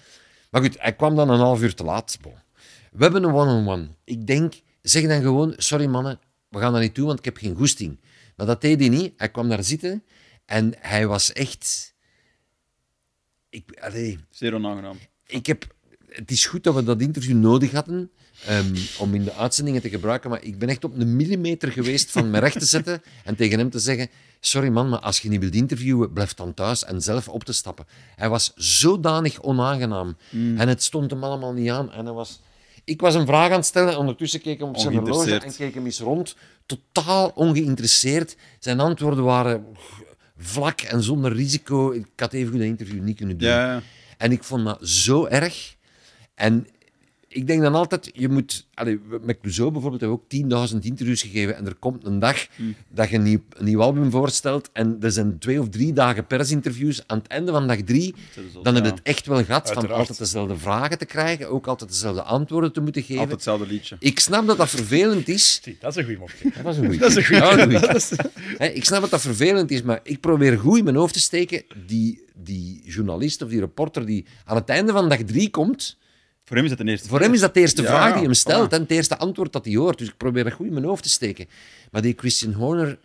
Maar 0.52 0.62
goed, 0.62 0.76
hij 0.80 0.96
kwam 0.96 1.16
dan 1.16 1.30
een 1.30 1.40
half 1.40 1.62
uur 1.62 1.76
te 1.76 1.84
laat. 1.84 2.18
Bon. 2.22 2.34
We 2.92 3.04
hebben 3.04 3.24
een 3.24 3.34
one-on-one. 3.34 3.88
Ik 4.04 4.28
denk, 4.28 4.54
zeg 4.82 5.08
dan 5.08 5.22
gewoon, 5.22 5.54
sorry 5.58 5.86
mannen, 5.86 6.20
we 6.50 6.60
gaan 6.60 6.72
dat 6.72 6.82
niet 6.82 6.96
doen, 6.96 7.06
want 7.06 7.20
ik 7.20 7.26
heb 7.26 7.38
geen 7.38 7.56
goesting. 7.56 8.00
Maar 8.36 8.46
dat 8.46 8.62
deed 8.62 8.80
hij 8.80 8.90
niet. 8.90 9.14
Hij 9.18 9.30
kwam 9.30 9.50
daar 9.50 9.64
zitten 9.64 10.04
en 10.46 10.74
hij 10.78 11.08
was 11.08 11.34
echt... 11.34 11.96
Ik, 13.50 13.80
allee, 13.80 14.20
Zeer 14.30 14.54
onaangenaam. 14.54 14.98
ik 15.26 15.46
heb, 15.46 15.76
het 16.08 16.32
is 16.32 16.46
goed 16.46 16.64
dat 16.64 16.76
we 16.76 16.84
dat 16.84 17.02
interview 17.02 17.38
nodig 17.38 17.72
hadden 17.72 18.12
ehm, 18.46 18.76
om 18.98 19.14
in 19.14 19.24
de 19.24 19.34
uitzendingen 19.34 19.82
te 19.82 19.90
gebruiken, 19.90 20.30
maar 20.30 20.44
ik 20.44 20.60
ben 20.60 20.70
echt 20.70 20.84
op 20.84 20.98
een 20.98 21.16
millimeter 21.16 21.72
geweest 21.72 22.12
van 22.12 22.30
me 22.30 22.40
recht 22.40 22.60
te 22.60 22.66
zetten 22.66 23.02
en 23.24 23.36
tegen 23.36 23.60
hem 23.60 23.70
te 23.70 23.80
zeggen: 23.80 24.10
Sorry 24.40 24.70
man, 24.70 24.90
maar 24.90 25.00
als 25.00 25.20
je 25.20 25.30
niet 25.30 25.40
wilt 25.40 25.56
interviewen, 25.56 26.14
blijf 26.14 26.34
dan 26.34 26.54
thuis 26.54 26.84
en 26.84 27.02
zelf 27.02 27.28
op 27.28 27.44
te 27.44 27.54
stappen. 27.54 27.86
Hij 28.16 28.30
was 28.30 28.52
zodanig 28.56 29.42
onaangenaam 29.42 30.18
en 30.32 30.68
het 30.68 30.84
stond 30.84 31.12
hem 31.12 31.24
allemaal 31.24 31.54
niet 31.54 31.70
aan. 31.70 31.92
En 31.92 32.06
hij 32.06 32.14
was... 32.14 32.42
Ik 32.84 33.02
was 33.02 33.16
een 33.16 33.26
vraag 33.26 33.50
aan 33.50 33.58
het 33.58 33.66
stellen, 33.66 33.98
ondertussen 33.98 34.42
keek 34.42 34.60
hem 34.60 34.68
op 34.68 34.78
zijn 34.78 34.96
horloge 34.96 35.36
en 35.36 35.56
keek 35.56 35.74
hem 35.74 35.86
eens 35.86 36.00
rond. 36.00 36.36
Totaal 36.66 37.32
ongeïnteresseerd. 37.36 38.36
Zijn 38.60 38.80
antwoorden 38.80 39.24
waren 39.24 39.66
vlak 40.38 40.82
en 40.82 41.04
zonder 41.04 41.34
risico. 41.34 41.92
Ik 41.92 42.06
had 42.16 42.34
even 42.34 42.56
een 42.56 42.62
interview 42.62 43.02
niet 43.02 43.18
kunnen 43.18 43.38
doen. 43.38 43.50
Ja. 43.50 43.82
En 44.18 44.32
ik 44.32 44.44
vond 44.44 44.66
dat 44.66 44.88
zo 44.88 45.26
erg. 45.26 45.76
En 46.36 46.68
ik 47.34 47.48
denk 47.48 47.62
dan 47.62 47.76
altijd, 47.76 48.10
je 48.14 48.30
moet... 48.30 48.68
Allez, 48.74 48.98
met 49.22 49.38
Clouseau 49.42 49.72
bijvoorbeeld 49.72 50.02
hebben 50.02 50.20
we 50.30 50.60
ook 50.60 50.70
10.000 50.72 50.78
interviews 50.80 51.22
gegeven 51.22 51.56
en 51.56 51.66
er 51.66 51.76
komt 51.76 52.06
een 52.06 52.20
dag 52.20 52.48
Hmm. 52.56 52.76
dat 52.90 53.10
je 53.10 53.16
een 53.16 53.24
nieuw, 53.24 53.40
een 53.50 53.66
nieuw 53.66 53.82
album 53.82 54.12
voorstelt 54.12 54.70
en 54.74 54.98
er 55.02 55.12
zijn 55.12 55.40
twee 55.40 55.60
of 55.62 55.70
drie 55.70 55.94
dagen 55.94 56.26
persinterviews. 56.28 57.04
Aan 57.08 57.18
het 57.18 57.28
einde 57.28 57.52
van 57.52 57.68
dag 57.68 57.78
drie, 57.78 58.16
dan 58.64 58.76
heb 58.76 58.84
je 58.84 58.90
ja. 58.90 58.96
het 58.96 59.04
echt 59.04 59.26
wel 59.26 59.44
gehad 59.44 59.68
van 59.68 59.76
Uiteraard. 59.76 60.00
altijd 60.00 60.18
dezelfde 60.18 60.58
vragen 60.58 60.98
te 60.98 61.06
krijgen, 61.06 61.50
ook 61.50 61.68
altijd 61.68 61.90
dezelfde 61.90 62.22
antwoorden 62.24 62.72
te 62.74 62.82
moeten 62.82 63.02
geven. 63.02 63.16
Altijd 63.18 63.36
hetzelfde 63.36 63.68
liedje. 63.68 63.96
Ik 64.00 64.20
snap 64.20 64.48
dat 64.48 64.58
dat 64.58 64.70
vervelend 64.70 65.28
is. 65.28 65.60
Zie, 65.64 65.78
dat 65.80 65.92
is 65.92 65.96
een 65.98 66.04
goede 66.04 66.20
mopje. 66.20 66.50
Dat 66.56 66.64
was 66.64 66.78
een 66.78 66.86
goeie. 66.86 67.00
Dat 67.00 67.10
is 67.10 67.30
een 67.30 67.58
goeie. 67.58 67.96
Is- 67.96 68.12
Hè, 68.58 68.66
ik 68.68 68.86
snap 68.86 69.02
dat 69.02 69.10
dat 69.10 69.22
vervelend 69.22 69.72
is, 69.72 69.82
maar 69.82 70.00
ik 70.04 70.20
probeer 70.20 70.60
goed 70.60 70.78
in 70.78 70.84
mijn 70.84 70.96
hoofd 70.96 71.14
te 71.14 71.20
steken. 71.20 71.64
Die, 71.86 72.24
die 72.36 72.82
journalist 72.86 73.42
of 73.42 73.50
die 73.50 73.60
reporter 73.60 74.06
die 74.06 74.26
aan 74.46 74.56
het 74.56 74.70
einde 74.70 74.92
van 74.92 75.10
dag 75.10 75.18
drie 75.18 75.50
komt, 75.50 75.98
Voor 76.52 76.60
hem 76.60 76.66
is 76.66 76.72
het 76.72 76.80
een 76.80 76.88
eerste 76.88 77.08
voor 77.08 77.20
hem 77.20 77.34
is 77.34 77.40
dat 77.40 77.54
de 77.54 77.60
eerste 77.60 77.82
Ja, 77.82 77.88
vraag 77.88 78.14
die 78.14 78.24
hem 78.24 78.34
stelt 78.34 78.68
voilà. 78.70 78.74
en 78.74 78.82
het 78.82 78.92
eerste 78.92 79.18
antwoord 79.18 79.54
dat 79.54 79.66
hij 79.66 79.74
hoort. 79.76 79.98
Dus 79.98 80.08
ik 80.08 80.18
probeer 80.18 80.44
dat 80.44 80.54
goed 80.54 80.66
in 80.68 80.74
mijn 80.74 80.86
hoofd 80.86 81.04
te 81.04 81.10
steken. 81.10 81.48
Maar 81.92 82.02
die 82.02 82.14
Christian 82.18 82.54
Horner, 82.54 82.98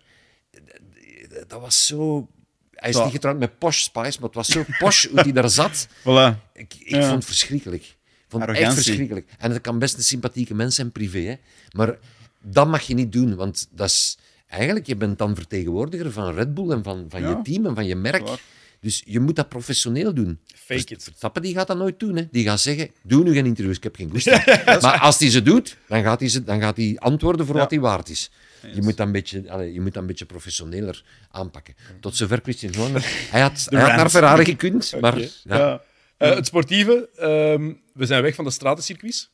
dat 1.46 1.60
was 1.60 1.86
zo... 1.86 2.28
Hij 2.70 2.90
is 2.90 2.96
Zo. 2.96 3.02
niet 3.04 3.12
getrouwd 3.12 3.38
met 3.38 3.58
Posh 3.58 3.82
Spice, 3.82 4.16
maar 4.20 4.28
het 4.28 4.34
was 4.34 4.46
zo 4.48 4.64
posh 4.78 5.06
hoe 5.06 5.20
hij 5.20 5.32
daar 5.32 5.50
zat. 5.50 5.88
Voilà. 6.00 6.50
Ik, 6.52 6.74
ik 6.78 6.88
Ja. 6.88 7.00
vond 7.02 7.14
het 7.14 7.24
verschrikkelijk. 7.24 7.82
Ik 7.82 7.96
vond 8.28 8.46
het 8.46 8.56
echt 8.56 8.74
verschrikkelijk. 8.74 9.28
En 9.38 9.50
het 9.50 9.60
kan 9.60 9.78
best 9.78 9.96
een 9.96 10.02
sympathieke 10.02 10.54
mens 10.54 10.74
zijn, 10.74 10.92
privé. 10.92 11.18
Hè. 11.20 11.34
Maar 11.76 11.98
dat 12.42 12.68
mag 12.68 12.82
je 12.82 12.94
niet 12.94 13.12
doen, 13.12 13.34
want 13.34 13.68
dat 13.70 13.88
is... 13.88 14.18
Eigenlijk, 14.46 14.86
je 14.86 14.96
bent 14.96 15.18
dan 15.18 15.34
vertegenwoordiger 15.34 16.12
van 16.12 16.34
Red 16.34 16.54
Bull 16.54 16.70
en 16.70 16.82
van, 16.82 17.06
van 17.08 17.20
Ja. 17.20 17.28
je 17.28 17.42
team 17.42 17.66
en 17.66 17.74
van 17.74 17.86
je 17.86 17.96
merk. 17.96 18.26
Waar. 18.26 18.40
Dus 18.80 19.02
je 19.06 19.20
moet 19.20 19.36
dat 19.36 19.48
professioneel 19.48 20.14
doen. 20.14 20.40
Fake 20.54 20.94
it. 20.94 21.02
Verstappen 21.02 21.42
die 21.42 21.54
gaat 21.54 21.66
dat 21.66 21.76
nooit 21.76 22.00
doen. 22.00 22.16
Hè. 22.16 22.28
Die 22.30 22.44
gaat 22.44 22.60
zeggen, 22.60 22.90
doe 23.02 23.24
nu 23.24 23.32
geen 23.32 23.46
interviews, 23.46 23.76
ik 23.76 23.82
heb 23.82 23.96
geen 23.96 24.10
goesting. 24.10 24.44
maar 24.82 24.98
als 24.98 25.18
hij 25.18 25.30
ze 25.30 25.42
doet, 25.42 25.76
dan 25.88 26.02
gaat 26.02 26.20
hij, 26.20 26.28
ze, 26.28 26.44
dan 26.44 26.60
gaat 26.60 26.76
hij 26.76 26.96
antwoorden 26.98 27.46
voor 27.46 27.54
Ja. 27.54 27.60
wat 27.60 27.70
hij 27.70 27.80
waard 27.80 28.08
is. 28.08 28.30
Je 28.74 28.82
moet, 28.82 28.96
dat 28.96 29.06
een 29.06 29.12
beetje, 29.12 29.50
allee, 29.50 29.72
je 29.72 29.80
moet 29.80 29.92
dat 29.92 30.02
een 30.02 30.08
beetje 30.08 30.24
professioneler 30.24 31.04
aanpakken. 31.30 31.74
Tot 32.00 32.16
zover 32.16 32.40
Christian 32.42 32.74
Horner. 32.74 33.04
Hij 33.30 33.40
had, 33.40 33.66
hij 33.70 33.80
had 33.80 33.96
naar 33.96 34.10
Ferrari 34.10 34.44
gekund, 34.44 34.94
maar... 35.00 35.18
Ja. 35.18 35.28
Ja. 35.42 35.82
Eh, 36.16 36.34
het 36.34 36.46
sportieve, 36.46 37.08
ehm, 37.16 37.72
we 37.92 38.06
zijn 38.06 38.22
weg 38.22 38.34
van 38.34 38.44
de 38.44 38.50
stratencircuits. 38.50 39.30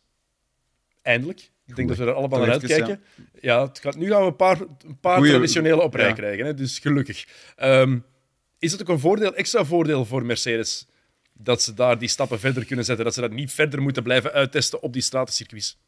Eindelijk. 1.02 1.50
Ik 1.66 1.76
denk 1.76 1.88
dat 1.88 1.96
we 1.96 2.04
er 2.04 2.12
allemaal 2.12 2.38
naar 2.40 2.50
uitkijken. 2.50 3.02
Ja, 3.40 3.66
het 3.66 3.78
gaat, 3.78 3.96
nu 3.96 4.08
gaan 4.10 4.20
we 4.20 4.26
een 4.26 4.36
paar, 4.36 4.60
een 4.60 4.98
paar 5.00 5.22
traditionele 5.22 5.82
op 5.82 5.94
rij 5.94 6.08
ja. 6.08 6.12
krijgen. 6.12 6.46
Hè, 6.46 6.54
dus 6.54 6.78
gelukkig. 6.78 7.26
Ehm, 7.56 7.98
is 8.62 8.72
het 8.72 8.80
ook 8.80 8.88
een 8.88 8.98
voordeel, 8.98 9.34
extra 9.34 9.64
voordeel 9.64 10.04
voor 10.04 10.24
Mercedes 10.24 10.86
dat 11.32 11.62
ze 11.62 11.74
daar 11.74 11.98
die 11.98 12.08
stappen 12.08 12.40
verder 12.40 12.64
kunnen 12.64 12.84
zetten? 12.84 13.04
Dat 13.04 13.14
ze 13.14 13.20
dat 13.20 13.30
niet 13.30 13.52
verder 13.52 13.82
moeten 13.82 14.02
blijven 14.02 14.32
uittesten 14.32 14.82
op 14.82 14.92
die 14.92 15.02
stratencircuits? 15.02 15.78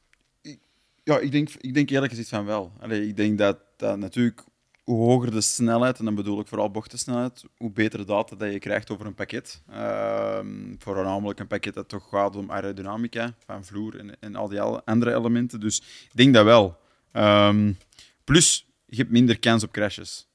Ja, 1.02 1.18
ik 1.18 1.32
denk, 1.32 1.48
ik 1.60 1.74
denk 1.74 1.90
eerlijk 1.90 2.12
gezegd 2.12 2.28
van 2.28 2.44
wel. 2.44 2.72
Ik 2.88 3.16
denk 3.16 3.38
dat, 3.38 3.58
dat 3.76 3.98
natuurlijk 3.98 4.44
hoe 4.84 5.04
hoger 5.04 5.30
de 5.30 5.40
snelheid, 5.40 5.98
en 5.98 6.04
dan 6.04 6.14
bedoel 6.14 6.40
ik 6.40 6.46
vooral 6.46 6.70
bochtensnelheid, 6.70 7.44
hoe 7.56 7.70
betere 7.70 8.04
data 8.04 8.36
dat 8.36 8.52
je 8.52 8.58
krijgt 8.58 8.90
over 8.90 9.06
een 9.06 9.14
pakket. 9.14 9.62
Ehm 9.70 10.74
voornamelijk 10.78 11.40
een 11.40 11.46
pakket 11.46 11.74
dat 11.74 11.88
toch 11.88 12.08
gaat 12.08 12.36
om 12.36 12.50
aerodynamica 12.50 13.34
van 13.46 13.64
vloer 13.64 13.98
en, 13.98 14.20
en 14.20 14.36
al 14.36 14.48
die 14.48 14.60
andere 14.60 15.14
elementen. 15.14 15.60
Dus 15.60 15.78
ik 15.78 16.16
denk 16.16 16.34
dat 16.34 16.44
wel. 16.44 16.76
Ehm, 17.12 17.72
plus, 18.24 18.66
je 18.86 18.96
hebt 18.96 19.10
minder 19.10 19.38
kans 19.38 19.62
op 19.62 19.72
crashes. 19.72 20.28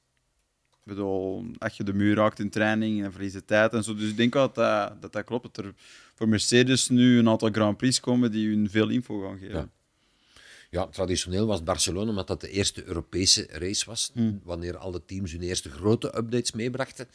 Ik 0.84 0.96
bedoel, 0.96 1.44
als 1.58 1.76
je 1.76 1.84
de 1.84 1.92
muur 1.92 2.14
raakt 2.14 2.38
in 2.38 2.50
training 2.50 3.04
en 3.04 3.12
verlies 3.12 3.32
je 3.32 3.44
tijd 3.44 3.72
en 3.72 3.84
zo. 3.84 3.94
Dus 3.94 4.10
ik 4.10 4.16
denk 4.16 4.34
wel 4.34 4.52
dat 4.52 5.00
dat, 5.00 5.12
dat, 5.12 5.24
klopt. 5.24 5.54
Dat 5.54 5.64
er 5.64 5.74
voor 6.14 6.28
Mercedes 6.28 6.88
nu 6.88 7.18
een 7.18 7.28
aantal 7.28 7.50
Grand 7.52 7.76
Prix 7.76 8.00
komen 8.00 8.32
die 8.32 8.48
hun 8.48 8.70
veel 8.70 8.88
info 8.88 9.20
gaan 9.20 9.38
geven. 9.38 9.56
Ja. 9.56 9.68
Ja, 10.70 10.86
traditioneel 10.86 11.46
was 11.46 11.62
Barcelona, 11.62 12.10
omdat 12.10 12.26
dat 12.26 12.40
de 12.40 12.50
eerste 12.50 12.84
Europese 12.84 13.46
race 13.50 13.86
was, 13.86 14.12
wanneer 14.42 14.76
alle 14.76 15.04
teams 15.04 15.32
hun 15.32 15.42
eerste 15.42 15.70
grote 15.70 16.16
updates 16.16 16.52
meebrachten. 16.52 17.08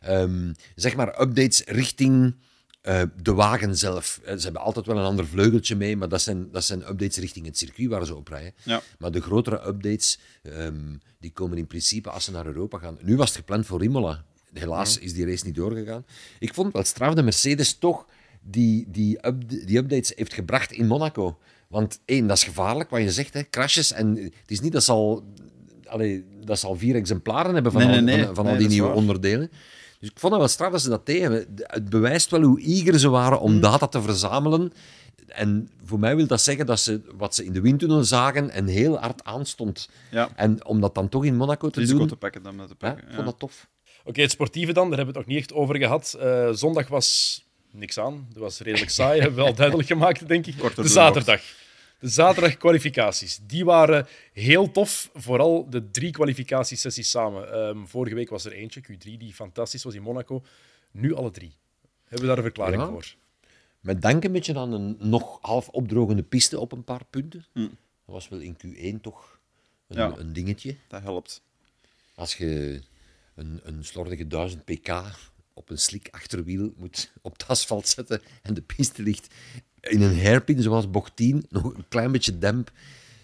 Ehm, 0.00 0.52
zeg 0.74 0.96
maar 0.96 1.20
updates 1.20 1.64
richting 1.64 2.34
eh, 2.80 3.02
de 3.22 3.32
wagen 3.32 3.76
zelf. 3.78 4.20
Eh, 4.24 4.36
Ze 4.36 4.42
hebben 4.42 4.62
altijd 4.62 4.86
wel 4.86 4.98
een 4.98 5.04
ander 5.04 5.26
vleugeltje 5.26 5.76
mee, 5.76 5.96
maar 5.96 6.08
dat 6.08 6.22
zijn, 6.22 6.48
dat 6.52 6.64
zijn 6.64 6.80
updates 6.80 7.16
richting 7.16 7.46
het 7.46 7.58
circuit 7.58 7.88
waar 7.88 8.06
ze 8.06 8.14
op 8.14 8.28
rijden. 8.28 8.52
Ja. 8.62 8.80
Maar 8.98 9.10
de 9.10 9.20
grotere 9.20 9.66
updates, 9.66 10.18
ehm, 10.42 10.96
die 11.20 11.32
komen 11.32 11.58
in 11.58 11.66
principe 11.66 12.10
als 12.10 12.24
ze 12.24 12.30
naar 12.30 12.46
Europa 12.46 12.78
gaan. 12.78 12.98
Nu 13.02 13.16
was 13.16 13.28
het 13.28 13.36
gepland 13.38 13.66
voor 13.66 13.82
Imola. 13.84 14.24
Helaas 14.52 14.98
is 14.98 15.12
die 15.12 15.26
race 15.26 15.46
niet 15.46 15.54
doorgegaan. 15.54 16.04
Ik 16.38 16.54
vond 16.54 16.72
wel 16.72 16.84
straf 16.84 17.14
dat 17.14 17.24
Mercedes 17.24 17.74
toch 17.78 18.06
die, 18.42 18.86
die, 18.90 19.26
up- 19.26 19.48
die 19.48 19.76
updates 19.78 20.12
heeft 20.16 20.34
gebracht 20.34 20.72
in 20.72 20.86
Monaco. 20.86 21.38
Want 21.68 22.00
één, 22.04 22.26
dat 22.26 22.36
is 22.36 22.44
gevaarlijk, 22.44 22.90
wat 22.90 23.00
je 23.00 23.10
zegt, 23.10 23.34
hè, 23.34 23.42
crashes. 23.50 23.92
En 23.92 24.16
het 24.16 24.32
is 24.50 24.60
niet 24.60 24.72
dat 24.72 24.84
ze 24.84 24.92
al, 24.92 25.24
allee, 25.86 26.24
dat 26.44 26.58
ze 26.58 26.66
al 26.66 26.76
vier 26.76 26.94
exemplaren 26.94 27.54
hebben 27.54 27.72
van, 27.72 27.80
Nee, 27.86 27.96
al, 27.96 28.02
nee, 28.02 28.24
van, 28.32 28.46
al 28.46 28.56
die 28.56 28.68
nieuwe 28.68 28.86
waar. 28.88 28.96
onderdelen. 28.96 29.50
Dus 30.00 30.08
ik 30.08 30.18
vond 30.18 30.32
het 30.32 30.42
wel 30.42 30.50
straf 30.50 30.72
dat 30.72 30.80
ze 30.80 30.88
dat 30.88 31.06
deden. 31.06 31.46
Het 31.56 31.90
bewijst 31.90 32.30
wel 32.30 32.42
hoe 32.42 32.60
eager 32.60 32.98
ze 32.98 33.08
waren 33.08 33.40
om 33.40 33.60
data 33.60 33.86
te 33.86 34.02
verzamelen. 34.02 34.72
En 35.26 35.70
voor 35.84 35.98
mij 35.98 36.16
wil 36.16 36.26
dat 36.26 36.40
zeggen 36.40 36.66
dat 36.66 36.80
ze 36.80 37.00
wat 37.16 37.34
ze 37.34 37.44
in 37.44 37.52
de 37.52 37.60
windtunnel 37.60 38.04
zagen 38.04 38.50
en 38.50 38.66
heel 38.66 38.98
hard 38.98 39.24
aanstond. 39.24 39.88
Ja. 40.10 40.30
En 40.36 40.64
om 40.64 40.80
dat 40.80 40.94
dan 40.94 41.08
toch 41.08 41.24
in 41.24 41.36
Monaco 41.36 41.70
te 41.70 41.80
risico 41.80 41.98
doen, 41.98 42.08
te 42.08 42.16
pakken 42.16 42.42
dan 42.42 42.56
met 42.56 42.68
te 42.68 42.74
ja, 42.78 42.88
pakken. 42.88 43.08
ik 43.08 43.14
vond 43.14 43.26
dat 43.26 43.38
tof. 43.38 43.68
Oké, 44.04 44.20
het 44.20 44.30
sportieve 44.30 44.72
dan, 44.72 44.88
daar 44.88 44.96
hebben 44.96 45.14
we 45.14 45.20
het 45.20 45.28
nog 45.28 45.36
niet 45.36 45.44
echt 45.44 45.58
over 45.58 45.76
gehad. 45.76 46.16
Eh, 46.20 46.48
zondag 46.52 46.88
was 46.88 47.40
niks 47.70 47.98
aan. 47.98 48.26
Dat 48.32 48.42
was 48.42 48.60
redelijk 48.60 48.90
saai, 48.90 49.20
hebben 49.20 49.38
we 49.38 49.50
al 49.50 49.54
duidelijk 49.54 49.88
gemaakt, 49.88 50.28
denk 50.28 50.46
ik. 50.46 50.58
Korter 50.58 50.76
De 50.76 50.82
de 50.82 50.88
zaterdag. 50.88 51.42
De 52.00 52.08
zaterdag 52.08 52.56
kwalificaties. 52.56 53.40
Die 53.42 53.64
waren 53.64 54.06
heel 54.32 54.70
tof. 54.70 55.10
Vooral 55.14 55.70
de 55.70 55.90
drie 55.90 56.10
kwalificatiesessies 56.10 57.10
samen. 57.10 57.52
Ehm, 57.52 57.84
vorige 57.84 58.14
week 58.14 58.30
was 58.30 58.44
er 58.44 58.52
eentje, 58.52 58.80
Q3, 58.82 58.98
die 59.18 59.34
fantastisch 59.34 59.82
was 59.82 59.94
in 59.94 60.02
Monaco. 60.02 60.42
Nu 60.90 61.14
alle 61.14 61.30
drie. 61.30 61.52
Hebben 62.02 62.20
we 62.20 62.26
daar 62.26 62.36
een 62.36 62.42
verklaring 62.42 62.82
Ja. 62.82 62.88
voor? 62.88 63.14
Met 63.80 64.02
dank 64.02 64.24
een 64.24 64.32
beetje 64.32 64.58
aan 64.58 64.72
een 64.72 64.96
nog 64.98 65.38
half 65.40 65.68
opdrogende 65.68 66.22
piste 66.22 66.58
op 66.58 66.72
een 66.72 66.84
paar 66.84 67.04
punten. 67.10 67.46
Hm. 67.52 67.60
Dat 67.60 67.68
was 68.04 68.28
wel 68.28 68.38
in 68.40 68.56
Q1 68.56 69.00
toch 69.00 69.40
een, 69.88 69.96
Ja. 69.96 70.14
een 70.16 70.32
dingetje. 70.32 70.76
Dat 70.88 71.02
helpt. 71.02 71.42
Als 72.14 72.36
je 72.36 72.80
een, 73.34 73.60
een 73.62 73.84
slordige 73.84 74.26
1000 74.26 74.64
pk 74.64 74.88
op 75.54 75.70
een 75.70 75.78
slik 75.78 76.08
achterwiel 76.10 76.72
moet 76.76 77.12
op 77.22 77.32
het 77.32 77.48
asfalt 77.48 77.88
zetten 77.88 78.22
en 78.42 78.54
de 78.54 78.62
piste 78.62 79.02
ligt 79.02 79.34
in 79.80 80.02
een 80.02 80.20
hairpin 80.22 80.62
zoals 80.62 80.90
bocht 80.90 81.16
10, 81.16 81.44
nog 81.48 81.64
een 81.64 81.84
klein 81.88 82.12
beetje 82.12 82.38
demp. 82.38 82.70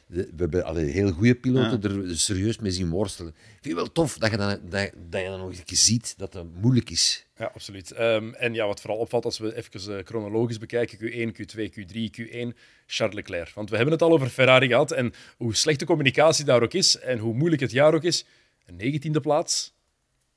De- 0.09 0.23
We 0.23 0.35
hebben 0.37 0.65
allee, 0.65 0.91
heel 0.91 1.11
goede 1.13 1.35
piloten 1.35 1.83
er 2.09 2.19
serieus 2.19 2.59
mee 2.59 2.71
zien 2.71 2.91
worstelen. 2.91 3.31
Ik 3.37 3.43
vind 3.61 3.65
het 3.65 3.75
wel 3.75 3.93
tof 3.93 4.19
dat 4.19 4.31
je 4.31 4.37
dan, 4.37 4.49
dat, 4.49 4.91
dat 5.11 5.21
je 5.21 5.27
dan 5.29 5.39
nog 5.39 5.49
eens 5.67 5.85
ziet 5.85 6.15
dat 6.19 6.33
het 6.35 6.45
moeilijk 6.61 6.91
is. 6.91 7.27
Ja, 7.37 7.51
absoluut. 7.55 7.91
Ehm, 7.91 8.33
en 8.33 8.55
ja, 8.55 8.67
wat 8.67 8.81
vooral 8.81 8.99
opvalt 8.99 9.25
als 9.25 9.39
we 9.39 9.57
even 9.57 9.99
eh, 9.99 10.05
chronologisch 10.05 10.59
bekijken, 10.59 10.99
Q1, 10.99 11.33
Q2, 11.33 11.71
Q3, 11.71 12.11
Q1, 12.21 12.57
Charles 12.87 13.15
Leclerc. 13.15 13.55
Want 13.55 13.71
we 13.71 13.77
hebben 13.77 13.95
het 13.95 14.03
al 14.03 14.13
over 14.13 14.29
Ferrari 14.29 14.67
gehad 14.69 14.91
en 14.91 15.13
hoe 15.37 15.55
slecht 15.55 15.79
de 15.79 15.87
communicatie 15.87 16.45
daar 16.45 16.63
ook 16.63 16.73
is 16.75 16.99
en 16.99 17.19
hoe 17.19 17.35
moeilijk 17.35 17.63
het 17.63 17.71
jaar 17.71 17.95
ook 17.95 18.05
is. 18.05 18.25
Een 18.67 18.77
negentiende 18.77 19.21
plaats, 19.21 19.73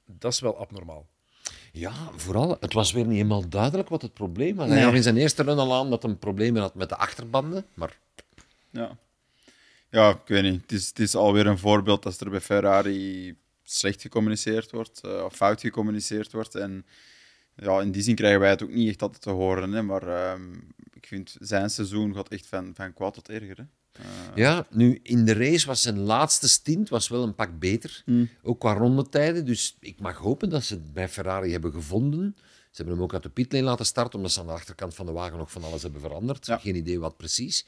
dat 0.06 0.32
is 0.34 0.40
wel 0.40 0.58
abnormaal. 0.58 1.08
Ja, 1.72 1.94
vooral, 2.16 2.58
het 2.60 2.74
was 2.74 2.92
weer 2.92 3.06
niet 3.06 3.16
helemaal 3.16 3.50
duidelijk 3.50 3.90
wat 3.90 4.02
het 4.02 4.14
probleem 4.14 4.56
was. 4.56 4.70
Hij 4.70 4.82
gaf 4.82 4.94
in 4.94 5.04
zijn 5.04 5.18
eerste 5.18 5.44
run 5.44 5.58
al 5.58 5.74
aan 5.74 5.90
dat 5.90 6.04
hij 6.04 6.14
problemen 6.14 6.62
had 6.62 6.76
met 6.76 6.90
de 6.90 6.96
achterbanden, 6.98 7.66
maar 7.74 7.98
Ja. 8.70 8.98
ja, 9.90 10.10
ik 10.10 10.18
weet 10.28 10.44
niet. 10.44 10.62
Het 10.62 10.72
is, 10.72 10.88
het 10.88 11.00
is 11.00 11.16
alweer 11.16 11.48
een 11.48 11.58
voorbeeld 11.58 12.04
dat 12.04 12.20
er 12.20 12.30
bij 12.30 12.42
Ferrari 12.42 13.36
slecht 13.64 14.02
gecommuniceerd 14.02 14.72
wordt, 14.72 15.02
eh, 15.04 15.24
of 15.24 15.36
fout 15.36 15.62
gecommuniceerd 15.62 16.32
wordt. 16.32 16.56
En 16.56 16.86
ja, 17.56 17.82
in 17.82 17.92
die 17.92 18.02
zin 18.02 18.16
krijgen 18.16 18.40
wij 18.40 18.50
het 18.50 18.64
ook 18.64 18.72
niet 18.72 18.90
echt 18.90 19.02
altijd 19.02 19.22
te 19.22 19.30
horen. 19.30 19.72
Hè, 19.72 19.82
maar 19.82 20.08
ehm, 20.08 20.54
ik 20.94 21.08
vind 21.08 21.36
zijn 21.40 21.70
seizoen 21.70 22.14
gaat 22.14 22.28
echt 22.30 22.48
van, 22.48 22.72
van 22.76 22.94
kwaad 22.94 23.14
tot 23.14 23.30
erger. 23.30 23.58
Hè. 23.58 23.64
Ja, 24.36 24.68
nu 24.70 25.00
in 25.04 25.26
de 25.26 25.34
race 25.34 25.68
was 25.68 25.82
zijn 25.82 26.00
laatste 26.00 26.50
stint 26.50 26.90
was 26.90 27.08
wel 27.08 27.24
een 27.24 27.36
pak 27.36 27.60
beter. 27.60 28.04
Ook 28.44 28.60
qua 28.60 28.74
rondetijden. 28.74 29.46
Dus 29.46 29.78
ik 29.80 30.00
mag 30.00 30.18
hopen 30.18 30.50
dat 30.50 30.64
ze 30.64 30.74
het 30.74 30.94
bij 30.94 31.10
Ferrari 31.10 31.52
hebben 31.52 31.72
gevonden. 31.72 32.36
Ze 32.38 32.76
hebben 32.76 32.94
hem 32.94 33.04
ook 33.04 33.14
uit 33.14 33.24
de 33.24 33.30
pitlane 33.30 33.64
laten 33.64 33.86
starten, 33.86 34.16
omdat 34.16 34.32
ze 34.32 34.40
aan 34.40 34.46
de 34.46 34.52
achterkant 34.52 34.96
van 34.96 35.06
de 35.06 35.12
wagen 35.12 35.38
nog 35.38 35.52
van 35.52 35.64
alles 35.64 35.82
hebben 35.82 36.02
veranderd. 36.02 36.46
Ja. 36.46 36.58
Geen 36.58 36.76
idee 36.76 37.00
wat 37.00 37.18
precies. 37.18 37.66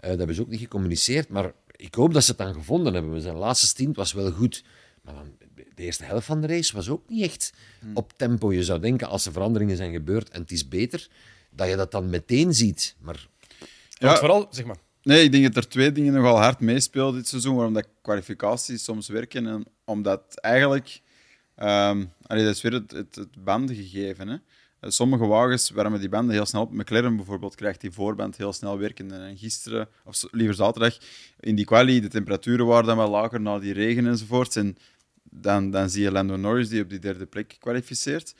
Eh, 0.00 0.08
dat 0.08 0.18
hebben 0.18 0.36
ze 0.36 0.42
ook 0.42 0.48
niet 0.48 0.60
gecommuniceerd. 0.60 1.28
Maar 1.28 1.52
ik 1.76 1.94
hoop 1.94 2.12
dat 2.12 2.24
ze 2.24 2.30
het 2.30 2.38
dan 2.38 2.54
gevonden 2.54 2.94
hebben. 2.94 3.20
Zijn 3.20 3.36
laatste 3.36 3.66
stint 3.66 3.96
was 3.96 4.12
wel 4.12 4.32
goed. 4.32 4.64
Maar 5.02 5.14
dan, 5.14 5.32
de 5.74 5.82
eerste 5.82 6.04
helft 6.04 6.26
van 6.26 6.40
de 6.40 6.46
race 6.46 6.74
was 6.74 6.88
ook 6.88 7.08
niet 7.08 7.22
echt 7.24 7.52
op 7.94 8.12
tempo. 8.16 8.52
Je 8.52 8.64
zou 8.64 8.80
denken, 8.80 9.08
als 9.08 9.26
er 9.26 9.32
veranderingen 9.32 9.76
zijn 9.76 9.92
gebeurd 9.92 10.28
en 10.30 10.40
het 10.40 10.50
is 10.50 10.68
beter, 10.68 11.08
dat 11.50 11.68
je 11.68 11.76
dat 11.76 11.90
dan 11.90 12.10
meteen 12.10 12.54
ziet. 12.54 12.94
Maar 12.98 13.28
Ja. 13.88 14.16
vooral, 14.16 14.46
zeg 14.50 14.64
maar. 14.64 14.76
Nee, 15.08 15.22
ik 15.22 15.32
denk 15.32 15.44
dat 15.44 15.64
er 15.64 15.70
twee 15.70 15.92
dingen 15.92 16.12
nogal 16.12 16.36
hard 16.36 16.60
meespelen 16.60 17.14
dit 17.14 17.28
seizoen, 17.28 17.54
waarom 17.54 17.74
dat 17.74 17.88
kwalificaties 18.02 18.84
soms 18.84 19.08
werken. 19.08 19.46
En 19.46 19.64
omdat 19.84 20.34
eigenlijk, 20.34 21.00
allee, 21.54 22.44
dat 22.44 22.54
is 22.54 22.62
weer 22.62 22.72
het, 22.72 22.90
het, 22.90 23.14
het 23.14 23.44
bandengegeven. 23.44 24.28
Hè. 24.28 24.36
Eh, 24.80 24.90
sommige 24.90 25.26
wagens 25.26 25.70
warmen 25.70 26.00
die 26.00 26.08
banden 26.08 26.34
heel 26.34 26.46
snel 26.46 26.62
op. 26.62 26.72
McLaren 26.72 27.16
bijvoorbeeld 27.16 27.54
krijgt 27.54 27.80
die 27.80 27.90
voorband 27.90 28.36
heel 28.36 28.52
snel 28.52 28.78
werken. 28.78 29.12
En 29.12 29.36
gisteren, 29.36 29.88
of 30.04 30.24
liever 30.30 30.54
zaterdag, 30.54 30.98
in 31.40 31.54
die 31.54 31.64
quali, 31.64 32.00
de 32.00 32.08
temperaturen 32.08 32.66
waren 32.66 32.86
dan 32.86 32.96
wel 32.96 33.10
lager 33.10 33.40
na 33.40 33.58
die 33.58 33.72
regen 33.72 34.06
enzovoort. 34.06 34.56
En 34.56 34.76
dan, 35.30 35.70
dan 35.70 35.90
zie 35.90 36.02
je 36.02 36.12
Lando 36.12 36.36
Norris 36.36 36.68
die 36.68 36.82
op 36.82 36.90
die 36.90 36.98
derde 36.98 37.26
plek 37.26 37.56
kwalificeert. 37.58 38.34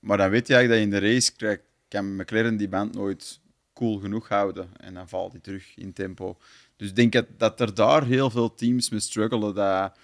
Maar 0.00 0.16
dan 0.16 0.30
weet 0.30 0.46
je 0.46 0.54
eigenlijk 0.54 0.90
dat 0.90 0.94
in 0.94 1.00
de 1.02 1.12
race 1.12 1.32
krijgt, 1.36 1.62
kan 1.88 2.16
McLaren 2.16 2.56
die 2.56 2.68
band 2.68 2.94
nooit 2.94 3.39
cool 3.80 3.98
genoeg 3.98 4.28
houden. 4.28 4.70
En 4.76 4.94
dan 4.94 5.08
valt 5.08 5.32
hij 5.32 5.40
terug 5.40 5.76
in 5.76 5.92
tempo. 5.92 6.38
Dus 6.76 6.88
ik 6.88 6.96
denk 6.96 7.12
dat, 7.12 7.26
dat 7.36 7.60
er 7.60 7.74
daar 7.74 8.04
heel 8.04 8.30
veel 8.30 8.54
teams 8.54 8.90
mee 8.90 9.00
struggelen. 9.00 9.54
Dat, 9.54 9.96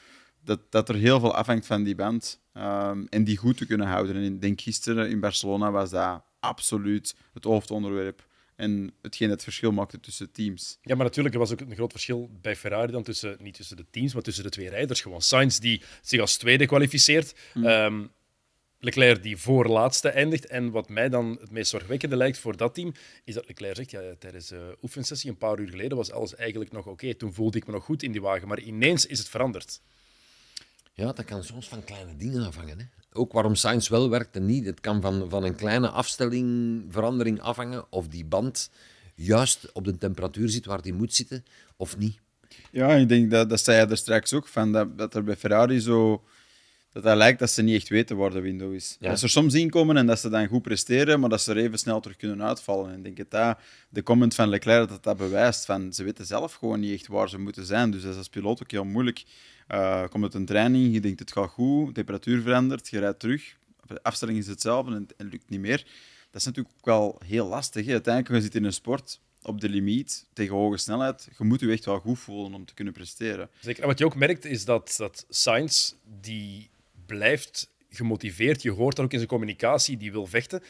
dat, 0.44 0.60
dat 0.70 0.88
er 0.88 0.94
heel 0.94 1.20
veel 1.20 1.34
afhangt 1.34 1.66
van 1.66 1.82
die 1.82 1.94
band. 1.94 2.40
Ehm, 2.52 3.04
en 3.08 3.24
die 3.24 3.36
goed 3.36 3.56
te 3.56 3.66
kunnen 3.66 3.86
houden. 3.86 4.16
En 4.16 4.22
ik 4.22 4.40
denk 4.40 4.60
gisteren 4.60 5.10
in 5.10 5.20
Barcelona 5.20 5.70
was 5.70 5.90
dat 5.90 6.22
absoluut 6.40 7.14
het 7.32 7.44
hoofdonderwerp. 7.44 8.26
En 8.54 8.92
hetgeen 9.02 9.30
het 9.30 9.42
verschil 9.42 9.72
maakte 9.72 10.00
tussen 10.00 10.32
teams. 10.32 10.78
Ja, 10.82 10.94
maar 10.94 11.04
natuurlijk 11.04 11.34
er 11.34 11.40
was 11.40 11.52
ook 11.52 11.60
een 11.60 11.74
groot 11.74 11.92
verschil 11.92 12.30
bij 12.40 12.56
Ferrari 12.56 12.92
dan 12.92 13.02
tussen, 13.02 13.36
niet 13.40 13.54
tussen 13.54 13.76
de 13.76 13.86
teams, 13.90 14.14
maar 14.14 14.22
tussen 14.22 14.44
de 14.44 14.50
twee 14.50 14.68
rijders. 14.68 15.00
Gewoon 15.00 15.22
Sainz 15.22 15.58
die 15.58 15.82
zich 16.02 16.20
als 16.20 16.36
tweede 16.36 16.66
kwalificeert. 16.66 17.34
Mm. 17.54 17.64
Ehm, 17.64 18.04
Leclerc 18.86 19.22
die 19.22 19.36
voorlaatste 19.36 20.08
eindigt. 20.08 20.46
En 20.46 20.70
wat 20.70 20.88
mij 20.88 21.08
dan 21.08 21.38
het 21.40 21.50
meest 21.50 21.70
zorgwekkende 21.70 22.16
lijkt 22.16 22.38
voor 22.38 22.56
dat 22.56 22.74
team, 22.74 22.92
is 23.24 23.34
dat 23.34 23.46
Leclerc 23.46 23.76
zegt, 23.76 23.90
ja, 23.90 24.00
tijdens 24.18 24.46
de 24.46 24.56
uh, 24.56 24.82
oefensessie 24.82 25.30
een 25.30 25.36
paar 25.36 25.58
uur 25.58 25.68
geleden 25.68 25.96
was 25.96 26.10
alles 26.10 26.34
eigenlijk 26.34 26.72
nog 26.72 26.86
oké. 26.86 27.14
Toen 27.14 27.32
voelde 27.32 27.58
ik 27.58 27.66
me 27.66 27.72
nog 27.72 27.84
goed 27.84 28.02
in 28.02 28.12
die 28.12 28.20
wagen, 28.20 28.48
maar 28.48 28.60
ineens 28.60 29.06
is 29.06 29.18
het 29.18 29.28
veranderd. 29.28 29.80
Ja, 30.94 31.12
dat 31.12 31.24
kan 31.24 31.44
soms 31.44 31.68
van 31.68 31.84
kleine 31.84 32.16
dingen 32.16 32.46
afhangen. 32.46 32.78
Hè? 32.78 32.84
Ook 33.12 33.32
waarom 33.32 33.54
Science 33.54 33.90
wel 33.90 34.10
werkt 34.10 34.36
en 34.36 34.46
niet. 34.46 34.64
Het 34.64 34.80
kan 34.80 35.00
van, 35.00 35.30
van 35.30 35.44
een 35.44 35.56
kleine 35.56 35.88
afstelling, 35.88 36.82
verandering 36.88 37.40
afhangen 37.40 37.84
of 37.90 38.08
die 38.08 38.24
band 38.24 38.70
juist 39.14 39.72
op 39.72 39.84
de 39.84 39.98
temperatuur 39.98 40.48
zit 40.48 40.66
waar 40.66 40.82
die 40.82 40.94
moet 40.94 41.14
zitten 41.14 41.44
of 41.76 41.96
niet. 41.96 42.18
Ja, 42.70 42.94
ik 42.94 43.08
denk 43.08 43.30
dat, 43.30 43.50
dat 43.50 43.60
zei 43.60 43.80
je 43.80 43.86
er 43.86 43.96
straks 43.96 44.32
ook 44.32 44.48
van, 44.48 44.72
dat, 44.72 44.98
dat 44.98 45.14
er 45.14 45.24
bij 45.24 45.36
Ferrari 45.36 45.80
zo 45.80 46.24
dat 47.02 47.16
lijkt 47.16 47.38
dat 47.38 47.50
ze 47.50 47.62
niet 47.62 47.74
echt 47.74 47.88
weten 47.88 48.16
waar 48.16 48.30
de 48.30 48.40
window 48.40 48.74
is. 48.74 48.96
Dat 49.00 49.18
ze 49.18 49.24
er 49.24 49.30
soms 49.30 49.54
inkomen 49.54 49.96
en 49.96 50.06
dat 50.06 50.18
ze 50.18 50.28
dan 50.28 50.46
goed 50.46 50.62
presteren, 50.62 51.20
maar 51.20 51.28
dat 51.28 51.40
ze 51.40 51.50
er 51.50 51.56
even 51.56 51.78
snel 51.78 52.00
terug 52.00 52.16
kunnen 52.16 52.42
uitvallen. 52.42 52.92
En 52.92 52.96
ik 52.96 53.04
denk 53.04 53.16
dat, 53.16 53.30
dat 53.30 53.58
de 53.88 54.02
comment 54.02 54.34
van 54.34 54.48
Leclerc 54.48 54.88
dat 54.88 55.02
dat 55.02 55.16
bewijst. 55.16 55.64
Van, 55.64 55.92
ze 55.92 56.04
weten 56.04 56.26
zelf 56.26 56.54
gewoon 56.54 56.80
niet 56.80 56.92
echt 56.92 57.06
waar 57.06 57.28
ze 57.28 57.38
moeten 57.38 57.66
zijn. 57.66 57.90
Dus 57.90 58.02
dat 58.02 58.12
is 58.12 58.18
als 58.18 58.28
piloot 58.28 58.62
ook 58.62 58.70
heel 58.70 58.84
moeilijk. 58.84 59.24
Uh, 59.68 60.04
komt 60.08 60.24
het 60.24 60.34
een 60.34 60.46
training, 60.46 60.92
je 60.92 61.00
denkt 61.00 61.20
het 61.20 61.32
gaat 61.32 61.50
goed, 61.50 61.94
temperatuur 61.94 62.42
verandert, 62.42 62.88
je 62.88 62.98
rijdt 62.98 63.18
terug. 63.18 63.56
De 63.86 64.02
afstelling 64.02 64.38
is 64.38 64.46
hetzelfde 64.46 64.94
en 64.94 65.08
het 65.16 65.32
lukt 65.32 65.50
niet 65.50 65.60
meer. 65.60 65.84
Dat 66.30 66.40
is 66.40 66.44
natuurlijk 66.44 66.74
ook 66.76 66.84
wel 66.84 67.20
heel 67.24 67.46
lastig. 67.46 67.86
Hè. 67.86 67.92
Uiteindelijk, 67.92 68.34
je 68.34 68.40
zit 68.40 68.54
in 68.54 68.64
een 68.64 68.72
sport 68.72 69.20
op 69.42 69.60
de 69.60 69.68
limiet 69.68 70.26
tegen 70.32 70.54
hoge 70.54 70.76
snelheid. 70.76 71.28
Je 71.38 71.44
moet 71.44 71.60
je 71.60 71.70
echt 71.70 71.84
wel 71.84 71.98
goed 71.98 72.18
voelen 72.18 72.54
om 72.54 72.64
te 72.64 72.74
kunnen 72.74 72.92
presteren. 72.92 73.50
Zeker. 73.60 73.82
En 73.82 73.88
wat 73.88 73.98
je 73.98 74.04
ook 74.04 74.16
merkt 74.16 74.44
is 74.44 74.64
dat, 74.64 74.94
dat 74.96 75.26
Sainz, 75.28 75.92
die 76.20 76.70
blijft 77.06 77.70
gemotiveerd. 77.90 78.62
Je 78.62 78.70
hoort 78.70 78.96
dat 78.96 79.04
ook 79.04 79.12
in 79.12 79.18
zijn 79.18 79.30
communicatie, 79.30 79.96
die 79.96 80.12
wil 80.12 80.26
vechten. 80.26 80.62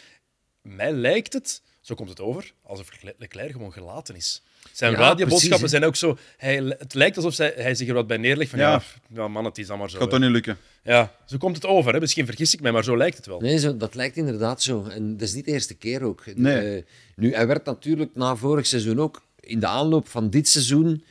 Mij 0.63 0.93
lijkt 0.93 1.33
het, 1.33 1.63
zo 1.81 1.95
komt 1.95 2.09
het 2.09 2.21
over, 2.21 2.53
alsof 2.63 2.91
Leclerc 3.19 3.53
gewoon 3.53 3.73
gelaten 3.73 4.17
is. 4.17 4.43
Zijn 4.73 4.93
ja, 4.93 4.99
radioboodschappen 4.99 5.69
zijn 5.69 5.85
ook 5.85 5.97
zo... 5.97 6.19
Hij, 6.37 6.57
het 6.79 6.95
lijkt 6.95 7.17
alsof 7.17 7.37
hij, 7.37 7.53
hij 7.57 7.75
zich 7.75 7.89
er 7.89 7.95
wat 7.95 8.07
bij 8.07 8.17
neerlegt 8.17 8.51
van 8.51 8.59
ja, 8.59 8.83
ja, 9.15 9.29
man, 9.29 9.45
het 9.45 9.59
is 9.59 9.69
allemaal 9.69 9.89
zo. 9.89 9.99
Gaat 9.99 10.11
toch 10.11 10.19
niet 10.19 10.31
lukken? 10.31 10.59
Ja, 10.83 11.15
zo 11.27 11.37
komt 11.37 11.57
het 11.57 11.67
over. 11.67 11.93
Hè. 11.93 12.01
Misschien 12.01 12.27
vergis 12.27 12.55
ik 12.55 12.61
mij, 12.61 12.73
maar 12.73 12.85
zo 12.85 12.97
lijkt 12.97 13.17
het 13.17 13.27
wel. 13.27 13.41
Nee, 13.41 13.59
zo, 13.59 13.77
dat 13.77 13.95
lijkt 13.95 14.17
inderdaad 14.17 14.63
zo. 14.63 14.85
En 14.85 15.13
dat 15.17 15.29
is 15.29 15.35
niet 15.35 15.45
de 15.45 15.51
eerste 15.51 15.75
keer 15.75 16.03
ook. 16.03 16.23
Nee. 16.35 16.77
Uh, 16.77 16.83
nu, 17.17 17.35
hij 17.35 17.47
werd 17.47 17.65
natuurlijk 17.65 18.11
na 18.15 18.37
vorig 18.37 18.67
seizoen 18.67 19.01
ook, 19.01 19.23
in 19.41 19.61
de 19.61 19.67
aanloop 19.67 20.09
van 20.09 20.31
dit 20.31 20.49
seizoen, 20.49 21.05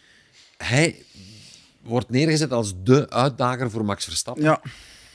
hij 0.58 0.96
wordt 1.82 2.10
neergezet 2.10 2.52
als 2.52 2.74
de 2.84 3.10
uitdager 3.10 3.72
voor 3.72 3.86
Max 3.86 4.06
Verstappen. 4.06 4.44
Ja. 4.44 4.62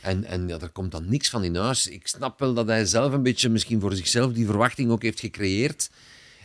En, 0.03 0.25
en 0.25 0.49
ja, 0.49 0.59
er 0.59 0.71
komt 0.71 0.91
dan 0.91 1.09
niks 1.09 1.31
van 1.31 1.45
in 1.45 1.57
huis. 1.57 1.87
Ik 1.89 2.07
snap 2.07 2.39
wel 2.39 2.55
dat 2.55 2.67
hij 2.67 2.85
zelf 2.85 3.13
een 3.13 3.23
beetje 3.23 3.49
misschien 3.49 3.81
voor 3.81 3.95
zichzelf 3.95 4.33
die 4.33 4.47
verwachting 4.47 4.91
ook 4.91 5.03
heeft 5.03 5.21
gecreëerd. 5.21 5.91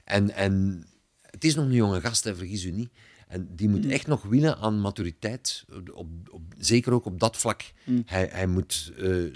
En, 0.04 0.32
en 0.32 0.86
het 1.22 1.44
is 1.44 1.56
nog 1.56 1.66
een 1.66 1.72
jonge 1.72 2.02
gast, 2.02 2.24
hè, 2.24 2.36
vergis 2.36 2.64
u 2.64 2.72
niet. 2.72 2.90
En 3.28 3.48
die 3.56 3.70
moet 3.70 3.84
mm. 3.84 3.90
echt 3.90 4.08
nog 4.08 4.24
winnen 4.24 4.58
aan 4.58 4.82
maturiteit. 4.82 5.66
Op, 5.94 6.08
op, 6.32 6.42
zeker 6.58 6.94
ook 6.94 7.06
op 7.06 7.20
dat 7.20 7.38
vlak. 7.38 7.62
Mm. 7.84 8.04
Hij, 8.06 8.30
hij 8.32 8.48
moet 8.48 8.92
uh, 8.98 9.34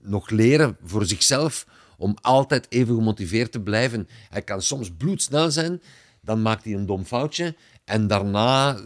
nog 0.00 0.30
leren 0.30 0.76
voor 0.84 1.06
zichzelf 1.06 1.66
om 1.96 2.16
altijd 2.20 2.66
even 2.68 2.94
gemotiveerd 2.94 3.52
te 3.52 3.60
blijven. 3.60 4.08
Hij 4.28 4.42
kan 4.42 4.62
soms 4.62 4.90
bloedsnel 4.96 5.50
zijn, 5.50 5.82
dan 6.20 6.42
maakt 6.42 6.64
hij 6.64 6.74
een 6.74 6.86
dom 6.86 7.04
foutje. 7.04 7.56
En 7.84 8.06
daarna 8.06 8.80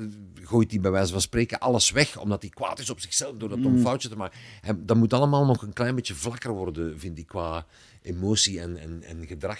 gooit 0.49 0.71
hij 0.71 0.81
bij 0.81 0.91
wijze 0.91 1.13
van 1.13 1.21
spreken 1.21 1.59
alles 1.59 1.91
weg, 1.91 2.19
omdat 2.19 2.43
hij 2.43 2.51
kwaad 2.51 2.79
is 2.79 2.91
op 2.91 3.01
zichzelf 3.01 3.37
door 3.37 3.49
dat 3.49 3.63
dom 3.63 3.73
mm. 3.73 3.81
foutje 3.81 4.09
te 4.09 4.17
maken. 4.17 4.39
En 4.63 4.87
dat 4.87 4.97
moet 4.97 5.13
allemaal 5.13 5.47
nog 5.47 5.63
een 5.63 5.73
klein 5.73 5.95
beetje 5.95 6.15
vlakker 6.15 6.51
worden, 6.51 6.99
vind 6.99 7.19
ik, 7.19 7.27
qua 7.27 7.67
emotie 8.03 8.61
en, 8.61 8.77
en, 8.77 9.03
en 9.03 9.27
gedrag. 9.27 9.59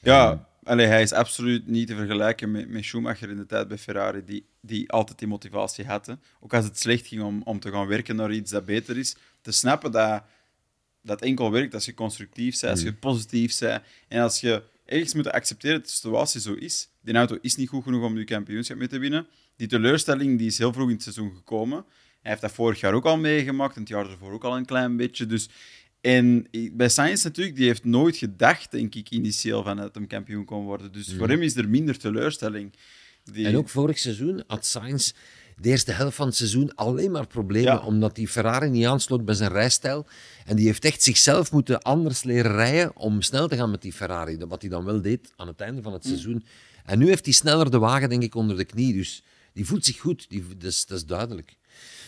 Ja, 0.00 0.48
allee, 0.62 0.86
hij 0.86 1.02
is 1.02 1.12
absoluut 1.12 1.66
niet 1.66 1.86
te 1.86 1.94
vergelijken 1.94 2.50
met, 2.50 2.68
met 2.68 2.84
Schumacher 2.84 3.30
in 3.30 3.36
de 3.36 3.46
tijd 3.46 3.68
bij 3.68 3.78
Ferrari, 3.78 4.24
die, 4.24 4.46
die 4.60 4.90
altijd 4.90 5.18
die 5.18 5.28
motivatie 5.28 5.84
had. 5.84 6.06
Hè. 6.06 6.14
Ook 6.40 6.54
als 6.54 6.64
het 6.64 6.78
slecht 6.78 7.06
ging 7.06 7.22
om, 7.22 7.42
om 7.42 7.60
te 7.60 7.70
gaan 7.70 7.86
werken 7.86 8.16
naar 8.16 8.32
iets 8.32 8.50
dat 8.50 8.64
beter 8.64 8.98
is, 8.98 9.16
te 9.40 9.52
snappen 9.52 9.92
dat 9.92 10.22
dat 11.02 11.22
enkel 11.22 11.50
werkt 11.50 11.74
als 11.74 11.84
je 11.84 11.94
constructief 11.94 12.60
bent, 12.60 12.72
als 12.72 12.82
je 12.82 12.90
mm. 12.90 12.98
positief 12.98 13.58
bent 13.58 13.82
en 14.08 14.22
als 14.22 14.40
je 14.40 14.62
ergens 14.86 15.14
moet 15.14 15.30
accepteren 15.30 15.76
dat 15.76 15.86
de 15.86 15.92
situatie 15.92 16.40
zo 16.40 16.52
is. 16.52 16.88
Die 17.00 17.14
auto 17.14 17.38
is 17.40 17.56
niet 17.56 17.68
goed 17.68 17.82
genoeg 17.82 18.04
om 18.04 18.18
je 18.18 18.24
kampioenschap 18.24 18.76
mee 18.76 18.88
te 18.88 18.98
winnen 18.98 19.26
die 19.56 19.66
teleurstelling 19.66 20.38
die 20.38 20.46
is 20.46 20.58
heel 20.58 20.72
vroeg 20.72 20.88
in 20.88 20.94
het 20.94 21.02
seizoen 21.02 21.34
gekomen. 21.34 21.84
Hij 22.20 22.30
heeft 22.30 22.40
dat 22.40 22.52
vorig 22.52 22.80
jaar 22.80 22.94
ook 22.94 23.04
al 23.04 23.16
meegemaakt 23.16 23.74
en 23.74 23.80
het 23.80 23.88
jaar 23.88 24.10
ervoor 24.10 24.32
ook 24.32 24.44
al 24.44 24.56
een 24.56 24.64
klein 24.64 24.96
beetje. 24.96 25.26
Dus, 25.26 25.48
en 26.00 26.46
bij 26.72 26.88
Sainz 26.88 27.24
natuurlijk, 27.24 27.56
die 27.56 27.66
heeft 27.66 27.84
nooit 27.84 28.16
gedacht, 28.16 28.70
denk 28.70 28.94
ik, 28.94 29.10
initieel 29.10 29.62
van 29.62 29.76
dat 29.76 29.94
hem 29.94 30.06
kampioen 30.06 30.44
kon 30.44 30.64
worden. 30.64 30.92
Dus 30.92 31.06
voor 31.06 31.26
mhm. 31.26 31.30
hem 31.30 31.42
is 31.42 31.56
er 31.56 31.68
minder 31.68 31.98
teleurstelling. 31.98 32.72
Die... 33.24 33.46
En 33.46 33.56
ook 33.56 33.68
vorig 33.68 33.98
seizoen 33.98 34.42
had 34.46 34.66
Sainz 34.66 35.12
de 35.60 35.68
eerste 35.68 35.92
helft 35.92 36.16
van 36.16 36.26
het 36.26 36.36
seizoen 36.36 36.74
alleen 36.74 37.10
maar 37.10 37.26
problemen, 37.26 37.82
omdat 37.82 38.14
die 38.14 38.28
Ferrari 38.28 38.68
niet 38.68 38.86
aansloot 38.86 39.24
bij 39.24 39.34
zijn 39.34 39.50
rijstijl. 39.50 40.06
En 40.44 40.56
die 40.56 40.66
heeft 40.66 40.84
echt 40.84 41.02
zichzelf 41.02 41.52
moeten 41.52 41.82
anders 41.82 42.22
leren 42.22 42.52
rijden 42.52 42.96
om 42.96 43.22
snel 43.22 43.48
te 43.48 43.56
gaan 43.56 43.70
met 43.70 43.82
die 43.82 43.92
Ferrari. 43.92 44.36
Wat 44.38 44.60
hij 44.60 44.70
dan 44.70 44.84
wel 44.84 45.00
deed 45.00 45.32
aan 45.36 45.46
het 45.46 45.60
einde 45.60 45.82
van 45.82 45.92
het 45.92 46.02
mhm. 46.02 46.12
seizoen. 46.12 46.44
En 46.84 46.98
nu 46.98 47.06
heeft 47.06 47.24
hij 47.24 47.34
sneller 47.34 47.70
de 47.70 47.78
wagen, 47.78 48.08
denk 48.08 48.22
ik, 48.22 48.34
onder 48.34 48.56
de 48.56 48.64
knie. 48.64 48.92
Dus 48.92 49.22
die 49.52 49.66
voelt 49.66 49.84
zich 49.84 49.98
goed, 49.98 50.26
die, 50.28 50.44
dat, 50.56 50.70
is, 50.70 50.86
dat 50.86 50.98
is 50.98 51.06
duidelijk. 51.06 51.56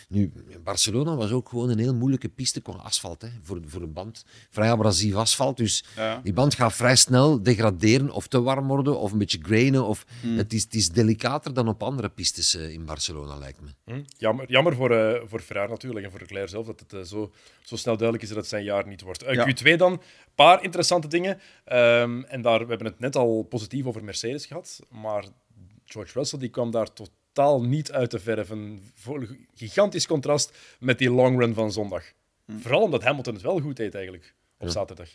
Nu, 0.08 0.32
Barcelona 0.64 1.16
was 1.16 1.30
ook 1.30 1.48
gewoon 1.48 1.70
een 1.70 1.78
heel 1.78 1.94
moeilijke 1.94 2.28
piste 2.28 2.60
qua 2.60 2.72
asfalt 2.72 3.22
hè, 3.22 3.28
voor, 3.42 3.60
voor 3.66 3.82
een 3.82 3.92
band. 3.92 4.24
Vrij 4.50 4.70
abrasief 4.70 5.14
asfalt, 5.14 5.56
dus 5.56 5.84
die 6.22 6.32
band 6.32 6.54
gaat 6.54 6.74
vrij 6.74 6.96
snel 6.96 7.42
degraderen 7.42 8.10
of 8.10 8.26
te 8.26 8.42
warm 8.42 8.66
worden 8.66 8.98
of 8.98 9.12
een 9.12 9.18
beetje 9.18 9.38
grainen. 9.42 9.84
Of, 9.84 10.04
hmm. 10.20 10.36
het, 10.36 10.52
is, 10.52 10.62
het 10.62 10.74
is 10.74 10.88
delicater 10.88 11.54
dan 11.54 11.68
op 11.68 11.82
andere 11.82 12.08
pistes 12.08 12.54
uh, 12.54 12.70
in 12.70 12.84
Barcelona, 12.84 13.36
lijkt 13.36 13.60
me. 13.60 13.68
Hmm. 13.84 14.04
Jammer, 14.18 14.50
jammer 14.50 14.74
voor, 14.74 14.90
uh, 14.90 15.20
voor 15.24 15.40
Ferrari 15.40 15.70
natuurlijk 15.70 16.04
en 16.04 16.10
voor 16.10 16.20
Leclerc 16.20 16.48
zelf 16.48 16.66
dat 16.66 16.80
het 16.80 16.92
uh, 16.92 17.00
zo, 17.00 17.32
zo 17.60 17.76
snel 17.76 17.96
duidelijk 17.96 18.22
is 18.22 18.28
dat 18.28 18.38
het 18.38 18.48
zijn 18.48 18.64
jaar 18.64 18.86
niet 18.86 19.00
wordt. 19.00 19.24
Q2 19.24 19.76
dan, 19.76 19.92
een 19.92 20.00
paar 20.34 20.62
interessante 20.62 21.08
dingen. 21.08 21.40
Um, 21.72 22.24
en 22.24 22.42
daar, 22.42 22.58
we 22.58 22.68
hebben 22.68 22.86
het 22.86 22.98
net 22.98 23.16
al 23.16 23.42
positief 23.42 23.86
over 23.86 24.04
Mercedes 24.04 24.46
gehad, 24.46 24.80
maar 24.90 25.24
George 25.84 26.12
Russell 26.18 26.38
die 26.38 26.48
kwam 26.48 26.70
daar 26.70 26.92
tot 26.92 27.10
totaal 27.38 27.62
niet 27.62 27.92
uit 27.92 28.10
te 28.10 28.18
verven. 28.18 28.80
Gigantisch 29.54 30.06
contrast 30.06 30.52
met 30.80 30.98
die 30.98 31.10
long 31.10 31.38
run 31.38 31.54
van 31.54 31.72
zondag. 31.72 32.02
Hm. 32.44 32.58
Vooral 32.58 32.82
omdat 32.82 33.02
Hamilton 33.02 33.34
het 33.34 33.42
wel 33.42 33.60
goed 33.60 33.76
deed 33.76 33.94
eigenlijk 33.94 34.34
op 34.58 34.68
zaterdag. 34.68 35.08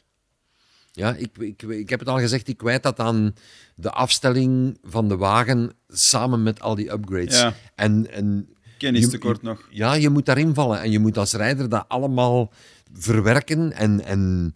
Ja, 0.92 1.16
ik, 1.16 1.38
ik, 1.38 1.62
ik 1.62 1.90
heb 1.90 2.00
het 2.00 2.10
al 2.10 2.20
gezegd, 2.20 2.48
ik 2.48 2.58
kwijt 2.58 2.84
dat 2.84 3.00
aan 3.00 3.36
de 3.76 3.90
afstelling 3.90 4.78
van 4.84 5.08
de 5.08 5.18
wagen 5.18 5.72
samen 5.88 6.44
met 6.44 6.62
al 6.62 6.76
die 6.76 6.92
upgrades. 6.92 7.40
Ja. 7.40 7.54
En, 7.76 8.12
en 8.12 8.50
Kennistekort 8.78 9.42
nog. 9.42 9.68
Ja, 9.70 9.94
je 9.94 10.10
moet 10.10 10.26
daarin 10.26 10.54
vallen 10.54 10.82
en 10.82 10.92
je 10.92 11.00
moet 11.00 11.18
als 11.18 11.34
rijder 11.34 11.70
dat 11.70 11.86
allemaal 11.88 12.52
verwerken 12.94 13.72
en, 13.72 14.06
en 14.06 14.56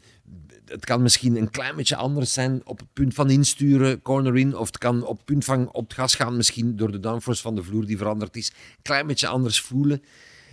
het 0.69 0.85
kan 0.85 1.01
misschien 1.01 1.35
een 1.35 1.49
klein 1.49 1.75
beetje 1.75 1.95
anders 1.95 2.33
zijn 2.33 2.61
op 2.63 2.79
het 2.79 2.93
punt 2.93 3.13
van 3.13 3.29
insturen, 3.29 4.01
corner 4.01 4.37
in, 4.37 4.55
of 4.55 4.67
het 4.67 4.77
kan 4.77 5.05
op 5.05 5.17
het 5.17 5.25
punt 5.25 5.45
van 5.45 5.71
op 5.71 5.83
het 5.83 5.93
gas 5.93 6.15
gaan, 6.15 6.37
misschien 6.37 6.75
door 6.75 6.91
de 6.91 6.99
downforce 6.99 7.41
van 7.41 7.55
de 7.55 7.63
vloer 7.63 7.85
die 7.85 7.97
veranderd 7.97 8.35
is, 8.35 8.47
een 8.47 8.81
klein 8.81 9.07
beetje 9.07 9.27
anders 9.27 9.61
voelen. 9.61 10.03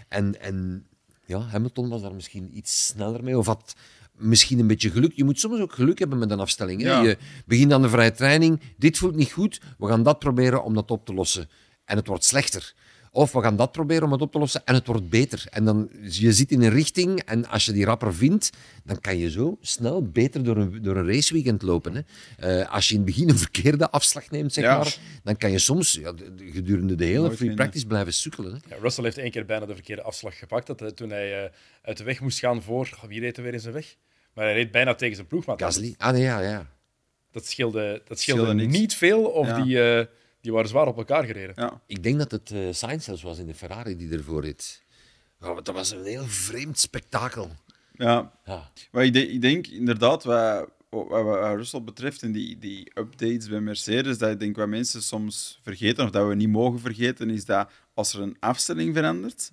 En, 0.09 0.41
en 0.41 0.87
ja, 1.27 1.41
Hamilton 1.41 1.89
was 1.89 2.03
daar 2.03 2.15
misschien 2.15 2.57
iets 2.57 2.87
sneller 2.87 3.25
mee, 3.25 3.39
of 3.39 3.47
had 3.47 3.75
misschien 4.17 4.59
een 4.59 4.67
beetje 4.67 4.91
geluk. 4.91 5.13
Je 5.13 5.25
moet 5.25 5.41
soms 5.41 5.61
ook 5.61 5.73
geluk 5.73 5.99
hebben 5.99 6.19
met 6.19 6.31
een 6.31 6.41
afstelling. 6.41 6.83
Hè? 6.83 6.89
Ja. 6.89 7.03
Je 7.03 7.19
begint 7.47 7.73
aan 7.73 7.83
de 7.83 7.89
vrije 7.89 8.13
training, 8.13 8.61
dit 8.77 8.99
voelt 8.99 9.15
niet 9.15 9.33
goed, 9.33 9.61
we 9.79 9.87
gaan 9.87 10.03
dat 10.03 10.19
proberen 10.19 10.65
om 10.65 10.75
dat 10.75 10.91
op 10.91 11.07
te 11.07 11.15
lossen. 11.15 11.49
En 11.85 11.97
het 11.97 12.07
wordt 12.07 12.25
slechter. 12.25 12.75
Of 13.17 13.33
we 13.33 13.41
gaan 13.41 13.57
dat 13.57 13.73
proberen 13.73 14.03
om 14.05 14.13
het 14.13 14.21
op 14.21 14.33
te 14.33 14.39
lossen 14.39 14.63
en 14.65 14.75
het 14.75 14.87
wordt 14.87 15.09
beter. 15.09 15.45
En 15.51 15.65
dan, 15.65 15.91
je 16.09 16.33
zit 16.33 16.51
in 16.51 16.63
een 16.63 16.71
richting 16.71 17.21
en 17.21 17.47
als 17.49 17.65
je 17.65 17.73
die 17.73 17.85
rapper 17.85 18.15
vindt, 18.15 18.51
dan 18.85 19.01
kan 19.01 19.19
je 19.19 19.31
zo 19.31 19.59
snel 19.61 20.03
beter 20.03 20.45
door 20.45 20.57
een, 20.57 20.83
door 20.83 20.97
een 20.97 21.07
raceweekend 21.07 21.63
lopen. 21.63 21.95
Hè. 21.95 22.01
Eh, 22.61 22.73
als 22.73 22.89
je 22.89 22.95
in 22.95 23.01
het 23.01 23.09
begin 23.11 23.29
een 23.29 23.39
verkeerde 23.39 23.91
afslag 23.91 24.31
neemt, 24.31 24.53
zeg 24.53 24.65
Ja. 24.65 24.77
maar, 24.79 24.97
dan 25.23 25.37
kan 25.37 25.51
je 25.51 25.59
soms 25.59 25.93
ja, 25.93 26.13
de- 26.13 26.35
de- 26.35 26.51
gedurende 26.51 26.95
de 26.95 27.05
hele 27.05 27.17
Nooit 27.17 27.27
free 27.27 27.39
vinden. 27.39 27.57
practice 27.57 27.87
blijven 27.87 28.13
sukkelen. 28.15 28.53
Hè. 28.53 28.75
Ja, 28.75 28.81
Russell 28.83 29.05
heeft 29.05 29.19
één 29.19 29.31
keer 29.31 29.45
bijna 29.47 29.67
de 29.67 29.75
verkeerde 29.75 30.03
afslag 30.03 30.39
gepakt. 30.39 30.67
Dat, 30.67 30.81
hij- 30.81 30.93
toen 30.93 31.11
hij 31.11 31.45
eh, 31.45 31.51
uit 31.83 31.97
de 31.97 32.05
weg 32.05 32.21
moest 32.21 32.39
gaan 32.39 32.63
voor... 32.63 32.89
oh, 33.03 33.09
wie 33.09 33.21
reed 33.21 33.37
er 33.37 33.43
weer 33.43 33.53
in 33.55 33.61
zijn 33.61 33.75
weg? 33.75 33.97
Maar 34.35 34.45
hij 34.45 34.55
reed 34.55 34.71
bijna 34.71 34.95
tegen 34.95 35.15
zijn 35.15 35.27
ploegmaat. 35.27 35.61
Gasly. 35.63 35.95
Ah, 35.99 36.13
nee, 36.13 36.23
ja, 36.23 36.41
ja. 36.41 36.67
Dat 37.33 37.47
scheelde, 37.47 38.03
dat 38.05 38.21
scheelde, 38.21 38.55
niet 38.55 38.95
veel, 38.95 39.23
of 39.25 39.47
Ja. 39.47 39.63
die, 39.63 39.83
eh, 39.83 40.07
die 40.45 40.53
waren 40.53 40.69
zwaar 40.69 40.87
op 40.87 40.97
elkaar 40.97 41.25
gereden. 41.25 41.55
Ja. 41.57 41.81
Ik 41.87 42.03
denk 42.03 42.19
dat 42.19 42.31
het 42.31 42.51
eh 42.51 42.69
Sainz 42.71 43.05
zelfs 43.05 43.23
was 43.23 43.39
in 43.39 43.47
de 43.47 43.55
Ferrari 43.55 43.97
die 43.97 44.13
ervoor 44.13 44.43
reed. 44.43 44.83
Dat 45.39 45.75
was 45.75 45.91
een 45.91 46.05
heel 46.05 46.27
vreemd 46.27 46.79
spektakel. 46.79 47.51
ja. 47.93 48.33
Ja. 48.45 48.71
Maar 48.91 49.05
ik, 49.05 49.13
denk, 49.13 49.29
ik 49.29 49.41
denk 49.41 49.67
inderdaad, 49.67 50.25
wat, 50.25 50.69
wat, 50.91 51.09
wat, 51.09 51.25
wat 51.25 51.57
Russell 51.57 51.83
betreft 51.83 52.23
en 52.23 52.33
die, 52.33 52.59
die 52.59 52.91
updates 52.95 53.49
bij 53.49 53.61
Mercedes, 53.61 54.19
dat 54.19 54.31
ik 54.31 54.39
denk 54.39 54.57
wat 54.57 54.69
mensen 54.69 55.03
soms 55.03 55.61
vergeten, 55.63 56.05
of 56.05 56.11
dat 56.11 56.29
we 56.29 56.35
niet 56.35 56.49
mogen 56.49 56.81
vergeten, 56.81 57.31
is 57.31 57.45
dat 57.45 57.71
als 57.95 58.15
er 58.15 58.21
een 58.21 58.37
afstelling 58.41 58.95
verandert, 58.95 59.51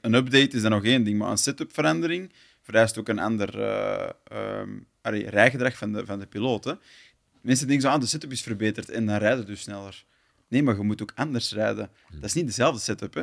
een 0.00 0.14
update 0.14 0.56
is 0.56 0.62
dan 0.62 0.70
nog 0.70 0.84
één 0.84 1.04
ding, 1.04 1.18
maar 1.18 1.30
een 1.30 1.38
setup-verandering 1.38 2.32
vereist 2.62 2.98
ook 2.98 3.08
een 3.08 3.18
ander 3.18 3.62
eh, 3.62 4.10
ehm, 4.24 4.70
allee, 5.00 5.28
rijgedrag 5.28 5.76
van 5.76 5.92
de, 5.92 6.06
van 6.06 6.18
de 6.18 6.26
piloot. 6.26 6.76
Mensen 7.40 7.66
denken 7.66 7.88
zo, 7.88 7.94
ah, 7.94 8.00
de 8.00 8.06
setup 8.06 8.32
is 8.32 8.42
verbeterd 8.42 8.90
en 8.90 9.06
dan 9.06 9.16
rijden 9.16 9.46
dus 9.46 9.60
sneller. 9.60 10.04
Nee, 10.48 10.62
maar 10.62 10.76
je 10.76 10.82
moet 10.82 11.02
ook 11.02 11.12
anders 11.14 11.52
rijden. 11.52 11.90
Dat 12.12 12.24
is 12.24 12.34
niet 12.34 12.46
dezelfde 12.46 12.80
setup. 12.80 13.14
Hè. 13.14 13.22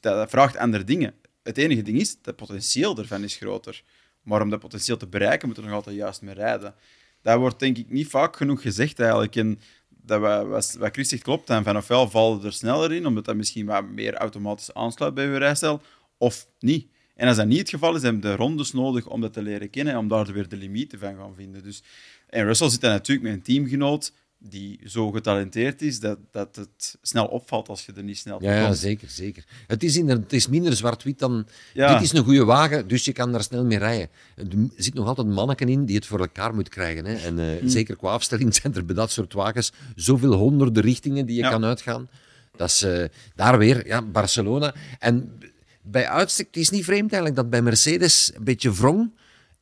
Dat, 0.00 0.14
dat 0.14 0.30
vraagt 0.30 0.56
andere 0.56 0.84
dingen. 0.84 1.14
Het 1.42 1.58
enige 1.58 1.82
ding 1.82 1.98
is, 1.98 2.16
het 2.22 2.36
potentieel 2.36 2.98
ervan 2.98 3.24
is 3.24 3.36
groter. 3.36 3.82
Maar 4.22 4.42
om 4.42 4.50
dat 4.50 4.60
potentieel 4.60 4.96
te 4.96 5.06
bereiken, 5.06 5.48
moet 5.48 5.56
er 5.56 5.62
nog 5.62 5.72
altijd 5.72 5.96
juist 5.96 6.22
mee 6.22 6.34
rijden. 6.34 6.74
Dat 7.22 7.38
wordt 7.38 7.58
denk 7.58 7.78
ik 7.78 7.90
niet 7.90 8.08
vaak 8.08 8.36
genoeg 8.36 8.62
gezegd 8.62 9.00
eigenlijk. 9.00 9.36
En 9.36 9.60
dat 9.88 10.20
wat, 10.20 10.74
wat, 10.74 10.92
Chris 10.92 11.08
zegt 11.08 11.22
klopt. 11.22 11.50
En 11.50 11.64
van 11.64 11.76
ofwel 11.76 12.10
vallen 12.10 12.44
er 12.44 12.52
sneller 12.52 12.92
in, 12.92 13.06
omdat 13.06 13.24
dat 13.24 13.36
misschien 13.36 13.66
wat 13.66 13.88
meer 13.88 14.14
automatisch 14.14 14.74
aansluit 14.74 15.14
bij 15.14 15.24
je 15.24 15.36
rijstijl, 15.36 15.82
of 16.18 16.46
niet. 16.58 16.88
En 17.14 17.28
als 17.28 17.36
dat 17.36 17.46
niet 17.46 17.58
het 17.58 17.68
geval 17.68 17.96
is, 17.96 18.02
hebben 18.02 18.20
de 18.20 18.36
rondes 18.36 18.72
nodig 18.72 19.06
om 19.06 19.20
dat 19.20 19.32
te 19.32 19.42
leren 19.42 19.70
kennen 19.70 19.92
en 19.92 19.98
om 19.98 20.08
daar 20.08 20.32
weer 20.32 20.48
de 20.48 20.56
limieten 20.56 20.98
van 20.98 21.16
gaan 21.16 21.34
vinden. 21.34 21.62
Dus, 21.62 21.82
en 22.30 22.44
Russell 22.44 22.68
zit 22.70 22.80
daar 22.80 22.90
natuurlijk 22.92 23.26
met 23.28 23.36
een 23.36 23.42
teamgenoot 23.42 24.12
die 24.42 24.80
zo 24.86 25.10
getalenteerd 25.10 25.82
is 25.82 26.00
dat, 26.00 26.18
dat 26.30 26.56
het 26.56 26.98
snel 27.02 27.26
opvalt 27.26 27.68
als 27.68 27.86
je 27.86 27.92
er 27.96 28.02
niet 28.02 28.18
snel 28.18 28.42
Ja, 28.42 28.54
ja, 28.54 28.72
zeker, 28.72 29.08
zeker. 29.10 29.44
Het 29.66 29.82
is, 29.82 29.96
inderdaad- 29.96 30.24
het 30.24 30.32
is 30.32 30.48
minder 30.48 30.76
zwart-wit 30.76 31.18
dan... 31.18 31.46
Ja. 31.74 31.92
Dit 31.92 32.02
is 32.02 32.12
een 32.12 32.24
goede 32.24 32.44
wagen, 32.44 32.88
dus 32.88 33.04
je 33.04 33.12
kan 33.12 33.32
daar 33.32 33.42
snel 33.42 33.64
mee 33.64 33.78
rijden. 33.78 34.08
Er 34.36 34.46
zit 34.76 34.94
nog 34.94 35.06
altijd 35.06 35.26
een 35.26 35.32
manneken 35.32 35.68
in 35.68 35.84
die 35.84 35.96
het 35.96 36.06
voor 36.06 36.20
elkaar 36.20 36.54
moet 36.54 36.68
krijgen. 36.68 37.04
Hè. 37.04 37.14
En 37.14 37.38
eh, 37.38 37.60
Hm. 37.60 37.68
zeker 37.68 37.96
qua 37.96 38.10
afstelling 38.10 38.54
zijn 38.60 38.74
er 38.74 38.84
bij 38.84 38.94
dat 38.94 39.10
soort 39.10 39.32
wagens 39.32 39.72
zoveel 39.94 40.32
honderden 40.32 40.82
richtingen 40.82 41.26
die 41.26 41.36
je 41.36 41.42
Ja. 41.42 41.50
kan 41.50 41.64
uitgaan. 41.64 42.08
Dat 42.56 42.68
is 42.68 42.82
eh, 42.82 43.04
daar 43.34 43.58
weer, 43.58 43.86
ja, 43.86 44.02
Barcelona. 44.02 44.74
En 44.98 45.38
bij 45.82 46.08
uitstek, 46.08 46.46
het 46.46 46.56
is 46.56 46.70
niet 46.70 46.84
vreemd 46.84 47.12
eigenlijk 47.12 47.36
dat 47.36 47.50
bij 47.50 47.62
Mercedes 47.62 48.30
een 48.34 48.44
beetje 48.44 48.72
wrong 48.72 49.10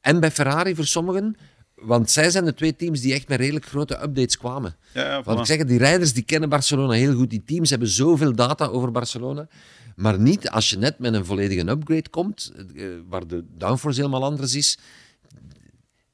en 0.01 0.21
bij 0.21 0.31
Ferrari 0.31 0.75
voor 0.75 0.87
sommigen. 0.87 1.37
Want 1.81 2.11
zij 2.11 2.31
zijn 2.31 2.45
de 2.45 2.55
twee 2.55 2.77
teams 2.77 3.01
die 3.01 3.15
echt 3.15 3.29
met 3.29 3.41
redelijk 3.41 3.67
grote 3.67 4.03
updates 4.03 4.39
kwamen. 4.39 4.77
Ja, 4.95 5.05
ja, 5.05 5.23
Want 5.23 5.39
ik 5.39 5.47
zeg, 5.47 5.59
het, 5.59 5.69
die 5.69 5.79
rijders 5.79 6.13
die 6.13 6.23
kennen 6.23 6.49
Barcelona 6.49 6.93
heel 6.93 7.15
goed. 7.15 7.31
Die 7.31 7.45
teams 7.45 7.71
hebben 7.71 7.89
zoveel 7.89 8.35
data 8.35 8.67
over 8.67 8.91
Barcelona. 8.91 9.49
Maar 9.97 10.21
niet 10.21 10.51
als 10.51 10.71
je 10.71 10.77
net 10.77 10.99
met 10.99 11.15
een 11.15 11.25
volledige 11.25 11.69
upgrade 11.71 12.09
komt, 12.11 12.53
eh, 12.77 12.87
waar 13.09 13.27
de 13.27 13.45
downforce 13.57 14.01
helemaal 14.01 14.25
anders 14.25 14.55
is. 14.55 14.79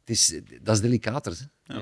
Het 0.01 0.11
is 0.11 0.41
dat 0.63 0.75
is 0.75 0.81
delicater. 0.83 1.49
hè. 1.67 1.79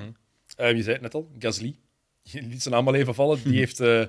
Eh, 0.56 0.76
je 0.76 0.82
zei 0.82 0.92
het 0.92 1.02
net 1.02 1.14
al, 1.14 1.30
Gasly. 1.38 1.76
Je 2.22 2.42
liet 2.42 2.62
zijn 2.62 2.74
naam 2.74 2.86
al 2.86 2.94
even 2.94 3.14
vallen. 3.14 3.42
Die 3.42 3.58
heeft 3.64 3.80
eh, 3.80 4.04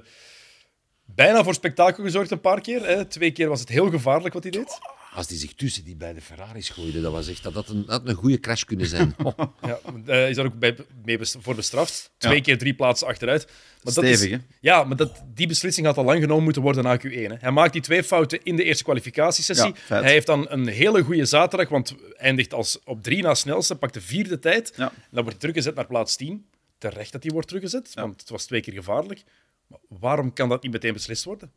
bijna 1.05 1.43
voor 1.43 1.53
spektakel 1.53 2.03
gezorgd 2.03 2.31
een 2.31 2.41
paar 2.41 2.61
keer. 2.61 2.85
Hè. 2.85 3.05
Twee 3.05 3.31
keer 3.31 3.49
was 3.49 3.59
het 3.59 3.69
heel 3.69 3.89
gevaarlijk 3.89 4.33
wat 4.33 4.43
hij 4.43 4.51
deed. 4.51 4.79
Als 5.15 5.27
die 5.27 5.37
zich 5.37 5.53
tussen 5.53 5.83
die 5.83 5.95
beide 5.95 6.21
Ferraris 6.21 6.69
gooide, 6.69 7.01
dat 7.01 7.11
was 7.11 7.27
echt 7.27 7.43
dat 7.43 7.53
had 7.53 7.69
een, 7.69 7.81
dat 7.85 7.89
had 7.89 8.07
een 8.07 8.15
goede 8.15 8.39
crash 8.39 8.63
kunnen 8.63 8.85
zijn. 8.87 9.15
Oh. 9.23 9.39
Ja, 9.61 9.79
eh, 10.05 10.29
is 10.29 10.35
daar 10.35 10.45
ook 10.45 10.59
bij, 10.59 10.75
mee 11.05 11.17
voor 11.21 11.55
bestraft. 11.55 12.11
Twee 12.17 12.35
Ja. 12.35 12.41
keer 12.41 12.57
drie 12.57 12.73
plaatsen 12.73 13.07
achteruit. 13.07 13.45
Maar 13.45 13.93
dat 13.93 14.03
Stevig, 14.03 14.25
is, 14.25 14.31
hè? 14.31 14.37
Ja, 14.59 14.83
maar 14.83 14.97
dat, 14.97 15.23
die 15.33 15.47
beslissing 15.47 15.85
had 15.85 15.97
al 15.97 16.03
lang 16.03 16.19
genomen 16.21 16.43
moeten 16.43 16.61
worden 16.61 16.83
na 16.83 16.97
Q1. 16.97 17.03
Hè. 17.11 17.35
Hij 17.39 17.51
maakt 17.51 17.73
die 17.73 17.81
twee 17.81 18.03
fouten 18.03 18.43
in 18.43 18.55
de 18.55 18.63
eerste 18.63 18.83
kwalificatiesessie. 18.83 19.73
Ja, 19.89 20.01
hij 20.01 20.11
heeft 20.11 20.27
dan 20.27 20.45
een 20.49 20.67
hele 20.67 21.03
goede 21.03 21.25
zaterdag, 21.25 21.69
want 21.69 21.95
eindigt 22.17 22.53
als 22.53 22.79
op 22.85 23.03
drie 23.03 23.21
na 23.23 23.33
snelste, 23.33 23.75
pakt 23.75 23.93
de 23.93 24.01
vierde 24.01 24.39
tijd. 24.39 24.73
Ja. 24.75 24.83
En 24.89 24.93
dan 24.95 25.23
wordt 25.23 25.29
hij 25.29 25.37
teruggezet 25.39 25.75
naar 25.75 25.85
plaats 25.87 26.15
10. 26.15 26.45
Terecht 26.77 27.11
dat 27.11 27.23
hij 27.23 27.31
wordt 27.31 27.47
teruggezet, 27.47 27.91
Ja. 27.93 28.01
want 28.01 28.19
het 28.19 28.29
was 28.29 28.45
twee 28.45 28.61
keer 28.61 28.73
gevaarlijk. 28.73 29.23
Maar 29.67 29.79
waarom 29.87 30.33
kan 30.33 30.49
dat 30.49 30.63
niet 30.63 30.71
meteen 30.71 30.93
beslist 30.93 31.23
worden? 31.23 31.51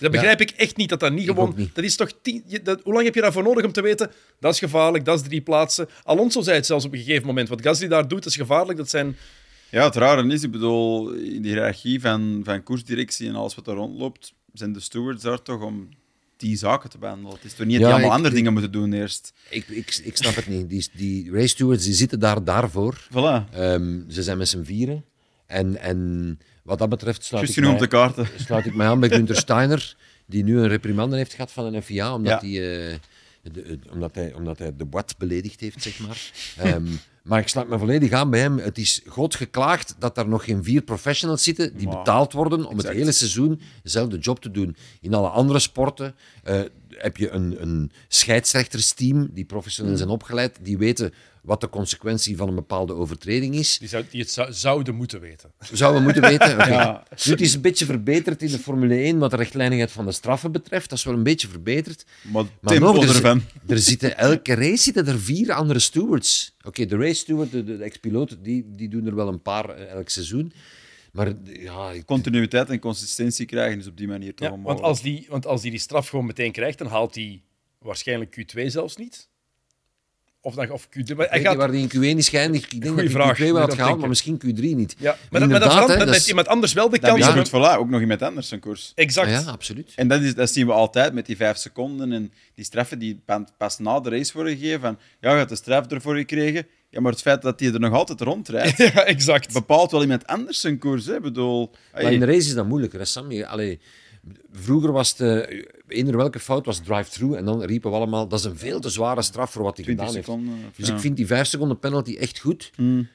Dat 0.00 0.10
begrijp 0.10 0.40
ik 0.40 0.50
echt 0.50 0.76
niet, 0.76 0.88
dat 0.88 1.00
dat 1.00 1.12
niet 1.12 1.26
gewoon... 1.26 1.52
niet. 1.56 1.74
Dat 1.74 1.84
is 1.84 1.96
toch 1.96 2.10
tien, 2.22 2.42
je- 2.46 2.62
dat, 2.62 2.80
hoe 2.82 2.92
lang 2.92 3.04
heb 3.04 3.14
je 3.14 3.20
daarvoor 3.20 3.42
nodig 3.42 3.64
om 3.64 3.72
te 3.72 3.80
weten, 3.82 4.10
dat 4.40 4.52
is 4.52 4.58
gevaarlijk, 4.58 5.04
dat 5.04 5.20
is 5.20 5.26
drie 5.26 5.40
plaatsen. 5.40 5.88
Alonso 6.02 6.42
zei 6.42 6.56
het 6.56 6.66
zelfs 6.66 6.84
op 6.84 6.92
een 6.92 6.98
gegeven 6.98 7.26
moment. 7.26 7.48
Wat 7.48 7.62
Gasly 7.62 7.88
daar 7.88 8.08
doet, 8.08 8.22
dat 8.22 8.32
is 8.32 8.36
gevaarlijk. 8.36 8.78
Dat 8.78 8.90
zijn... 8.90 9.16
Ja, 9.70 9.84
het 9.84 9.96
rare 9.96 10.32
is, 10.32 10.42
ik 10.42 10.50
bedoel, 10.50 11.10
in 11.12 11.42
de 11.42 11.48
hiërarchie 11.48 12.00
van, 12.00 12.40
van 12.44 12.62
koersdirectie 12.62 13.28
en 13.28 13.34
alles 13.34 13.54
wat 13.54 13.66
er 13.66 13.74
rondloopt, 13.74 14.32
zijn 14.52 14.72
de 14.72 14.80
stewards 14.80 15.22
daar 15.22 15.42
toch 15.42 15.62
om 15.62 15.88
die 16.36 16.56
zaken 16.56 16.90
te 16.90 16.98
behandelen. 16.98 17.34
Het 17.34 17.44
is 17.44 17.54
toch 17.54 17.66
niet 17.66 17.76
dat 17.80 17.84
die 17.84 17.92
allemaal 17.92 18.06
ik- 18.10 18.12
andere 18.16 18.28
ik- 18.30 18.36
dingen 18.36 18.52
moeten 18.52 18.72
doen 18.72 18.92
eerst. 18.92 19.32
ik, 19.50 19.68
ik, 19.68 20.00
ik 20.04 20.16
snap 20.16 20.34
het 20.34 20.46
niet. 20.48 20.68
Die, 20.68 20.88
die 20.92 21.30
race 21.32 21.46
stewards 21.48 21.84
die 21.84 21.94
zitten 21.94 22.20
daar 22.20 22.44
daarvoor. 22.44 23.08
Voilà. 23.10 23.50
Ehm, 23.52 24.00
ze 24.10 24.22
zijn 24.22 24.38
met 24.38 24.48
z'n 24.48 24.62
vieren. 24.62 25.04
En, 25.46 25.76
en 25.80 26.38
wat 26.64 26.78
dat 26.78 26.88
betreft 26.88 27.24
sluit 27.24 27.56
ik, 27.56 27.64
mij, 27.64 27.78
de 27.78 27.86
kaarten. 27.86 28.26
sluit 28.36 28.66
ik 28.66 28.74
mij 28.74 28.86
aan 28.86 29.00
bij 29.00 29.08
Günther 29.16 29.36
Steiner, 29.36 29.96
die 30.26 30.44
nu 30.44 30.58
een 30.58 30.68
reprimande 30.68 31.16
heeft 31.16 31.32
gehad 31.34 31.52
van 31.52 31.74
een 31.74 31.82
FIA, 31.82 32.14
omdat, 32.14 32.40
Ja. 32.42 32.48
hij, 32.48 32.88
eh, 32.92 32.98
de- 33.52 33.78
omdat, 33.92 34.14
hij, 34.14 34.32
omdat 34.34 34.58
hij 34.58 34.76
de 34.76 34.84
Boat 34.84 35.14
beledigd 35.18 35.60
heeft, 35.60 35.82
zeg 35.82 35.98
maar. 35.98 36.30
Ehm, 36.56 36.86
maar 37.22 37.40
ik 37.40 37.48
sluit 37.48 37.68
me 37.68 37.78
volledig 37.78 38.12
aan 38.12 38.30
bij 38.30 38.40
hem. 38.40 38.58
Het 38.58 38.78
is 38.78 39.00
groot 39.06 39.34
geklaagd 39.34 39.96
dat 39.98 40.18
er 40.18 40.28
nog 40.28 40.44
geen 40.44 40.64
vier 40.64 40.82
professionals 40.82 41.42
zitten 41.42 41.76
die 41.76 41.88
betaald 41.88 42.32
worden 42.32 42.58
om 42.58 42.64
exact. 42.64 42.88
het 42.88 42.96
hele 42.96 43.12
seizoen 43.12 43.60
dezelfde 43.82 44.18
job 44.18 44.40
te 44.40 44.50
doen. 44.50 44.76
In 45.00 45.14
alle 45.14 45.28
andere 45.28 45.58
sporten 45.58 46.14
eh, 46.42 46.60
heb 46.88 47.16
je 47.16 47.30
een, 47.30 47.62
een 47.62 47.90
scheidsrechtersteam 48.08 49.28
die 49.32 49.44
professioneel 49.44 49.96
zijn 49.96 50.08
opgeleid, 50.08 50.58
die 50.62 50.78
weten 50.78 51.12
wat 51.44 51.60
de 51.60 51.68
consequentie 51.68 52.36
van 52.36 52.48
een 52.48 52.54
bepaalde 52.54 52.92
overtreding 52.94 53.54
is. 53.54 53.78
Die, 53.78 53.88
zou, 53.88 54.04
die 54.10 54.20
het 54.20 54.30
zou- 54.30 54.52
zouden 54.52 54.94
moeten 54.94 55.20
weten. 55.20 55.52
Zouden 55.72 55.98
we 56.00 56.04
moeten 56.04 56.30
weten. 56.30 56.48
Ja. 56.56 57.04
Nu, 57.24 57.32
het 57.32 57.40
is 57.40 57.54
een 57.54 57.60
beetje 57.60 57.84
verbeterd 57.84 58.42
in 58.42 58.50
de 58.50 58.58
Formule 58.58 58.94
1 58.94 59.18
wat 59.18 59.30
de 59.30 59.36
rechtlijnigheid 59.36 59.90
van 59.90 60.04
de 60.04 60.12
straffen 60.12 60.52
betreft. 60.52 60.88
Dat 60.88 60.98
is 60.98 61.04
wel 61.04 61.14
een 61.14 61.22
beetje 61.22 61.48
verbeterd. 61.48 62.04
Maar 62.32 62.44
Maar 62.60 62.80
nog, 62.80 63.04
er, 63.24 63.42
er 63.66 63.78
zitten, 63.78 64.16
elke 64.18 64.54
race 64.54 64.82
zitten 64.82 65.06
er 65.06 65.20
vier 65.20 65.52
andere 65.52 65.78
stewards. 65.78 66.54
Oké, 66.66 66.86
de 66.86 66.96
race 66.96 67.14
steward, 67.14 67.50
de, 67.50 67.64
de, 67.64 67.76
de 67.76 67.84
ex-piloten, 67.84 68.42
die, 68.42 68.64
die 68.76 68.88
doen 68.88 69.06
er 69.06 69.14
wel 69.14 69.28
een 69.28 69.42
paar 69.42 69.68
eh, 69.70 69.90
elk 69.90 70.08
seizoen. 70.08 70.52
Maar 71.12 71.32
ja, 71.44 71.90
ik- 71.90 72.06
Continuïteit 72.06 72.68
en 72.68 72.78
consistentie 72.78 73.46
krijgen 73.46 73.78
is 73.78 73.86
op 73.86 73.96
die 73.96 74.08
manier 74.08 74.34
toch 74.34 74.48
Ja, 74.48 74.58
want, 74.62 74.80
als 74.80 75.02
die, 75.02 75.26
want 75.28 75.46
als 75.46 75.62
die 75.62 75.70
die 75.70 75.80
straf 75.80 76.08
gewoon 76.08 76.26
meteen 76.26 76.52
krijgt, 76.52 76.78
dan 76.78 76.86
haalt 76.86 77.14
hij 77.14 77.42
waarschijnlijk 77.78 78.36
Q2 78.56 78.66
zelfs 78.66 78.96
niet. 78.96 79.28
Of, 80.46 80.54
dan, 80.54 80.70
of 80.70 80.86
Q3. 80.88 81.16
Maar 81.16 81.24
ik 81.24 81.30
hij 81.30 81.40
gaat, 81.40 81.56
waar 81.56 81.70
die 81.70 81.88
in 81.90 82.14
Q1 82.14 82.16
is 82.18 82.28
geëindigd. 82.28 82.64
Ik 82.72 82.80
denk 82.82 82.84
Goeie 82.94 83.08
dat 83.08 83.12
hij 83.16 83.22
vraag, 83.34 83.38
Q2 83.38 83.52
wel 83.52 83.60
had 83.60 83.74
gehaald, 83.74 83.98
maar 83.98 84.08
misschien 84.08 84.40
Q3 84.46 84.60
niet. 84.60 84.94
ja, 84.98 85.16
maar, 85.30 85.40
dat, 85.40 85.50
maar 85.50 85.60
dat 85.60 85.72
verandert 85.72 86.16
is- 86.16 86.28
iemand 86.28 86.46
anders 86.48 86.72
wel 86.72 86.88
de 86.88 86.98
Dan 86.98 87.18
kans. 87.20 87.48
voilà, 87.50 87.78
ook 87.78 87.88
nog 87.90 88.00
iemand 88.00 88.22
anders 88.22 88.50
een 88.50 88.60
koers. 88.60 88.92
Exact. 88.94 89.30
Ja, 89.30 89.40
absoluut. 89.50 89.92
En 89.96 90.08
dat, 90.08 90.20
is, 90.22 90.34
dat 90.34 90.50
zien 90.50 90.66
we 90.66 90.72
altijd 90.72 91.12
met 91.12 91.26
die 91.26 91.36
vijf 91.36 91.56
seconden 91.56 92.12
en 92.12 92.32
die 92.54 92.64
straffen 92.64 92.98
die 92.98 93.20
pa- 93.24 93.44
pas 93.58 93.78
na 93.78 94.00
de 94.00 94.10
race 94.10 94.32
worden 94.34 94.56
gegeven. 94.56 94.80
Van, 94.80 94.98
ja, 95.20 95.30
je 95.30 95.36
hebt 95.36 95.48
de 95.48 95.56
straf 95.56 95.86
ervoor 95.86 96.16
gekregen. 96.16 96.66
Ja, 96.90 97.00
maar 97.00 97.12
het 97.12 97.20
feit 97.20 97.42
dat 97.42 97.60
hij 97.60 97.72
er 97.72 97.80
nog 97.80 97.92
altijd 97.92 98.20
rondrijdt, 98.20 98.76
Ja, 98.94 99.04
exact. 99.04 99.52
bepaalt 99.52 99.90
wel 99.90 100.02
iemand 100.02 100.26
anders 100.26 100.60
zijn 100.60 100.78
koers. 100.78 101.06
Hè. 101.06 101.20
Bedoel, 101.20 101.70
Maar 101.92 102.12
in 102.12 102.20
de 102.20 102.26
race 102.26 102.38
is 102.48 102.54
dat 102.54 102.66
moeilijker, 102.66 102.98
hè, 102.98 103.04
Sam. 103.04 103.32
Je- 103.32 103.46
Allee, 103.46 103.80
vroeger 104.52 104.92
was 104.92 105.18
het, 105.18 105.20
eh, 105.48 105.62
eender 105.88 106.16
welke 106.16 106.38
fout 106.40 106.66
was 106.66 106.78
drive-through 106.78 107.36
en 107.36 107.44
dan 107.44 107.62
riepen 107.62 107.90
we 107.90 107.96
allemaal, 107.96 108.28
dat 108.28 108.38
is 108.38 108.44
een 108.44 108.56
veel 108.56 108.80
te 108.80 108.88
zware 108.88 109.22
straf 109.22 109.50
voor 109.52 109.62
wat 109.62 109.76
hij 109.76 109.84
20 109.84 110.06
gedaan 110.06 110.16
heeft. 110.16 110.28
of- 110.66 110.72
Dus 110.76 110.86
ja. 110.88 110.94
ik 110.94 111.00
vind 111.00 111.16
die 111.16 111.26
vijf 111.26 111.46
seconden 111.46 111.78
penalty 111.78 112.16
echt 112.16 112.38
goed. 112.38 112.70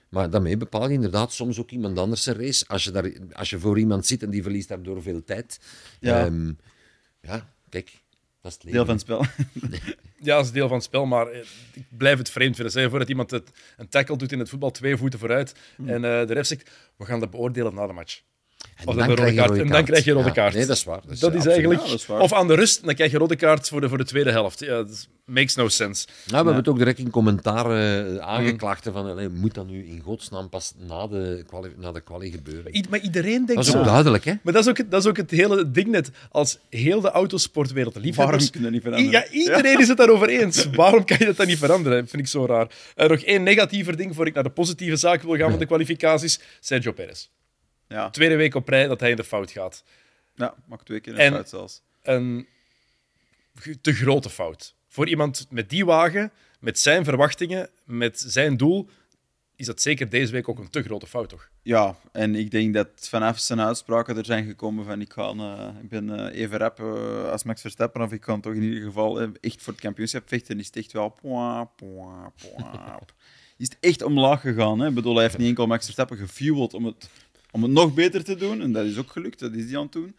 Maar 0.10 0.30
daarmee 0.30 0.58
bepaal 0.58 0.88
je 0.88 0.94
inderdaad 0.94 1.34
soms 1.34 1.60
ook 1.60 1.72
iemand 1.72 1.98
anders 2.00 2.26
een 2.26 2.36
race. 2.36 2.66
Als 2.68 2.84
je, 2.84 2.92
daar, 2.92 3.12
als 3.32 3.50
je 3.50 3.60
voor 3.60 3.80
iemand 3.80 4.06
zit 4.06 4.24
en 4.24 4.30
die 4.30 4.44
verliest 4.44 4.68
daardoor 4.68 5.02
veel 5.02 5.24
tijd. 5.24 5.60
Ja. 6.00 6.26
Ehm, 6.26 6.52
ja 7.22 7.54
kijk. 7.70 7.92
Dat 8.42 8.52
is 8.52 8.58
het 8.64 8.72
Deel 8.74 8.86
van 8.86 8.94
het 8.94 9.02
spel. 9.04 9.26
Ja, 10.22 10.36
dat 10.36 10.46
is 10.46 10.52
deel 10.52 10.68
van 10.68 10.76
het 10.78 10.86
spel, 10.86 11.06
maar 11.06 11.28
eh, 11.28 11.40
ik 11.74 11.84
blijf 11.98 12.18
het 12.18 12.30
vreemd 12.30 12.54
vinden. 12.54 12.72
Stel 12.72 12.84
je 12.84 12.90
voor 12.90 13.00
dat 13.00 13.10
iemand 13.10 13.32
het, 13.32 13.52
een 13.78 13.90
tackle 13.90 14.18
doet 14.18 14.32
in 14.32 14.40
het 14.40 14.50
voetbal, 14.50 14.72
twee 14.72 14.98
voeten 14.98 15.20
vooruit, 15.20 15.54
Hmm. 15.76 15.90
en 15.90 15.96
eh, 15.96 16.28
de 16.28 16.34
ref 16.34 16.46
zegt, 16.48 16.70
we 16.96 17.06
gaan 17.06 17.20
dat 17.20 17.30
beoordelen 17.30 17.74
na 17.74 17.88
de 17.88 17.94
match. 17.94 18.22
En 18.80 18.88
Of 18.88 18.96
dan 18.96 19.08
dan, 19.08 19.10
een 19.10 19.16
krijg 19.16 19.30
rode 19.30 19.32
je 19.32 19.38
kaart. 19.38 19.50
rode 19.50 19.60
En 19.62 19.66
dan 19.68 19.76
kaart. 19.76 19.86
krijg 19.90 20.06
je 20.06 20.12
rode 20.12 20.26
Ja, 20.28 20.32
kaart. 20.34 20.54
nee, 20.54 20.66
dat 20.66 20.76
is 20.76 20.84
waar. 20.84 21.02
Dat 21.04 21.12
is, 21.12 21.20
Dat 21.20 21.46
eigenlijk... 21.46 21.82
Ja, 21.82 21.88
dat 21.90 22.00
is 22.00 22.06
waar. 22.06 22.20
Of 22.20 22.34
aan 22.34 22.48
de 22.48 22.54
rust, 22.56 22.86
dan 22.86 22.94
krijg 22.96 23.12
je 23.12 23.18
rode 23.18 23.36
kaart 23.36 23.68
voor 23.70 23.82
de, 23.82 23.90
voor 23.90 23.98
de 23.98 24.06
tweede 24.06 24.32
helft. 24.32 24.60
Ja, 24.60 24.68
dat 24.84 25.08
makes 25.26 25.56
no 25.56 25.68
sense. 25.68 26.06
Nou, 26.08 26.16
we 26.28 26.36
hebben 26.36 26.56
het 26.56 26.68
ook 26.68 26.78
direct 26.78 27.00
in 27.00 27.10
commentaar 27.10 27.66
eh, 27.72 28.18
aangeklaagd. 28.18 28.84
Van, 28.94 29.06
allee, 29.10 29.30
moet 29.30 29.54
dat 29.54 29.68
nu 29.68 29.86
in 29.88 30.00
godsnaam 30.00 30.50
pas 30.50 30.74
na 30.88 31.08
de 31.08 31.44
kwali, 31.48 31.70
na 31.78 31.92
de 31.92 32.02
kwalie 32.02 32.32
gebeuren? 32.32 32.76
I- 32.76 32.84
Maar 32.90 33.00
iedereen 33.00 33.46
denkt 33.46 33.56
Dat 33.56 33.66
is 33.68 33.76
ook 33.76 33.86
duidelijk, 33.86 34.26
hè? 34.26 34.34
Maar 34.44 34.54
dat 34.54 34.64
is, 34.64 34.70
ook, 34.70 34.78
het- 34.78 34.92
dat 34.92 35.02
is 35.04 35.10
ook 35.10 35.18
het 35.18 35.32
hele 35.32 35.72
ding 35.72 35.88
net. 35.88 36.10
Als 36.32 36.58
heel 36.70 37.02
de 37.02 37.10
autosportwereld, 37.12 37.96
liefhebbers... 37.96 38.16
Waarom 38.44 38.50
kunnen 38.52 38.72
dat 38.72 38.72
niet 38.72 38.82
veranderen? 38.94 39.12
Ja, 39.12 39.32
iedereen 39.32 39.80
is 39.80 39.88
het 39.88 39.98
daarover 39.98 40.30
eens. 40.30 40.66
Waarom 40.76 41.06
kan 41.06 41.18
je 41.20 41.26
dat 41.26 41.36
dan 41.38 41.48
niet 41.48 41.58
veranderen? 41.58 42.08
Vind 42.08 42.22
ik 42.22 42.28
zo 42.28 42.46
raar. 42.46 42.68
En 42.96 43.10
nog 43.10 43.20
één 43.22 43.44
negatiever 43.44 43.98
ding, 43.98 44.16
voor 44.16 44.28
ik 44.28 44.34
naar 44.34 44.44
de 44.44 44.50
positieve 44.50 44.96
zaak 44.96 45.22
wil 45.22 45.36
gaan 45.38 45.50
van 45.50 45.60
de 45.60 45.66
kwalificaties. 45.66 46.40
Sergio 46.60 46.92
Perez. 46.92 47.28
Ja, 47.90 48.10
Tweede 48.10 48.36
week 48.36 48.56
op 48.56 48.68
rij 48.68 48.88
dat 48.88 49.00
hij 49.00 49.10
in 49.10 49.16
de 49.16 49.24
fout 49.24 49.52
gaat. 49.52 49.84
ja 50.36 50.56
mag 50.66 50.84
twee 50.84 51.00
keer 51.00 51.14
een 51.14 51.20
En- 51.20 51.34
fout 51.34 51.50
zelfs. 51.50 51.82
Een 52.02 52.48
te 53.82 53.94
grote 53.94 54.30
fout. 54.30 54.76
Voor 54.88 55.08
iemand 55.08 55.48
met 55.50 55.70
die 55.70 55.86
wagen, 55.86 56.32
met 56.60 56.80
zijn 56.80 57.04
verwachtingen, 57.04 57.70
met 57.84 58.20
zijn 58.20 58.58
doel, 58.58 58.90
is 59.56 59.66
dat 59.66 59.82
zeker 59.82 60.10
deze 60.10 60.32
week 60.32 60.50
ook 60.50 60.60
een 60.60 60.70
te 60.70 60.84
grote 60.84 61.08
fout, 61.08 61.30
toch? 61.30 61.50
Ja, 61.62 61.96
en 62.12 62.36
ik 62.36 62.52
denk 62.52 62.74
dat 62.74 62.88
vanaf 62.96 63.40
zijn 63.40 63.62
uitspraken 63.62 64.18
er 64.18 64.26
zijn 64.26 64.46
gekomen 64.46 64.86
van 64.86 65.02
ik, 65.02 65.14
ga, 65.14 65.30
eh, 65.30 65.70
ik 65.82 65.90
ben 65.90 66.10
eh, 66.32 66.42
even 66.42 66.58
rap 66.58 66.80
eh, 66.80 67.32
als 67.32 67.44
Max 67.44 67.62
Verstappen, 67.62 68.02
of 68.02 68.12
ik 68.12 68.22
kan 68.22 68.42
toch 68.42 68.54
in 68.54 68.62
ieder 68.64 68.84
geval 68.84 69.22
echt 69.22 69.62
voor 69.62 69.74
het 69.74 69.82
kampioenschap 69.82 70.28
vechten, 70.28 70.60
is 70.60 70.66
het 70.66 70.76
echt 70.76 70.92
wel... 70.92 71.10
poa, 71.10 71.64
poa, 71.64 72.32
poa. 72.42 73.00
is 73.58 73.70
het 73.70 73.78
echt 73.80 74.02
omlaag 74.02 74.42
gegaan. 74.42 74.80
Hè? 74.80 74.88
Ik 74.88 74.94
bedoel, 74.94 75.14
hij 75.14 75.24
heeft 75.24 75.38
niet 75.38 75.48
enkel 75.48 75.68
Max 75.68 75.84
Verstappen 75.84 76.18
gefueld 76.18 76.74
om 76.74 76.86
het, 76.86 77.10
om 77.52 77.64
het 77.64 77.72
nog 77.72 77.94
beter 77.94 78.24
te 78.24 78.36
doen, 78.36 78.62
en 78.62 78.72
dat 78.72 78.86
is 78.86 78.98
ook 78.98 79.12
gelukt, 79.12 79.40
dat 79.40 79.54
is 79.54 79.66
hij 79.66 79.78
aan 79.78 79.84
het 79.84 79.92
doen. 79.92 80.16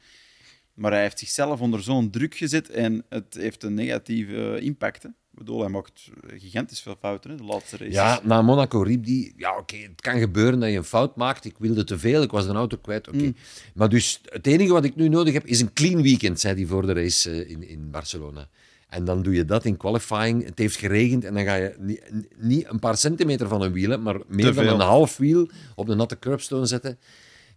Maar 0.75 0.93
hij 0.93 1.03
heeft 1.03 1.19
zichzelf 1.19 1.61
onder 1.61 1.83
zo'n 1.83 2.11
druk 2.11 2.35
gezet 2.35 2.71
en 2.71 3.05
het 3.09 3.35
heeft 3.35 3.63
een 3.63 3.75
negatieve 3.75 4.59
impact. 4.61 5.03
Hè? 5.03 5.09
Ik 5.09 5.39
bedoel, 5.39 5.61
hij 5.61 5.69
maakt 5.69 6.11
gigantisch 6.27 6.81
veel 6.81 6.97
fouten, 7.01 7.31
hè, 7.31 7.37
de 7.37 7.45
laatste 7.45 7.77
races. 7.77 7.95
Ja, 7.95 8.21
na 8.23 8.43
Monaco 8.43 8.83
riep 8.83 9.05
die... 9.05 9.33
Ja, 9.37 9.57
oké, 9.57 9.77
het 9.77 10.01
kan 10.01 10.19
gebeuren 10.19 10.61
dat 10.61 10.71
je 10.71 10.77
een 10.77 10.85
fout 10.85 11.17
maakt. 11.17 11.45
Ik 11.45 11.55
wilde 11.59 11.85
te 11.85 11.99
veel, 11.99 12.23
ik 12.23 12.31
was 12.31 12.47
de 12.47 12.53
auto 12.53 12.77
kwijt. 12.77 13.09
Oké. 13.09 13.17
Mm. 13.17 13.35
Maar 13.75 13.89
dus 13.89 14.21
het 14.25 14.47
enige 14.47 14.73
wat 14.73 14.85
ik 14.85 14.97
nu 14.97 15.09
nodig 15.09 15.33
heb, 15.33 15.47
is 15.47 15.61
een 15.61 15.73
clean 15.73 16.03
weekend, 16.03 16.41
zei 16.41 16.55
hij 16.55 16.67
voor 16.67 16.87
de 16.87 16.93
race 16.93 17.31
eh, 17.31 17.51
in, 17.51 17.69
in 17.69 17.91
Barcelona. 17.91 18.49
En 18.91 19.05
dan 19.05 19.23
doe 19.23 19.35
je 19.35 19.45
dat 19.45 19.65
in 19.65 19.77
qualifying. 19.77 20.45
Het 20.45 20.59
heeft 20.59 20.77
geregend 20.77 21.25
en 21.25 21.35
dan 21.35 21.45
ga 21.45 21.55
je 21.55 21.75
niet, 21.79 22.03
niet 22.37 22.67
een 22.69 22.79
paar 22.79 22.97
centimeter 22.97 23.49
van 23.49 23.63
een 23.63 23.73
wiel, 23.73 23.99
maar 23.99 24.17
meer 24.27 24.55
dan 24.55 24.67
een 24.67 24.81
half 24.81 25.17
wiel 25.17 25.49
op 25.75 25.87
de 25.87 25.95
natte 25.95 26.19
curbstone 26.19 26.67
zetten. 26.67 26.99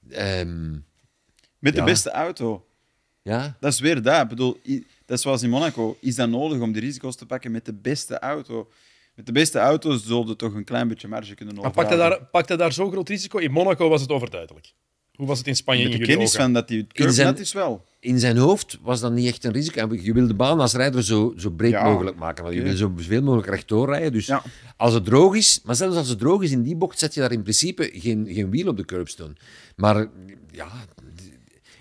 Ehm, 0.09 0.71
Met 1.59 1.73
de 1.73 1.79
Ja. 1.79 1.83
beste 1.85 2.11
auto. 2.11 2.65
ja, 3.21 3.57
Dat 3.59 3.73
is 3.73 3.79
weer 3.79 4.01
dat. 4.01 4.21
Ik 4.21 4.27
bedoel, 4.27 4.59
dat 5.05 5.17
is 5.17 5.21
zoals 5.21 5.43
in 5.43 5.49
Monaco. 5.49 5.97
Is 6.01 6.15
dat 6.15 6.29
nodig 6.29 6.59
om 6.61 6.71
die 6.71 6.81
risico's 6.81 7.15
te 7.15 7.25
pakken 7.25 7.51
met 7.51 7.65
de 7.65 7.73
beste 7.73 8.19
auto? 8.19 8.69
Met 9.15 9.25
de 9.25 9.31
beste 9.31 9.59
auto 9.59 9.95
zullen 9.97 10.27
je 10.27 10.35
toch 10.35 10.53
een 10.53 10.63
klein 10.63 10.87
beetje 10.87 11.07
marge 11.07 11.33
kunnen 11.35 11.53
Maar 11.55 11.63
pakt 11.63 11.75
hij, 11.75 11.85
overhouden. 11.85 12.19
daar, 12.19 12.29
pakt 12.29 12.47
hij 12.47 12.57
daar 12.57 12.73
zo'n 12.73 12.91
groot 12.91 13.09
risico? 13.09 13.37
In 13.37 13.51
Monaco 13.51 13.89
was 13.89 14.01
het 14.01 14.09
overduidelijk. 14.09 14.73
Hoe 15.15 15.27
was 15.27 15.37
het 15.37 15.47
in 15.47 15.55
Spanje 15.55 15.89
Met 15.89 15.97
de 15.97 16.05
kennis 16.05 16.27
ogen? 16.27 16.39
van 16.41 16.53
dat 16.53 16.67
die 16.67 16.87
curve 16.87 17.13
zijn- 17.13 17.27
net 17.27 17.39
is 17.39 17.53
wel. 17.53 17.85
in 17.99 18.19
zijn 18.19 18.37
hoofd 18.37 18.77
was 18.81 18.99
dat 18.99 19.11
niet 19.11 19.27
echt 19.27 19.43
een 19.43 19.51
risico. 19.51 19.95
Je 19.95 20.13
wil 20.13 20.27
de 20.27 20.33
baan 20.33 20.59
als 20.59 20.73
rijder 20.73 21.03
zo, 21.03 21.33
zo 21.37 21.49
breed 21.49 21.71
Ja, 21.71 21.83
mogelijk 21.89 22.17
maken. 22.17 22.43
Want 22.43 22.55
je 22.55 22.61
wil 22.61 22.75
zo 22.75 22.91
veel 22.95 23.21
mogelijk 23.21 23.47
rechtdoor 23.49 23.87
rijden. 23.89 24.11
Dus 24.11 24.25
Ja. 24.25 24.43
als 24.77 24.93
het 24.93 25.05
droog 25.05 25.35
is, 25.35 25.61
maar 25.63 25.75
zelfs 25.75 25.95
als 25.97 26.09
het 26.09 26.19
droog 26.19 26.41
is 26.41 26.51
in 26.51 26.61
die 26.63 26.75
bocht, 26.75 26.99
zet 26.99 27.13
je 27.13 27.19
daar 27.19 27.31
in 27.31 27.41
principe 27.41 27.89
geen, 27.93 28.27
geen 28.31 28.49
wiel 28.49 28.67
op 28.67 28.77
de 28.77 28.85
curbstone. 28.85 29.33
Maar 29.75 30.07
ja, 30.51 30.67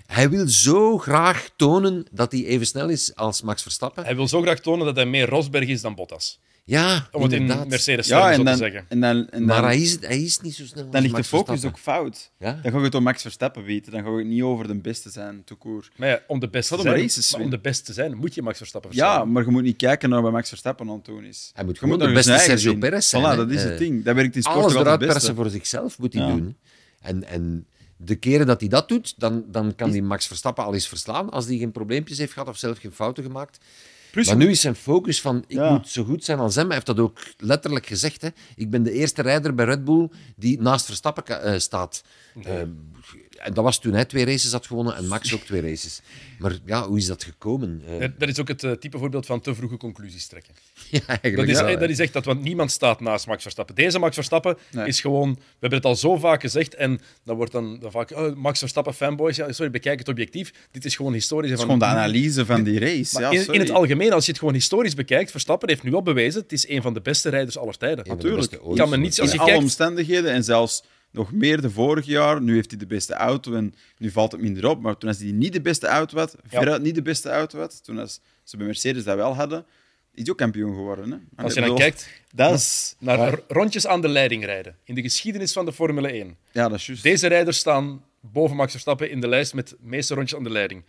hij 0.07 0.30
wil 0.30 0.49
zo 0.49 0.99
graag 0.99 1.51
tonen 1.57 2.07
dat 2.11 2.33
hij 2.33 2.45
even 2.45 2.66
snel 2.66 2.89
is 2.89 3.14
als 3.14 3.43
Max 3.43 3.62
Verstappen. 3.62 4.05
Hij 4.05 4.16
wil 4.16 4.28
zo 4.28 4.41
graag 4.43 4.61
tonen 4.61 4.87
dat 4.87 4.97
hij 4.97 5.07
meer 5.07 5.28
Rosberg 5.28 5.68
is 5.68 5.80
dan 5.80 5.95
Bottas. 5.95 6.41
Ja, 6.65 7.09
Om 7.13 7.23
het 7.23 7.33
in. 7.33 7.47
Mercedes 7.47 8.07
Ja, 8.07 8.21
zo 8.23 8.29
en 8.29 8.39
te 8.39 8.45
dan, 8.45 8.57
zeggen. 8.57 8.85
en 8.89 9.01
dan, 9.01 9.29
en 9.29 9.45
Maar 9.45 9.57
dan, 9.57 9.65
hij 9.65 9.81
is, 9.81 9.97
hij 10.01 10.23
is 10.23 10.41
niet 10.41 10.55
zo 10.55 10.65
snel 10.65 10.91
dan 10.91 11.03
ligt 11.03 11.17
de 11.17 11.25
focus 11.25 11.65
ook 11.65 11.79
fout. 11.79 12.31
Ja? 12.39 12.53
Dan 12.63 12.73
ga 12.73 12.79
je 12.79 12.85
het 12.85 12.95
om 12.95 13.03
Max 13.03 13.23
Verstappen 13.23 13.65
weten. 13.65 13.93
Dan 13.93 14.03
ga 14.03 14.11
je 14.11 14.17
het 14.17 14.27
niet 14.27 14.43
over 14.43 14.67
de 14.67 14.75
beste 14.75 15.11
zijn, 15.11 15.45
tout 15.45 15.59
court. 15.61 15.91
Maar 15.97 16.09
ja, 16.09 16.21
om 16.27 16.39
de 16.41 16.49
beste 16.49 16.77
te 16.77 16.83
zijn, 16.83 16.97
races 17.01 17.33
maar 17.33 17.41
om 17.41 17.51
de 17.51 17.59
beste 17.59 17.85
te 17.85 17.93
zijn, 17.93 18.17
moet 18.17 18.35
je 18.35 18.43
Max 18.43 18.59
Verstappen 18.59 18.91
verslaan. 18.91 19.19
Ja, 19.19 19.25
maar 19.25 19.45
je 19.45 19.51
moet 19.51 19.63
niet 19.63 19.77
kijken 19.77 20.09
naar 20.09 20.23
wat 20.23 20.33
Max 20.33 20.49
Verstappen 20.49 20.89
aan 20.89 20.95
het 20.95 21.05
doen 21.05 21.25
is. 21.25 21.51
Hij 21.55 21.65
moet 21.65 21.75
Je 21.75 21.81
gewoon 21.81 21.99
de 21.99 22.13
beste 22.13 22.33
Sergio 22.39 22.57
zien. 22.57 22.79
Perez 22.79 23.09
zijn, 23.09 23.23
Voilà, 23.23 23.37
dat 23.37 23.51
is 23.51 23.63
het 23.63 23.79
ding. 23.79 24.05
Dat 24.05 24.15
werkt 24.15 24.37
in 24.37 24.43
sport 24.43 24.57
Alles 24.59 24.75
eruit 24.75 24.99
persen 24.99 25.35
voor 25.35 25.51
zichzelf 25.51 25.99
moet 25.99 26.13
hij 26.13 26.23
Ja. 26.23 26.29
doen. 26.29 26.57
En, 27.01 27.25
en 27.29 27.67
de 27.97 28.15
keren 28.17 28.47
dat 28.47 28.61
hij 28.61 28.69
dat 28.69 28.89
doet, 28.89 29.15
dan, 29.17 29.45
dan 29.49 29.75
kan 29.75 29.91
hij 29.91 30.01
Max 30.01 30.27
Verstappen 30.27 30.65
al 30.65 30.75
eens 30.75 30.89
verslaan 30.89 31.31
als 31.31 31.47
hij 31.47 31.57
geen 31.57 31.73
probleempjes 31.73 32.19
heeft 32.19 32.33
gehad 32.33 32.49
of 32.49 32.57
zelf 32.57 32.79
geen 32.79 32.93
fouten 32.93 33.23
gemaakt. 33.25 33.59
Plus, 34.13 34.27
maar 34.27 34.37
nu 34.37 34.51
is 34.51 34.61
zijn 34.61 34.75
focus 34.75 35.21
van, 35.21 35.45
ik 35.47 35.57
Ja. 35.57 35.71
moet 35.73 35.89
zo 35.89 36.05
goed 36.05 36.25
zijn 36.25 36.39
als 36.39 36.55
hem. 36.55 36.65
Hij 36.65 36.75
heeft 36.75 36.87
dat 36.87 36.99
ook 36.99 37.19
letterlijk 37.39 37.87
gezegd. 37.87 38.23
Hè. 38.23 38.29
Ik 38.57 38.71
ben 38.71 38.83
de 38.83 38.93
eerste 38.93 39.23
rijder 39.23 39.55
bij 39.55 39.65
Red 39.65 39.85
Bull 39.85 40.09
die 40.37 40.61
naast 40.61 40.85
Verstappen 40.87 41.43
eh, 41.43 41.59
staat. 41.59 42.03
Eh, 42.43 42.59
en 42.61 42.93
dat 43.53 43.64
was 43.64 43.80
toen 43.80 43.93
hij 43.93 44.05
twee 44.05 44.24
races 44.24 44.53
had 44.53 44.66
gewonnen 44.66 44.97
en 44.97 45.07
Max 45.09 45.34
ook 45.34 45.40
twee 45.40 45.61
races. 45.61 46.01
Maar 46.38 46.59
ja, 46.66 46.86
hoe 46.86 46.99
is 46.99 47.07
dat 47.07 47.24
gekomen? 47.24 47.82
Eh, 48.01 48.09
dat, 48.18 48.28
is 48.28 48.40
ook 48.40 48.49
het 48.49 48.64
eh, 48.64 48.70
type 48.72 48.99
voorbeeld 48.99 49.26
van 49.26 49.40
te 49.40 49.55
vroege 49.55 49.76
conclusies 49.76 50.26
trekken. 50.26 50.55
ja, 50.90 50.99
Dat 50.99 51.18
eigenlijk 51.22 51.49
is, 51.70 51.78
dat 51.78 51.90
is 51.90 51.99
echt 51.99 52.12
dat, 52.12 52.24
want 52.24 52.43
niemand 52.43 52.70
staat 52.70 53.01
naast 53.01 53.26
Max 53.26 53.43
Verstappen. 53.43 53.74
Deze 53.74 53.99
Max 53.99 54.14
Verstappen 54.14 54.57
Nee. 54.70 54.86
is 54.86 55.01
gewoon... 55.01 55.32
We 55.34 55.40
hebben 55.61 55.78
het 55.78 55.88
al 55.88 55.97
zo 55.97 56.16
vaak 56.16 56.40
gezegd 56.40 56.74
en 56.74 57.01
dan 57.24 57.36
wordt 57.36 57.53
dan, 57.53 57.78
dan 57.80 57.90
vaak... 57.90 58.11
Oh, 58.11 58.36
Max 58.36 58.59
Verstappen 58.59 58.95
fanboys, 58.95 59.36
ja, 59.36 59.53
sorry, 59.53 59.70
bekijk 59.70 59.99
het 59.99 60.09
objectief. 60.09 60.53
Dit 60.70 60.84
is 60.84 60.97
gewoon 60.97 61.12
historisch. 61.12 61.51
Het 61.51 61.59
is 61.59 61.64
van- 61.66 61.74
gewoon 61.78 61.93
de 61.95 61.99
analyse 61.99 62.47
van 62.47 62.62
die 62.62 62.78
race. 62.78 63.20
Ja, 63.20 63.30
in, 63.53 63.61
het 63.61 63.70
algemeen, 63.70 64.12
als 64.12 64.24
je 64.24 64.30
het 64.30 64.40
gewoon 64.40 64.55
historisch 64.55 64.95
bekijkt, 64.95 65.30
Verstappen 65.30 65.68
heeft 65.68 65.82
nu 65.82 65.95
al 65.95 66.03
bewezen, 66.03 66.43
het 66.43 66.53
is 66.53 66.68
een 66.68 66.82
van 66.82 66.95
de 66.95 67.01
beste 67.01 67.28
rijders 67.28 67.59
aller 67.59 67.76
tijden. 67.76 68.07
Natuurlijk. 68.09 68.59
Kan 68.74 68.88
me 68.88 68.97
niet- 68.97 69.20
als 69.20 69.32
in 69.32 69.38
alle 69.38 69.57
omstandigheden 69.57 70.32
en 70.32 70.45
zelfs 70.45 70.82
nog 71.13 71.33
meer 71.33 71.61
de 71.61 71.71
vorige 71.71 72.11
jaar. 72.11 72.43
Nu 72.43 72.55
heeft 72.55 72.71
hij 72.71 72.79
de 72.79 72.87
beste 72.87 73.15
auto 73.15 73.55
en 73.55 73.75
nu 73.99 74.11
valt 74.11 74.33
het 74.33 74.41
minder 74.41 74.69
op. 74.69 74.81
Maar 74.83 74.97
toen 74.97 75.09
als 75.09 75.19
hij 75.19 75.33
niet 75.33 75.53
de 75.53 75.61
beste 75.61 75.87
auto 75.87 76.19
had, 76.19 76.37
veruit 76.47 76.83
niet 76.83 76.95
de 76.95 77.03
beste 77.03 77.31
auto 77.31 77.59
had, 77.59 77.85
toen 77.85 77.99
als 77.99 78.21
ze 78.45 78.57
bij 78.57 78.67
Mercedes 78.67 79.05
dat 79.05 79.17
wel 79.17 79.35
hadden, 79.35 79.65
is 80.15 80.23
hij 80.23 80.31
ook 80.31 80.39
kampioen 80.39 80.75
geworden. 80.75 81.11
Hè? 81.11 81.17
En 81.37 81.45
Als 81.45 81.55
je 81.55 81.61
dan 81.61 81.77
kijkt 81.77 82.09
Dat 82.35 82.55
is... 82.55 82.95
naar 82.99 83.39
rondjes 83.49 83.87
aan 83.87 84.01
de 84.01 84.09
leiding 84.09 84.45
rijden 84.45 84.77
in 84.85 84.95
de 84.95 85.03
geschiedenis 85.03 85.53
van 85.53 85.65
de 85.65 85.73
Formule 85.73 86.09
1. 86.09 86.37
Ja, 86.51 86.69
dat 86.69 86.79
is 86.79 86.87
juist. 86.87 87.03
Deze 87.03 87.27
rijders 87.27 87.59
staan 87.59 88.05
boven 88.21 88.57
Max 88.57 88.71
Verstappen 88.71 89.11
in 89.11 89.21
de 89.21 89.29
lijst 89.29 89.55
met 89.55 89.69
de 89.69 89.77
meeste 89.81 90.15
rondjes 90.15 90.39
aan 90.39 90.45
de 90.45 90.51
leiding. 90.51 90.85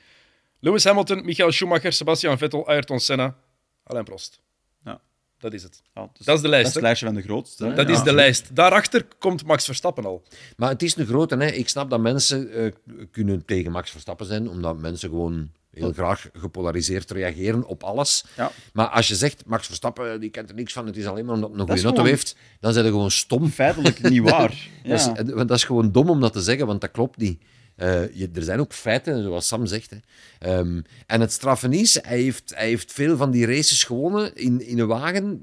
Lewis 0.60 0.84
Hamilton, 0.84 1.26
Michael 1.26 1.52
Schumacher, 1.52 1.94
Sebastian 1.94 2.38
Vettel, 2.38 2.68
Ayrton 2.68 3.00
Senna, 3.00 3.36
Alain 3.84 4.06
Prost. 4.06 4.40
Ja. 4.86 5.02
Dat 5.44 5.54
is 5.54 5.64
het. 5.64 5.82
Ja, 5.94 6.10
dus 6.18 6.26
Dat 6.26 6.36
is 6.36 6.42
de 6.42 6.48
lijst, 6.48 6.64
Dat 6.64 6.70
is 6.70 6.74
het 6.76 6.84
lijstje 6.84 7.06
van 7.06 7.16
de 7.16 7.22
grootste. 7.22 7.66
hè. 7.66 7.74
Dat 7.74 7.88
Ja. 7.88 7.94
is 7.94 8.04
de 8.04 8.14
lijst. 8.14 8.56
Daarachter 8.56 9.06
komt 9.20 9.46
Max 9.46 9.66
Verstappen 9.66 10.06
al. 10.06 10.24
Maar 10.58 10.70
het 10.70 10.84
is 10.84 10.96
een 10.96 11.06
grote. 11.06 11.36
Hè. 11.38 11.48
Ik 11.48 11.70
snap 11.70 11.90
dat 11.90 12.00
mensen 12.00 12.52
eh, 12.52 12.72
kunnen 13.12 13.46
tegen 13.46 13.72
Max 13.72 13.92
Verstappen 13.92 14.26
zijn, 14.26 14.50
omdat 14.50 14.78
mensen 14.78 15.10
gewoon 15.10 15.50
heel 15.74 15.92
graag 15.94 16.30
gepolariseerd 16.34 17.12
reageren 17.12 17.66
op 17.66 17.84
alles. 17.84 18.26
Ja. 18.38 18.52
Maar 18.74 18.88
als 18.88 19.08
je 19.08 19.16
zegt, 19.16 19.44
Max 19.46 19.66
Verstappen 19.68 20.20
die 20.20 20.30
kent 20.30 20.50
er 20.50 20.56
niks 20.56 20.74
van, 20.74 20.86
het 20.86 20.98
is 20.98 21.06
alleen 21.06 21.26
maar 21.26 21.36
omdat 21.36 21.50
hij 21.50 21.60
een 21.60 21.66
Dat 21.66 21.76
goede 21.76 21.84
auto 21.88 22.02
gewoon- 22.02 22.16
heeft, 22.18 22.36
dan 22.60 22.74
zijn 22.74 22.86
ze 22.86 22.92
gewoon 22.92 23.12
stom. 23.12 23.50
Feitelijk 23.50 24.10
niet 24.10 24.22
waar. 24.30 24.50
Dat, 24.84 25.00
is, 25.00 25.06
Ja. 25.06 25.16
eh, 25.16 25.26
want 25.34 25.48
dat 25.48 25.58
is 25.58 25.64
gewoon 25.64 25.92
dom 25.92 26.10
om 26.10 26.20
dat 26.22 26.34
te 26.34 26.42
zeggen, 26.42 26.68
want 26.68 26.82
dat 26.82 26.92
klopt 26.92 27.18
niet. 27.18 27.42
Eh, 27.76 28.14
je- 28.16 28.30
er 28.34 28.44
zijn 28.44 28.60
ook 28.60 28.74
feiten, 28.74 29.24
zoals 29.24 29.48
Sam 29.48 29.66
zegt. 29.66 29.90
Hè. 29.90 29.98
Ehm, 30.40 30.82
en 31.08 31.22
het 31.22 31.32
straffen 31.32 31.74
is, 31.74 32.00
hij 32.02 32.22
heeft, 32.22 32.52
hij 32.56 32.68
heeft 32.68 32.92
veel 32.92 33.18
van 33.18 33.32
die 33.32 33.46
races 33.46 33.84
gewonnen 33.84 34.36
in, 34.36 34.68
in 34.68 34.80
een 34.80 34.88
wagen 34.88 35.42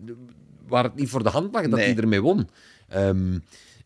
waar 0.69 0.85
het 0.85 0.95
niet 0.95 1.09
voor 1.09 1.23
de 1.23 1.29
hand 1.29 1.53
lag 1.53 1.63
dat 1.63 1.71
Nee. 1.71 1.85
hij 1.89 1.97
ermee 1.97 2.21
won. 2.23 2.49
Ehm, 2.89 3.39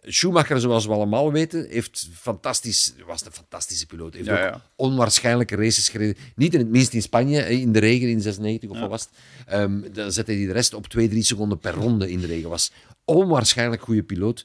Schumacher, 0.06 0.60
zoals 0.60 0.86
we 0.86 0.92
allemaal 0.92 1.32
weten, 1.32 1.66
heeft 1.68 2.08
fantastisch, 2.14 2.94
was 3.06 3.24
een 3.26 3.32
fantastische 3.32 3.86
piloot. 3.86 4.14
Heeft 4.14 4.26
Ja, 4.26 4.32
ook 4.46 4.52
ja. 4.54 4.62
onwaarschijnlijke 4.76 5.56
races 5.56 5.88
gereden. 5.88 6.16
Niet 6.36 6.52
in 6.54 6.60
het 6.60 6.68
minst 6.68 6.92
in 6.92 7.02
Spanje, 7.02 7.60
in 7.60 7.72
de 7.72 7.78
regen 7.78 8.08
in 8.08 8.20
96 8.20 8.68
of 8.70 8.74
Ja. 8.76 8.80
wat 8.80 8.90
was 8.90 9.00
het. 9.02 9.10
Ehm, 9.46 9.80
dan 9.92 10.12
zette 10.12 10.32
hij 10.32 10.46
de 10.46 10.52
rest 10.52 10.74
op 10.74 10.86
2, 10.86 11.08
3 11.08 11.22
seconden 11.22 11.58
per 11.58 11.72
ronde 11.74 12.10
in 12.10 12.20
de 12.20 12.26
regen. 12.26 12.48
Was 12.50 12.72
onwaarschijnlijk 13.04 13.82
goede 13.82 14.02
piloot. 14.02 14.44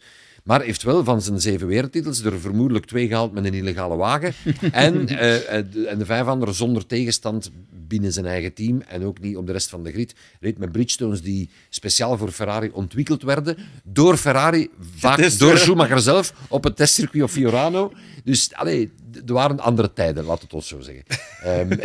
Maar 0.50 0.62
heeft 0.62 0.84
wel 0.84 1.04
van 1.04 1.22
zijn 1.22 1.41
zeven 1.41 1.68
wereldtitels 1.68 2.24
er 2.24 2.39
vermoedelijk 2.39 2.86
twee 2.86 3.08
gehaald 3.08 3.32
met 3.32 3.45
een 3.45 3.54
illegale 3.54 3.95
wagen. 3.95 4.34
en, 4.72 5.08
eh, 5.08 5.58
eh, 5.58 5.66
de, 5.72 5.88
en 5.88 5.97
de 5.97 6.06
vijf 6.06 6.26
anderen 6.26 6.54
zonder 6.54 6.86
tegenstand 6.86 7.52
binnen 7.88 8.14
zijn 8.14 8.26
eigen 8.26 8.54
team. 8.54 8.82
En 8.88 9.04
ook 9.04 9.20
niet 9.20 9.38
op 9.38 9.45
de 9.45 9.52
rest 9.52 9.70
van 9.70 9.84
de 9.84 9.91
grid. 9.91 10.14
Reed 10.39 10.58
met 10.58 10.72
Bridgestones 10.72 11.22
die 11.22 11.50
speciaal 11.70 12.18
voor 12.18 12.32
Ferrari 12.32 12.70
ontwikkeld 12.74 13.24
werden. 13.24 13.58
Door 13.84 14.18
Ferrari, 14.18 14.70
vaak 14.95 15.38
door 15.38 15.58
Schumacher 15.58 16.00
zelf, 16.00 16.34
op 16.47 16.64
het 16.64 16.76
testcircuit 16.76 17.24
of 17.24 17.32
Fiorano. 17.32 17.93
Dus 18.24 18.54
allee, 18.54 18.91
er 19.26 19.34
waren 19.34 19.60
andere 19.60 19.93
tijden, 19.93 20.24
laat 20.24 20.41
het 20.41 20.54
ons 20.54 20.68
zo 20.68 20.80
zeggen. 20.80 21.04
um, 21.45 21.80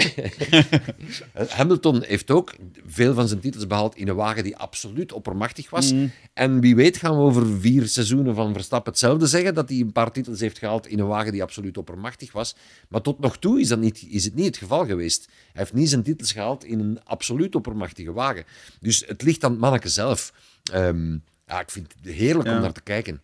Hamilton 1.56 2.02
heeft 2.02 2.30
ook 2.30 2.54
veel 2.86 3.14
van 3.14 3.28
zijn 3.28 3.40
titels 3.40 3.66
behaald 3.66 3.96
in 3.96 4.08
een 4.08 4.14
wagen 4.14 4.44
die 4.44 4.56
absoluut 4.56 5.12
oppermachtig 5.12 5.70
was. 5.70 5.92
Mm. 5.92 6.10
En 6.32 6.60
wie 6.60 6.76
weet 6.76 6.96
gaan 6.96 7.16
we 7.16 7.22
over 7.22 7.46
vier 7.60 7.88
seizoenen 7.88 8.34
van 8.34 8.52
Verstappen 8.54 8.92
hetzelfde 8.92 9.26
zeggen, 9.26 9.54
dat 9.54 9.68
hij 9.68 9.78
een 9.78 9.92
paar 9.92 10.12
titels 10.12 10.40
heeft 10.40 10.58
gehaald 10.58 10.86
in 10.86 10.98
een 10.98 11.06
wagen 11.06 11.32
die 11.32 11.42
absoluut 11.42 11.78
oppermachtig 11.78 12.32
was. 12.32 12.56
Maar 12.88 13.00
tot 13.00 13.18
nog 13.18 13.38
toe 13.38 13.60
is, 13.60 13.68
dat 13.68 13.78
niet, 13.78 14.06
is 14.08 14.24
het 14.24 14.34
niet 14.34 14.46
het 14.46 14.56
geval 14.56 14.86
geweest. 14.86 15.26
Hij 15.26 15.50
heeft 15.52 15.72
niet 15.72 15.88
zijn 15.88 16.02
titels 16.02 16.32
gehaald 16.32 16.64
in 16.64 16.80
een 16.80 17.04
absoluut 17.04 17.54
oppermachtige 17.54 18.12
wagen. 18.12 18.44
Dus 18.80 19.04
het 19.06 19.22
ligt 19.22 19.44
aan 19.44 19.50
het 19.50 19.60
manneke 19.60 19.88
zelf. 19.88 20.32
Um, 20.74 21.22
ja, 21.46 21.60
ik 21.60 21.70
vind 21.70 21.94
het 22.02 22.14
heerlijk 22.14 22.48
om 22.48 22.60
naar 22.60 22.72
te 22.72 22.82
kijken. 22.82 23.20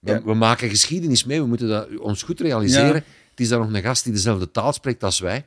We, 0.00 0.22
we, 0.24 0.34
maken 0.34 0.68
geschiedenis 0.68 1.24
mee, 1.24 1.40
we 1.40 1.46
moeten 1.46 1.68
dat 1.68 1.98
ons 1.98 2.22
goed 2.22 2.40
realiseren. 2.40 3.04
Het 3.30 3.40
is 3.40 3.48
daar 3.48 3.58
nog 3.58 3.72
een 3.72 3.82
gast 3.82 4.04
die 4.04 4.12
dezelfde 4.12 4.50
taal 4.50 4.72
spreekt 4.72 5.04
als 5.04 5.20
wij. 5.20 5.44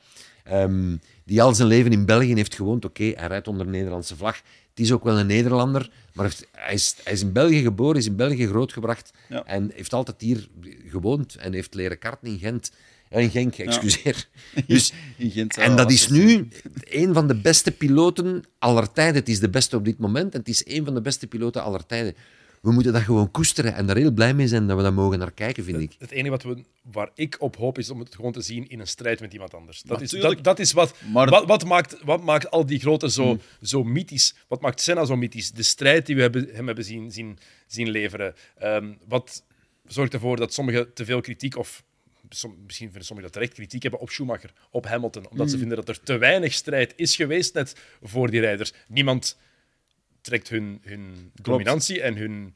Um, 0.51 1.01
die 1.25 1.41
al 1.41 1.55
zijn 1.55 1.67
leven 1.67 1.91
in 1.91 2.05
België 2.05 2.33
heeft 2.33 2.55
gewoond. 2.55 2.85
Oké, 2.85 3.03
hij 3.03 3.27
rijdt 3.27 3.47
onder 3.47 3.65
de 3.65 3.71
Nederlandse 3.71 4.15
vlag. 4.15 4.41
Het 4.71 4.79
is 4.79 4.91
ook 4.91 5.03
wel 5.03 5.19
een 5.19 5.27
Nederlander, 5.27 5.89
maar 6.13 6.25
heeft, 6.25 6.47
hij, 6.51 6.73
is, 6.73 6.95
hij, 7.03 7.13
is, 7.13 7.21
in 7.21 7.31
België 7.31 7.61
geboren, 7.61 7.97
is 7.97 8.05
in 8.05 8.15
België 8.15 8.47
grootgebracht 8.47 9.11
en 9.45 9.71
heeft 9.73 9.93
altijd 9.93 10.21
hier 10.21 10.47
gewoond 10.87 11.35
en 11.35 11.53
heeft 11.53 11.73
leren 11.73 11.99
karten 11.99 12.27
in 12.27 12.39
Gent. 12.39 12.71
In 13.09 13.29
Genk, 13.29 13.55
excuseer. 13.55 14.27
Dus, 14.67 14.93
in 15.17 15.31
Gent 15.31 15.57
en 15.57 15.75
dat 15.75 15.91
is 15.91 16.07
nu 16.07 16.47
een 16.83 17.13
van 17.13 17.27
de 17.27 17.35
beste 17.35 17.71
piloten 17.71 18.43
aller 18.59 18.91
tijden. 18.91 19.15
Het 19.15 19.29
is 19.29 19.39
de 19.39 19.49
beste 19.49 19.75
op 19.75 19.85
dit 19.85 19.97
moment 19.97 20.33
en 20.33 20.39
het 20.39 20.49
is 20.49 20.65
een 20.65 20.85
van 20.85 20.93
de 20.93 21.01
beste 21.01 21.27
piloten 21.27 21.63
aller 21.63 21.85
tijden 21.85 22.15
we 22.61 22.71
moeten 22.71 22.93
dat 22.93 23.01
gewoon 23.01 23.31
koesteren 23.31 23.73
en 23.75 23.85
daar 23.85 23.95
heel 23.95 24.11
blij 24.11 24.33
mee 24.33 24.47
zijn 24.47 24.67
dat 24.67 24.77
we 24.77 24.83
dat 24.83 24.93
mogen 24.93 25.19
naar 25.19 25.31
kijken, 25.31 25.63
vind 25.63 25.79
ik. 25.79 25.95
Het, 25.99 26.11
enige 26.11 26.29
wat 26.29 26.43
we, 26.43 26.63
waar 26.91 27.09
ik 27.15 27.35
op 27.39 27.55
hoop 27.55 27.77
is 27.77 27.89
om 27.89 27.99
het 27.99 28.15
gewoon 28.15 28.31
te 28.31 28.41
zien 28.41 28.69
in 28.69 28.79
een 28.79 28.87
strijd 28.87 29.19
met 29.19 29.33
iemand 29.33 29.53
anders. 29.53 29.81
Dat, 29.81 30.01
is, 30.01 30.09
dat, 30.09 30.43
dat 30.43 30.59
is 30.59 30.71
wat, 30.71 30.95
wat, 31.13 31.45
wat, 31.45 31.65
maakt, 31.65 31.97
wat 32.03 32.23
maakt 32.23 32.51
al 32.51 32.65
die 32.65 32.79
grote 32.79 33.11
zo, 33.11 33.23
hmm. 33.23 33.39
zo 33.61 33.83
mythisch. 33.83 34.35
Wat 34.47 34.61
maakt 34.61 34.81
Senna 34.81 35.05
zo 35.05 35.15
mythisch? 35.15 35.51
De 35.51 35.63
strijd 35.63 36.05
die 36.05 36.15
we 36.15 36.21
hebben, 36.21 36.49
hem 36.53 36.65
hebben 36.65 36.85
zien, 36.85 37.11
zien, 37.11 37.37
zien 37.67 37.89
leveren. 37.89 38.35
Um, 38.63 38.97
wat 39.07 39.43
zorgt 39.85 40.13
ervoor 40.13 40.35
dat 40.35 40.53
sommigen 40.53 40.93
te 40.93 41.05
veel 41.05 41.21
kritiek 41.21 41.57
of 41.57 41.83
misschien 42.65 42.87
vinden 42.87 43.05
sommigen 43.05 43.31
dat 43.31 43.33
terecht 43.33 43.53
kritiek 43.53 43.81
hebben 43.81 43.99
op 43.99 44.09
Schumacher, 44.09 44.53
op 44.71 44.85
Hamilton, 44.85 45.29
omdat 45.29 45.49
ze 45.49 45.55
hmm. 45.55 45.67
vinden 45.67 45.85
dat 45.85 45.95
er 45.95 46.03
te 46.03 46.17
weinig 46.17 46.53
strijd 46.53 46.93
is 46.95 47.15
geweest 47.15 47.53
net 47.53 47.75
voor 48.01 48.29
die 48.31 48.39
rijders. 48.39 48.73
Niemand 48.87 49.37
trekt 50.21 50.49
hun, 50.49 50.79
hun 50.83 51.31
dominantie 51.41 52.01
en 52.01 52.15
hun, 52.15 52.53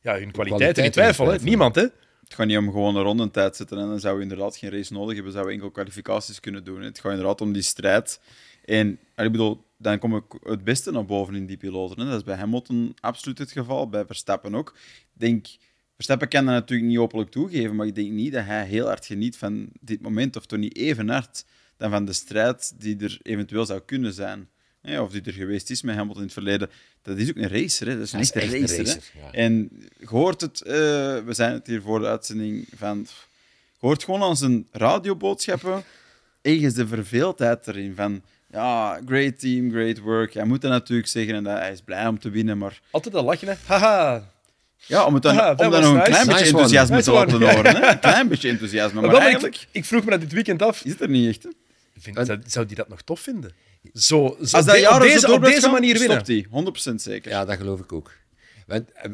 ja, 0.00 0.18
hun 0.18 0.30
kwaliteiten 0.30 0.84
in 0.84 0.90
twijfel. 0.90 1.26
Hè? 1.26 1.38
Niemand, 1.38 1.74
hè? 1.74 1.86
Het 2.22 2.34
gaat 2.34 2.46
niet 2.46 2.56
om 2.56 2.70
gewoon 2.70 2.96
een 2.96 3.02
rondentijd 3.02 3.56
zitten 3.56 3.78
en 3.78 3.88
dan 3.88 4.00
zouden 4.00 4.26
we 4.26 4.32
inderdaad 4.32 4.56
geen 4.56 4.70
race 4.70 4.92
nodig 4.92 5.14
hebben, 5.14 5.32
zouden 5.32 5.52
we 5.52 5.58
enkel 5.58 5.74
kwalificaties 5.74 6.40
kunnen 6.40 6.64
doen. 6.64 6.82
Het 6.82 7.00
gaat 7.00 7.10
inderdaad 7.10 7.40
om 7.40 7.52
die 7.52 7.62
strijd. 7.62 8.20
En 8.64 8.98
ik 9.16 9.32
bedoel, 9.32 9.64
dan 9.76 9.98
kom 9.98 10.16
ik 10.16 10.24
het 10.42 10.64
beste 10.64 10.90
naar 10.90 11.04
boven 11.04 11.34
in 11.34 11.46
die 11.46 11.56
piloten. 11.56 11.98
Hè. 12.00 12.04
Dat 12.04 12.16
is 12.16 12.24
bij 12.24 12.36
Hamilton 12.36 12.96
absoluut 13.00 13.38
het 13.38 13.52
geval, 13.52 13.88
bij 13.88 14.06
Verstappen 14.06 14.54
ook. 14.54 14.74
Ik 15.14 15.20
denk, 15.20 15.46
Verstappen 15.94 16.28
kan 16.28 16.44
dat 16.44 16.54
natuurlijk 16.54 16.88
niet 16.88 16.98
openlijk 16.98 17.30
toegeven, 17.30 17.76
maar 17.76 17.86
ik 17.86 17.94
denk 17.94 18.10
niet 18.10 18.32
dat 18.32 18.44
hij 18.44 18.66
heel 18.66 18.86
hard 18.86 19.06
geniet 19.06 19.36
van 19.36 19.68
dit 19.80 20.00
moment, 20.00 20.36
of 20.36 20.46
toch 20.46 20.58
niet 20.58 20.76
even 20.76 21.08
hard 21.08 21.44
dan 21.76 21.90
van 21.90 22.04
de 22.04 22.12
strijd 22.12 22.74
die 22.80 22.98
er 22.98 23.18
eventueel 23.22 23.66
zou 23.66 23.80
kunnen 23.80 24.12
zijn 24.12 24.48
of 24.82 25.10
die 25.10 25.22
er 25.22 25.32
geweest 25.32 25.70
is 25.70 25.82
met 25.82 25.94
Hamilton 25.94 26.20
in 26.20 26.26
het 26.26 26.32
verleden, 26.32 26.70
dat 27.02 27.18
is 27.18 27.28
ook 27.28 27.36
een 27.36 27.48
racer. 27.48 27.86
Hè? 27.86 27.98
Dat 27.98 28.02
is, 28.02 28.12
een 28.12 28.60
racer. 28.60 28.98
En 29.32 29.68
je 29.98 30.06
hoort 30.06 30.40
het, 30.40 30.62
uh, 30.66 30.72
we 31.24 31.32
zijn 31.32 31.52
het 31.52 31.66
hier 31.66 31.82
voor 31.82 32.00
de 32.00 32.06
uitzending 32.06 32.68
van. 32.76 32.98
Je 33.80 33.88
hoort 33.88 34.04
gewoon 34.04 34.22
aan 34.22 34.36
zijn 34.36 34.66
radioboodschappen 34.70 35.84
ergens 36.42 36.74
de 36.74 36.86
verveeldheid 36.86 37.66
erin 37.66 37.94
van. 37.94 38.22
Ja, 38.50 39.00
great 39.06 39.38
team, 39.38 39.70
great 39.70 39.98
work. 39.98 40.34
Hij 40.34 40.44
moet 40.44 40.60
dat 40.60 40.70
natuurlijk 40.70 41.08
zeggen 41.08 41.34
en 41.34 41.44
dat 41.44 41.58
hij 41.58 41.72
is 41.72 41.80
blij 41.80 42.06
om 42.06 42.18
te 42.18 42.30
winnen, 42.30 42.58
maar... 42.58 42.80
Altijd 42.90 43.14
al 43.14 43.24
lachen, 43.24 43.48
hè? 43.48 43.54
Haha. 43.66 44.30
Ja, 44.86 45.04
om, 45.04 45.14
het 45.14 45.22
dan, 45.22 45.50
om 45.50 45.56
dan 45.56 45.82
nog 45.82 45.94
een 45.94 46.02
klein 46.02 46.26
beetje 46.26 46.44
enthousiasme 46.44 47.02
te 47.02 47.12
laten 47.12 47.40
horen. 47.40 47.76
Hè? 47.76 47.88
Een 47.90 47.98
klein 47.98 48.28
beetje 48.28 48.48
enthousiasme, 48.48 49.00
maar, 49.00 49.14
eigenlijk... 49.14 49.54
Ik, 49.56 49.68
ik, 49.70 49.84
vroeg 49.84 50.04
me 50.04 50.10
dat 50.10 50.20
dit 50.20 50.32
weekend 50.32 50.62
af. 50.62 50.84
Is 50.84 50.90
het 50.90 51.00
er 51.00 51.08
niet 51.08 51.28
echt, 51.28 51.42
hè? 51.42 51.50
Vind, 51.98 52.38
zou 52.46 52.66
die 52.66 52.76
dat 52.76 52.88
nog 52.88 53.02
tof 53.02 53.20
vinden? 53.20 53.52
Zo, 53.94 54.36
zo 54.42 54.56
Als 54.56 54.66
dat 54.66 54.94
op, 54.94 55.00
deze, 55.00 55.32
op 55.32 55.44
deze 55.44 55.68
manier 55.68 55.98
winnen. 55.98 56.24
Stopt 56.24 56.52
hij, 56.52 56.92
100% 56.92 56.94
zeker. 56.94 57.30
Ja, 57.30 57.44
dat 57.44 57.56
geloof 57.56 57.80
ik 57.80 57.92
ook. 57.92 58.12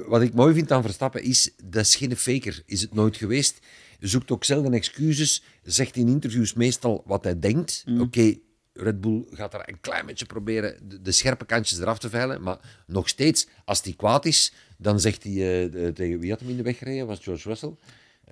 Wat 0.06 0.22
ik 0.22 0.34
mooi 0.34 0.54
vind 0.54 0.72
aan 0.72 0.82
Verstappen 0.82 1.22
is, 1.22 1.50
dat 1.64 1.84
is 1.84 1.96
geen 1.96 2.16
faker. 2.16 2.62
Is 2.66 2.80
het 2.80 2.94
nooit 2.94 3.16
geweest. 3.16 3.58
Zoekt 4.00 4.30
ook 4.30 4.44
zelden 4.44 4.72
excuses. 4.72 5.42
Zegt 5.62 5.96
in 5.96 6.08
interviews 6.08 6.54
meestal 6.54 7.02
wat 7.06 7.24
hij 7.24 7.38
denkt. 7.38 7.82
Mm. 7.86 8.00
Oké, 8.00 8.34
Red 8.72 9.00
Bull 9.00 9.24
gaat 9.30 9.54
er 9.54 9.68
een 9.68 9.80
klein 9.80 10.06
beetje 10.06 10.26
proberen 10.26 11.00
de, 11.02 11.12
scherpe 11.12 11.44
kantjes 11.44 11.78
eraf 11.78 11.98
te 11.98 12.08
veilen. 12.08 12.42
Maar 12.42 12.58
nog 12.86 13.08
steeds, 13.08 13.46
als 13.64 13.80
hij 13.82 13.92
kwaad 13.96 14.24
is, 14.24 14.52
dan 14.76 15.00
zegt 15.00 15.22
hij 15.22 15.32
uh, 15.32 15.88
tegen 15.88 16.18
wie 16.18 16.30
had 16.30 16.40
hem 16.40 16.48
in 16.48 16.56
de 16.56 16.62
weg 16.62 16.78
gereden? 16.78 17.06
Was 17.06 17.18
George 17.22 17.48
Russell? 17.48 17.76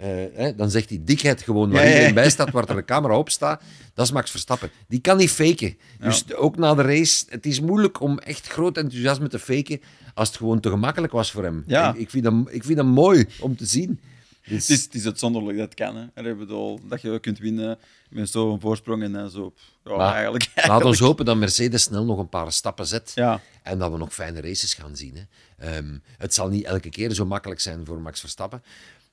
Uh, 0.02 0.48
dan 0.56 0.70
zegt 0.70 0.88
hij 0.88 1.00
dikheid 1.04 1.42
gewoon 1.42 1.70
waar 1.70 1.86
iedereen 1.86 2.14
bij 2.14 2.30
staat, 2.30 2.50
waar 2.50 2.68
er 2.68 2.76
een 2.76 2.84
camera 2.84 3.18
op 3.18 3.30
staat. 3.30 3.62
Dat 3.94 4.06
is 4.06 4.12
Max 4.12 4.30
Verstappen. 4.30 4.70
Die 4.88 5.00
kan 5.00 5.16
niet 5.16 5.30
faken. 5.30 5.76
Dus 6.00 6.34
ook 6.34 6.56
na 6.56 6.74
de 6.74 6.82
race, 6.82 7.24
het 7.28 7.46
is 7.46 7.60
moeilijk 7.60 8.00
om 8.00 8.18
echt 8.18 8.46
groot 8.46 8.76
enthousiasme 8.76 9.28
te 9.28 9.38
faken 9.38 9.80
als 10.14 10.28
het 10.28 10.36
gewoon 10.36 10.60
te 10.60 10.68
gemakkelijk 10.68 11.12
was 11.12 11.30
voor 11.30 11.42
hem. 11.42 11.64
Ja. 11.66 11.92
Ik, 11.92 11.96
ik, 12.00 12.10
vind 12.10 12.24
dat, 12.24 12.34
ik 12.48 12.64
vind 12.64 12.76
dat 12.76 12.86
mooi 12.86 13.26
om 13.40 13.56
te 13.56 13.66
zien. 13.66 14.00
Dus... 14.46 14.68
Het, 14.68 14.78
is, 14.78 14.84
het 14.84 14.94
is 14.94 15.04
uitzonderlijk 15.04 15.58
dat 15.58 15.66
het 15.66 15.74
kan. 15.74 16.10
Hè. 16.14 16.30
Ik 16.30 16.38
bedoel, 16.38 16.80
dat 16.88 17.02
je 17.02 17.20
kunt 17.20 17.38
winnen 17.38 17.78
met 18.10 18.30
zo'n 18.30 18.60
voorsprong 18.60 19.02
en 19.02 19.12
dan 19.12 19.30
zo. 19.30 19.52
Ja, 19.84 19.96
maar, 19.96 20.14
eigenlijk, 20.14 20.44
eigenlijk. 20.44 20.82
Laat 20.82 20.84
ons 20.84 20.98
hopen 20.98 21.24
dat 21.24 21.36
Mercedes 21.36 21.82
snel 21.82 22.04
nog 22.04 22.18
een 22.18 22.28
paar 22.28 22.52
stappen 22.52 22.86
zet 22.86 23.12
ja. 23.14 23.40
en 23.62 23.78
dat 23.78 23.90
we 23.90 23.98
nog 23.98 24.14
fijne 24.14 24.40
races 24.40 24.74
gaan 24.74 24.96
zien. 24.96 25.14
Hè. 25.14 25.76
Um, 25.76 26.02
het 26.18 26.34
zal 26.34 26.48
niet 26.48 26.64
elke 26.64 26.88
keer 26.88 27.12
zo 27.12 27.26
makkelijk 27.26 27.60
zijn 27.60 27.86
voor 27.86 28.00
Max 28.00 28.20
Verstappen. 28.20 28.62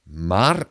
Maar 0.04 0.66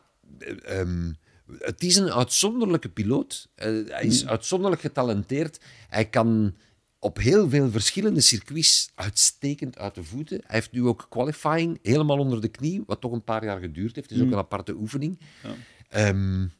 um, 0.70 1.16
het 1.59 1.83
is 1.83 1.97
een 1.97 2.12
uitzonderlijke 2.12 2.89
piloot. 2.89 3.49
Uh, 3.57 3.64
hij 3.89 4.05
is 4.05 4.22
mm. 4.22 4.28
uitzonderlijk 4.28 4.83
getalenteerd. 4.83 5.61
Hij 5.89 6.05
kan 6.05 6.55
op 6.99 7.18
heel 7.18 7.49
veel 7.49 7.70
verschillende 7.70 8.20
circuits 8.20 8.91
uitstekend 8.95 9.78
uit 9.78 9.95
de 9.95 10.05
voeten. 10.05 10.41
Hij 10.47 10.57
heeft 10.57 10.72
nu 10.72 10.87
ook 10.87 11.07
qualifying 11.09 11.78
helemaal 11.83 12.18
onder 12.18 12.41
de 12.41 12.49
knie, 12.49 12.83
wat 12.87 13.01
toch 13.01 13.12
een 13.12 13.24
paar 13.24 13.45
jaar 13.45 13.61
geduurd 13.61 13.95
heeft. 13.95 14.09
Het 14.09 14.16
is 14.16 14.22
ook 14.22 14.26
mm. 14.26 14.33
een 14.33 14.45
aparte 14.45 14.74
oefening. 14.74 15.18
Ja. 15.91 16.09
Um, 16.09 16.53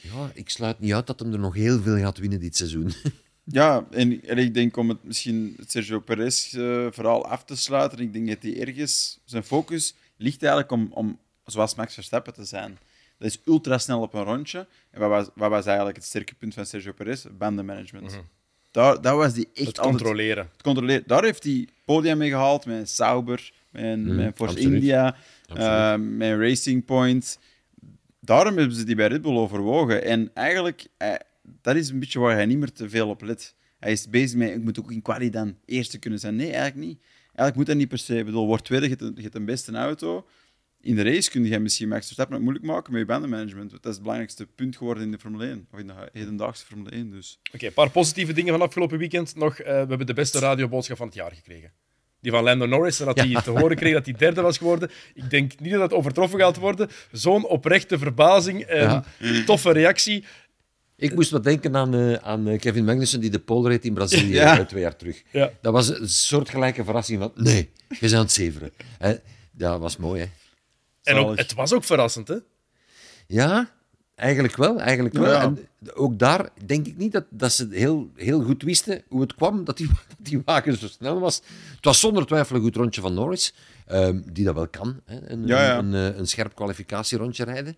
ja, 0.00 0.30
ik 0.34 0.48
sluit 0.48 0.78
niet 0.78 0.92
uit 0.92 1.06
dat 1.06 1.20
hem 1.20 1.32
er 1.32 1.38
nog 1.38 1.54
heel 1.54 1.80
veel 1.80 1.96
gaat 1.96 2.18
winnen 2.18 2.40
dit 2.40 2.56
seizoen. 2.56 2.92
Ja, 3.44 3.86
en, 3.90 4.22
en, 4.22 4.38
ik 4.38 4.54
denk 4.54 4.76
om 4.76 4.88
het 4.88 5.04
misschien 5.04 5.54
het 5.56 5.70
Sergio 5.70 6.00
Perez 6.00 6.54
uh, 6.54 6.86
verhaal 6.90 7.26
af 7.26 7.44
te 7.44 7.56
sluiten, 7.56 7.98
ik 7.98 8.12
denk 8.12 8.28
dat 8.28 8.42
hij 8.42 8.60
ergens 8.60 9.20
zijn 9.24 9.42
focus 9.42 9.94
ligt 10.16 10.42
eigenlijk 10.42 10.72
om, 10.72 10.88
om 10.92 11.18
zoals 11.50 11.74
Max 11.74 11.94
Verstappen 11.94 12.32
te 12.32 12.44
zijn. 12.44 12.78
Dat 13.18 13.28
is 13.28 13.40
ultra 13.44 13.78
snel 13.78 14.00
op 14.00 14.14
een 14.14 14.24
rondje. 14.24 14.66
En 14.90 15.00
wat 15.00 15.08
was, 15.08 15.28
wat 15.34 15.50
was 15.50 15.66
eigenlijk 15.66 15.96
het 15.96 16.06
sterke 16.06 16.34
punt 16.34 16.54
van 16.54 16.66
Sergio 16.66 16.92
Perez? 16.92 17.26
Bandenmanagement. 17.38 18.12
Mm 18.12 18.28
daar, 18.70 19.00
daar 19.00 19.16
was 19.16 19.32
die 19.32 19.48
echt 19.54 19.66
het 19.66 19.80
controleren. 19.80 20.48
het 20.52 20.62
controleren. 20.62 21.02
Daar 21.06 21.24
heeft 21.24 21.44
hij 21.44 21.68
podium 21.84 22.18
mee 22.18 22.28
gehaald 22.28 22.66
met 22.66 22.90
Sauber, 22.90 23.52
met, 23.70 23.96
mm, 23.96 24.14
met 24.14 24.36
Force 24.36 24.58
India, 24.58 25.16
uh, 25.56 25.94
met 25.96 26.38
Racing 26.38 26.84
Point. 26.84 27.38
Daarom 28.20 28.56
hebben 28.56 28.76
ze 28.76 28.84
die 28.84 28.94
bij 28.94 29.06
Red 29.06 29.22
Bull 29.22 29.36
overwogen. 29.36 30.04
En 30.04 30.30
eigenlijk, 30.34 30.86
eh, 30.96 31.14
dat 31.42 31.76
is 31.76 31.88
een 31.88 31.98
beetje 31.98 32.18
waar 32.18 32.34
hij 32.34 32.46
niet 32.46 32.58
meer 32.58 32.72
te 32.72 32.88
veel 32.88 33.08
op 33.08 33.22
let. 33.22 33.54
Hij 33.78 33.92
is 33.92 34.08
bezig 34.08 34.38
met, 34.38 34.50
ik 34.50 34.62
moet 34.62 34.78
ook 34.78 34.92
in 34.92 35.02
quali 35.02 35.30
dan 35.30 35.56
eerste 35.64 35.98
kunnen 35.98 36.18
zijn. 36.18 36.36
Nee, 36.36 36.52
eigenlijk 36.52 36.86
niet. 36.86 36.98
Eigenlijk 37.24 37.56
moet 37.56 37.66
dat 37.66 37.76
niet 37.76 37.88
per 37.88 37.98
se. 37.98 38.18
Ik 38.18 38.24
bedoel, 38.24 38.46
wordt 38.46 38.64
tweede, 38.64 38.88
je 38.88 39.22
hebt 39.22 39.34
een 39.34 39.44
beste 39.44 39.72
auto 39.72 40.26
in 40.82 40.96
de 40.96 41.02
race 41.02 41.30
kun 41.30 41.44
je 41.44 41.58
misschien 41.58 41.88
Max 41.88 42.04
Verstappen 42.04 42.34
het 42.34 42.44
moeilijk 42.44 42.66
maken 42.66 42.92
met 42.92 43.00
je 43.00 43.06
bandenmanagement. 43.06 43.70
Dat 43.70 43.84
is 43.84 43.90
het 43.90 44.00
belangrijkste 44.00 44.46
punt 44.46 44.76
geworden 44.76 45.02
in 45.02 45.10
de 45.10 45.18
Formule 45.18 45.46
1, 45.46 45.66
of 45.72 45.78
in 45.78 45.86
de 45.86 45.94
hedendaagse 46.12 46.66
Formule 46.66 46.90
1. 46.90 47.10
Dus. 47.10 47.38
Oké, 47.54 47.66
een 47.66 47.72
paar 47.72 47.90
positieve 47.90 48.32
dingen 48.32 48.52
van 48.52 48.62
afgelopen 48.62 48.98
weekend. 48.98 49.36
Nog, 49.36 49.60
uh, 49.60 49.66
we 49.66 49.72
hebben 49.72 50.06
de 50.06 50.14
beste 50.14 50.38
radioboodschap 50.38 50.96
van 50.96 51.06
het 51.06 51.14
jaar 51.14 51.32
gekregen. 51.32 51.72
Die 52.20 52.32
van 52.32 52.42
Lando 52.42 52.66
Norris, 52.66 53.00
en 53.00 53.06
dat 53.06 53.18
hij 53.18 53.42
te 53.42 53.50
horen 53.50 53.76
kreeg 53.76 53.92
dat 53.92 54.04
hij 54.04 54.14
derde 54.14 54.40
was 54.40 54.58
geworden. 54.58 54.90
Ik 55.14 55.30
denk 55.30 55.60
niet 55.60 55.70
dat 55.70 55.80
dat 55.80 55.92
overtroffen 55.92 56.38
gaat 56.38 56.56
worden. 56.56 56.88
Zo'n 57.12 57.46
oprechte 57.46 57.98
verbazing 57.98 58.60
en 58.62 59.04
toffe 59.44 59.72
reactie. 59.72 60.24
Ik 60.96 61.14
moest 61.14 61.30
wat 61.30 61.44
denken 61.44 61.76
aan, 61.76 61.94
uh, 61.94 62.14
aan 62.14 62.48
eh, 62.48 62.58
Kevin 62.58 62.84
Magnussen, 62.84 63.20
die 63.20 63.30
de 63.30 63.38
pole 63.38 63.68
reed 63.68 63.84
in 63.84 63.94
Brazilië 63.94 64.34
ja. 64.34 64.64
twee 64.64 64.82
jaar 64.82 64.96
terug. 64.96 65.22
Ja. 65.30 65.50
Dat 65.60 65.72
was 65.72 65.88
een 65.88 66.08
soortgelijke 66.08 66.84
verrassing 66.84 67.18
van, 67.20 67.32
nee, 67.34 67.70
je 67.88 67.96
bent 68.00 68.12
aan 68.12 68.20
het 68.20 68.32
zeveren. 68.32 68.70
dat 69.52 69.80
was 69.80 69.96
mooi, 69.96 70.20
hè? 70.20 70.28
En 71.02 71.16
ook, 71.16 71.36
het 71.36 71.54
was 71.54 71.72
ook 71.72 71.84
verrassend, 71.84 72.28
hè? 72.28 72.36
Ja, 73.26 73.70
eigenlijk 74.14 74.56
wel. 74.56 74.80
Eigenlijk 74.80 75.14
wel. 75.14 75.32
Ja. 75.32 75.42
En 75.42 75.68
ook 75.94 76.18
daar 76.18 76.48
denk 76.66 76.86
ik 76.86 76.96
niet 76.96 77.12
dat, 77.12 77.24
dat 77.30 77.52
ze 77.52 77.68
heel, 77.70 78.10
heel 78.14 78.42
goed 78.42 78.62
wisten 78.62 79.02
hoe 79.08 79.20
het 79.20 79.34
kwam 79.34 79.64
dat 79.64 79.76
die, 79.76 79.86
dat 80.08 80.16
die 80.18 80.42
wagen 80.44 80.78
zo 80.78 80.86
snel 80.86 81.20
was. 81.20 81.42
Het 81.74 81.84
was 81.84 82.00
zonder 82.00 82.26
twijfel 82.26 82.56
een 82.56 82.62
goed 82.62 82.76
rondje 82.76 83.00
van 83.00 83.14
Norris, 83.14 83.54
ehm, 83.86 84.20
die 84.32 84.44
dat 84.44 84.54
wel 84.54 84.68
kan. 84.68 85.00
Hè, 85.04 85.30
een, 85.30 85.46
Ja, 85.46 85.64
ja. 85.64 85.78
Een, 85.78 85.92
een, 85.92 86.18
een 86.18 86.26
scherp 86.26 86.54
kwalificatierondje 86.54 87.44
rijden. 87.44 87.76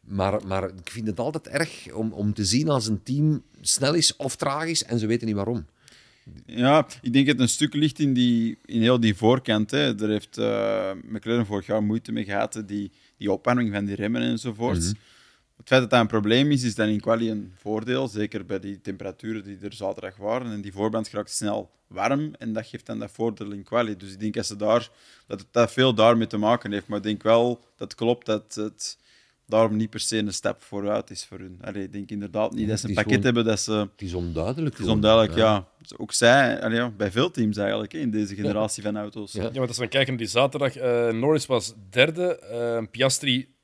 Maar, 0.00 0.46
maar 0.46 0.64
ik 0.64 0.90
vind 0.90 1.06
het 1.06 1.18
altijd 1.18 1.48
erg 1.48 1.92
om, 1.92 2.12
om 2.12 2.34
te 2.34 2.44
zien 2.44 2.68
als 2.68 2.86
een 2.86 3.02
team 3.02 3.42
snel 3.60 3.94
is 3.94 4.16
of 4.16 4.36
traag 4.36 4.64
is 4.64 4.84
en 4.84 4.98
ze 4.98 5.06
weten 5.06 5.26
niet 5.26 5.36
waarom. 5.36 5.66
Ja, 6.46 6.86
ik 7.02 7.12
denk 7.12 7.26
dat 7.26 7.34
het 7.34 7.44
een 7.44 7.48
stuk 7.48 7.74
ligt 7.74 7.98
in, 7.98 8.12
die, 8.12 8.58
in 8.64 8.80
heel 8.80 9.00
die 9.00 9.14
voorkant. 9.14 9.70
Hè. 9.70 9.94
Daar 9.94 10.08
heeft 10.08 10.38
eh 10.38 10.90
McLaren 11.04 11.46
vorig 11.46 11.66
jaar 11.66 11.82
moeite 11.82 12.12
mee 12.12 12.24
gehad, 12.24 12.62
die, 12.66 12.90
die 13.16 13.32
opwarming 13.32 13.72
van 13.72 13.84
die 13.84 13.94
remmen 13.94 14.22
enzovoort. 14.22 14.92
Het 15.56 15.68
feit 15.68 15.80
dat 15.80 15.90
dat 15.90 16.00
een 16.00 16.06
probleem 16.06 16.50
is, 16.50 16.62
is 16.62 16.74
dan 16.74 16.88
in 16.88 17.00
quali 17.00 17.30
een 17.30 17.52
voordeel. 17.56 18.08
Zeker 18.08 18.46
bij 18.46 18.60
die 18.60 18.80
temperaturen 18.80 19.44
die 19.44 19.58
er 19.60 19.72
zaterdag 19.72 20.16
waren. 20.16 20.52
En 20.52 20.60
die 20.60 20.72
voorband 20.72 21.10
raakt 21.10 21.30
snel 21.30 21.70
warm 21.86 22.34
en 22.38 22.52
dat 22.52 22.66
geeft 22.66 22.86
dan 22.86 22.98
dat 22.98 23.10
voordeel 23.10 23.50
in 23.50 23.62
quali. 23.62 23.96
Dus 23.96 24.12
ik 24.12 24.20
denk 24.20 24.34
dat, 24.34 24.46
ze 24.46 24.56
daar, 24.56 24.90
dat 25.26 25.40
het 25.40 25.48
dat 25.50 25.72
veel 25.72 25.94
daarmee 25.94 26.26
te 26.26 26.36
maken 26.36 26.72
heeft. 26.72 26.86
Maar 26.86 26.98
ik 26.98 27.04
denk 27.04 27.22
wel 27.22 27.48
dat 27.76 27.90
het 27.90 27.94
klopt 27.94 28.26
dat 28.26 28.54
het 28.54 28.98
daarom 29.50 29.76
niet 29.76 29.90
per 29.90 30.00
se 30.00 30.16
een 30.18 30.32
stap 30.32 30.62
vooruit 30.62 31.10
is 31.10 31.24
voor 31.24 31.38
hun. 31.38 31.58
Allee, 31.60 31.82
ik 31.82 31.92
denk 31.92 32.10
inderdaad 32.10 32.52
niet 32.54 32.68
dat 32.68 32.80
ze 32.80 32.88
een 32.88 32.94
pakket 32.94 33.10
gewoon- 33.12 33.24
hebben 33.24 33.44
dat 33.44 33.60
ze... 33.60 33.72
Het 33.72 34.02
is 34.02 34.14
onduidelijk. 34.14 34.76
Het 34.76 34.86
is 34.86 34.92
onduidelijk, 34.92 35.34
ja. 35.34 35.68
Ook 35.96 36.12
zij, 36.12 36.62
allee, 36.62 36.90
bij 36.90 37.10
veel 37.10 37.30
teams 37.30 37.56
eigenlijk, 37.56 37.92
hè, 37.92 37.98
in 37.98 38.10
deze 38.10 38.34
generatie 38.34 38.82
van 38.82 38.96
auto's. 38.96 39.32
Ja. 39.32 39.42
Ja, 39.42 39.50
want 39.52 39.68
als 39.68 39.78
we 39.78 39.86
kijken 39.88 40.08
naar 40.08 40.18
die 40.22 40.30
zaterdag, 40.30 40.76
eh, 40.76 41.08
Norris 41.12 41.46
was 41.46 41.74
derde, 41.90 42.38
eh, 42.38 42.82
Piastri 42.90 43.54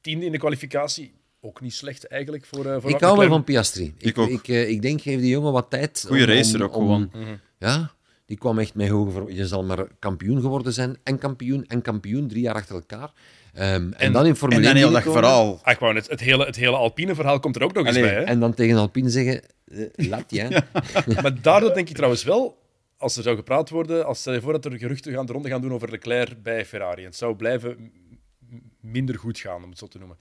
tiende 0.00 0.24
in 0.24 0.32
de 0.32 0.38
kwalificatie. 0.38 1.14
Ook 1.40 1.60
niet 1.60 1.74
slecht 1.74 2.06
eigenlijk 2.06 2.44
voor, 2.44 2.66
eh 2.66 2.76
voor 2.80 2.90
Ik 2.90 3.00
hou 3.00 3.18
wel 3.18 3.28
van 3.28 3.44
Piastri. 3.44 3.94
Ik, 3.98 4.18
ook. 4.18 4.28
ik, 4.28 4.48
eh, 4.48 4.68
ik 4.68 4.82
denk, 4.82 5.00
geef 5.02 5.20
die 5.20 5.28
jongen 5.30 5.52
wat 5.52 5.70
tijd. 5.70 6.04
Goeie 6.06 6.24
om- 6.24 6.30
racer 6.30 6.62
ook 6.62 6.76
om- 6.76 6.82
gewoon. 6.82 7.10
Ja, 7.58 7.94
die 8.26 8.38
kwam 8.38 8.58
echt 8.58 8.74
met 8.74 8.88
hoge 8.88 9.34
Je 9.34 9.46
zal 9.46 9.64
maar 9.64 9.86
kampioen 9.98 10.40
geworden 10.40 10.72
zijn. 10.72 10.96
En 11.02 11.18
kampioen 11.18 11.64
en 11.66 11.82
kampioen, 11.82 12.28
drie 12.28 12.42
jaar 12.42 12.54
achter 12.54 12.74
elkaar. 12.74 13.12
Ehm, 13.52 13.92
en, 13.92 14.12
dan 14.12 14.26
in 14.26 14.36
Formule 14.36 14.60
En 14.60 14.66
dan 14.66 14.76
1 14.76 14.92
heel 14.92 15.02
dat 15.02 15.12
verhaal. 15.12 15.60
Ah, 15.62 15.72
ik 15.72 15.78
wou 15.78 15.92
net, 15.94 16.08
het 16.08 16.20
hele, 16.20 16.44
het 16.44 16.56
hele 16.56 16.76
Alpine 16.76 17.14
verhaal 17.14 17.40
komt 17.40 17.56
er 17.56 17.62
ook 17.62 17.72
nog 17.72 17.86
eens 17.86 17.98
bij. 17.98 18.14
Hè? 18.14 18.22
En 18.22 18.40
dan 18.40 18.54
tegen 18.54 18.76
Alpine 18.76 19.10
zeggen, 19.10 19.42
eh, 19.64 20.08
laat 20.08 20.30
je. 20.30 20.40
hè. 20.40 20.58
Maar 21.22 21.42
daardoor 21.42 21.74
denk 21.74 21.88
ik 21.88 21.94
trouwens 21.94 22.24
wel, 22.24 22.58
als 22.96 23.16
er 23.16 23.22
zou 23.22 23.36
gepraat 23.36 23.70
worden, 23.70 24.06
als 24.06 24.20
stel 24.20 24.32
je 24.32 24.40
voor 24.40 24.52
dat 24.52 24.64
er 24.64 24.78
geruchten 24.78 25.12
gaan, 25.12 25.26
de 25.26 25.32
ronde 25.32 25.48
gaan 25.48 25.60
doen 25.60 25.72
over 25.72 25.90
Leclerc 25.90 26.42
bij 26.42 26.66
Ferrari. 26.66 27.00
En 27.00 27.08
het 27.08 27.16
zou 27.16 27.36
blijven 27.36 27.92
minder 28.80 29.18
goed 29.18 29.38
gaan, 29.38 29.64
om 29.64 29.70
het 29.70 29.78
zo 29.78 29.86
te 29.86 29.98
noemen. 29.98 30.16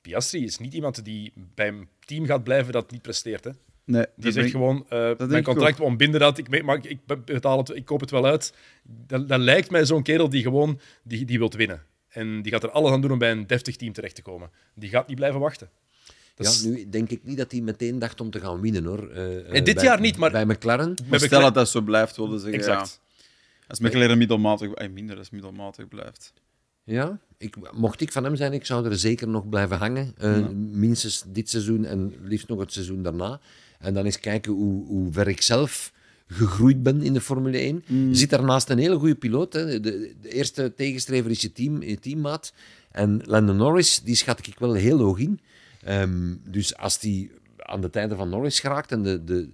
Piastri 0.00 0.44
is 0.44 0.58
niet 0.58 0.74
iemand 0.74 1.04
die 1.04 1.32
bij 1.54 1.68
een 1.68 1.88
team 2.00 2.26
gaat 2.26 2.44
blijven 2.44 2.72
dat 2.72 2.90
niet 2.90 3.02
presteert. 3.02 3.44
Hè? 3.44 3.50
Nee, 3.88 4.06
Die 4.16 4.32
zegt 4.32 4.50
gewoon, 4.50 4.86
eh, 4.88 5.10
mijn 5.28 5.42
contract 5.42 5.80
ontbinden 5.80 6.20
dat, 6.20 6.38
ik, 6.38 6.62
maar 6.64 6.76
ik, 6.76 6.84
ik 6.84 6.98
betaal 7.24 7.58
het, 7.58 7.70
ik 7.76 7.84
koop 7.84 8.00
het 8.00 8.10
wel 8.10 8.26
uit. 8.26 8.52
Dat, 9.06 9.28
dat 9.28 9.40
lijkt 9.40 9.70
mij 9.70 9.84
zo'n 9.86 10.02
kerel 10.02 10.28
die 10.28 10.42
gewoon 10.42 10.80
die, 11.02 11.24
die 11.24 11.38
wilt 11.38 11.54
winnen. 11.54 11.82
En 12.08 12.42
die 12.42 12.52
gaat 12.52 12.62
er 12.62 12.70
alles 12.70 12.90
aan 12.92 13.00
doen 13.00 13.10
om 13.12 13.18
bij 13.18 13.30
een 13.30 13.46
deftig 13.46 13.76
team 13.76 13.92
terecht 13.92 14.14
te 14.14 14.22
komen. 14.22 14.50
Die 14.74 14.88
gaat 14.88 15.06
niet 15.08 15.16
blijven 15.16 15.40
wachten. 15.40 15.68
Dat 16.34 16.46
Ja, 16.46 16.52
is- 16.52 16.62
nu 16.62 16.88
denk 16.88 17.10
ik 17.10 17.20
niet 17.24 17.36
dat 17.36 17.52
hij 17.52 17.60
meteen 17.60 17.98
dacht 17.98 18.20
om 18.20 18.30
te 18.30 18.40
gaan 18.40 18.60
winnen, 18.60 18.84
hoor. 18.84 19.08
Eh, 19.10 19.36
eh, 19.38 19.56
En 19.56 19.64
dit 19.64 19.74
bij- 19.74 19.84
jaar 19.84 20.00
niet, 20.00 20.16
maar- 20.16 20.30
Bij 20.30 20.44
McLaren. 20.46 20.94
Maar 21.08 21.20
stel 21.20 21.40
dat 21.40 21.54
dat 21.54 21.68
zo 21.68 21.80
blijft, 21.80 22.16
wilde 22.16 22.38
zeggen. 22.38 22.58
Exact. 22.58 23.00
Ja. 23.02 23.66
Als 23.68 23.78
McLaren 23.80 24.18
middelmatig, 24.18 24.72
eh, 24.72 24.88
minder 24.88 25.18
als 25.18 25.30
middelmatig 25.30 25.88
blijft. 25.88 26.32
Ja, 26.84 27.18
ik, 27.38 27.56
mocht 27.72 28.00
ik 28.00 28.12
van 28.12 28.24
hem 28.24 28.36
zijn, 28.36 28.52
ik 28.52 28.66
zou 28.66 28.86
er 28.86 28.98
zeker 28.98 29.28
nog 29.28 29.48
blijven 29.48 29.76
hangen. 29.78 30.14
Eh, 30.18 30.48
Minstens 30.54 31.24
dit 31.26 31.50
seizoen 31.50 31.84
en 31.84 32.14
liefst 32.22 32.48
nog 32.48 32.60
het 32.60 32.72
seizoen 32.72 33.02
daarna. 33.02 33.40
En 33.78 33.94
dan 33.94 34.04
eens 34.04 34.20
kijken 34.20 34.52
hoe, 34.52 34.86
hoe 34.86 35.12
ver 35.12 35.28
ik 35.28 35.42
zelf 35.42 35.92
gegroeid 36.26 36.82
ben 36.82 37.02
in 37.02 37.12
de 37.12 37.20
Formule 37.20 37.58
1. 37.58 37.82
Je 37.86 38.14
zit 38.16 38.30
daarnaast 38.30 38.68
een 38.68 38.78
hele 38.78 38.96
goede 38.98 39.14
piloot. 39.14 39.52
Hè. 39.52 39.80
De, 39.80 40.14
de 40.20 40.30
eerste 40.32 40.74
tegenstrever 40.74 41.30
is 41.30 41.40
je, 41.40 41.52
team, 41.52 41.82
je 41.82 41.98
teammaat. 41.98 42.52
En 42.90 43.20
Lando 43.24 43.52
Norris, 43.52 44.00
die 44.02 44.14
schat 44.14 44.46
ik 44.46 44.58
wel 44.58 44.72
heel 44.74 44.98
hoog 44.98 45.18
in. 45.18 45.40
Ehm, 45.82 46.34
dus 46.50 46.76
als 46.76 46.98
die 47.00 47.30
aan 47.56 47.80
de 47.80 47.90
tijden 47.90 48.16
van 48.16 48.28
Norris 48.28 48.60
geraakt 48.60 48.92
en 48.92 49.02
de, 49.02 49.24
de 49.24 49.48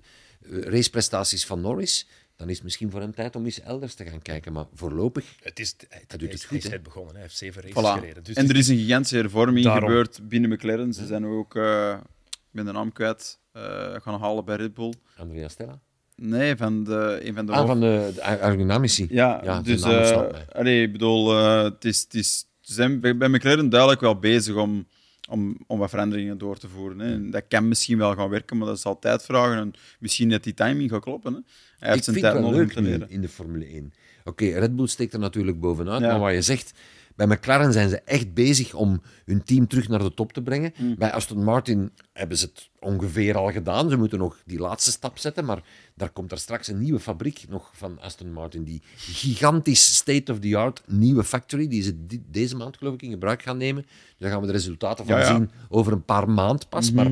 raceprestaties 0.61 1.47
van 1.47 1.61
Norris, 1.61 2.07
dan 2.37 2.49
is 2.49 2.55
het 2.55 2.65
misschien 2.65 2.91
voor 2.91 3.01
hem 3.01 3.15
tijd 3.15 3.37
om 3.37 3.45
eens 3.45 3.61
elders 3.61 3.95
te 3.95 4.05
gaan 4.05 4.23
kijken. 4.23 4.53
Maar 4.53 4.65
voorlopig 4.75 5.25
Het 5.43 5.59
is, 5.59 5.75
hij, 5.89 6.03
doet 6.07 6.21
het 6.21 6.33
is- 6.33 6.45
goed, 6.45 6.63
Hij 6.63 6.73
is 6.77 6.83
begonnen. 6.83 7.13
Hij 7.13 7.23
heeft 7.23 7.37
zeven 7.37 7.63
races 7.63 7.83
Voilà. 7.83 8.01
gereden. 8.01 8.25
Dus 8.25 8.35
en 8.35 8.43
het 8.43 8.51
er 8.53 8.59
is 8.59 8.69
een 8.69 8.77
gigantische 8.79 9.17
hervorming 9.17 9.65
Daarom. 9.65 9.89
gebeurd 9.89 10.29
binnen 10.29 10.51
McLaren. 10.51 10.93
Ze 10.93 11.07
zijn 11.07 11.25
ook, 11.27 11.57
eh, 11.57 11.97
ik 12.31 12.39
ben 12.51 12.65
de 12.65 12.73
naam 12.73 12.93
kwijt, 12.93 13.39
eh, 13.55 13.95
gaan 14.03 14.21
halen 14.21 14.45
bij 14.45 14.57
Red 14.57 14.75
Bull. 14.75 14.93
Andrea 15.17 15.49
Stella. 15.49 15.81
Nee, 16.17 16.57
van 16.57 16.85
de, 16.85 17.19
een 17.23 17.35
van 17.35 17.47
de 17.47 17.53
Ah, 17.53 17.59
hoofd- 17.59 17.71
van 17.71 17.81
de, 17.81 18.13
de 18.15 18.23
aerodynamici. 18.23 19.07
Ja, 19.11 19.61
dus 19.63 19.83
eh 19.83 20.23
allee, 20.53 20.83
ik 20.83 20.93
bedoel, 20.93 21.33
eh, 21.39 21.63
het 21.63 21.85
is, 21.85 22.01
het 22.03 22.15
is, 22.15 22.47
zijn 22.61 23.01
bij 23.01 23.29
McLaren 23.29 23.69
duidelijk 23.69 24.01
wel 24.01 24.19
bezig 24.19 24.55
om, 24.57 24.87
om, 25.29 25.57
om 25.67 25.79
wat 25.79 25.91
veranderingen 25.91 26.39
door 26.39 26.59
te 26.59 26.69
voeren. 26.69 26.99
Hè. 26.99 27.13
En 27.13 27.31
dat 27.31 27.45
kan 27.49 27.69
misschien 27.69 27.99
wel 27.99 28.15
gaan 28.15 28.29
werken, 28.29 28.57
maar 28.59 28.67
dat 28.67 28.81
zal 28.81 28.99
tijd 28.99 29.23
vragen. 29.25 29.57
En 29.59 29.73
misschien 29.99 30.29
dat 30.29 30.43
die 30.43 30.55
timing 30.55 30.91
gaat 30.91 31.03
kloppen. 31.03 31.33
Hè. 31.35 31.39
Hij 31.79 31.89
heeft 31.93 31.97
Ik 31.99 32.05
zijn 32.05 32.21
tijd 32.21 32.35
nodig 32.35 32.49
om 32.51 32.55
leuk 32.57 32.73
te 32.73 32.81
nu 32.81 32.89
leren. 32.89 33.11
in 33.11 33.21
de 33.21 33.29
Formule 33.29 33.65
1. 33.67 33.93
Oké, 34.25 34.45
Red 34.59 34.77
Bull 34.77 34.87
steekt 34.87 35.13
er 35.13 35.19
natuurlijk 35.19 35.61
bovenuit, 35.61 36.01
Ja. 36.01 36.09
maar 36.11 36.21
wat 36.21 36.33
je 36.33 36.43
zegt, 36.43 36.73
bij 37.17 37.27
McLaren 37.27 37.73
zijn 37.73 37.89
ze 37.89 38.01
echt 38.01 38.35
bezig 38.35 38.75
om 38.75 39.03
hun 39.25 39.45
team 39.45 39.67
terug 39.67 39.89
naar 39.89 39.99
de 39.99 40.15
top 40.15 40.33
te 40.33 40.43
brengen. 40.43 40.73
Mm. 40.77 40.95
Bij 40.99 41.13
Aston 41.13 41.45
Martin 41.45 41.93
hebben 42.13 42.39
ze 42.39 42.45
het 42.45 42.71
ongeveer 42.81 43.37
al 43.37 43.53
gedaan. 43.53 43.91
Ze 43.91 43.97
moeten 43.97 44.19
nog 44.19 44.43
die 44.47 44.59
laatste 44.59 44.91
stap 44.91 45.19
zetten, 45.19 45.45
maar 45.45 45.63
daar 45.95 46.11
komt 46.11 46.33
er 46.33 46.39
straks 46.39 46.69
een 46.69 46.79
nieuwe 46.79 47.01
fabriek 47.01 47.45
nog 47.49 47.71
van 47.75 48.01
Aston 48.01 48.33
Martin. 48.33 48.65
Die 48.65 48.83
gigantisch 48.97 49.95
state-of-the-art 49.97 50.83
nieuwe 50.87 51.25
factory, 51.25 51.69
die 51.69 51.83
ze 51.83 52.07
deze 52.31 52.57
maand 52.57 52.77
geloof 52.77 52.95
ik 52.95 53.03
in 53.03 53.11
gebruik 53.11 53.43
gaan 53.43 53.57
nemen. 53.57 53.83
Dus 53.83 54.15
daar 54.19 54.31
gaan 54.31 54.41
we 54.41 54.47
de 54.47 54.53
resultaten 54.53 55.07
van 55.07 55.17
Ja, 55.17 55.23
ja. 55.23 55.35
zien 55.35 55.51
over 55.69 55.93
een 55.93 56.05
paar 56.05 56.31
maanden 56.31 56.69
pas, 56.69 56.93
maar 56.93 57.11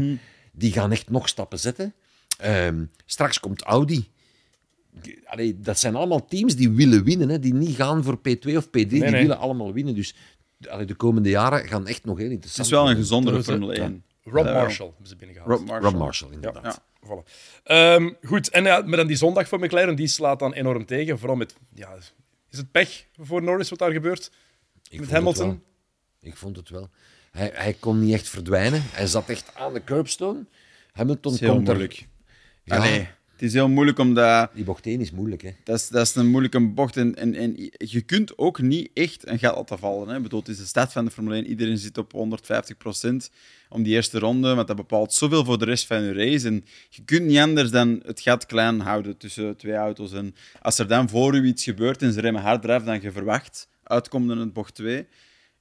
die 0.52 0.72
gaan 0.72 0.92
echt 0.92 1.10
nog 1.10 1.28
stappen 1.28 1.58
zetten. 1.58 1.94
Ehm, 2.38 2.84
straks 3.06 3.40
komt 3.40 3.62
Audi. 3.62 4.08
Allee, 5.24 5.58
dat 5.58 5.78
zijn 5.78 5.94
allemaal 5.94 6.24
teams 6.24 6.56
die 6.56 6.70
willen 6.70 7.04
winnen, 7.04 7.28
hè, 7.28 7.38
die 7.38 7.54
niet 7.54 7.76
gaan 7.76 8.04
voor 8.04 8.18
P2 8.18 8.56
of 8.56 8.66
P3, 8.66 8.70
die 8.70 9.00
nee. 9.00 9.10
willen 9.10 9.38
allemaal 9.38 9.72
winnen. 9.72 9.94
Dus 9.94 10.14
allee, 10.68 10.86
de 10.86 10.94
komende 10.94 11.28
jaren 11.28 11.68
gaan 11.68 11.86
echt 11.86 12.04
nog 12.04 12.16
heel 12.16 12.24
Het 12.24 12.34
interessant 12.34 12.66
is 12.66 12.74
wel 12.74 12.90
een 12.90 12.96
gezondere 12.96 13.42
Formule 13.42 13.74
ja. 13.74 13.82
1. 13.82 14.04
Rob. 14.24 14.44
Marshall 14.44 14.88
hebben 14.88 15.08
ze 15.08 15.16
binnengehaald. 15.16 15.50
Rob 15.50 15.68
Marshall. 15.68 15.90
Rob 15.90 16.00
Marshall, 16.00 16.32
inderdaad. 16.32 16.64
Ja. 16.64 16.82
Voilà. 17.06 17.30
Ehm, 17.64 18.10
goed, 18.22 18.50
en 18.50 18.64
ja, 18.64 18.80
maar 18.80 18.96
dan 18.96 19.06
die 19.06 19.16
zondag 19.16 19.48
voor 19.48 19.60
McLaren, 19.60 19.96
die 19.96 20.06
slaat 20.06 20.38
dan 20.38 20.52
enorm 20.52 20.86
tegen. 20.86 21.18
Vooral 21.18 21.36
met, 21.36 21.54
ja, 21.74 21.94
is 22.50 22.58
het 22.58 22.70
pech 22.70 23.06
voor 23.20 23.42
Norris 23.42 23.68
wat 23.68 23.78
daar 23.78 23.92
gebeurt? 23.92 24.30
Ik 24.88 24.98
met 24.98 25.00
het 25.00 25.10
Hamilton? 25.10 25.62
Ik 26.20 26.36
vond 26.36 26.56
het 26.56 26.68
wel. 26.68 26.90
Hij, 27.30 27.50
hij 27.54 27.72
kon 27.72 28.00
niet 28.00 28.12
echt 28.12 28.28
verdwijnen. 28.28 28.82
Hij 28.84 29.06
zat 29.06 29.28
echt 29.28 29.54
aan 29.54 29.74
de 29.74 29.84
curbstone. 29.84 30.46
Hamilton 30.92 31.32
Het 31.32 31.44
komt 31.44 31.64
moeilijk. 31.64 31.92
er... 31.92 32.06
Ja, 32.64 32.76
Allee, 32.76 33.08
het 33.42 33.50
is 33.50 33.56
heel 33.56 33.68
moeilijk 33.68 33.98
omdat... 33.98 34.50
die 34.54 34.64
bocht 34.64 34.86
1 34.86 35.00
is 35.00 35.10
moeilijk, 35.10 35.42
hè. 35.42 35.50
Dat 35.64 35.76
is, 35.76 35.88
dat 35.88 36.06
is 36.06 36.14
een 36.14 36.30
moeilijke 36.30 36.60
bocht. 36.60 36.96
En, 36.96 37.16
en, 37.16 37.34
en 37.34 37.70
je 37.78 38.00
kunt 38.00 38.38
ook 38.38 38.60
niet 38.60 38.90
echt 38.94 39.28
een 39.28 39.38
gat 39.38 39.56
laten 39.56 39.78
vallen. 39.78 40.08
Hè. 40.08 40.16
Ik 40.16 40.22
bedoel, 40.22 40.38
het 40.40 40.48
is 40.48 40.56
de 40.56 40.64
stad 40.64 40.92
van 40.92 41.04
de 41.04 41.10
Formule 41.10 41.34
1. 41.34 41.46
Iedereen 41.46 41.78
zit 41.78 41.98
op 41.98 42.12
150% 42.12 42.18
om 43.68 43.82
die 43.82 43.94
eerste 43.94 44.18
ronde. 44.18 44.54
Want 44.54 44.66
dat 44.66 44.76
bepaalt 44.76 45.12
zoveel 45.12 45.44
voor 45.44 45.58
de 45.58 45.64
rest 45.64 45.86
van 45.86 46.02
je 46.02 46.12
race. 46.12 46.46
En 46.46 46.64
je 46.88 47.04
kunt 47.04 47.26
niet 47.26 47.38
anders 47.38 47.70
dan 47.70 48.02
het 48.04 48.20
gat 48.20 48.46
klein 48.46 48.80
houden 48.80 49.16
tussen 49.16 49.56
twee 49.56 49.74
auto's. 49.74 50.12
En 50.12 50.34
als 50.60 50.78
er 50.78 50.88
dan 50.88 51.08
voor 51.08 51.34
u 51.34 51.46
iets 51.46 51.64
gebeurt 51.64 52.02
en 52.02 52.12
ze 52.12 52.20
remmen 52.20 52.42
harder 52.42 52.84
dan 52.84 53.00
je 53.00 53.12
verwacht, 53.12 53.68
uitkomt 53.82 54.30
in 54.30 54.38
het 54.38 54.52
bocht 54.52 54.74
2. 54.74 55.06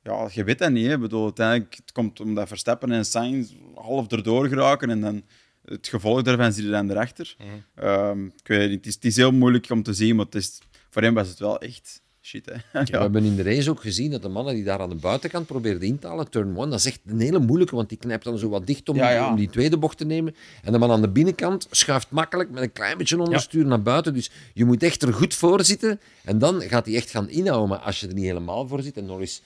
Ja, 0.04 0.30
je 0.34 0.44
weet 0.44 0.60
dat 0.60 0.72
niet. 0.72 0.86
Hè. 0.86 0.94
Ik 0.94 1.00
bedoel, 1.00 1.24
uiteindelijk 1.24 1.76
het 1.76 1.92
komt 1.92 2.20
omdat 2.20 2.48
Verstappen 2.48 2.92
en 2.92 3.06
Sainz 3.06 3.52
half 3.76 4.12
erdoor 4.12 4.48
geraken. 4.48 4.90
En 4.90 5.02
dan 5.02 5.24
het 5.66 5.88
gevolg 5.88 6.22
daarvan 6.22 6.54
zie 6.54 6.64
je 6.66 6.70
dan 6.72 6.90
erachter. 6.92 7.36
Ehm, 7.76 8.26
ik 8.26 8.48
weet 8.48 8.60
het 8.62 8.70
niet. 8.70 8.78
Het 8.78 8.86
is, 8.88 8.94
het 8.94 9.06
is 9.06 9.16
heel 9.16 9.32
moeilijk 9.32 9.70
om 9.70 9.84
te 9.84 9.94
zien, 9.94 10.16
maar 10.16 10.26
het 10.26 10.36
is, 10.36 10.60
voor 10.90 11.02
hem 11.02 11.14
was 11.14 11.28
het 11.28 11.40
wel 11.40 11.60
echt 11.60 12.02
shit. 12.24 12.46
Hè? 12.46 12.54
We 12.82 12.92
Ja. 12.92 13.02
hebben 13.02 13.24
in 13.24 13.36
de 13.36 13.42
race 13.44 13.70
ook 13.70 13.82
gezien 13.82 14.12
dat 14.12 14.22
de 14.22 14.28
mannen 14.30 14.54
die 14.56 14.64
daar 14.64 14.80
aan 14.80 14.90
de 14.90 14.96
buitenkant 14.96 15.46
probeerden 15.48 15.88
in 15.88 16.00
te 16.00 16.08
halen, 16.08 16.30
turn 16.30 16.58
one, 16.58 16.70
dat 16.70 16.80
is 16.80 16.86
echt 16.86 17.00
een 17.06 17.20
hele 17.20 17.40
moeilijke, 17.40 17.76
want 17.76 17.90
die 17.90 17.98
knijpt 17.98 18.24
dan 18.24 18.38
zo 18.38 18.50
wat 18.50 18.68
dicht 18.68 18.90
om, 18.90 18.96
Ja, 18.96 19.10
ja. 19.10 19.30
om 19.30 19.36
die 19.36 19.50
tweede 19.50 19.78
bocht 19.78 19.98
te 19.98 20.06
nemen. 20.06 20.36
En 20.64 20.72
de 20.72 20.78
man 20.78 20.92
aan 20.92 21.02
de 21.02 21.10
binnenkant 21.10 21.68
schuift 21.72 22.10
makkelijk 22.10 22.50
met 22.52 22.64
een 22.64 22.72
klein 22.72 22.98
beetje 22.98 23.20
onderstuur 23.22 23.66
naar 23.66 23.82
buiten. 23.82 24.14
Dus 24.14 24.32
je 24.54 24.66
moet 24.66 24.84
echt 24.84 25.02
er 25.02 25.14
goed 25.14 25.34
voor 25.34 25.64
zitten 25.64 26.00
en 26.24 26.38
dan 26.40 26.62
gaat 26.62 26.86
hij 26.86 26.96
echt 26.96 27.10
gaan 27.10 27.30
inhouden. 27.30 27.70
Maar 27.70 27.80
als 27.80 28.00
je 28.00 28.08
er 28.08 28.14
niet 28.14 28.26
helemaal 28.26 28.68
voor 28.68 28.82
zit, 28.82 28.98
en 28.98 29.06
Norris... 29.06 29.42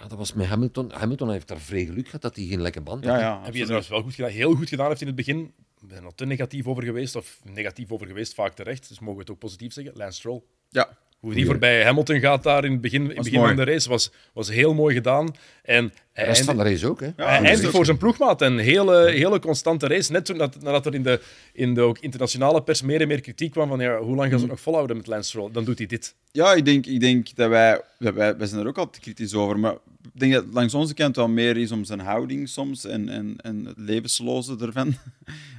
Ja, 0.00 0.08
dat 0.08 0.18
was 0.18 0.32
met 0.32 0.46
Hamilton. 0.46 0.90
Hamilton 0.92 1.30
heeft 1.30 1.48
daar 1.48 1.60
vrij 1.60 1.84
geluk 1.84 2.04
gehad 2.06 2.22
dat 2.22 2.36
hij 2.36 2.44
geen 2.44 2.60
lekke 2.62 2.80
band 2.80 3.04
had. 3.06 3.20
Ja, 3.20 3.40
Heb 3.42 3.54
je 3.54 3.62
trouwens 3.62 3.88
wel 3.88 4.02
goed 4.02 4.14
gedaan, 4.14 4.30
heel 4.30 4.54
goed 4.54 4.68
gedaan 4.68 4.88
heeft 4.88 5.00
in 5.00 5.06
het 5.06 5.16
begin. 5.16 5.52
Ik 5.82 5.88
ben 5.88 6.04
er 6.04 6.14
te 6.14 6.26
negatief 6.26 6.66
over 6.66 6.82
geweest, 6.82 7.16
of 7.16 7.40
negatief 7.44 7.92
over 7.92 8.06
geweest, 8.06 8.34
vaak 8.34 8.52
terecht. 8.54 8.88
Dus 8.88 8.98
mogen 8.98 9.14
we 9.14 9.20
het 9.20 9.30
ook 9.30 9.38
positief 9.38 9.72
zeggen. 9.72 9.92
Lance 9.96 10.18
Stroll. 10.18 10.42
ja. 10.70 11.00
Hoe 11.20 11.34
die 11.34 11.46
voorbij 11.46 11.84
Hamilton 11.84 12.20
gaat 12.20 12.42
daar 12.42 12.64
in 12.64 12.72
het 12.72 12.80
begin, 12.80 13.02
in 13.02 13.08
het 13.08 13.24
begin 13.24 13.40
van 13.40 13.56
de 13.56 13.64
race 13.64 13.88
was, 13.88 14.12
was 14.32 14.48
heel 14.48 14.74
mooi 14.74 14.94
gedaan. 14.94 15.34
En 15.62 15.92
de 16.14 16.22
rest 16.22 16.44
van 16.44 16.56
de 16.56 16.62
race 16.62 16.88
ook, 16.88 17.00
hè? 17.00 17.10
Ja, 17.16 17.56
voor 17.56 17.84
zijn 17.84 17.96
ploegmaat 17.96 18.42
een 18.42 18.58
hele, 18.58 19.10
hele 19.10 19.38
constante 19.38 19.86
race. 19.86 20.12
Net 20.12 20.24
toen 20.24 20.38
dat, 20.38 20.62
nadat 20.62 20.86
er 20.86 20.94
in 20.94 21.02
de, 21.02 21.20
in 21.52 21.74
de 21.74 21.80
ook 21.80 21.98
internationale 21.98 22.62
pers 22.62 22.82
meer 22.82 23.00
en 23.00 23.08
meer 23.08 23.20
kritiek 23.20 23.50
kwam 23.50 23.68
van 23.68 23.80
ja, 23.80 23.98
hoe 23.98 24.16
lang 24.16 24.30
gaan 24.30 24.38
ze 24.38 24.44
mm. 24.44 24.50
nog 24.50 24.60
volhouden 24.60 24.96
met 24.96 25.06
Lance 25.06 25.28
Stroll, 25.28 25.50
dan 25.52 25.64
doet 25.64 25.78
hij 25.78 25.86
dit. 25.86 26.14
Ja, 26.30 26.54
ik 26.54 26.64
denk, 26.64 26.86
ik 26.86 27.00
denk 27.00 27.34
dat 27.34 27.48
wij, 27.48 27.80
wij, 27.98 28.36
wij 28.36 28.46
zijn 28.46 28.60
er 28.60 28.66
ook 28.66 28.78
altijd 28.78 29.02
kritisch 29.02 29.34
over, 29.34 29.58
maar 29.58 29.74
ik 30.02 30.20
denk 30.20 30.32
dat 30.32 30.44
langs 30.52 30.74
onze 30.74 30.94
kant 30.94 31.16
wel 31.16 31.28
meer 31.28 31.56
is 31.56 31.72
om 31.72 31.84
zijn 31.84 32.00
houding 32.00 32.48
soms 32.48 32.84
en, 32.84 33.08
en, 33.08 33.34
en 33.36 33.64
het 33.64 33.78
levensloze 33.78 34.56
ervan 34.60 34.94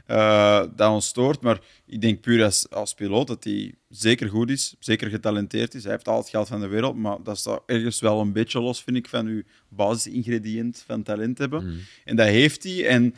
uh, 0.07 0.63
dat 0.75 0.91
ons 0.91 1.07
stoort. 1.07 1.41
Maar 1.41 1.59
ik 1.85 2.01
denk 2.01 2.21
puur 2.21 2.43
als, 2.43 2.69
als 2.69 2.93
piloot 2.93 3.27
dat 3.27 3.43
hij 3.43 3.73
zeker 3.89 4.29
goed 4.29 4.49
is, 4.49 4.75
zeker 4.79 5.09
getalenteerd 5.09 5.73
is. 5.73 5.83
Hij 5.83 5.91
heeft 5.91 6.07
al 6.07 6.17
het 6.17 6.29
geld 6.29 6.47
van 6.47 6.59
de 6.59 6.67
wereld, 6.67 6.95
maar 6.95 7.17
dat 7.23 7.37
staat 7.37 7.63
ergens 7.65 7.99
wel 7.99 8.19
een 8.19 8.33
beetje 8.33 8.61
los, 8.61 8.83
vind 8.83 8.97
ik, 8.97 9.07
van 9.07 9.25
uw 9.25 9.43
basisingrediënt 9.75 10.83
van 10.85 11.03
talent 11.03 11.37
hebben. 11.37 11.65
Mm. 11.65 11.79
En 12.05 12.15
dat 12.15 12.27
heeft 12.27 12.63
hij. 12.63 12.87
En 12.87 13.15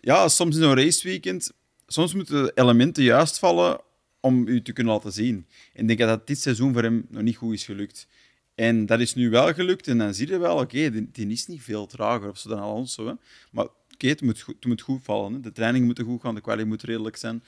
ja, 0.00 0.28
soms 0.28 0.56
in 0.56 0.62
een 0.62 0.74
raceweekend, 0.74 1.52
soms 1.86 2.14
moeten 2.14 2.44
de 2.44 2.52
elementen 2.54 3.02
juist 3.02 3.38
vallen 3.38 3.80
om 4.20 4.48
u 4.48 4.62
te 4.62 4.72
kunnen 4.72 4.92
laten 4.92 5.12
zien. 5.12 5.46
En 5.72 5.90
ik 5.90 5.96
denk 5.96 6.10
dat 6.10 6.26
dit 6.26 6.38
seizoen 6.38 6.72
voor 6.72 6.82
hem 6.82 7.06
nog 7.08 7.22
niet 7.22 7.36
goed 7.36 7.54
is 7.54 7.64
gelukt. 7.64 8.06
En 8.54 8.86
dat 8.86 9.00
is 9.00 9.14
nu 9.14 9.30
wel 9.30 9.54
gelukt. 9.54 9.88
En 9.88 9.98
dan 9.98 10.14
zie 10.14 10.28
je 10.28 10.38
wel, 10.38 10.56
oké, 10.56 10.90
die, 10.90 11.08
die, 11.12 11.26
is 11.26 11.46
niet 11.46 11.62
veel 11.62 11.86
trager 11.86 12.28
of 12.28 12.38
zo 12.38 12.48
dan 12.48 12.58
Alonso. 12.58 13.06
Hè. 13.06 13.12
Maar 13.50 13.66
oké, 13.92 14.08
het, 14.08 14.20
moet 14.20 14.40
goed, 14.40 14.54
het 14.54 14.64
moet 14.64 14.80
goed 14.80 15.00
vallen. 15.02 15.32
Hè. 15.32 15.40
De 15.40 15.52
training 15.52 15.84
moet 15.84 16.00
goed 16.00 16.20
gaan, 16.20 16.34
de 16.34 16.40
kwaliteit 16.40 16.68
moet 16.68 16.82
redelijk 16.82 17.16
zijn. 17.16 17.42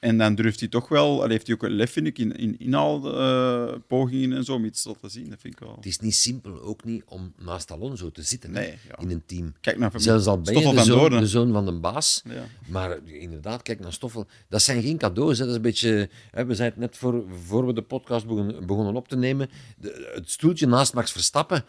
En 0.00 0.18
dan 0.18 0.34
durft 0.34 0.60
hij 0.60 0.68
toch 0.68 0.88
wel, 0.88 1.22
al 1.22 1.28
heeft 1.28 1.46
hij 1.46 1.54
ook 1.54 1.62
een 1.62 1.70
lef, 1.70 1.92
vind 1.92 2.06
ik, 2.06 2.18
in, 2.18 2.36
in 2.36 2.58
inhaalpogingen 2.58 4.30
uh, 4.30 4.36
en 4.36 4.44
zo, 4.44 4.54
om 4.54 4.64
iets 4.64 4.82
te 4.82 4.88
laten 4.88 5.10
zien. 5.10 5.30
Dat 5.30 5.40
vind 5.40 5.54
ik 5.54 5.60
wel. 5.60 5.74
Het 5.76 5.86
is 5.86 5.98
niet 5.98 6.14
simpel 6.14 6.62
ook 6.62 6.84
niet 6.84 7.02
om 7.06 7.32
naast 7.38 7.70
Alonso 7.70 8.10
te 8.10 8.22
zitten 8.22 8.50
nee, 8.50 8.78
in 8.98 9.10
een 9.10 9.22
team. 9.26 9.54
Kijk 9.60 9.78
naar 9.78 9.90
Zelfs 9.94 10.26
al 10.26 10.40
ben 10.40 10.58
je 10.58 10.74
de 10.74 10.82
zoon, 10.82 11.10
de 11.10 11.26
zoon, 11.26 11.52
van 11.52 11.64
de 11.64 11.72
baas. 11.72 12.22
Ja. 12.24 12.44
Maar 12.66 12.98
inderdaad, 13.04 13.62
kijk 13.62 13.80
naar 13.80 13.92
Stoffel. 13.92 14.26
Dat 14.48 14.62
zijn 14.62 14.82
geen 14.82 14.98
cadeaus. 14.98 15.38
Hè. 15.38 15.44
Dat 15.44 15.48
is 15.48 15.56
een 15.56 15.62
beetje, 15.62 16.08
hè, 16.30 16.44
we 16.44 16.54
zijn 16.54 16.70
het 16.70 16.78
net 16.78 16.96
voor, 16.96 17.24
voor 17.44 17.66
we 17.66 17.72
de 17.72 17.82
podcast 17.82 18.26
begonnen, 18.26 18.66
begonnen 18.66 18.94
op 18.94 19.08
te 19.08 19.16
nemen. 19.16 19.50
De, 19.78 20.10
het 20.14 20.30
stoeltje 20.30 20.66
naast 20.66 20.94
Max 20.94 21.12
Verstappen 21.12 21.64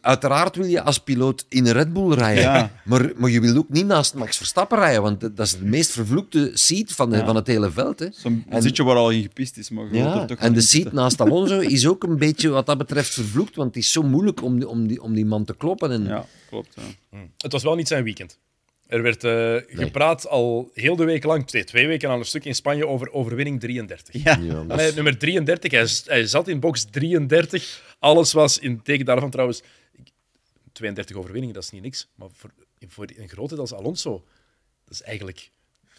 Uiteraard 0.00 0.56
wil 0.56 0.66
je 0.66 0.82
als 0.82 0.98
piloot 0.98 1.46
in 1.48 1.66
een 1.66 1.72
Red 1.72 1.92
Bull 1.92 2.12
rijden, 2.12 2.70
maar, 2.84 3.12
maar 3.16 3.30
je 3.30 3.40
wil 3.40 3.56
ook 3.56 3.68
niet 3.68 3.86
naast 3.86 4.14
Max 4.14 4.36
Verstappen 4.36 4.78
rijden, 4.78 5.02
want 5.02 5.20
dat 5.20 5.38
is 5.38 5.58
de 5.58 5.64
meest 5.64 5.90
vervloekte 5.90 6.50
seat 6.54 6.92
van, 6.92 7.10
de, 7.10 7.24
van 7.24 7.36
het 7.36 7.46
hele 7.46 7.70
veld. 7.70 7.98
Hè. 7.98 8.06
Zo'n 8.12 8.44
zitje 8.58 8.84
waar 8.84 8.96
al 8.96 9.10
in 9.10 9.22
gepist 9.22 9.56
is. 9.56 9.70
Maar 9.70 9.94
ja, 9.94 10.24
toch 10.24 10.38
en 10.38 10.52
de 10.52 10.60
seat 10.60 10.92
naast 10.92 11.20
Alonso 11.20 11.58
is 11.76 11.86
ook 11.86 12.02
een 12.02 12.18
beetje 12.18 12.48
wat 12.48 12.66
dat 12.66 12.78
betreft 12.78 13.12
vervloekt, 13.12 13.56
want 13.56 13.74
het 13.74 13.84
is 13.84 13.92
zo 13.92 14.02
moeilijk 14.02 14.42
om, 14.42 14.62
om, 14.62 14.86
die, 14.86 15.02
om 15.02 15.14
die 15.14 15.26
man 15.26 15.44
te 15.44 15.56
kloppen. 15.56 15.90
En... 15.90 16.04
Ja, 16.04 16.24
klopt. 16.48 16.74
Ja. 16.74 16.82
Hm. 17.10 17.26
Het 17.38 17.52
was 17.52 17.62
wel 17.62 17.74
niet 17.74 17.88
zijn 17.88 18.04
weekend. 18.04 18.38
Er 18.86 19.02
werd 19.02 19.24
uh, 19.24 19.56
gepraat 19.66 20.28
al 20.28 20.70
heel 20.74 20.96
de 20.96 21.04
week 21.04 21.24
lang, 21.24 21.46
twee, 21.46 21.64
twee 21.64 21.86
weken 21.86 22.10
aan 22.10 22.18
een 22.18 22.24
stuk 22.24 22.44
in 22.44 22.54
Spanje, 22.54 22.86
over 22.86 23.12
overwinning 23.12 23.60
33. 23.60 24.22
Ja. 24.22 24.38
ja 24.40 24.62
nummer 24.94 25.18
33, 25.18 25.70
hij, 25.70 25.88
hij, 26.04 26.26
zat 26.26 26.48
in 26.48 26.60
box 26.60 26.84
33. 26.90 27.96
Alles 27.98 28.32
was 28.32 28.58
in 28.58 28.82
teken 28.82 29.04
daarvan 29.04 29.30
trouwens. 29.30 29.62
32 30.72 31.16
overwinningen, 31.16 31.54
dat 31.54 31.62
is 31.64 31.70
niet 31.70 31.82
niks. 31.82 32.08
Maar 32.14 32.28
voor, 32.32 32.50
voor 32.86 33.06
een 33.16 33.28
grote 33.28 33.56
als 33.56 33.74
Alonso, 33.74 34.24
dat 34.84 34.94
is 34.94 35.02
eigenlijk 35.02 35.50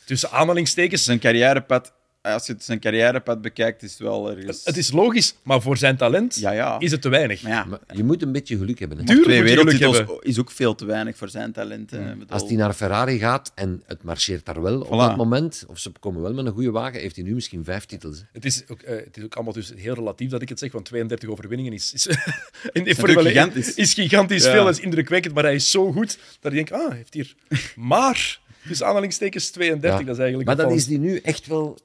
tussen 0.06 0.32
aanhalingstekens... 0.32 1.04
Zijn 1.04 1.20
carrièrepad 1.20 1.94
als 2.22 2.46
je 2.46 2.56
zijn 2.60 2.80
carrièrepad 2.80 3.42
bekijkt, 3.42 3.84
is 3.84 3.92
het 3.92 4.00
wel 4.00 4.32
ergens... 4.32 4.66
Het 4.66 4.78
is 4.78 4.92
logisch, 4.92 5.36
maar 5.44 5.62
voor 5.62 5.78
zijn 5.78 5.98
talent 5.98 6.36
ja, 6.36 6.52
ja. 6.52 6.80
is 6.80 6.92
het 6.92 7.02
te 7.02 7.10
weinig. 7.10 7.42
Ja. 7.42 7.68
je 7.94 8.04
moet 8.04 8.22
een 8.22 8.32
beetje 8.32 8.58
geluk 8.58 8.80
hebben. 8.80 8.98
Hè? 8.98 9.04
Tuurlijk 9.04 9.26
Twee 9.28 9.44
wereldtitels 9.44 10.04
is 10.20 10.40
ook 10.40 10.52
veel 10.52 10.76
te 10.76 10.86
weinig 10.86 11.18
voor 11.18 11.30
zijn 11.30 11.52
talent. 11.52 11.92
Als 12.30 12.44
hij 12.44 12.56
naar 12.56 12.74
Ferrari 12.74 13.20
gaat 13.20 13.52
en 13.56 13.84
het 13.86 14.04
marcheert 14.04 14.46
daar 14.46 14.62
wel 14.62 14.82
op 14.82 15.00
dat 15.00 15.16
moment, 15.16 15.66
of 15.68 15.80
ze 15.80 15.92
komen 16.00 16.22
wel 16.22 16.34
met 16.34 16.46
een 16.46 16.52
goede 16.52 16.72
wagen, 16.72 17.00
heeft 17.00 17.16
hij 17.16 17.26
nu 17.26 17.34
misschien 17.34 17.64
vijf 17.64 17.86
titels. 17.86 18.24
Het 18.32 18.46
is 18.46 18.64
ook, 18.68 18.82
uh, 18.82 18.90
het 18.90 19.18
is 19.18 19.24
ook 19.24 19.36
allemaal 19.36 19.54
dus 19.54 19.74
heel 19.76 19.94
relatief 19.94 20.30
dat 20.30 20.42
ik 20.42 20.50
het 20.50 20.60
zeg, 20.60 20.72
want 20.72 20.86
32 20.86 21.30
overwinningen 21.30 21.74
is, 21.74 21.94
is, 21.94 22.08
in, 22.74 22.86
is 22.86 22.98
gigantisch. 23.00 23.74
Is 23.74 23.94
gigantisch 23.94 24.48
veel, 24.48 24.70
is 24.70 24.80
indrukwekkend, 24.80 25.34
maar 25.34 25.44
hij 25.44 25.56
is 25.56 25.72
zo 25.72 25.92
goed 25.92 26.18
dat 26.40 26.52
ik 26.52 26.58
denk, 26.58 26.82
ah, 26.82 26.88
hij 26.88 26.98
heeft 26.98 27.14
hier 27.14 27.36
maar... 27.76 28.40
Dus 28.68 28.84
aanhalingstekens 28.84 29.50
32, 29.50 30.06
dat 30.06 30.16
is 30.16 30.18
eigenlijk... 30.18 30.48
Maar 30.48 30.58
dan 30.58 30.72
is 30.72 30.86
hij 30.86 30.98
nu 30.98 31.18
echt 31.18 31.48
wel 31.48 31.78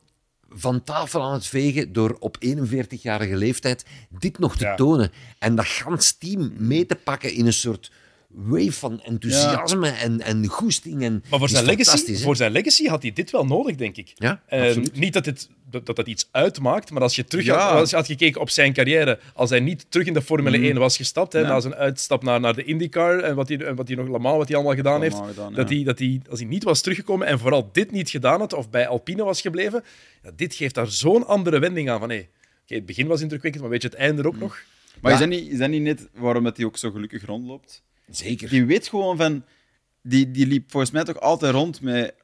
van 0.55 0.85
tafel 0.85 1.23
aan 1.23 1.33
het 1.33 1.47
vegen 1.47 1.93
door 1.93 2.17
op 2.19 2.37
41-jarige 2.47 3.37
leeftijd 3.37 3.85
dit 4.19 4.39
nog 4.39 4.57
te 4.57 4.73
tonen. 4.77 5.13
En 5.39 5.55
dat 5.55 5.67
gans 5.67 6.13
team 6.13 6.53
mee 6.57 6.87
te 6.87 6.95
pakken 6.95 7.33
in 7.33 7.47
een 7.47 7.53
soort 7.53 7.91
wave 8.35 8.73
van 8.73 9.01
enthousiasme 9.03 9.89
en, 9.89 10.21
en 10.21 10.47
goesting. 10.47 11.03
En 11.03 11.25
maar 11.31 11.39
voor 11.39 11.49
zijn, 11.49 11.65
legacy, 11.65 12.17
voor 12.17 12.37
zijn 12.37 12.53
legacy 12.53 12.87
had 12.87 13.03
hij 13.03 13.13
dit 13.13 13.31
wel 13.31 13.47
nodig, 13.47 13.77
denk 13.77 13.97
ik. 13.97 14.13
Ja, 14.15 14.43
uh, 14.51 14.77
niet 14.93 15.13
dat 15.13 15.27
het 15.27 15.49
dat, 15.73 15.97
dat 15.97 16.07
iets 16.07 16.29
uitmaakt, 16.31 16.91
maar 16.91 17.03
als 17.03 17.17
je 17.17 17.25
terug 17.25 17.49
had, 17.49 17.73
als 17.73 17.91
je 17.91 17.97
had 17.97 18.07
gekeken 18.07 18.41
op 18.41 18.51
zijn 18.51 18.73
carrière, 18.73 19.19
als 19.35 19.51
hij 19.51 19.61
niet 19.61 19.87
terug 19.89 20.07
in 20.07 20.13
de 20.13 20.23
Formule 20.23 20.59
1 20.59 20.73
mm. 20.73 20.79
was 20.79 20.97
gestapt, 20.97 21.33
hè, 21.33 21.43
na 21.43 21.61
zijn 21.61 21.75
uitstap 21.75 22.23
naar, 22.23 22.41
naar 22.41 22.55
de 22.55 22.65
IndyCar 22.65 23.19
en 23.19 23.35
wat 23.35 23.49
hij, 23.49 23.75
wat 23.75 23.89
hij 23.89 23.97
nog 23.97 24.09
allemaal 24.09 24.37
wat 24.37 24.47
hij 24.47 24.57
allemaal 24.57 24.75
gedaan 24.75 25.03
heeft, 25.03 25.21
dat, 25.55 25.69
hij, 25.69 25.85
dat 25.85 25.99
hij, 25.99 26.21
als 26.31 26.39
hij 26.39 26.49
niet 26.49 26.65
was 26.65 26.81
teruggekomen 26.81 27.27
en 27.27 27.39
vooral 27.39 27.69
dit 27.73 27.91
niet 27.91 28.11
gedaan 28.11 28.41
had, 28.41 28.53
of 28.53 28.71
bij 28.71 28.89
Alpine 28.89 29.25
was 29.25 29.41
gebleven, 29.41 29.85
dit 30.37 30.55
geeft 30.55 30.75
daar 30.75 30.91
zo'n 30.91 31.27
andere 31.27 31.59
wending 31.59 31.91
aan 31.91 31.99
van 31.99 32.09
hey, 32.09 32.29
het 32.67 32.87
begin 32.87 33.07
was 33.07 33.21
indrukwekkend, 33.21 33.63
maar 33.63 33.73
weet 33.73 33.83
je, 33.83 33.89
het 33.89 33.97
einde 33.97 34.27
ook 34.27 34.35
mm. 34.35 34.41
nog. 34.41 34.63
Maar 35.01 35.13
is, 35.13 35.19
dat 35.19 35.29
niet, 35.29 35.53
is 35.53 35.59
dat 35.59 35.69
niet 35.69 35.83
net 35.83 36.09
waarom 36.15 36.45
hij 36.45 36.65
ook 36.65 36.77
zo 36.77 36.91
gelukkig 36.91 37.25
rondloopt? 37.25 37.83
Zeker. 38.17 38.49
Die 38.49 38.65
weet 38.65 38.89
gewoon 38.89 39.17
van... 39.17 39.45
Die, 40.03 40.31
die 40.31 40.47
liep 40.47 40.71
volgens 40.71 40.93
mij 40.93 41.05
toch 41.05 41.21
altijd 41.21 41.53
rond 41.53 41.81
met... 41.81 42.15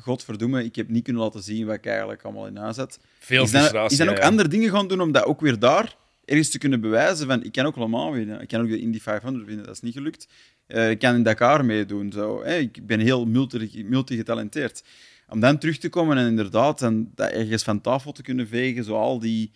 Godverdomme, 0.00 0.64
ik 0.64 0.76
heb 0.76 0.88
niet 0.88 1.04
kunnen 1.04 1.22
laten 1.22 1.42
zien 1.42 1.66
wat 1.66 1.74
ik 1.74 1.86
eigenlijk 1.86 2.22
allemaal 2.22 2.46
in 2.46 2.56
huis 2.56 2.76
had. 2.76 2.98
Veel 3.18 3.42
is 3.42 3.50
frustratie. 3.50 3.98
Is 3.98 4.06
dan 4.06 4.08
ook 4.08 4.20
andere 4.22 4.48
dingen 4.48 4.70
gaan 4.70 4.88
doen 4.88 5.00
om 5.00 5.12
dat 5.12 5.24
ook 5.24 5.40
weer 5.40 5.58
daar 5.58 5.96
ergens 6.28 6.48
te 6.48 6.58
kunnen 6.58 6.80
bewijzen 6.80 7.26
van 7.26 7.44
ik 7.44 7.52
kan 7.52 7.66
ook 7.66 7.76
allemaal 7.76 8.12
winnen. 8.12 8.40
Ik 8.40 8.48
kan 8.48 8.60
ook 8.60 8.68
de 8.68 8.80
Indy 8.80 9.00
500 9.00 9.46
winnen, 9.46 9.64
dat 9.66 9.74
is 9.74 9.80
niet 9.80 9.94
gelukt. 9.94 10.28
Uh, 10.68 10.90
ik 10.90 10.98
kan 10.98 11.14
in 11.14 11.22
Dakar 11.22 11.64
meedoen. 11.64 12.12
Zo. 12.12 12.42
Hey, 12.42 12.60
ik 12.60 12.86
ben 12.86 13.00
heel 13.00 13.26
multi-getalenteerd. 13.26 14.84
Om 15.28 15.40
dan 15.40 15.58
terug 15.58 15.78
te 15.78 15.88
komen 15.88 16.16
en 16.16 16.26
inderdaad 16.26 16.82
en 16.82 17.12
dat 17.14 17.30
ergens 17.30 17.62
van 17.62 17.80
tafel 17.80 18.12
te 18.12 18.22
kunnen 18.22 18.48
vegen, 18.48 18.84
zo 18.84 18.94
al 18.94 19.18
die 19.18 19.50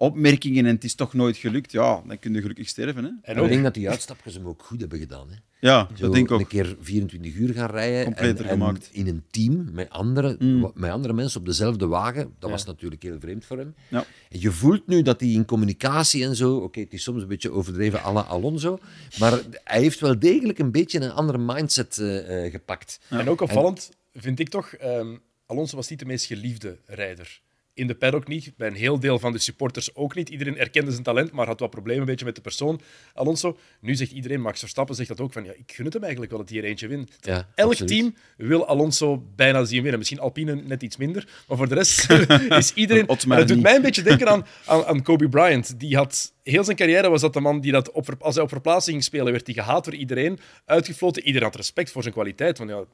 opmerkingen 0.00 0.66
en 0.66 0.74
het 0.74 0.84
is 0.84 0.94
toch 0.94 1.14
nooit 1.14 1.36
gelukt, 1.36 1.72
ja, 1.72 2.02
dan 2.06 2.18
kun 2.18 2.34
je 2.34 2.40
gelukkig 2.40 2.68
sterven. 2.68 3.04
Hè? 3.04 3.10
En 3.22 3.38
ook... 3.38 3.44
Ik 3.44 3.50
denk 3.50 3.62
dat 3.62 3.74
die 3.74 3.88
uitstapjes 3.88 4.34
hem 4.34 4.46
ook 4.46 4.62
goed 4.62 4.80
hebben 4.80 4.98
gedaan. 4.98 5.30
Hè? 5.30 5.36
Ja, 5.68 5.88
dat 5.98 6.12
denk 6.12 6.26
ik 6.26 6.32
ook. 6.32 6.40
Een 6.40 6.46
keer 6.46 6.76
24 6.80 7.34
uur 7.34 7.54
gaan 7.54 7.70
rijden 7.70 8.16
en, 8.16 8.36
en, 8.48 8.78
in 8.92 9.06
een 9.06 9.22
team 9.30 9.68
met 9.72 9.90
andere, 9.90 10.36
mm. 10.38 10.70
met 10.74 10.90
andere 10.90 11.14
mensen 11.14 11.40
op 11.40 11.46
dezelfde 11.46 11.86
wagen. 11.86 12.34
Dat 12.38 12.50
was 12.50 12.64
natuurlijk 12.64 13.02
heel 13.02 13.20
vreemd 13.20 13.44
voor 13.44 13.58
hem. 13.58 13.74
Ja. 13.88 14.04
En 14.28 14.40
je 14.40 14.50
voelt 14.50 14.86
nu 14.86 15.02
dat 15.02 15.20
hij 15.20 15.28
in 15.28 15.44
communicatie 15.44 16.24
en 16.24 16.36
zo, 16.36 16.56
oké, 16.56 16.80
het 16.80 16.92
is 16.92 17.02
soms 17.02 17.22
een 17.22 17.28
beetje 17.28 17.50
overdreven 17.50 18.02
à 18.02 18.12
la 18.12 18.20
Alonso, 18.20 18.78
maar 19.18 19.40
hij 19.64 19.80
heeft 19.80 20.00
wel 20.00 20.18
degelijk 20.18 20.58
een 20.58 20.72
beetje 20.72 21.00
een 21.00 21.12
andere 21.12 21.38
mindset 21.38 21.96
uh, 21.96 22.44
uh, 22.44 22.50
gepakt. 22.50 23.00
En 23.08 23.28
ook 23.28 23.40
opvallend 23.40 23.90
vind 24.12 24.38
ik 24.38 24.48
toch, 24.48 24.74
um, 24.82 25.20
Alonso 25.46 25.76
was 25.76 25.88
niet 25.88 25.98
de 25.98 26.04
meest 26.04 26.26
geliefde 26.26 26.78
rijder 26.86 27.40
in 27.74 27.86
de 27.86 27.94
paddock 27.94 28.28
niet, 28.28 28.52
bij 28.56 28.68
een 28.68 28.74
heel 28.74 29.00
deel 29.00 29.18
van 29.18 29.32
de 29.32 29.38
supporters 29.38 29.94
ook 29.94 30.14
niet. 30.14 30.28
Iedereen 30.28 30.58
erkende 30.58 30.90
zijn 30.90 31.02
talent, 31.02 31.32
maar 31.32 31.46
had 31.46 31.60
wat 31.60 31.70
problemen 31.70 32.00
een 32.00 32.06
beetje 32.06 32.24
met 32.24 32.34
de 32.34 32.40
persoon, 32.40 32.80
Alonso. 33.14 33.58
Nu 33.80 33.94
zegt 33.94 34.10
iedereen, 34.10 34.40
Max 34.40 34.58
Verstappen 34.58 34.94
zegt 34.94 35.08
dat 35.08 35.20
ook, 35.20 35.32
van 35.32 35.44
ja, 35.44 35.52
ik 35.52 35.72
gun 35.72 35.84
het 35.84 35.92
hem 35.92 36.02
eigenlijk 36.02 36.32
wel 36.32 36.40
dat 36.40 36.50
hij 36.50 36.58
er 36.58 36.64
eentje 36.64 36.88
wint. 36.88 37.16
Ja, 37.20 37.48
Elk 37.54 37.74
team 37.74 38.14
wil 38.36 38.66
Alonso 38.66 39.24
bijna 39.36 39.64
zien 39.64 39.80
winnen. 39.80 39.98
Misschien 39.98 40.20
Alpine 40.20 40.54
net 40.54 40.82
iets 40.82 40.96
minder, 40.96 41.28
maar 41.48 41.56
voor 41.56 41.68
de 41.68 41.74
rest 41.74 42.10
is 42.50 42.72
iedereen... 42.74 43.06
Het 43.28 43.48
doet 43.48 43.62
mij 43.62 43.76
een 43.76 43.82
beetje 43.82 44.02
denken 44.02 44.28
aan, 44.28 44.46
aan, 44.66 44.84
aan, 44.84 45.02
Kobe 45.02 45.28
Bryant. 45.28 45.80
Die 45.80 45.96
had... 45.96 46.32
Heel 46.42 46.64
zijn 46.64 46.76
carrière 46.76 47.08
was 47.08 47.20
dat 47.20 47.32
de 47.32 47.40
man 47.40 47.60
die 47.60 47.72
dat 47.72 47.90
op, 47.90 48.14
als 48.18 48.34
hij 48.34 48.44
op 48.44 48.50
verplaatsing 48.50 48.96
ging 48.96 49.04
spelen, 49.04 49.32
werd 49.32 49.46
hij 49.46 49.54
gehaat 49.54 49.84
door 49.84 49.94
iedereen, 49.94 50.38
uitgefloten. 50.64 51.22
Iedereen 51.22 51.46
had 51.46 51.56
respect 51.56 51.90
voor 51.90 52.02
zijn 52.02 52.14
kwaliteit, 52.14 52.58
want 52.58 52.70
ja, 52.70 52.84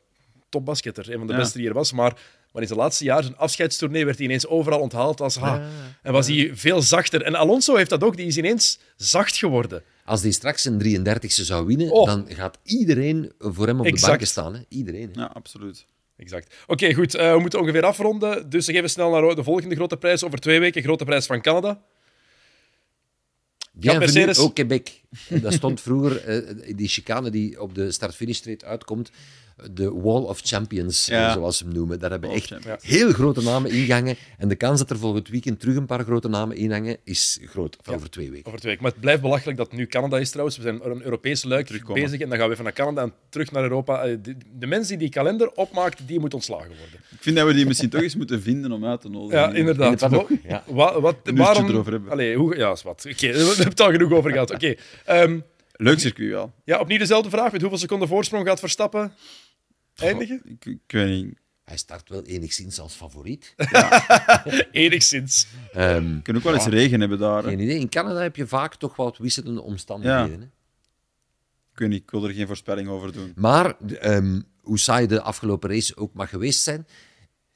topbasketter, 0.49 1.13
een 1.13 1.19
van 1.19 1.27
de 1.27 1.37
beste 1.37 1.59
die 1.59 1.69
er 1.69 1.75
was, 1.75 1.93
maar 1.93 2.17
maar 2.57 2.65
in 2.65 2.71
zijn 2.71 2.81
laatste 2.81 3.05
jaar, 3.05 3.23
zijn 3.23 3.37
afscheidstournee, 3.37 4.05
werd 4.05 4.17
hij 4.17 4.27
ineens 4.27 4.47
overal 4.47 4.81
onthaald 4.81 5.21
als 5.21 5.37
ha. 5.37 5.69
En 6.03 6.13
was 6.13 6.27
hij 6.27 6.51
veel 6.55 6.83
zachter. 6.83 7.23
En 7.23 7.35
Alonso 7.35 7.77
heeft 7.77 7.91
dat 7.91 8.05
ook, 8.05 8.17
die 8.17 8.27
is 8.27 8.37
ineens 8.37 8.79
zacht 8.97 9.37
geworden. 9.37 9.83
Als 10.05 10.23
hij 10.23 10.31
straks 10.31 10.65
een 10.65 11.05
33e 11.07 11.27
zou 11.27 11.67
winnen, 11.67 11.91
oh. 11.91 12.07
dan 12.07 12.27
gaat 12.29 12.59
iedereen 12.63 13.33
voor 13.39 13.67
hem 13.67 13.81
op 13.81 13.87
de 13.87 14.01
banken 14.01 14.27
staan. 14.27 14.55
Hè? 14.55 14.61
Iedereen. 14.69 15.11
Hè? 15.13 15.21
Ja, 15.21 15.31
absoluut. 15.35 15.87
Exact. 16.17 16.55
Oké, 16.67 16.95
goed. 16.95 17.15
Uh, 17.15 17.33
we 17.33 17.39
moeten 17.39 17.61
ongeveer 17.61 17.85
afronden. 17.85 18.51
Dus 18.51 18.67
we 18.67 18.73
geven 18.73 18.91
snel 18.91 19.11
naar 19.11 19.35
de 19.35 19.43
volgende 19.43 19.75
grote 19.75 19.97
prijs. 19.97 20.25
Over 20.25 20.39
twee 20.39 20.61
weken, 20.61 20.83
grote 20.83 21.05
prijs 21.05 21.27
van 21.27 21.41
Canada. 21.41 21.83
Ja, 23.81 23.99
Mercedes... 23.99 24.39
ook 24.39 24.55
Quebec. 24.55 25.01
Dat 25.29 25.53
stond 25.53 25.81
vroeger, 25.81 26.45
uh, 26.69 26.77
die 26.77 26.89
chicane 26.89 27.31
die 27.31 27.61
op 27.61 27.75
de 27.75 27.93
start-finish 27.93 28.37
street 28.37 28.65
uitkomt, 28.65 29.11
de 29.71 29.91
Wall 29.93 30.23
of 30.23 30.41
Champions, 30.45 31.07
Ja. 31.07 31.33
zoals 31.33 31.57
ze 31.59 31.65
hem 31.65 31.73
noemen. 31.73 31.99
Daar 31.99 32.11
hebben 32.11 32.31
echt 32.31 32.47
Champions. 32.47 32.85
heel 32.85 33.13
grote 33.13 33.43
namen 33.43 33.71
ingangen. 33.71 34.17
En 34.39 34.49
de 34.49 34.57
kans 34.57 34.79
dat 34.79 34.91
er 34.91 34.99
volgend 34.99 35.29
weekend 35.29 35.61
terug 35.61 35.77
een 35.77 35.87
paar 35.87 36.05
grote 36.05 36.29
namen 36.29 36.57
inhangen, 36.57 36.97
is 37.05 37.39
groot. 37.45 37.77
Of 37.87 37.95
over 37.95 38.11
twee 38.11 38.31
weken. 38.31 38.47
Over 38.47 38.59
twee 38.59 38.71
weken. 38.71 38.83
Maar 38.83 38.93
het 38.93 39.01
blijft 39.01 39.23
belachelijk 39.23 39.59
dat 39.59 39.67
het 39.67 39.77
nu 39.77 39.87
Canada 39.87 40.19
is 40.19 40.31
trouwens. 40.31 40.57
We 40.57 40.63
zijn 40.63 40.81
een 40.91 41.03
Europese 41.03 41.49
luik 41.49 41.67
Terugkomen. 41.67 42.03
bezig 42.03 42.21
en 42.21 42.29
dan 42.29 42.39
gaan 42.39 42.47
we 42.47 42.53
even 42.53 42.65
naar 42.65 42.73
Canada 42.73 43.03
en 43.03 43.13
terug 43.29 43.53
naar 43.53 43.63
Europa. 43.63 44.03
Eh, 44.05 44.17
De, 44.23 44.37
de 44.59 44.67
mensen 44.67 44.89
die 44.89 44.99
die 44.99 45.09
kalender 45.09 45.51
opmaakt, 45.53 46.01
die 46.07 46.19
moeten 46.21 46.39
ontslagen 46.39 46.69
worden. 46.69 47.01
Ik 47.11 47.23
vind 47.23 47.37
dat 47.37 47.47
we 47.47 47.55
die 47.55 47.67
misschien 47.67 47.89
toch 47.91 48.03
eens 48.03 48.17
moeten 48.17 48.43
vinden 48.43 48.73
om 48.73 48.85
uit 48.87 49.01
te 49.01 49.09
nodigen. 49.09 49.39
Ja, 49.39 49.53
inderdaad. 49.53 50.03
In 50.03 50.09
wat, 50.75 51.17
uurtje 51.25 51.35
waarom... 51.35 51.69
erover 51.69 51.93
hebben. 51.93 52.11
Allee, 52.11 52.37
hoe... 52.37 52.57
Ja, 52.57 52.73
is 52.73 52.83
wat. 52.83 53.07
Oké, 53.11 53.27
we 53.33 53.39
hebben 53.39 53.65
het 53.69 53.81
al 53.81 53.91
genoeg 53.91 54.13
over 54.13 54.31
gehad. 54.31 54.51
Oké. 54.55 54.75
Ehm, 55.05 55.39
Leuk 55.79 55.99
circuit 56.01 56.31
wel. 56.31 56.53
ja, 56.65 56.79
opnieuw 56.81 56.99
dezelfde 56.99 57.31
vraag. 57.31 57.53
Met 57.53 57.61
hoeveel 57.61 57.79
seconden 57.79 58.09
voorsprong 58.09 58.47
gaat 58.47 58.59
Verstappen 58.61 59.13
eindigen? 60.01 60.43
Ik, 60.45 60.65
ik 60.65 60.81
weet 60.87 61.25
niet. 61.25 61.39
Hij 61.65 61.77
start 61.77 62.09
wel 62.09 62.23
enigszins 62.25 62.79
als 62.81 62.95
favoriet. 62.95 63.55
Enigszins. 64.73 65.47
Ehm, 65.73 66.15
Het 66.15 66.23
kan 66.23 66.37
ook 66.37 66.43
wel 66.43 66.55
eens 66.55 66.67
regen 66.67 67.01
hebben 67.01 67.19
daar. 67.19 67.43
geen 67.43 67.61
idee. 67.61 67.79
In 67.79 67.89
Canada 67.89 68.21
heb 68.21 68.37
je 68.37 68.47
vaak 68.47 68.75
toch 68.75 68.97
wat 68.97 69.19
wisselende 69.19 69.63
omstandigheden. 69.63 70.41
Hè? 70.41 70.47
Ik 71.73 71.79
weet 71.83 71.89
niet, 71.89 72.03
ik 72.03 72.11
wil 72.11 72.25
er 72.25 72.35
geen 72.35 72.47
voorspelling 72.47 72.89
over 72.89 73.13
doen. 73.13 73.33
Maar 73.37 73.79
ehm, 73.81 74.41
hoe 74.61 74.79
saai 74.79 75.07
de 75.07 75.21
afgelopen 75.21 75.71
race 75.71 75.97
ook 75.97 76.15
mag 76.15 76.29
geweest 76.29 76.63
zijn, 76.63 76.87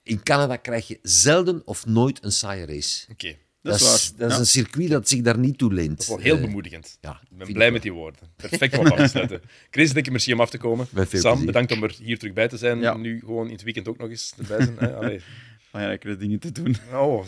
in 0.03 0.23
Canada 0.23 0.57
krijg 0.57 0.89
je 0.89 0.99
zelden 1.03 1.63
of 1.65 1.87
nooit 1.87 2.25
een 2.25 2.33
saaie 2.33 2.67
race. 2.67 3.07
Oké. 3.11 3.37
Dat 3.63 3.75
is 3.75 3.81
dat 3.81 3.89
waar. 3.91 3.99
is, 3.99 4.13
dat 4.17 4.29
is 4.29 4.35
Ja. 4.35 4.41
een 4.41 4.47
circuit 4.47 4.89
dat 4.91 5.09
zich 5.09 5.21
daar 5.21 5.39
niet 5.39 5.59
toe 5.59 5.73
leent. 5.75 5.91
Dat 5.91 6.01
is 6.01 6.07
wel 6.09 6.19
heel 6.19 6.35
Eh, 6.37 6.41
bemoedigend. 6.41 6.99
ja, 7.01 7.21
ik 7.31 7.37
ben 7.39 7.53
blij 7.53 7.67
ik 7.67 7.73
met 7.73 7.83
die 7.83 7.93
woorden. 7.93 8.21
Perfect 8.37 8.79
om 8.79 8.87
af 8.87 8.97
te 8.97 9.07
sluiten. 9.07 9.41
Chris, 9.71 9.93
dikke 9.93 10.11
merci 10.11 10.33
om 10.33 10.41
af 10.41 10.51
te 10.51 10.59
komen. 10.59 10.87
Met 10.91 11.09
veel 11.09 11.21
Sam, 11.21 11.31
plezier. 11.31 11.47
bedankt 11.53 11.73
om 11.73 11.83
er 11.83 11.95
hier 12.03 12.19
terug 12.19 12.35
bij 12.35 12.49
te 12.49 12.57
zijn. 12.57 12.79
Ja. 12.81 12.97
Nu 12.97 13.19
gewoon 13.21 13.47
in 13.47 13.53
het 13.53 13.63
weekend 13.63 13.89
ook 13.89 13.99
nog 13.99 14.09
eens 14.11 14.35
erbij 14.39 14.65
zijn. 14.65 14.95
Allee. 14.95 15.21
Maar 15.73 15.83
ja, 15.83 15.91
ik 15.91 16.03
heb 16.03 16.19
dingen 16.19 16.39
te 16.39 16.53
doen. 16.53 16.77
Oh. 16.93 17.25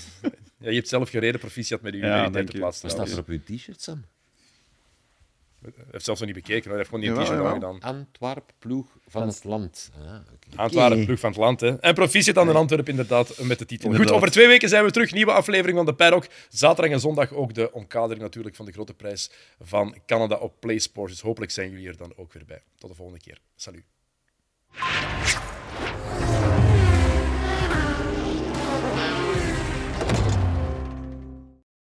Ja, 0.59 0.68
je 0.68 0.74
hebt 0.74 0.89
zelf 0.89 1.11
gereden, 1.11 1.41
proficiat 1.41 1.83
met 1.83 1.95
uw 1.95 2.01
Ja, 2.01 2.07
ja, 2.07 2.22
dank 2.22 2.33
derde 2.35 2.53
je. 2.53 2.59
plaats. 2.59 2.80
Wat 2.83 2.91
staat 2.91 3.11
er 3.11 3.18
op 3.18 3.28
uw 3.28 3.41
t-shirt, 3.45 3.83
Sam? 3.83 4.05
Hij 5.62 5.72
heeft 5.90 6.04
zelfs 6.04 6.20
nog 6.20 6.28
niet 6.28 6.44
bekeken, 6.44 6.68
hij 6.68 6.78
heeft 6.78 6.90
gewoon 6.90 7.04
die 7.04 7.24
t-shirt. 7.24 7.82
Antwerp, 7.82 8.52
ploeg 8.58 8.86
van 9.06 9.26
het 9.26 9.44
land. 9.44 9.90
Ah, 9.94 10.14
oké. 10.34 10.56
Antwerpen, 10.56 11.04
ploeg 11.04 11.20
van 11.20 11.30
het 11.30 11.38
land. 11.38 11.60
Hè. 11.60 11.80
En 11.80 11.94
proficiat 11.94 12.38
aan 12.38 12.46
de 12.46 12.52
Antwerpen, 12.52 12.90
inderdaad, 12.90 13.38
met 13.38 13.58
de 13.58 13.66
titel. 13.66 13.84
Inderdaad. 13.84 14.08
Goed, 14.08 14.16
over 14.16 14.30
twee 14.30 14.46
weken 14.46 14.68
zijn 14.68 14.84
we 14.84 14.90
terug. 14.90 15.12
Nieuwe 15.12 15.32
aflevering 15.32 15.76
van 15.76 15.86
de 15.86 15.94
Paddock. 15.94 16.26
Zaterdag 16.48 16.92
en 16.92 17.00
zondag 17.00 17.32
ook 17.32 17.54
de 17.54 17.72
omkadering 17.72 18.20
natuurlijk 18.20 18.56
van 18.56 18.66
de 18.66 18.72
grote 18.72 18.94
prijs 18.94 19.30
van 19.60 19.96
Canada 20.06 20.36
op 20.36 20.60
PlaySports. 20.60 21.12
Dus 21.12 21.22
hopelijk 21.22 21.52
zijn 21.52 21.70
jullie 21.70 21.88
er 21.88 21.96
dan 21.96 22.12
ook 22.16 22.32
weer 22.32 22.44
bij. 22.46 22.62
Tot 22.78 22.90
de 22.90 22.96
volgende 22.96 23.20
keer. 23.20 23.38
Salut. 23.56 23.84